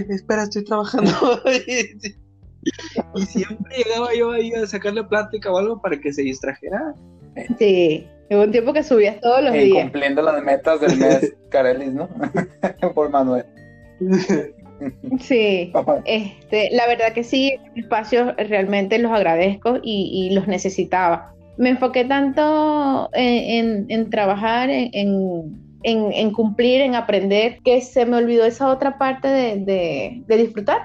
Espera, 0.08 0.44
estoy 0.44 0.64
trabajando. 0.64 1.10
y 3.14 3.22
siempre 3.26 3.76
llegaba 3.76 4.14
yo 4.14 4.30
ahí 4.30 4.52
a 4.52 4.66
sacarle 4.66 5.04
plática 5.04 5.50
o 5.52 5.58
algo 5.58 5.80
para 5.80 6.00
que 6.00 6.12
se 6.12 6.22
distrajera. 6.22 6.94
Sí, 7.58 8.06
hubo 8.30 8.42
un 8.42 8.52
tiempo 8.52 8.72
que 8.72 8.82
subías 8.82 9.20
todos 9.20 9.42
los 9.42 9.52
días. 9.52 9.84
Cumpliendo 9.84 10.22
las 10.22 10.42
metas 10.42 10.80
del 10.80 10.96
mes, 10.96 11.34
Carelis, 11.50 11.92
¿no? 11.92 12.08
Por 12.94 13.10
Manuel. 13.10 13.44
Sí, 15.20 15.72
este, 16.04 16.70
la 16.72 16.86
verdad 16.86 17.12
que 17.12 17.24
sí, 17.24 17.54
espacios 17.74 18.34
realmente 18.36 18.98
los 18.98 19.12
agradezco 19.12 19.78
y, 19.82 20.30
los 20.32 20.46
necesitaba. 20.46 21.32
Me 21.56 21.70
enfoqué 21.70 22.04
tanto 22.04 23.10
en, 23.12 24.10
trabajar, 24.10 24.68
en, 24.70 26.30
cumplir, 26.32 26.80
en 26.80 26.94
aprender, 26.94 27.58
que 27.64 27.80
se 27.80 28.06
me 28.06 28.16
olvidó 28.16 28.44
esa 28.44 28.68
otra 28.68 28.98
parte 28.98 29.28
de, 29.28 30.22
de 30.26 30.36
disfrutar. 30.36 30.80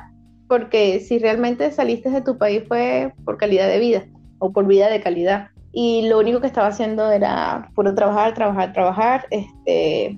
Porque 0.47 0.99
si 0.99 1.19
realmente 1.19 1.71
saliste 1.71 2.09
de 2.09 2.21
tu 2.21 2.37
país 2.37 2.63
fue 2.67 3.13
por 3.23 3.37
calidad 3.37 3.67
de 3.67 3.79
vida 3.79 4.05
o 4.39 4.51
por 4.51 4.65
vida 4.65 4.89
de 4.89 5.01
calidad. 5.01 5.49
Y 5.71 6.07
lo 6.07 6.19
único 6.19 6.41
que 6.41 6.47
estaba 6.47 6.67
haciendo 6.67 7.11
era 7.11 7.69
puro 7.75 7.93
trabajar, 7.93 8.33
trabajar, 8.33 8.73
trabajar. 8.73 9.25
Este, 9.29 10.17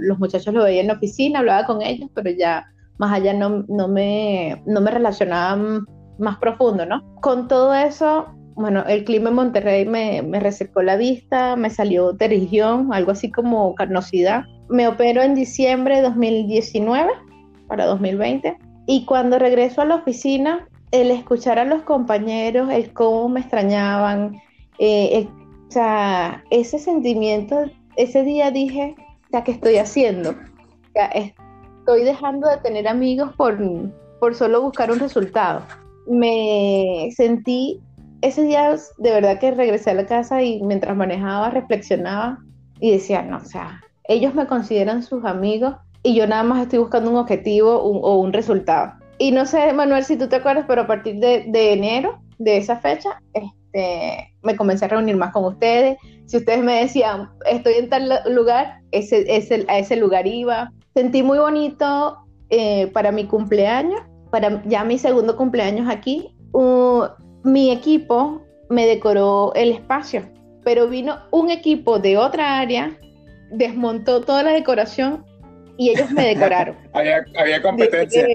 los 0.00 0.18
muchachos 0.18 0.52
lo 0.52 0.64
veía 0.64 0.82
en 0.82 0.88
la 0.88 0.94
oficina, 0.94 1.38
hablaba 1.38 1.64
con 1.64 1.82
ellos, 1.82 2.10
pero 2.14 2.30
ya 2.30 2.66
más 2.98 3.12
allá 3.12 3.32
no, 3.32 3.64
no, 3.68 3.88
me, 3.88 4.62
no 4.66 4.80
me 4.80 4.90
relacionaba 4.90 5.84
más 6.18 6.38
profundo, 6.38 6.86
¿no? 6.86 7.02
Con 7.20 7.48
todo 7.48 7.74
eso, 7.74 8.26
bueno, 8.54 8.84
el 8.86 9.04
clima 9.04 9.30
en 9.30 9.36
Monterrey 9.36 9.84
me, 9.84 10.22
me 10.22 10.40
resecó 10.40 10.82
la 10.82 10.96
vista, 10.96 11.56
me 11.56 11.70
salió 11.70 12.16
terigión, 12.16 12.92
algo 12.92 13.12
así 13.12 13.30
como 13.30 13.74
carnosidad. 13.74 14.44
Me 14.68 14.86
opero 14.88 15.22
en 15.22 15.34
diciembre 15.34 15.96
de 15.96 16.02
2019 16.02 17.10
para 17.66 17.86
2020 17.86 18.56
y 18.86 19.04
cuando 19.06 19.38
regreso 19.38 19.82
a 19.82 19.86
la 19.86 19.96
oficina, 19.96 20.68
el 20.90 21.10
escuchar 21.10 21.58
a 21.58 21.64
los 21.64 21.82
compañeros, 21.82 22.70
el 22.70 22.92
cómo 22.92 23.28
me 23.28 23.40
extrañaban, 23.40 24.40
eh, 24.78 25.26
o 25.68 25.70
sea, 25.70 26.44
ese 26.50 26.78
sentimiento, 26.78 27.64
ese 27.96 28.22
día 28.22 28.50
dije, 28.50 28.94
ya, 29.32 29.42
¿qué 29.42 29.52
estoy 29.52 29.76
haciendo? 29.78 30.34
Ya, 30.94 31.10
estoy 31.84 32.02
dejando 32.02 32.48
de 32.48 32.56
tener 32.56 32.88
amigos 32.88 33.32
por, 33.36 33.58
por 34.18 34.34
solo 34.34 34.62
buscar 34.62 34.90
un 34.90 34.98
resultado. 34.98 35.60
Me 36.06 37.10
sentí, 37.14 37.78
ese 38.22 38.42
día 38.44 38.74
de 38.96 39.10
verdad 39.10 39.38
que 39.38 39.50
regresé 39.50 39.90
a 39.90 39.94
la 39.94 40.06
casa 40.06 40.42
y 40.42 40.62
mientras 40.62 40.96
manejaba 40.96 41.50
reflexionaba 41.50 42.38
y 42.80 42.92
decía, 42.92 43.20
no, 43.20 43.36
o 43.36 43.44
sea, 43.44 43.82
ellos 44.04 44.34
me 44.34 44.46
consideran 44.46 45.02
sus 45.02 45.26
amigos 45.26 45.76
y 46.02 46.14
yo 46.14 46.26
nada 46.26 46.42
más 46.42 46.62
estoy 46.62 46.78
buscando 46.78 47.10
un 47.10 47.18
objetivo 47.18 47.76
o 47.76 48.18
un 48.18 48.32
resultado. 48.32 48.94
Y 49.18 49.32
no 49.32 49.44
sé, 49.44 49.70
Manuel, 49.74 50.04
si 50.04 50.16
tú 50.16 50.26
te 50.26 50.36
acuerdas, 50.36 50.64
pero 50.66 50.82
a 50.82 50.86
partir 50.86 51.16
de, 51.16 51.44
de 51.48 51.74
enero, 51.74 52.18
de 52.38 52.56
esa 52.56 52.78
fecha, 52.78 53.20
este, 53.34 54.32
me 54.42 54.56
comencé 54.56 54.86
a 54.86 54.88
reunir 54.88 55.18
más 55.18 55.34
con 55.34 55.44
ustedes. 55.44 55.98
Si 56.24 56.38
ustedes 56.38 56.64
me 56.64 56.80
decían, 56.80 57.28
estoy 57.44 57.74
en 57.74 57.90
tal 57.90 58.10
lugar, 58.30 58.78
ese, 58.90 59.24
ese, 59.28 59.66
a 59.68 59.78
ese 59.78 59.96
lugar 59.96 60.26
iba 60.26 60.72
sentí 60.94 61.22
muy 61.22 61.38
bonito 61.38 62.18
eh, 62.50 62.88
para 62.88 63.12
mi 63.12 63.26
cumpleaños, 63.26 64.00
para 64.30 64.62
ya 64.64 64.84
mi 64.84 64.98
segundo 64.98 65.36
cumpleaños 65.36 65.88
aquí. 65.88 66.34
mi 67.44 67.70
equipo 67.70 68.42
me 68.70 68.86
decoró 68.86 69.52
el 69.54 69.72
espacio, 69.72 70.22
pero 70.64 70.88
vino 70.88 71.18
un 71.30 71.50
equipo 71.50 71.98
de 71.98 72.16
otra 72.16 72.58
área, 72.58 72.98
desmontó 73.50 74.22
toda 74.22 74.42
la 74.42 74.52
decoración 74.52 75.24
y 75.76 75.90
ellos 75.90 76.10
me 76.10 76.26
decoraron. 76.26 76.76
había, 76.92 77.62
competencia. 77.62 78.26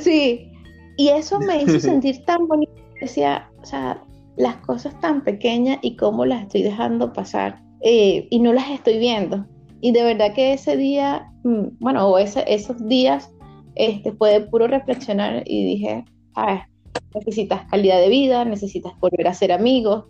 sí, 0.00 0.52
y 0.96 1.08
eso 1.08 1.40
me 1.40 1.62
hizo 1.62 1.80
sentir 1.80 2.24
tan 2.24 2.46
bonito. 2.46 2.72
Decía, 3.00 3.50
o 3.62 3.66
sea, 3.66 4.02
las 4.36 4.56
cosas 4.56 4.98
tan 5.00 5.22
pequeñas 5.22 5.78
y 5.82 5.96
cómo 5.96 6.24
las 6.24 6.42
estoy 6.42 6.62
dejando 6.62 7.12
pasar 7.12 7.60
eh, 7.82 8.26
y 8.30 8.38
no 8.40 8.52
las 8.52 8.70
estoy 8.70 8.98
viendo. 8.98 9.46
Y 9.84 9.92
de 9.92 10.02
verdad 10.02 10.32
que 10.32 10.54
ese 10.54 10.78
día, 10.78 11.30
mm, 11.42 11.76
bueno, 11.78 12.08
o 12.08 12.16
ese, 12.16 12.42
esos 12.48 12.88
días, 12.88 13.30
este, 13.74 14.12
fue 14.12 14.40
puro 14.40 14.66
reflexionar 14.66 15.42
y 15.44 15.62
dije, 15.62 16.06
necesitas 17.14 17.68
calidad 17.70 18.00
de 18.00 18.08
vida, 18.08 18.46
necesitas 18.46 18.98
volver 18.98 19.28
a 19.28 19.34
ser 19.34 19.52
amigos. 19.52 20.06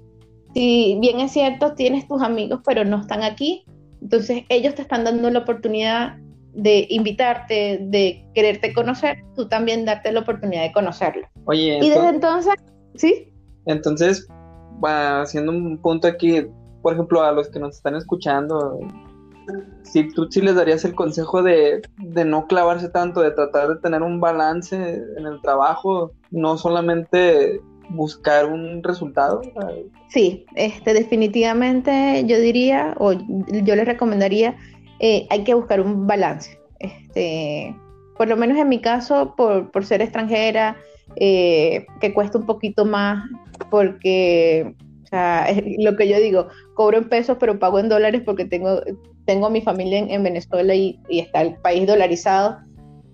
Si 0.54 0.96
bien 1.00 1.18
es 1.18 1.32
cierto, 1.32 1.74
tienes 1.74 2.06
tus 2.06 2.22
amigos, 2.22 2.60
pero 2.64 2.84
no 2.84 3.00
están 3.00 3.24
aquí, 3.24 3.64
entonces 4.00 4.44
ellos 4.48 4.76
te 4.76 4.82
están 4.82 5.02
dando 5.02 5.28
la 5.28 5.40
oportunidad 5.40 6.18
de 6.52 6.86
invitarte, 6.90 7.80
de 7.82 8.24
quererte 8.32 8.72
conocer, 8.72 9.24
tú 9.34 9.48
también 9.48 9.84
darte 9.84 10.12
la 10.12 10.20
oportunidad 10.20 10.62
de 10.62 10.72
conocerlo. 10.72 11.26
Oye, 11.46 11.80
y 11.82 11.90
desde 11.90 12.10
entonces, 12.10 12.54
¿sí? 12.94 13.32
Entonces, 13.66 14.28
va 14.84 15.22
haciendo 15.22 15.50
un 15.50 15.78
punto 15.78 16.06
aquí, 16.06 16.46
por 16.80 16.92
ejemplo, 16.92 17.24
a 17.24 17.32
los 17.32 17.48
que 17.48 17.58
nos 17.58 17.74
están 17.74 17.96
escuchando, 17.96 18.78
si 19.82 20.08
tú 20.08 20.26
sí 20.30 20.40
les 20.40 20.54
darías 20.54 20.84
el 20.84 20.94
consejo 20.94 21.42
de, 21.42 21.82
no 21.98 22.46
clavarse 22.46 22.88
tanto, 22.88 23.20
de 23.20 23.30
tratar 23.30 23.68
de 23.68 23.76
tener 23.76 24.02
un 24.02 24.20
balance 24.20 24.76
en 25.16 25.26
el 25.26 25.40
trabajo, 25.40 26.12
no 26.30 26.56
solamente 26.58 27.60
buscar 27.90 28.46
un 28.46 28.82
resultado. 28.82 29.42
Sí, 30.08 30.46
este, 30.56 30.94
definitivamente 30.94 32.24
yo 32.26 32.38
diría, 32.38 32.94
o 32.98 33.12
yo 33.12 33.76
les 33.76 33.86
recomendaría, 33.86 34.56
eh, 35.00 35.26
hay 35.30 35.44
que 35.44 35.54
buscar 35.54 35.80
un 35.80 36.06
balance. 36.06 36.58
Este, 36.78 37.74
por 38.16 38.28
lo 38.28 38.36
menos 38.36 38.58
en 38.58 38.68
mi 38.68 38.80
caso, 38.80 39.34
por, 39.36 39.84
ser 39.84 40.02
extranjera, 40.02 40.76
eh, 41.16 41.86
que 42.00 42.14
cuesta 42.14 42.38
un 42.38 42.46
poquito 42.46 42.84
más, 42.84 43.28
porque 43.70 44.74
lo 45.78 45.96
que 45.96 46.08
yo 46.08 46.18
digo, 46.18 46.48
cobro 46.74 46.98
en 46.98 47.08
pesos, 47.08 47.36
pero 47.38 47.58
pago 47.58 47.78
en 47.78 47.88
dólares 47.88 48.22
porque 48.24 48.44
tengo, 48.44 48.80
tengo 49.24 49.46
a 49.46 49.50
mi 49.50 49.60
familia 49.60 49.98
en, 49.98 50.22
Venezuela 50.22 50.74
y, 50.74 51.00
está 51.08 51.42
el 51.42 51.56
país 51.56 51.86
dolarizado. 51.86 52.58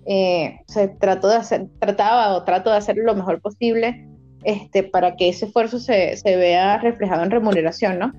Eh, 0.05 0.59
de 0.73 1.35
hacer, 1.35 1.67
trataba 1.79 2.35
o 2.35 2.43
trato 2.43 2.71
de 2.71 2.77
hacer 2.77 2.97
lo 2.97 3.13
mejor 3.13 3.39
posible 3.39 4.07
este, 4.43 4.83
para 4.83 5.15
que 5.15 5.29
ese 5.29 5.45
esfuerzo 5.45 5.79
se, 5.79 6.19
vea 6.23 6.77
reflejado 6.77 7.23
en 7.23 7.31
remuneración, 7.31 7.99
¿no? 7.99 8.11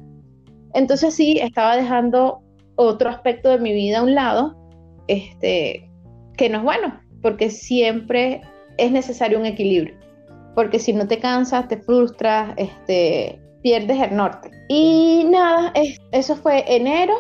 Entonces 0.75 1.15
sí, 1.15 1.39
estaba 1.41 1.77
dejando 1.77 2.41
otro 2.77 3.11
aspecto 3.11 3.51
de 3.51 3.59
mi 3.59 3.73
vida 3.73 3.99
a 3.99 4.03
un 4.03 4.15
lado, 4.15 4.57
este, 5.09 5.91
que 6.37 6.49
no 6.49 6.59
es 6.59 6.65
bueno, 6.65 7.01
porque 7.21 7.51
siempre 7.51 8.41
es 8.79 8.91
necesario 8.91 9.39
un 9.39 9.47
equilibrio, 9.47 9.95
porque 10.55 10.79
si 10.79 10.93
no 10.93 11.07
te 11.07 11.19
cansas, 11.19 11.69
te 11.69 11.79
frustras, 11.79 12.55
este, 12.57 13.41
pierdes 13.63 14.01
el 14.01 14.17
norte. 14.17 14.51
Y 14.69 15.25
nada, 15.29 15.73
eso 16.13 16.37
fue 16.37 16.65
enero, 16.69 17.15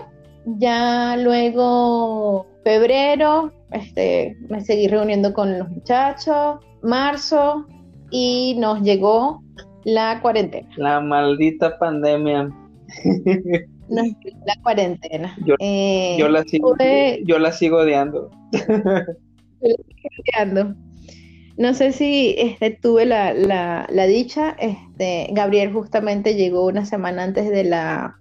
ya 0.45 1.17
luego 1.17 2.47
febrero, 2.65 3.53
este, 3.71 4.37
me 4.49 4.61
seguí 4.61 4.89
reuniendo 4.89 5.33
con 5.33 5.59
los 5.59 5.69
muchachos, 5.69 6.59
marzo, 6.83 7.67
y 8.11 8.57
nos 8.59 8.83
llegó 8.83 9.43
la 9.85 10.21
cuarentena. 10.21 10.69
La 10.77 11.01
maldita 11.01 11.79
pandemia. 11.79 12.51
la 13.89 14.63
cuarentena. 14.63 15.37
Yo, 15.45 15.55
eh, 15.59 16.19
la, 16.29 16.43
sigo, 16.45 16.77
yo 17.25 17.39
la 17.39 17.53
sigo 17.53 17.79
odiando. 17.79 18.31
odiando. 20.37 20.75
No 21.57 21.75
sé 21.75 21.93
si 21.93 22.35
este, 22.39 22.71
tuve 22.71 23.05
la, 23.05 23.35
la, 23.35 24.07
dicha, 24.07 24.57
este, 24.59 25.29
Gabriel 25.33 25.73
justamente 25.73 26.35
llegó 26.35 26.67
una 26.67 26.87
semana 26.87 27.25
antes 27.25 27.51
de 27.51 27.65
la, 27.65 28.17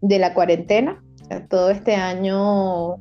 de 0.00 0.18
la 0.18 0.32
cuarentena, 0.34 1.02
todo 1.40 1.70
este 1.70 1.94
año 1.94 2.96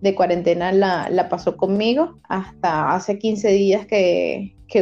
de 0.00 0.14
cuarentena 0.14 0.72
la, 0.72 1.28
pasó 1.28 1.56
conmigo, 1.56 2.18
hasta 2.28 2.94
hace 2.94 3.18
15 3.18 3.48
días 3.48 3.86
que, 3.86 4.54
que 4.68 4.78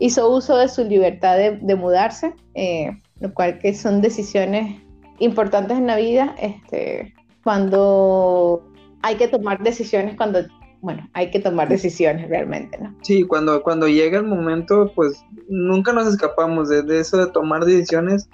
hizo 0.00 0.30
uso 0.30 0.56
de 0.56 0.68
su 0.68 0.84
libertad 0.84 1.36
de, 1.36 1.76
mudarse, 1.76 2.34
eh, 2.54 2.90
lo 3.20 3.34
cual 3.34 3.58
que 3.58 3.74
son 3.74 4.00
decisiones 4.00 4.80
importantes 5.18 5.76
en 5.76 5.86
la 5.86 5.96
vida, 5.96 6.34
este, 6.40 7.14
cuando 7.44 8.62
hay 9.02 9.16
que 9.16 9.28
tomar 9.28 9.62
decisiones 9.62 10.16
cuando 10.16 10.40
bueno, 10.80 11.08
hay 11.12 11.30
que 11.30 11.40
tomar 11.40 11.68
decisiones 11.68 12.28
realmente, 12.28 12.78
¿no? 12.78 12.94
Sí, 13.02 13.24
cuando, 13.24 13.62
cuando 13.62 13.88
llega 13.88 14.18
el 14.18 14.26
momento, 14.26 14.92
pues 14.94 15.24
nunca 15.48 15.92
nos 15.92 16.06
escapamos 16.06 16.68
de, 16.68 17.00
eso 17.00 17.16
de 17.16 17.32
tomar 17.32 17.64
decisiones 17.64 18.28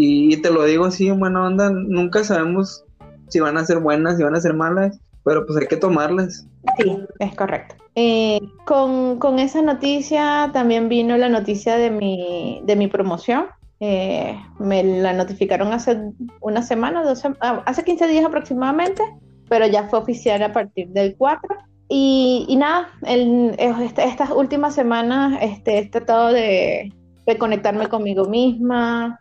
y, 0.00 0.36
te 0.42 0.50
lo 0.52 0.64
digo 0.64 0.84
así 0.84 1.08
en 1.08 1.18
buena 1.18 1.44
onda, 1.44 1.70
nunca 1.70 2.22
sabemos 2.22 2.84
si 3.28 3.40
van 3.40 3.56
a 3.56 3.64
ser 3.64 3.80
buenas, 3.80 4.16
si 4.16 4.22
van 4.22 4.36
a 4.36 4.40
ser 4.40 4.54
malas, 4.54 5.00
pero 5.24 5.44
pues 5.44 5.58
hay 5.58 5.66
que 5.66 5.76
tomarlas. 5.76 6.46
Sí, 6.78 6.96
es 7.18 7.34
correcto. 7.34 7.74
Eh, 7.96 8.40
con, 8.64 9.38
esa 9.40 9.60
noticia 9.60 10.50
también 10.52 10.88
vino 10.88 11.16
la 11.16 11.28
noticia 11.28 11.76
de 11.76 11.90
mi, 11.90 12.62
de 12.64 12.76
mi 12.76 12.86
promoción. 12.86 13.46
Eh, 13.80 14.36
me 14.60 14.84
la 14.84 15.12
notificaron 15.12 15.72
hace 15.72 15.98
una 16.40 16.62
semana, 16.62 17.02
dos, 17.02 17.24
ah, 17.40 17.62
hace 17.66 17.82
15 17.82 18.06
días 18.06 18.24
aproximadamente, 18.24 19.02
pero 19.48 19.66
ya 19.66 19.88
fue 19.88 19.98
oficial 19.98 20.40
a 20.44 20.52
partir 20.52 20.88
del 20.90 21.16
4 21.16 21.56
y, 21.88 22.54
nada, 22.56 22.90
este, 23.02 24.04
estas 24.04 24.30
últimas 24.30 24.74
semanas 24.74 25.38
este, 25.40 25.78
he 25.78 25.86
tratado 25.86 26.32
de, 26.32 26.92
de 27.26 27.38
conectarme 27.38 27.88
conmigo 27.88 28.26
misma, 28.26 29.20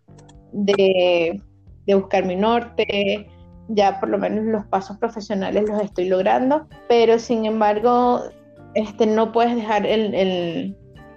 de, 0.58 1.42
de 1.86 1.96
buscar 1.96 2.26
mi 2.26 2.36
norte, 2.36 3.28
ya 3.70 4.00
por 4.00 4.10
lo 4.10 4.18
menos 4.18 4.46
los 4.46 4.66
pasos 4.66 4.98
profesionales 4.98 5.66
los 5.68 5.82
estoy 5.82 6.08
logrando, 6.10 6.68
pero 6.88 7.20
sin 7.20 7.46
embargo, 7.46 8.22
este, 8.76 9.06
no 9.06 9.32
puedes 9.32 9.56
dejar 9.56 9.86
el, 9.86 10.76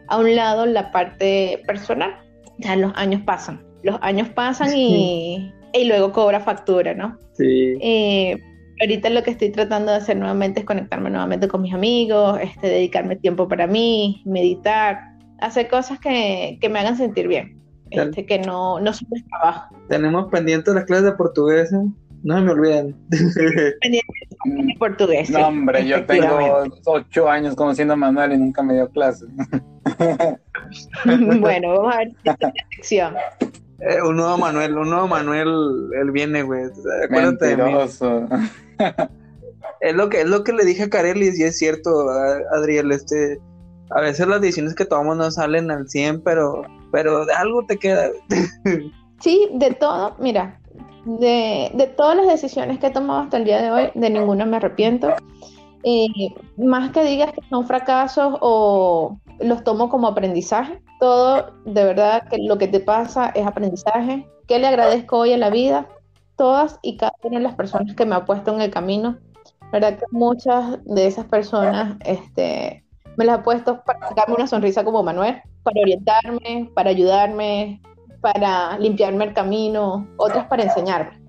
a 0.08 0.18
un 0.18 0.34
lado 0.34 0.66
la 0.66 0.90
parte 0.90 1.62
personal. 1.66 2.14
Ya 2.58 2.76
los 2.76 2.92
años 2.94 3.22
pasan, 3.22 3.64
los 3.82 3.96
años 4.02 4.28
pasan 4.28 4.76
y, 4.76 5.50
y 5.72 5.84
luego 5.84 6.12
cobra 6.12 6.40
factura, 6.40 6.92
¿no? 6.92 7.16
Sí. 7.32 7.78
Eh, 7.80 8.38
ahorita 8.80 9.08
lo 9.08 9.22
que 9.22 9.30
estoy 9.30 9.50
tratando 9.50 9.92
de 9.92 9.98
hacer 9.98 10.18
nuevamente 10.18 10.60
es 10.60 10.66
conectarme 10.66 11.08
nuevamente 11.08 11.48
con 11.48 11.62
mis 11.62 11.72
amigos, 11.72 12.38
este, 12.42 12.66
dedicarme 12.68 13.16
tiempo 13.16 13.48
para 13.48 13.66
mí, 13.66 14.22
meditar, 14.26 15.00
hacer 15.40 15.68
cosas 15.68 15.98
que, 16.00 16.58
que 16.60 16.68
me 16.68 16.80
hagan 16.80 16.98
sentir 16.98 17.28
bien, 17.28 17.59
este, 17.90 18.26
que 18.26 18.38
no, 18.38 18.80
no 18.80 18.92
trabajo. 19.28 19.74
Tenemos 19.88 20.30
pendientes 20.30 20.74
las 20.74 20.84
clases 20.84 21.04
de 21.04 21.12
portugués, 21.12 21.72
¿eh? 21.72 21.82
no 22.22 22.36
se 22.36 22.42
me 22.42 22.50
olviden. 22.52 22.96
pendientes 23.80 24.78
portugués. 24.78 25.30
No, 25.30 25.48
hombre, 25.48 25.86
yo 25.86 26.04
tengo 26.06 26.64
ocho 26.86 27.28
años 27.28 27.54
conociendo 27.54 27.94
a 27.94 27.96
Manuel 27.96 28.32
y 28.32 28.38
nunca 28.38 28.62
me 28.62 28.74
dio 28.74 28.88
clases. 28.90 29.28
bueno, 31.40 31.74
vamos 31.74 31.94
a 31.94 31.98
ver 31.98 32.12
esta 32.24 32.52
sección. 32.70 33.14
Eh, 33.80 34.02
un 34.02 34.16
nuevo 34.16 34.36
Manuel, 34.36 34.76
un 34.76 34.90
nuevo 34.90 35.08
Manuel, 35.08 35.48
él 36.00 36.10
viene, 36.10 36.42
güey. 36.42 36.64
Acuérdate 37.04 37.56
Mentiroso. 37.56 38.20
de 38.20 38.36
mí. 38.36 38.50
es 39.80 39.94
lo 39.94 40.08
que 40.08 40.20
es 40.20 40.26
lo 40.26 40.44
que 40.44 40.52
le 40.52 40.64
dije 40.64 40.84
a 40.84 40.90
Carelis 40.90 41.38
y 41.38 41.44
es 41.44 41.58
cierto, 41.58 42.10
Adriel, 42.52 42.92
este 42.92 43.40
a 43.90 44.00
veces 44.00 44.26
las 44.28 44.40
decisiones 44.40 44.74
que 44.74 44.84
tomamos 44.84 45.16
no 45.16 45.30
salen 45.30 45.70
al 45.70 45.88
100, 45.88 46.22
pero 46.22 46.62
pero 46.90 47.24
de 47.24 47.32
algo 47.32 47.64
te 47.66 47.78
queda. 47.78 48.08
sí, 49.20 49.48
de 49.52 49.72
todo, 49.74 50.16
mira, 50.18 50.60
de, 51.04 51.70
de, 51.74 51.86
todas 51.86 52.16
las 52.16 52.26
decisiones 52.26 52.78
que 52.78 52.88
he 52.88 52.90
tomado 52.90 53.20
hasta 53.20 53.36
el 53.36 53.44
día 53.44 53.62
de 53.62 53.70
hoy, 53.70 53.90
de 53.94 54.10
ninguna 54.10 54.44
me 54.46 54.56
arrepiento. 54.56 55.14
Eh, 55.82 56.34
más 56.58 56.90
que 56.90 57.02
digas 57.04 57.32
que 57.32 57.40
son 57.48 57.66
fracasos 57.66 58.36
o 58.40 59.18
los 59.38 59.64
tomo 59.64 59.88
como 59.88 60.08
aprendizaje, 60.08 60.82
todo 60.98 61.52
de 61.64 61.84
verdad 61.84 62.28
que 62.28 62.38
lo 62.38 62.58
que 62.58 62.68
te 62.68 62.80
pasa 62.80 63.30
es 63.30 63.46
aprendizaje. 63.46 64.28
¿Qué 64.46 64.58
le 64.58 64.66
agradezco 64.66 65.18
hoy 65.18 65.32
a 65.32 65.38
la 65.38 65.48
vida? 65.48 65.88
Todas 66.36 66.78
y 66.82 66.96
cada 66.96 67.14
una 67.22 67.38
de 67.38 67.44
las 67.44 67.54
personas 67.54 67.94
que 67.94 68.04
me 68.04 68.14
ha 68.14 68.24
puesto 68.24 68.54
en 68.54 68.60
el 68.60 68.70
camino. 68.70 69.18
verdad 69.72 69.98
que 69.98 70.04
muchas 70.10 70.84
de 70.84 71.06
esas 71.06 71.26
personas 71.26 71.96
este, 72.04 72.84
me 73.20 73.26
las 73.26 73.40
ha 73.40 73.42
puesto 73.42 73.82
para 73.84 74.08
sacarme 74.08 74.34
una 74.36 74.46
sonrisa 74.46 74.82
como 74.82 75.02
Manuel, 75.02 75.42
para 75.62 75.78
orientarme, 75.82 76.70
para 76.74 76.88
ayudarme, 76.88 77.82
para 78.22 78.78
limpiarme 78.78 79.26
el 79.26 79.34
camino, 79.34 80.08
otras 80.16 80.46
para 80.46 80.62
enseñarme. 80.62 81.20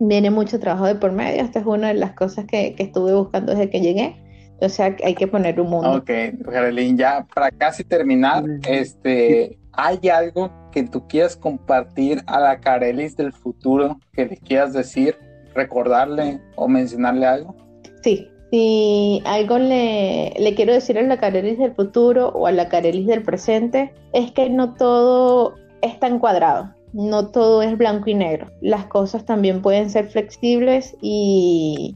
Viene 0.00 0.28
mucho 0.28 0.58
trabajo 0.58 0.86
de 0.86 0.96
por 0.96 1.12
medio, 1.12 1.40
esta 1.40 1.60
es 1.60 1.66
una 1.66 1.88
de 1.88 1.94
las 1.94 2.14
cosas 2.14 2.46
que, 2.46 2.74
que 2.74 2.82
estuve 2.82 3.14
buscando 3.14 3.52
desde 3.52 3.70
que 3.70 3.80
llegué. 3.80 4.16
O 4.60 4.68
sea, 4.68 4.96
hay 5.04 5.14
que 5.14 5.28
poner 5.28 5.60
un 5.60 5.70
mundo. 5.70 5.98
Ok, 5.98 6.10
Geraldine, 6.50 6.98
ya 6.98 7.24
para 7.32 7.52
casi 7.52 7.84
terminar, 7.84 8.42
este, 8.68 9.56
¿hay 9.72 10.08
algo 10.08 10.50
que 10.72 10.82
tú 10.82 11.06
quieras 11.06 11.36
compartir 11.36 12.24
a 12.26 12.40
la 12.40 12.58
Carelis 12.58 13.16
del 13.16 13.32
futuro 13.32 14.00
que 14.12 14.26
le 14.26 14.36
quieras 14.38 14.72
decir, 14.72 15.16
recordarle 15.54 16.40
o 16.56 16.66
mencionarle 16.66 17.24
algo? 17.24 17.54
Sí, 18.02 18.28
si 18.50 19.22
algo 19.24 19.58
le, 19.58 20.32
le 20.38 20.54
quiero 20.54 20.72
decir 20.72 20.98
a 20.98 21.02
la 21.02 21.18
Carelis 21.18 21.58
del 21.58 21.74
futuro 21.74 22.28
o 22.28 22.46
a 22.46 22.52
la 22.52 22.68
Carelis 22.68 23.06
del 23.06 23.22
presente, 23.22 23.92
es 24.12 24.30
que 24.32 24.48
no 24.50 24.74
todo 24.74 25.54
está 25.82 26.06
encuadrado, 26.06 26.72
no 26.92 27.28
todo 27.28 27.62
es 27.62 27.76
blanco 27.76 28.10
y 28.10 28.14
negro. 28.14 28.46
Las 28.60 28.86
cosas 28.86 29.24
también 29.24 29.62
pueden 29.62 29.90
ser 29.90 30.08
flexibles 30.08 30.96
y, 31.00 31.94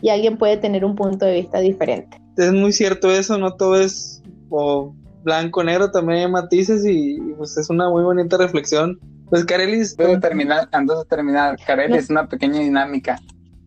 y 0.00 0.08
alguien 0.08 0.38
puede 0.38 0.56
tener 0.56 0.84
un 0.84 0.94
punto 0.94 1.26
de 1.26 1.34
vista 1.34 1.58
diferente. 1.58 2.20
Es 2.36 2.52
muy 2.52 2.72
cierto 2.72 3.10
eso, 3.10 3.36
no 3.38 3.54
todo 3.54 3.80
es 3.80 4.22
o 4.50 4.94
blanco 5.24 5.62
negro, 5.62 5.90
también 5.90 6.20
hay 6.20 6.30
matices 6.30 6.86
y 6.86 7.18
pues 7.36 7.56
es 7.58 7.68
una 7.70 7.90
muy 7.90 8.02
bonita 8.02 8.36
reflexión. 8.38 8.98
Pues 9.28 9.44
Carelis... 9.44 9.92
Antes 9.98 10.08
de 10.08 10.20
terminar, 10.20 10.68
antes 10.72 10.96
de 10.96 11.04
terminar, 11.04 11.56
Carelis 11.66 12.04
es 12.04 12.10
una 12.10 12.26
pequeña 12.26 12.60
dinámica. 12.60 13.20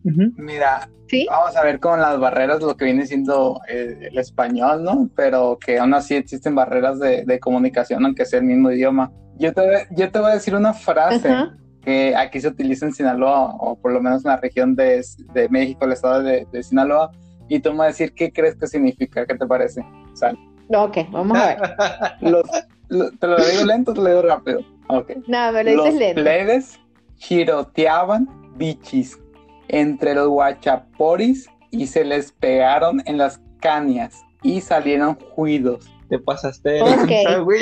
Mira, 0.04 0.88
vamos 1.28 1.56
a 1.56 1.62
ver 1.62 1.78
con 1.78 2.00
las 2.00 2.18
barreras 2.18 2.60
lo 2.60 2.76
que 2.76 2.86
viene 2.86 3.06
siendo 3.06 3.60
el, 3.68 4.16
español, 4.18 4.82
¿no? 4.82 5.08
Pero 5.14 5.58
que 5.64 5.78
aún 5.78 5.94
así 5.94 6.14
existen 6.14 6.54
barreras 6.54 6.98
de, 6.98 7.24
de, 7.24 7.38
comunicación, 7.38 8.04
aunque 8.04 8.24
sea 8.24 8.40
el 8.40 8.46
mismo 8.46 8.70
idioma. 8.70 9.12
Yo 9.38 9.52
te, 9.52 9.62
yo 9.90 10.10
te 10.10 10.18
voy 10.18 10.30
a 10.30 10.34
decir 10.34 10.54
una 10.54 10.72
frase 10.72 11.28
que 11.82 12.14
aquí 12.14 12.40
se 12.40 12.48
utiliza 12.48 12.86
en 12.86 12.92
Sinaloa, 12.92 13.56
o 13.58 13.76
por 13.76 13.92
lo 13.92 14.00
menos 14.00 14.24
en 14.24 14.30
la 14.30 14.36
región 14.36 14.74
de, 14.74 15.04
de 15.32 15.48
México, 15.48 15.84
el 15.84 15.92
estado 15.92 16.22
de, 16.22 16.46
de, 16.52 16.62
Sinaloa, 16.62 17.10
y 17.48 17.60
tú 17.60 17.72
me 17.72 17.78
vas 17.78 17.84
a 17.84 17.88
decir 17.88 18.14
qué 18.14 18.32
crees 18.32 18.56
que 18.56 18.66
significa, 18.66 19.26
¿qué 19.26 19.34
te 19.34 19.46
parece? 19.46 19.84
Sal. 20.14 20.38
Ok, 20.68 20.98
vamos 21.10 21.36
a 21.36 21.46
ver. 21.46 21.58
Los, 22.20 22.44
¿Te 23.18 23.26
lo 23.26 23.36
digo 23.36 23.64
lento 23.64 23.92
o 23.92 23.94
te 23.94 24.00
lo 24.00 24.06
digo 24.08 24.22
rápido? 24.22 24.60
Ok. 24.88 25.12
No, 25.26 25.50
me 25.52 25.64
lo 25.64 25.70
dices 25.70 25.94
lento. 25.94 26.20
Los 26.20 26.30
plebes 26.30 26.80
giroteaban 27.16 28.28
bichis 28.56 29.18
entre 29.68 30.14
los 30.14 30.28
guachaporis 30.28 31.48
y 31.70 31.86
se 31.86 32.04
les 32.04 32.32
pegaron 32.32 33.02
en 33.06 33.18
las 33.18 33.40
cañas 33.60 34.22
y 34.42 34.60
salieron 34.60 35.14
juidos. 35.14 35.90
Te 36.08 36.18
pasaste. 36.18 36.82
Okay. 36.82 37.24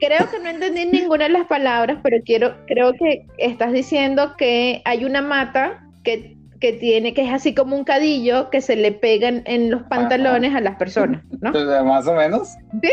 creo 0.00 0.30
que 0.30 0.38
no 0.38 0.48
entendí 0.48 0.86
ninguna 0.86 1.24
de 1.24 1.30
las 1.30 1.46
palabras, 1.46 1.98
pero 2.02 2.18
quiero, 2.24 2.54
creo 2.66 2.92
que 2.92 3.26
estás 3.38 3.72
diciendo 3.72 4.34
que 4.36 4.82
hay 4.84 5.04
una 5.04 5.22
mata 5.22 5.84
que, 6.04 6.36
que 6.60 6.72
tiene, 6.72 7.14
que 7.14 7.22
es 7.22 7.32
así 7.32 7.54
como 7.54 7.76
un 7.76 7.84
cadillo 7.84 8.50
que 8.50 8.60
se 8.60 8.76
le 8.76 8.92
pegan 8.92 9.42
en 9.46 9.70
los 9.70 9.82
pantalones 9.84 10.54
a 10.54 10.60
las 10.60 10.76
personas, 10.76 11.22
¿no? 11.40 11.52
Más 11.84 12.06
o 12.06 12.14
menos. 12.14 12.54
¿Sí? 12.82 12.90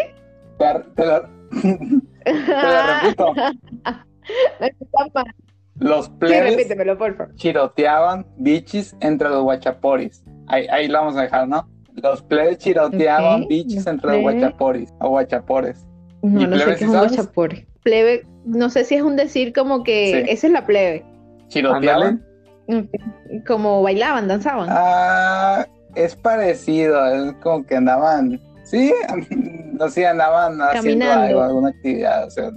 Te, 0.58 1.06
lo, 1.06 1.28
repito. 3.02 3.34
Los 5.80 6.10
plebes 6.10 6.68
sí, 6.68 6.76
por 6.76 6.98
favor. 6.98 7.36
chiroteaban 7.36 8.26
bichis 8.38 8.96
entre 9.00 9.30
los 9.30 9.44
guachaporis. 9.44 10.24
Ahí, 10.48 10.68
ahí 10.68 10.88
lo 10.88 11.00
vamos 11.00 11.18
a 11.18 11.24
dejar, 11.24 11.48
¿no? 11.48 11.68
Los 11.96 12.22
plebes 12.24 12.60
chiroteaban 12.60 13.44
okay, 13.44 13.64
bichis 13.64 13.88
entre 13.88 14.12
los 14.12 14.22
guachaporis 14.22 14.94
o 15.00 15.10
guachapores. 15.10 15.86
No, 16.22 16.48
no 16.48 16.58
sé 16.58 16.66
qué 16.66 16.72
es 16.74 16.82
un 16.84 16.98
guachapore. 16.98 17.68
Plebe, 17.84 18.26
no 18.46 18.70
sé 18.70 18.86
si 18.86 18.96
es 18.96 19.02
un 19.02 19.16
decir 19.16 19.52
como 19.54 19.84
que 19.84 20.24
Sí. 20.26 20.32
esa 20.32 20.48
es 20.48 20.54
la 20.54 20.66
plebe. 20.66 21.06
¿Chiroteaban? 21.50 22.24
Como 23.46 23.82
bailaban, 23.82 24.28
danzaban. 24.28 24.70
Ah, 24.72 25.66
es 25.96 26.16
parecido, 26.16 27.06
es 27.08 27.34
como 27.42 27.66
que 27.66 27.76
andaban, 27.76 28.40
sí, 28.64 28.94
no 29.74 29.90
sé, 29.90 30.08
andaban 30.08 30.62
haciendo 30.62 31.06
algo, 31.12 31.42
alguna 31.42 31.70
actividad, 31.70 32.28
o 32.28 32.32
sea, 32.32 32.52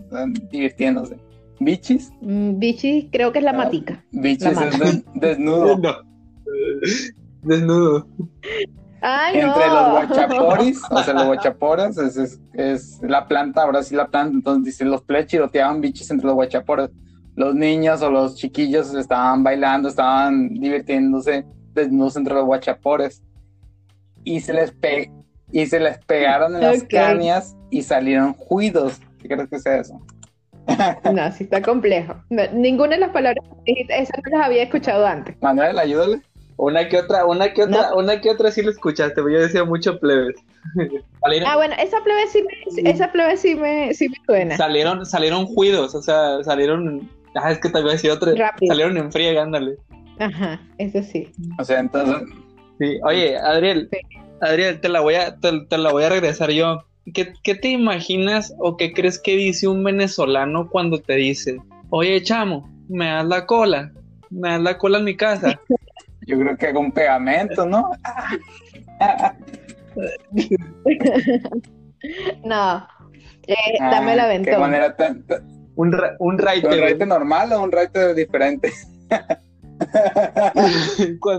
divirtiéndose. 0.51 1.17
¿Bichis? 1.61 2.13
Mm, 2.21 2.59
Bichi, 2.59 3.09
creo 3.13 3.33
que 3.33 3.39
es 3.39 3.45
la 3.45 3.51
Ah. 3.53 3.55
matica. 3.59 4.05
Bichis 4.13 4.43
La 4.45 4.51
es 4.51 4.57
mata. 4.79 4.79
des- 4.85 5.05
desnudo. 5.15 5.79
No. 5.79 5.93
Desnudo. 7.43 8.07
Ay, 9.01 9.39
Entre 9.41 9.67
no. 9.67 9.75
los 9.75 9.91
guachaporis, 10.09 10.83
o 10.91 11.03
sea, 11.03 11.15
los 11.15 11.27
guachaporas 11.27 11.99
es, 11.99 12.17
es, 12.17 12.41
es 12.55 13.01
la 13.03 13.29
planta, 13.29 13.63
ahora 13.63 13.83
sí 13.83 13.95
la 13.95 14.09
planta, 14.09 14.35
entonces 14.35 14.65
dice, 14.65 14.85
los 14.85 15.03
plebes 15.03 15.27
chiroteaban 15.27 15.81
bichis 15.81 16.11
entre 16.11 16.27
los 16.27 16.35
guachaporas. 16.35 16.91
Los 17.37 17.55
niños 17.55 18.01
o 18.03 18.11
los 18.11 18.37
chiquillos 18.37 18.95
estaban 18.95 19.45
bailando, 19.45 19.89
estaban 19.91 20.49
divirtiéndose 20.55 21.45
desnudos 21.75 22.17
entre 22.17 22.35
los 22.35 22.47
guachapores. 22.47 23.23
Y 24.25 24.41
se 24.41 24.55
les, 24.55 24.73
pe 24.73 25.13
y 25.53 25.67
se 25.67 25.79
les 25.79 25.99
pegaron 26.07 26.55
en 26.57 26.63
las 26.63 26.83
cañas 26.85 27.55
y 27.71 27.83
salieron 27.83 28.33
juidos. 28.33 29.01
¿Qué 29.19 29.29
crees 29.29 29.49
que 29.49 29.59
sea 29.59 29.77
eso? 29.81 30.01
No, 31.13 31.33
sí 31.33 31.45
está 31.45 31.63
complejo. 31.63 32.15
No, 32.31 32.43
ninguna 32.53 32.95
de 32.97 33.01
las 33.01 33.11
palabras 33.11 33.45
esas 33.65 34.17
no 34.31 34.39
las 34.39 34.47
había 34.47 34.63
escuchado 34.65 35.07
antes. 35.07 35.37
Manuel, 35.41 35.79
ayúdale. 35.79 36.21
Una 36.59 36.89
que 36.89 36.97
otra, 36.99 37.27
una 37.27 37.53
que 37.53 37.65
otra, 37.65 37.95
una 37.95 38.21
que 38.21 38.31
otra 38.31 38.51
sí 38.51 38.63
lo 38.63 38.71
escuchaste, 38.71 39.15
pero 39.15 39.29
yo 39.31 39.41
decía 39.41 39.65
mucho 39.65 39.99
plebes. 40.01 40.37
salieron, 41.21 41.49
Ah, 41.49 41.57
bueno, 41.57 41.75
esa 41.79 42.03
plebe 42.03 42.27
sí 42.29 42.43
me, 42.83 42.91
esa 42.91 43.13
plebe 43.13 43.37
sí 43.37 43.55
me, 43.55 43.93
sí 43.93 44.09
me 44.09 44.17
suena. 44.27 44.57
salieron, 44.57 45.05
salieron 45.05 45.47
juidos, 45.47 45.95
o 45.95 46.01
sea, 46.03 46.43
salieron, 46.45 47.11
ah, 47.35 47.51
es 47.53 47.59
que 47.59 47.69
te 47.69 47.81
voy 47.81 47.91
a 47.91 47.93
decir 47.93 48.11
otra, 48.11 48.33
Rápido. 48.35 48.73
salieron 48.75 48.97
en 48.97 49.39
ándale. 49.39 49.77
Ajá, 50.19 50.59
eso 50.79 51.03
sí. 51.03 51.31
O 51.59 51.65
sea, 51.65 51.79
entonces, 51.81 52.27
Sí. 52.79 52.99
Oye, 53.05 53.37
Adriel, 53.39 53.89
Sí. 53.93 53.99
Adriel, 54.41 54.81
te 54.81 54.89
la 54.89 55.01
voy 55.01 55.15
a, 55.15 55.37
te, 55.37 55.51
te 55.69 55.79
la 55.79 55.93
voy 55.93 56.05
a 56.05 56.09
regresar 56.11 56.51
yo. 56.51 56.85
¿Qué, 57.15 57.33
¿Qué 57.43 57.55
te 57.55 57.69
imaginas 57.69 58.53
o 58.59 58.77
qué 58.77 58.93
crees 58.93 59.19
que 59.21 59.37
dice 59.37 59.69
un 59.69 59.85
venezolano 59.85 60.69
cuando 60.71 61.01
te 61.01 61.15
dice, 61.15 61.59
oye, 61.91 62.23
chamo, 62.23 62.69
me 62.89 63.07
das 63.07 63.27
la 63.27 63.47
cola, 63.47 63.93
me 64.31 64.51
das 64.51 64.61
la 64.61 64.79
cola 64.79 64.99
en 64.99 65.05
mi 65.05 65.17
casa? 65.17 65.61
Yo 66.27 66.39
creo 66.39 66.57
que 66.57 66.73
con 66.75 66.91
pegamento, 66.91 67.65
¿no? 67.67 67.91
no. 72.45 72.87
Eh, 73.47 73.55
dame 73.79 74.17
la 74.17 74.25
Ah, 74.25 74.29
¿Qué 74.29 74.33
ventana. 74.39 74.59
manera 74.59 74.97
tan, 74.97 75.23
tan- 75.27 75.47
Un, 75.77 75.93
ra- 75.93 76.17
un 76.19 76.35
¿Un 76.35 76.39
raite. 76.39 76.81
raite 76.81 77.07
normal 77.07 77.53
o 77.53 77.63
un 77.63 77.71
raite 77.73 78.15
diferente? 78.15 78.73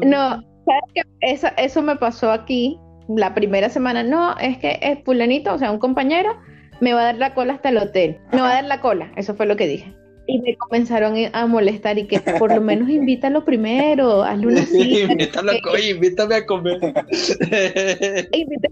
No, 0.06 0.41
¿sabes 0.65 0.84
qué? 0.94 1.02
Eso, 1.22 1.48
eso 1.57 1.81
me 1.81 1.95
pasó 1.95 2.31
aquí 2.31 2.77
la 3.15 3.34
primera 3.34 3.69
semana. 3.69 4.03
No, 4.03 4.38
es 4.38 4.57
que 4.57 4.79
es 4.81 4.99
fulanito, 5.03 5.53
o 5.53 5.57
sea, 5.57 5.71
un 5.71 5.79
compañero, 5.79 6.35
me 6.81 6.93
va 6.93 7.01
a 7.01 7.05
dar 7.05 7.17
la 7.17 7.34
cola 7.34 7.53
hasta 7.53 7.69
el 7.69 7.77
hotel. 7.77 8.17
Me 8.31 8.41
va 8.41 8.49
a 8.51 8.53
dar 8.55 8.65
la 8.65 8.81
cola, 8.81 9.11
eso 9.15 9.35
fue 9.35 9.45
lo 9.45 9.55
que 9.55 9.67
dije. 9.67 9.93
Y 10.27 10.39
me 10.41 10.55
comenzaron 10.57 11.15
a 11.31 11.45
molestar 11.47 11.97
y 11.97 12.05
que 12.07 12.19
por 12.19 12.53
lo 12.53 12.61
menos 12.61 12.89
invítalo 12.89 13.45
primero, 13.45 14.23
hazle 14.23 14.47
una 14.47 14.65
cita. 14.65 15.11
invítame, 15.13 15.51
a, 15.53 15.71
oye, 15.71 15.89
invítame 15.91 16.35
a 16.35 16.45
comer. 16.45 16.79
Invita- 18.31 18.69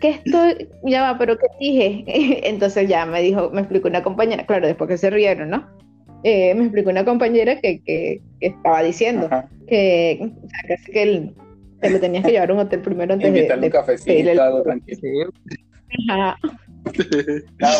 que 0.00 0.10
estoy, 0.10 0.68
ya 0.82 1.02
va, 1.02 1.16
pero 1.18 1.38
¿qué 1.38 1.46
dije? 1.60 2.04
Entonces 2.48 2.88
ya 2.88 3.06
me 3.06 3.22
dijo, 3.22 3.50
me 3.50 3.60
explicó 3.60 3.88
una 3.88 4.02
compañera, 4.02 4.44
claro, 4.46 4.66
después 4.66 4.88
que 4.90 4.98
se 4.98 5.10
rieron, 5.10 5.50
¿no? 5.50 5.66
Eh, 6.24 6.54
me 6.54 6.64
explicó 6.64 6.90
una 6.90 7.04
compañera 7.04 7.60
que, 7.60 7.80
que, 7.84 8.20
que 8.40 8.46
estaba 8.48 8.82
diciendo 8.82 9.26
Ajá. 9.26 9.48
que, 9.68 10.18
o 10.42 10.48
sea, 10.48 10.60
casi 10.76 10.90
que 10.92 11.02
el- 11.02 11.34
te 11.84 11.90
lo 11.90 12.00
tenías 12.00 12.24
que 12.24 12.32
llevar 12.32 12.50
a 12.50 12.54
un 12.54 12.60
hotel 12.60 12.80
primero 12.80 13.12
antes 13.14 13.30
de, 13.32 13.38
Invítale 13.38 13.60
de 13.60 13.66
un 13.66 13.72
cafecito, 13.72 14.30
el- 14.30 14.38
algo 14.40 14.62
tranquilo. 14.62 15.30
Ajá. 16.10 16.38
Claro. 17.58 17.78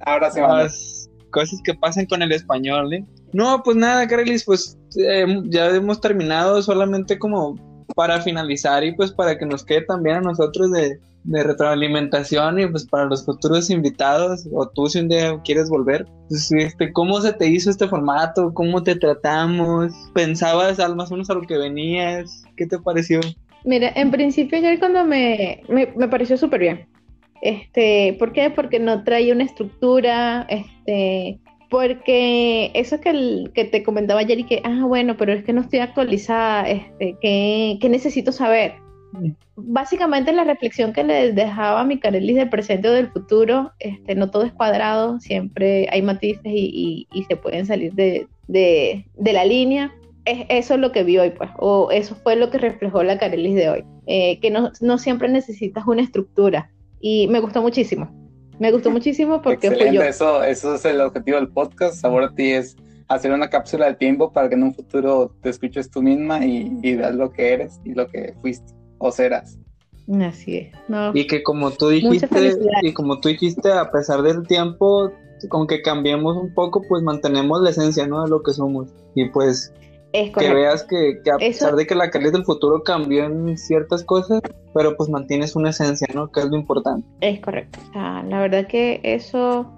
Ahora 0.00 0.30
sí, 0.30 0.40
vamos. 0.40 0.58
las 0.58 1.10
cosas 1.30 1.60
que 1.64 1.74
pasan 1.74 2.06
con 2.06 2.22
el 2.22 2.32
español, 2.32 2.92
¿eh? 2.92 3.04
No, 3.32 3.62
pues 3.62 3.76
nada, 3.76 4.06
Carelis, 4.06 4.44
pues 4.44 4.78
eh, 4.98 5.26
ya 5.46 5.68
hemos 5.70 6.00
terminado 6.00 6.62
solamente 6.62 7.18
como 7.18 7.56
para 7.96 8.20
finalizar 8.20 8.84
y 8.84 8.94
pues 8.94 9.12
para 9.12 9.36
que 9.38 9.46
nos 9.46 9.64
quede 9.64 9.82
también 9.82 10.16
a 10.16 10.20
nosotros 10.20 10.70
de, 10.72 10.98
de 11.24 11.42
retroalimentación 11.42 12.60
y 12.60 12.66
pues 12.66 12.86
para 12.86 13.06
los 13.06 13.24
futuros 13.24 13.70
invitados 13.70 14.46
o 14.52 14.68
tú 14.68 14.86
si 14.88 15.00
un 15.00 15.08
día 15.08 15.40
quieres 15.44 15.68
volver, 15.70 16.06
pues, 16.28 16.52
este, 16.52 16.92
¿cómo 16.92 17.20
se 17.20 17.32
te 17.32 17.48
hizo 17.48 17.70
este 17.70 17.88
formato? 17.88 18.52
¿Cómo 18.54 18.82
te 18.82 18.94
tratamos? 18.94 19.92
¿Pensabas 20.14 20.78
al 20.80 20.96
más 20.96 21.10
o 21.10 21.14
menos 21.14 21.30
a 21.30 21.34
lo 21.34 21.42
que 21.42 21.56
venías? 21.58 22.44
¿Qué 22.56 22.66
te 22.66 22.78
pareció? 22.78 23.20
Mira, 23.64 23.90
en 23.96 24.10
principio 24.10 24.58
ayer 24.58 24.78
cuando 24.78 25.04
me, 25.04 25.62
me, 25.68 25.88
me 25.96 26.08
pareció 26.08 26.36
súper 26.36 26.60
bien. 26.60 26.86
Este, 27.40 28.16
¿por 28.18 28.32
qué? 28.32 28.50
Porque 28.50 28.78
no 28.78 29.02
traía 29.04 29.34
una 29.34 29.44
estructura, 29.44 30.46
este, 30.50 31.38
porque 31.70 32.70
eso 32.74 33.00
que, 33.00 33.10
el- 33.10 33.50
que 33.54 33.64
te 33.64 33.82
comentaba 33.82 34.20
ayer 34.20 34.38
y 34.40 34.44
que, 34.44 34.60
ah, 34.64 34.84
bueno, 34.86 35.16
pero 35.16 35.32
es 35.32 35.44
que 35.44 35.52
no 35.52 35.62
estoy 35.62 35.80
actualizada, 35.80 36.68
este, 36.68 37.16
¿qué, 37.20 37.78
qué 37.80 37.88
necesito 37.88 38.32
saber? 38.32 38.74
Básicamente 39.56 40.32
la 40.32 40.44
reflexión 40.44 40.92
que 40.92 41.04
le 41.04 41.32
dejaba 41.32 41.80
a 41.80 41.84
mi 41.84 41.98
Carelis 41.98 42.36
del 42.36 42.48
presente 42.48 42.88
o 42.88 42.92
del 42.92 43.08
futuro, 43.10 43.72
este, 43.78 44.14
no 44.14 44.30
todo 44.30 44.42
es 44.44 44.52
cuadrado, 44.52 45.20
siempre 45.20 45.88
hay 45.92 46.02
matices 46.02 46.42
y, 46.44 47.06
y- 47.12 47.18
y 47.20 47.24
se 47.24 47.36
pueden 47.36 47.64
salir 47.66 47.92
de, 47.94 48.26
de- 48.48 49.06
de 49.16 49.32
la 49.32 49.44
línea. 49.44 49.92
Es 50.24 50.46
eso 50.48 50.76
lo 50.78 50.90
que 50.90 51.04
vi 51.04 51.18
hoy, 51.18 51.30
pues, 51.30 51.50
o 51.58 51.90
eso 51.90 52.14
fue 52.16 52.34
lo 52.36 52.50
que 52.50 52.58
reflejó 52.58 53.02
la 53.02 53.18
Carelis 53.18 53.54
de 53.54 53.68
hoy, 53.68 53.84
eh, 54.06 54.40
que 54.40 54.50
no, 54.50 54.70
no 54.80 54.98
siempre 54.98 55.28
necesitas 55.28 55.86
una 55.86 56.02
estructura 56.02 56.70
y 57.00 57.28
me 57.28 57.40
gustó 57.40 57.60
muchísimo. 57.62 58.10
Me 58.58 58.70
gustó 58.72 58.90
muchísimo 58.90 59.42
porque 59.42 59.66
Excelente, 59.66 59.94
yo. 59.96 60.02
eso, 60.02 60.42
eso 60.44 60.74
es 60.76 60.84
el 60.84 61.00
objetivo 61.00 61.36
del 61.38 61.48
podcast. 61.48 61.96
Sabor 61.96 62.22
a 62.24 62.34
ti 62.34 62.50
es 62.52 62.76
hacer 63.08 63.32
una 63.32 63.50
cápsula 63.50 63.86
del 63.86 63.96
tiempo 63.98 64.32
para 64.32 64.48
que 64.48 64.54
en 64.54 64.62
un 64.62 64.74
futuro 64.74 65.34
te 65.42 65.50
escuches 65.50 65.90
tú 65.90 66.00
misma 66.02 66.44
y, 66.46 66.72
y 66.82 66.94
veas 66.96 67.14
lo 67.14 67.30
que 67.32 67.52
eres 67.52 67.80
y 67.84 67.92
lo 67.94 68.06
que 68.08 68.32
fuiste 68.40 68.72
o 68.98 69.10
serás. 69.10 69.58
Así 70.22 70.56
es. 70.58 70.72
No, 70.88 71.12
Y 71.14 71.26
que 71.26 71.42
como 71.42 71.70
tú 71.70 71.88
dijiste, 71.88 72.28
y 72.82 72.92
como 72.92 73.20
tú 73.20 73.28
dijiste, 73.30 73.72
a 73.72 73.90
pesar 73.90 74.22
del 74.22 74.46
tiempo, 74.46 75.10
con 75.48 75.66
que 75.66 75.80
cambiemos 75.82 76.36
un 76.36 76.52
poco, 76.54 76.82
pues 76.88 77.02
mantenemos 77.02 77.60
la 77.62 77.70
esencia, 77.70 78.06
¿no? 78.06 78.22
De 78.22 78.28
lo 78.30 78.42
que 78.42 78.52
somos. 78.52 78.88
Y 79.14 79.28
pues 79.30 79.72
es 80.12 80.30
que 80.30 80.52
veas 80.54 80.84
que, 80.84 81.20
que 81.24 81.30
a 81.30 81.36
Eso- 81.36 81.38
pesar 81.66 81.76
de 81.76 81.86
que 81.86 81.94
la 81.94 82.10
calidad 82.10 82.32
del 82.32 82.44
futuro 82.44 82.82
cambió 82.82 83.24
en 83.24 83.56
ciertas 83.58 84.04
cosas, 84.04 84.40
pero 84.74 84.96
pues 84.96 85.08
mantienes 85.10 85.56
una 85.56 85.70
esencia, 85.70 86.06
¿no? 86.14 86.30
Que 86.30 86.40
es 86.40 86.46
lo 86.46 86.56
importante. 86.56 87.06
Es 87.20 87.40
correcto. 87.40 87.78
O 87.88 87.92
sea, 87.92 88.22
la 88.24 88.40
verdad 88.40 88.66
que 88.66 89.00
eso 89.02 89.70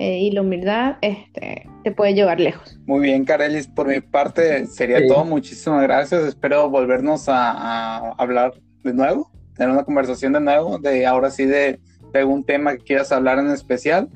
eh, 0.00 0.18
y 0.18 0.30
la 0.30 0.40
humildad 0.40 0.96
este, 1.02 1.68
te 1.84 1.92
puede 1.92 2.14
llevar 2.14 2.40
lejos. 2.40 2.78
Muy 2.86 3.00
bien, 3.00 3.24
Carelis, 3.26 3.68
por 3.68 3.86
mi 3.86 4.00
parte 4.00 4.66
sería 4.66 4.98
Sí. 5.00 5.08
todo. 5.08 5.24
Muchísimas 5.26 5.82
gracias. 5.82 6.22
Espero 6.24 6.70
volvernos 6.70 7.28
a, 7.28 7.50
a 7.52 8.12
hablar 8.12 8.54
de 8.82 8.94
nuevo, 8.94 9.30
tener 9.54 9.70
una 9.72 9.84
conversación 9.84 10.32
de 10.32 10.40
nuevo, 10.40 10.78
de 10.78 11.04
ahora 11.06 11.30
sí 11.30 11.44
de, 11.44 11.78
de 12.12 12.18
algún 12.18 12.44
tema 12.44 12.72
que 12.76 12.84
quieras 12.84 13.12
hablar 13.12 13.38
en 13.38 13.50
especial. 13.50 14.08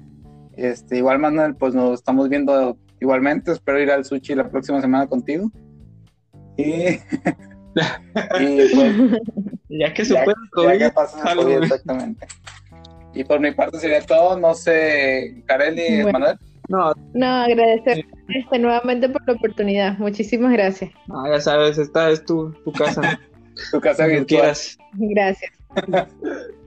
Este, 0.56 0.96
igual, 0.98 1.18
Manuel, 1.18 1.54
pues 1.54 1.74
nos 1.74 1.94
estamos 1.98 2.28
viendo 2.30 2.78
igualmente. 3.00 3.52
Espero 3.52 3.78
ir 3.82 3.90
al 3.90 4.04
sushi 4.06 4.34
la 4.34 4.48
próxima 4.48 4.80
semana 4.80 5.06
contigo. 5.06 5.50
Y, 6.56 6.62
y 8.40 8.74
pues 8.74 8.96
Ya 9.68 9.92
que 9.92 10.04
Ya- 10.04 10.08
supera 10.08 10.34
el 10.72 10.78
Ya 10.78 10.90
que 10.94 11.42
güey. 11.42 11.56
exactamente. 11.56 12.26
Y 13.14 13.24
por 13.24 13.40
mi 13.40 13.52
parte 13.52 13.78
sería 13.78 14.00
todo. 14.00 14.38
No 14.38 14.54
sé, 14.54 15.42
Carelli, 15.46 16.02
Bueno. 16.02 16.18
Manuel. 16.18 16.38
no, 16.68 16.92
No, 17.14 17.26
agradecer 17.26 18.04
este, 18.28 18.58
nuevamente 18.58 19.08
por 19.08 19.26
la 19.26 19.34
oportunidad. 19.34 19.98
Muchísimas 19.98 20.52
gracias. 20.52 20.90
no, 21.06 21.26
ya 21.30 21.40
sabes, 21.40 21.78
esta 21.78 22.10
es 22.10 22.24
tu, 22.24 22.52
tu 22.64 22.72
casa, 22.72 23.20
Tu 23.70 23.80
casa 23.80 24.06
virtual. 24.06 24.26
quieras. 24.26 24.78
Gracias. 24.94 25.52
Gracias. 25.86 26.14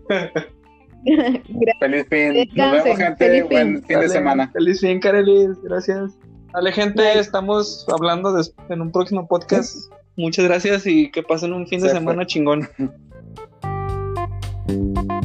Feliz 1.79 2.05
fin. 2.09 2.49
Nos 2.55 2.71
vemos, 2.83 2.97
gente. 2.97 3.25
Feliz 3.25 3.43
Buen 3.49 3.75
fin. 3.77 3.85
fin 3.85 3.99
de 3.99 4.09
semana. 4.09 4.49
Feliz 4.51 4.81
fin, 4.81 4.99
Carelis, 4.99 5.61
gracias. 5.63 6.17
Dale, 6.53 6.71
gente, 6.71 7.01
Bye. 7.01 7.19
estamos 7.19 7.85
hablando 7.93 8.35
en 8.69 8.81
un 8.81 8.91
próximo 8.91 9.27
podcast. 9.27 9.75
Muchas 10.15 10.45
gracias 10.45 10.87
y 10.87 11.11
que 11.11 11.21
pasen 11.23 11.53
un 11.53 11.67
fin 11.67 11.81
de 11.81 11.89
fue. 11.89 11.97
semana 11.99 12.25
chingón. 12.25 12.67